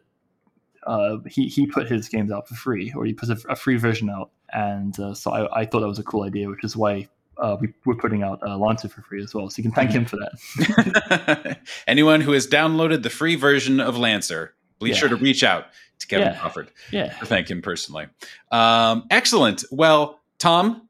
uh, 0.86 1.18
he 1.28 1.46
he 1.46 1.66
put 1.66 1.90
his 1.90 2.08
games 2.08 2.32
out 2.32 2.48
for 2.48 2.54
free, 2.54 2.90
or 2.96 3.04
he 3.04 3.12
put 3.12 3.28
a, 3.28 3.38
a 3.50 3.54
free 3.54 3.76
version 3.76 4.08
out, 4.08 4.30
and 4.54 4.98
uh, 4.98 5.12
so 5.12 5.30
I, 5.30 5.60
I 5.60 5.66
thought 5.66 5.80
that 5.80 5.88
was 5.88 5.98
a 5.98 6.02
cool 6.02 6.22
idea, 6.22 6.48
which 6.48 6.64
is 6.64 6.74
why 6.74 7.06
uh, 7.40 7.56
we, 7.60 7.68
we're 7.86 7.94
putting 7.94 8.22
out 8.22 8.40
uh, 8.42 8.56
Lancer 8.56 8.88
for 8.88 9.02
free 9.02 9.22
as 9.22 9.34
well. 9.34 9.48
So 9.50 9.58
you 9.58 9.62
can 9.64 9.72
thank 9.72 9.90
him 9.90 10.04
for 10.04 10.16
that. 10.16 11.58
Anyone 11.86 12.20
who 12.20 12.32
has 12.32 12.46
downloaded 12.46 13.02
the 13.02 13.10
free 13.10 13.34
version 13.36 13.80
of 13.80 13.96
Lancer, 13.98 14.54
be 14.80 14.90
Yeah. 14.90 14.94
sure 14.96 15.08
to 15.08 15.16
reach 15.16 15.42
out 15.44 15.66
to 15.98 16.06
Kevin 16.06 16.28
Yeah. 16.28 16.38
Crawford 16.38 16.70
Yeah, 16.90 17.12
to 17.18 17.26
thank 17.26 17.50
him 17.50 17.60
personally. 17.62 18.06
Um, 18.50 19.04
excellent. 19.10 19.64
Well, 19.70 20.20
Tom, 20.38 20.88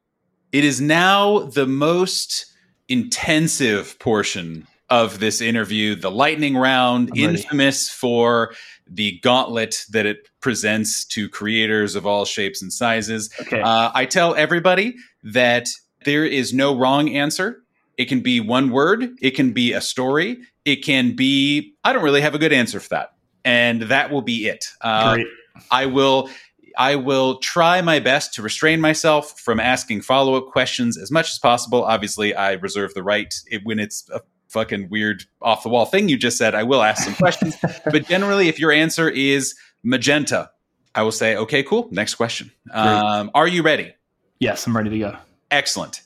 it 0.51 0.63
is 0.63 0.79
now 0.81 1.39
the 1.39 1.65
most 1.67 2.45
intensive 2.87 3.97
portion 3.99 4.67
of 4.89 5.19
this 5.19 5.39
interview, 5.41 5.95
the 5.95 6.11
lightning 6.11 6.55
round, 6.57 7.09
I'm 7.15 7.21
ready. 7.25 7.37
infamous 7.41 7.89
for 7.89 8.53
the 8.85 9.19
gauntlet 9.23 9.85
that 9.91 10.05
it 10.05 10.27
presents 10.41 11.05
to 11.05 11.29
creators 11.29 11.95
of 11.95 12.05
all 12.05 12.25
shapes 12.25 12.61
and 12.61 12.71
sizes. 12.73 13.29
okay. 13.39 13.61
Uh, 13.61 13.89
I 13.93 14.05
tell 14.05 14.35
everybody 14.35 14.95
that 15.23 15.69
there 16.05 16.25
is 16.25 16.53
no 16.53 16.77
wrong 16.77 17.09
answer. 17.09 17.63
It 17.97 18.05
can 18.05 18.21
be 18.21 18.39
one 18.39 18.71
word, 18.71 19.09
it 19.21 19.31
can 19.31 19.53
be 19.53 19.73
a 19.73 19.81
story, 19.81 20.41
it 20.65 20.77
can 20.77 21.15
be, 21.15 21.75
I 21.83 21.93
don't 21.93 22.03
really 22.03 22.21
have 22.21 22.33
a 22.33 22.39
good 22.39 22.53
answer 22.53 22.79
for 22.79 22.89
that. 22.89 23.13
And 23.43 23.83
that 23.83 24.11
will 24.11 24.21
be 24.21 24.47
it. 24.47 24.65
Uh, 24.81 25.15
Great. 25.15 25.27
I 25.69 25.85
will. 25.87 26.29
I 26.77 26.95
will 26.95 27.39
try 27.39 27.81
my 27.81 27.99
best 27.99 28.33
to 28.35 28.41
restrain 28.41 28.79
myself 28.79 29.37
from 29.37 29.59
asking 29.59 30.03
follow 30.03 30.35
up 30.35 30.47
questions 30.47 30.97
as 30.97 31.11
much 31.11 31.29
as 31.29 31.37
possible. 31.37 31.83
Obviously, 31.83 32.33
I 32.33 32.53
reserve 32.53 32.93
the 32.93 33.03
right 33.03 33.33
it, 33.47 33.65
when 33.65 33.77
it's 33.77 34.09
a 34.09 34.21
fucking 34.47 34.87
weird 34.89 35.25
off 35.41 35.63
the 35.63 35.69
wall 35.69 35.85
thing 35.85 36.07
you 36.07 36.17
just 36.17 36.37
said. 36.37 36.55
I 36.55 36.63
will 36.63 36.81
ask 36.81 37.03
some 37.03 37.15
questions, 37.15 37.57
but 37.85 38.07
generally, 38.07 38.47
if 38.47 38.57
your 38.57 38.71
answer 38.71 39.09
is 39.09 39.53
magenta, 39.83 40.49
I 40.95 41.03
will 41.03 41.11
say, 41.11 41.35
okay, 41.35 41.61
cool. 41.61 41.89
Next 41.91 42.15
question. 42.15 42.51
Um, 42.71 43.31
are 43.33 43.47
you 43.47 43.63
ready? 43.63 43.93
yes, 44.39 44.65
I'm 44.65 44.75
ready 44.75 44.89
to 44.89 44.99
go. 44.99 45.17
Excellent. 45.51 46.01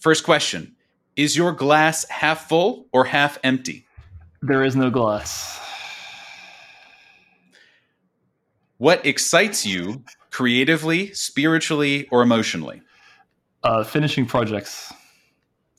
First 0.00 0.24
question 0.24 0.74
Is 1.16 1.36
your 1.36 1.52
glass 1.52 2.08
half 2.08 2.48
full 2.48 2.86
or 2.92 3.04
half 3.04 3.38
empty? 3.44 3.86
There 4.40 4.64
is 4.64 4.74
no 4.74 4.90
glass. 4.90 5.60
What 8.78 9.04
excites 9.04 9.66
you 9.66 10.04
creatively, 10.30 11.12
spiritually, 11.12 12.06
or 12.10 12.22
emotionally? 12.22 12.80
Uh, 13.64 13.82
finishing 13.82 14.24
projects. 14.24 14.92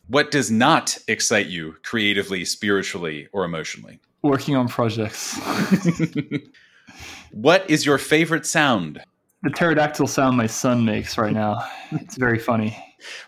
What 0.08 0.32
does 0.32 0.52
not 0.52 0.98
excite 1.08 1.48
you 1.48 1.76
creatively, 1.84 2.44
spiritually, 2.44 3.30
or 3.32 3.46
emotionally? 3.46 4.00
Working 4.22 4.58
on 4.58 4.68
projects. 4.68 5.40
what 7.32 7.70
is 7.70 7.86
your 7.86 7.98
favorite 7.98 8.46
sound? 8.46 9.02
The 9.44 9.50
pterodactyl 9.50 10.08
sound 10.08 10.38
my 10.38 10.48
son 10.48 10.86
makes 10.86 11.18
right 11.18 11.34
now. 11.34 11.64
It's 11.92 12.18
very 12.18 12.40
funny. 12.40 12.78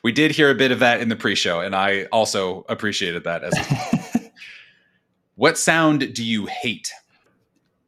We 0.03 0.12
did 0.12 0.32
hear 0.32 0.49
a 0.49 0.55
bit 0.55 0.72
of 0.72 0.80
that 0.80 0.99
in 0.99 1.09
the 1.09 1.16
pre 1.16 1.36
show, 1.36 1.62
and 1.62 1.76
I 1.76 2.03
also 2.12 2.66
appreciated 2.68 3.24
that. 3.24 3.43
As 3.43 3.53
What 5.36 5.57
sound 5.57 6.14
do 6.14 6.24
you 6.24 6.45
hate? 6.45 6.91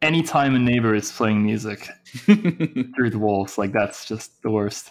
Anytime 0.01 0.55
a 0.55 0.59
neighbor 0.59 0.95
is 0.95 1.11
playing 1.11 1.43
music 1.43 1.88
through 2.26 3.09
the 3.09 3.19
walls, 3.19 3.57
like 3.57 3.74
that's 3.74 4.05
just 4.05 4.41
the 4.41 4.49
worst. 4.49 4.89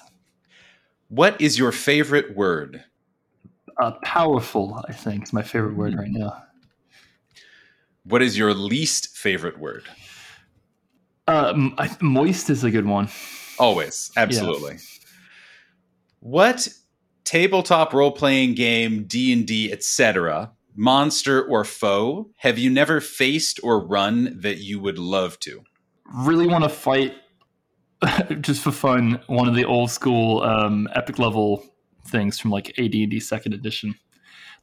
what 1.08 1.40
is 1.40 1.58
your 1.58 1.72
favorite 1.72 2.36
word? 2.36 2.84
Uh, 3.80 3.92
powerful, 4.04 4.80
I 4.88 4.92
think, 4.92 5.24
is 5.24 5.32
my 5.32 5.42
favorite 5.42 5.74
word 5.74 5.96
right 5.96 6.10
now. 6.10 6.44
What 8.04 8.22
is 8.22 8.38
your 8.38 8.54
least 8.54 9.16
favorite 9.16 9.58
word? 9.58 9.84
Uh, 11.26 11.70
moist 12.00 12.50
is 12.50 12.64
a 12.64 12.70
good 12.70 12.86
one. 12.86 13.08
Always, 13.58 14.10
absolutely. 14.16 14.78
What 16.20 16.68
tabletop 17.24 17.92
role-playing 17.92 18.54
game, 18.54 19.04
D&D, 19.04 19.72
etc., 19.72 20.52
monster 20.74 21.42
or 21.44 21.64
foe 21.64 22.30
have 22.36 22.58
you 22.58 22.70
never 22.70 23.00
faced 23.00 23.60
or 23.62 23.84
run 23.84 24.38
that 24.40 24.58
you 24.58 24.80
would 24.80 24.98
love 24.98 25.38
to? 25.40 25.62
Really 26.14 26.46
want 26.46 26.64
to 26.64 26.70
fight, 26.70 27.14
just 28.40 28.62
for 28.62 28.72
fun, 28.72 29.20
one 29.26 29.48
of 29.48 29.54
the 29.54 29.64
old 29.64 29.90
school 29.90 30.42
um, 30.42 30.88
epic 30.94 31.18
level 31.18 31.64
things 32.08 32.38
from 32.38 32.50
like 32.50 32.70
AD&D 32.78 33.20
Second 33.20 33.54
Edition, 33.54 33.94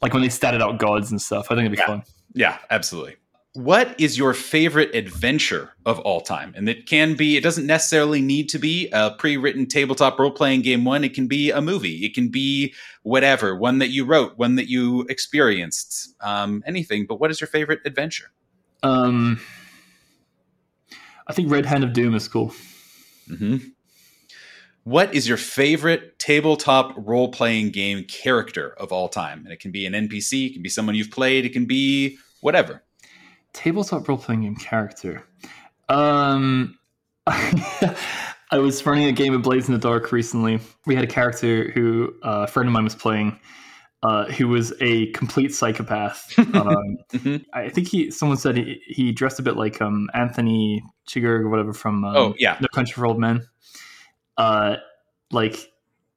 like 0.02 0.14
when 0.14 0.22
they 0.22 0.28
statted 0.30 0.62
out 0.62 0.78
gods 0.78 1.12
and 1.12 1.22
stuff. 1.22 1.48
I 1.50 1.56
think 1.56 1.62
it'd 1.68 1.72
be 1.72 1.78
Yeah. 1.78 1.86
fun. 1.88 2.04
Yeah, 2.34 2.58
absolutely. 2.70 3.16
What 3.54 4.00
is 4.00 4.16
your 4.16 4.36
favorite 4.36 4.94
adventure 4.94 5.72
of 5.84 6.00
all 6.00 6.22
time? 6.22 6.54
And 6.56 6.70
it 6.70 6.86
can 6.86 7.16
be, 7.16 7.36
it 7.36 7.42
doesn't 7.42 7.66
necessarily 7.66 8.22
need 8.22 8.48
to 8.50 8.60
be 8.60 8.90
a 8.94 9.12
pre 9.12 9.38
written 9.38 9.66
tabletop 9.66 10.20
role 10.20 10.30
playing 10.30 10.62
game 10.62 10.86
one. 10.86 11.04
It 11.04 11.16
can 11.16 11.28
be 11.28 11.50
a 11.50 11.60
movie. 11.60 12.06
It 12.06 12.14
can 12.14 12.30
be 12.30 12.76
whatever, 13.02 13.56
one 13.56 13.80
that 13.80 13.90
you 13.90 14.06
wrote, 14.06 14.38
one 14.38 14.56
that 14.56 14.70
you 14.70 15.02
experienced, 15.10 16.14
um, 16.22 16.64
anything. 16.68 17.08
But 17.08 17.20
what 17.20 17.32
is 17.32 17.42
your 17.42 17.48
favorite 17.48 17.80
adventure? 17.86 18.32
Um, 18.84 19.42
I 21.28 21.34
think 21.34 21.52
Red 21.52 21.66
Hand 21.66 21.84
of 21.84 21.94
Doom 21.94 22.14
is 22.14 22.28
cool. 22.28 22.54
hmm 23.28 23.58
What 24.84 25.14
is 25.16 25.28
your 25.28 25.38
favorite 25.38 26.20
tabletop 26.20 26.94
role 26.98 27.32
playing 27.32 27.72
game 27.72 28.04
character 28.04 28.76
of 28.78 28.92
all 28.92 29.10
time? 29.10 29.40
And 29.44 29.52
it 29.52 29.60
can 29.60 29.72
be 29.72 29.88
an 29.88 29.94
NPC, 29.94 30.52
it 30.52 30.54
can 30.54 30.62
be 30.62 30.70
someone 30.70 30.94
you've 30.94 31.12
played, 31.12 31.46
it 31.46 31.54
can 31.54 31.66
be 31.66 32.20
whatever. 32.42 32.84
Tabletop 33.54 34.08
role 34.08 34.18
playing 34.18 34.42
game 34.44 34.56
character. 34.56 35.24
Um, 35.88 36.78
I 38.52 38.58
was 38.58 38.86
running 38.86 39.06
a 39.06 39.12
game 39.12 39.34
of 39.34 39.44
Blades 39.44 39.68
in 39.68 39.74
the 39.74 39.80
Dark 39.80 40.12
recently. 40.12 40.60
We 40.86 40.96
had 40.96 41.04
a 41.04 41.08
character 41.08 41.70
who 41.72 42.14
uh, 42.24 42.46
a 42.46 42.48
friend 42.48 42.68
of 42.68 42.74
mine 42.74 42.84
was 42.84 42.96
playing, 42.96 43.40
uh, 44.02 44.26
who 44.26 44.48
was 44.48 44.74
a 44.82 45.08
complete 45.12 45.54
psychopath. 45.54 46.34
um, 46.40 46.98
Mhm. 47.14 47.46
I 47.54 47.70
think 47.70 47.88
he 47.88 48.10
someone 48.12 48.38
said 48.38 48.58
he, 48.58 48.82
he 48.88 49.12
dressed 49.12 49.40
a 49.40 49.44
bit 49.44 49.56
like 49.56 49.82
um, 49.82 50.10
Anthony 50.14 50.82
Chigurh 51.08 51.42
or 51.42 51.50
whatever 51.50 51.74
from 51.74 52.04
um, 52.04 52.16
Oh, 52.16 52.36
yeah. 52.38 52.58
No 52.60 52.68
Country 52.70 52.94
for 52.94 53.06
Old 53.06 53.20
Men. 53.20 53.46
Uh, 54.38 54.78
like, 55.32 55.72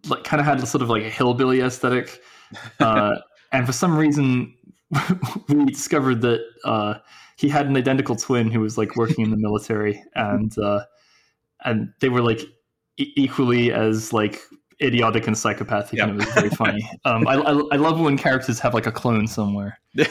like 0.08 0.24
kind 0.24 0.40
of 0.40 0.46
had 0.46 0.60
a 0.62 0.66
sort 0.66 0.82
of 0.82 0.88
like 0.88 1.02
a 1.02 1.10
hillbilly 1.10 1.60
aesthetic, 1.60 2.22
uh, 2.80 3.16
and 3.52 3.66
for 3.66 3.72
some 3.72 3.96
reason, 3.96 4.54
we 5.48 5.64
discovered 5.66 6.22
that 6.22 6.40
uh, 6.64 6.94
he 7.36 7.48
had 7.48 7.66
an 7.66 7.76
identical 7.76 8.16
twin 8.16 8.50
who 8.50 8.60
was 8.60 8.76
like 8.78 8.96
working 8.96 9.24
in 9.24 9.30
the 9.30 9.36
military, 9.36 10.02
and 10.14 10.56
uh, 10.58 10.80
and 11.64 11.92
they 12.00 12.08
were 12.08 12.22
like 12.22 12.40
e- 12.98 13.12
equally 13.16 13.72
as 13.72 14.12
like 14.12 14.40
idiotic 14.80 15.26
and 15.26 15.36
psychopathic, 15.38 16.00
and 16.00 16.10
it 16.10 16.14
was 16.16 16.26
very 16.34 16.50
funny. 16.50 16.88
Um, 17.04 17.26
I, 17.28 17.34
I 17.34 17.52
I 17.72 17.76
love 17.76 17.98
when 18.00 18.16
characters 18.16 18.58
have 18.60 18.74
like 18.74 18.86
a 18.86 18.92
clone 18.92 19.26
somewhere. 19.26 19.78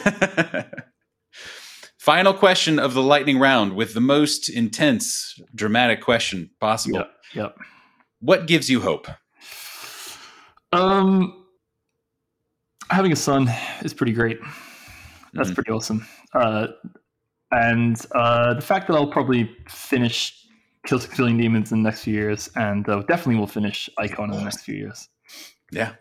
Final 1.98 2.34
question 2.34 2.78
of 2.80 2.94
the 2.94 3.02
lightning 3.02 3.38
round 3.38 3.74
with 3.76 3.94
the 3.94 4.00
most 4.00 4.48
intense, 4.48 5.38
dramatic 5.54 6.00
question 6.00 6.50
possible. 6.60 6.98
Yep. 6.98 7.10
Yep. 7.34 7.56
What 8.20 8.46
gives 8.48 8.68
you 8.68 8.80
hope? 8.80 9.06
Um, 10.72 11.44
having 12.90 13.12
a 13.12 13.16
son 13.16 13.48
is 13.82 13.94
pretty 13.94 14.12
great. 14.12 14.40
That's 15.32 15.50
Mhm. 15.50 15.54
pretty 15.54 15.70
awesome. 15.70 16.06
Uh, 16.34 16.68
and 17.52 17.96
uh, 18.12 18.54
the 18.54 18.60
fact 18.60 18.88
that 18.88 18.94
I'll 18.94 19.06
probably 19.06 19.50
finish 19.68 20.46
Kill 20.86 20.98
Six 20.98 21.16
Billion 21.16 21.38
Demons 21.38 21.70
in 21.70 21.82
the 21.82 21.88
next 21.88 22.02
few 22.02 22.14
years, 22.14 22.50
and 22.56 22.88
uh, 22.88 23.02
definitely 23.02 23.36
will 23.36 23.46
finish 23.46 23.88
Icon 23.98 24.30
in 24.30 24.38
the 24.38 24.44
next 24.44 24.64
few 24.64 24.74
years. 24.74 25.08
Yeah. 25.70 25.92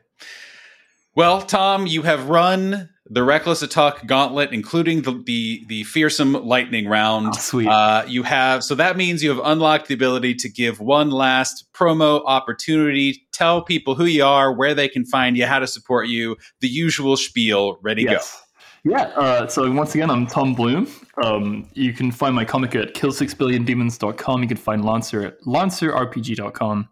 Well, 1.16 1.42
Tom, 1.42 1.88
you 1.88 2.04
have 2.04 2.30
run 2.30 2.90
the 3.06 3.22
Reckless 3.24 3.62
Attack 3.62 4.08
Gauntlet, 4.08 4.54
including 4.54 5.02
the 5.02 5.22
the, 5.26 5.66
the 5.68 5.84
fearsome 5.84 6.34
lightning 6.34 6.88
round. 6.88 7.34
Oh, 7.36 7.40
sweet. 7.40 7.68
Uh, 7.68 8.06
you 8.08 8.24
have 8.24 8.64
so 8.64 8.74
that 8.76 8.96
means 8.96 9.22
you 9.22 9.30
have 9.30 9.42
unlocked 9.44 9.88
the 9.88 9.94
ability 9.94 10.36
to 10.36 10.50
give 10.50 10.80
one 10.80 11.12
last 11.12 11.66
promo 11.74 12.24
opportunity. 12.26 13.28
Tell 13.34 13.62
people 13.62 13.96
who 13.96 14.06
you 14.06 14.24
are, 14.24 14.54
where 14.54 14.74
they 14.74 14.88
can 14.88 15.06
find 15.06 15.36
you, 15.36 15.46
how 15.46 15.60
to 15.60 15.68
support 15.68 16.08
you, 16.08 16.38
the 16.62 16.70
usual 16.70 17.18
spiel. 17.18 17.78
Ready 17.82 18.04
yes. 18.04 18.42
Yeah. 18.84 19.04
Uh, 19.16 19.48
so 19.48 19.70
once 19.72 19.94
again, 19.94 20.10
I'm 20.10 20.26
Tom 20.26 20.56
Bloom. 20.56 20.88
Um, 21.24 21.68
you 21.74 21.94
can 21.94 22.12
find 22.12 22.36
my 22.36 22.46
comic 22.46 22.76
at 22.76 22.94
kill6billiondemons.com. 22.94 24.42
You 24.42 24.48
can 24.48 24.58
find 24.58 24.86
Lancer 24.86 25.26
at 25.26 25.42
lancerrpg.com, 25.42 26.90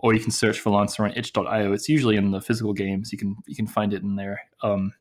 or 0.00 0.14
you 0.14 0.20
can 0.20 0.30
search 0.30 0.60
for 0.60 0.70
Lancer 0.70 1.04
on 1.04 1.12
itch.io. 1.16 1.72
It's 1.72 1.88
usually 1.88 2.16
in 2.16 2.30
the 2.30 2.40
physical 2.40 2.72
games. 2.72 3.12
You 3.12 3.18
can 3.18 3.36
you 3.46 3.54
can 3.54 3.66
find 3.66 3.92
it 3.92 4.02
in 4.02 4.16
there. 4.16 4.40
Um, 4.62 4.92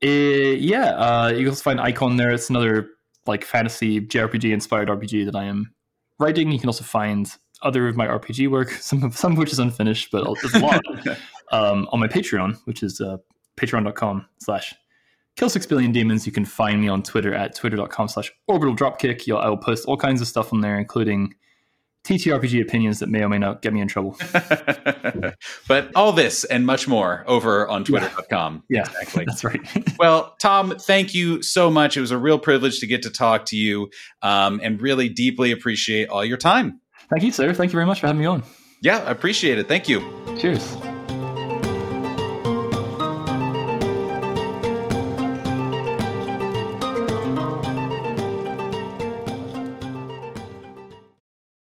it, 0.00 0.08
eh, 0.08 0.56
yeah. 0.60 0.90
Uh, 0.90 1.28
you 1.30 1.38
can 1.38 1.48
also 1.48 1.62
find 1.62 1.80
Icon 1.80 2.16
there. 2.16 2.30
It's 2.30 2.50
another 2.50 2.90
like 3.26 3.44
fantasy 3.44 4.00
JRPG 4.00 4.52
inspired 4.52 4.88
RPG 4.88 5.24
that 5.26 5.36
I 5.36 5.44
am 5.44 5.74
writing. 6.18 6.52
You 6.52 6.58
can 6.58 6.68
also 6.68 6.84
find 6.84 7.30
other 7.62 7.88
of 7.88 7.96
my 7.96 8.06
RPG 8.06 8.50
work, 8.50 8.70
some 8.80 9.02
of, 9.02 9.16
some 9.16 9.32
of 9.32 9.38
which 9.38 9.52
is 9.52 9.58
unfinished, 9.58 10.10
but 10.10 10.26
there's 10.40 10.54
a 10.54 10.58
lot 10.58 10.80
um, 11.52 11.88
on 11.92 12.00
my 12.00 12.08
Patreon, 12.08 12.56
which 12.64 12.82
is 12.82 13.00
uh, 13.00 13.18
patreon.com 13.56 14.26
slash 14.40 14.74
kill 15.38 15.48
six 15.48 15.64
billion 15.66 15.92
demons. 15.92 16.26
You 16.26 16.32
can 16.32 16.44
find 16.44 16.80
me 16.80 16.88
on 16.88 17.02
Twitter 17.02 17.32
at 17.32 17.54
twitter.com 17.54 18.08
slash 18.08 18.32
orbital 18.48 18.74
dropkick. 18.74 19.32
I 19.32 19.48
will 19.48 19.56
post 19.56 19.86
all 19.86 19.96
kinds 19.96 20.20
of 20.20 20.26
stuff 20.26 20.52
on 20.52 20.60
there, 20.60 20.78
including 20.78 21.34
TTRPG 22.04 22.60
opinions 22.60 22.98
that 22.98 23.08
may 23.08 23.22
or 23.22 23.28
may 23.28 23.38
not 23.38 23.62
get 23.62 23.72
me 23.72 23.80
in 23.80 23.86
trouble. 23.86 24.16
but 25.68 25.90
all 25.94 26.12
this 26.12 26.44
and 26.44 26.66
much 26.66 26.88
more 26.88 27.22
over 27.28 27.68
on 27.68 27.84
twitter.com. 27.84 28.64
Yeah, 28.68 28.78
yeah 28.78 29.00
exactly. 29.00 29.24
That's 29.26 29.44
right. 29.44 29.60
well, 29.98 30.34
Tom, 30.40 30.74
thank 30.76 31.14
you 31.14 31.42
so 31.42 31.70
much. 31.70 31.96
It 31.96 32.00
was 32.00 32.10
a 32.10 32.18
real 32.18 32.38
privilege 32.38 32.80
to 32.80 32.86
get 32.86 33.02
to 33.02 33.10
talk 33.10 33.46
to 33.46 33.56
you 33.56 33.90
um, 34.22 34.60
and 34.62 34.80
really 34.80 35.08
deeply 35.08 35.52
appreciate 35.52 36.08
all 36.08 36.24
your 36.24 36.38
time. 36.38 36.80
Thank 37.10 37.22
you, 37.22 37.30
sir. 37.30 37.54
Thank 37.54 37.72
you 37.72 37.76
very 37.76 37.86
much 37.86 38.00
for 38.00 38.08
having 38.08 38.20
me 38.20 38.26
on. 38.26 38.42
Yeah, 38.82 38.98
I 38.98 39.10
appreciate 39.10 39.58
it. 39.58 39.68
Thank 39.68 39.88
you. 39.88 40.00
Cheers. 40.38 40.76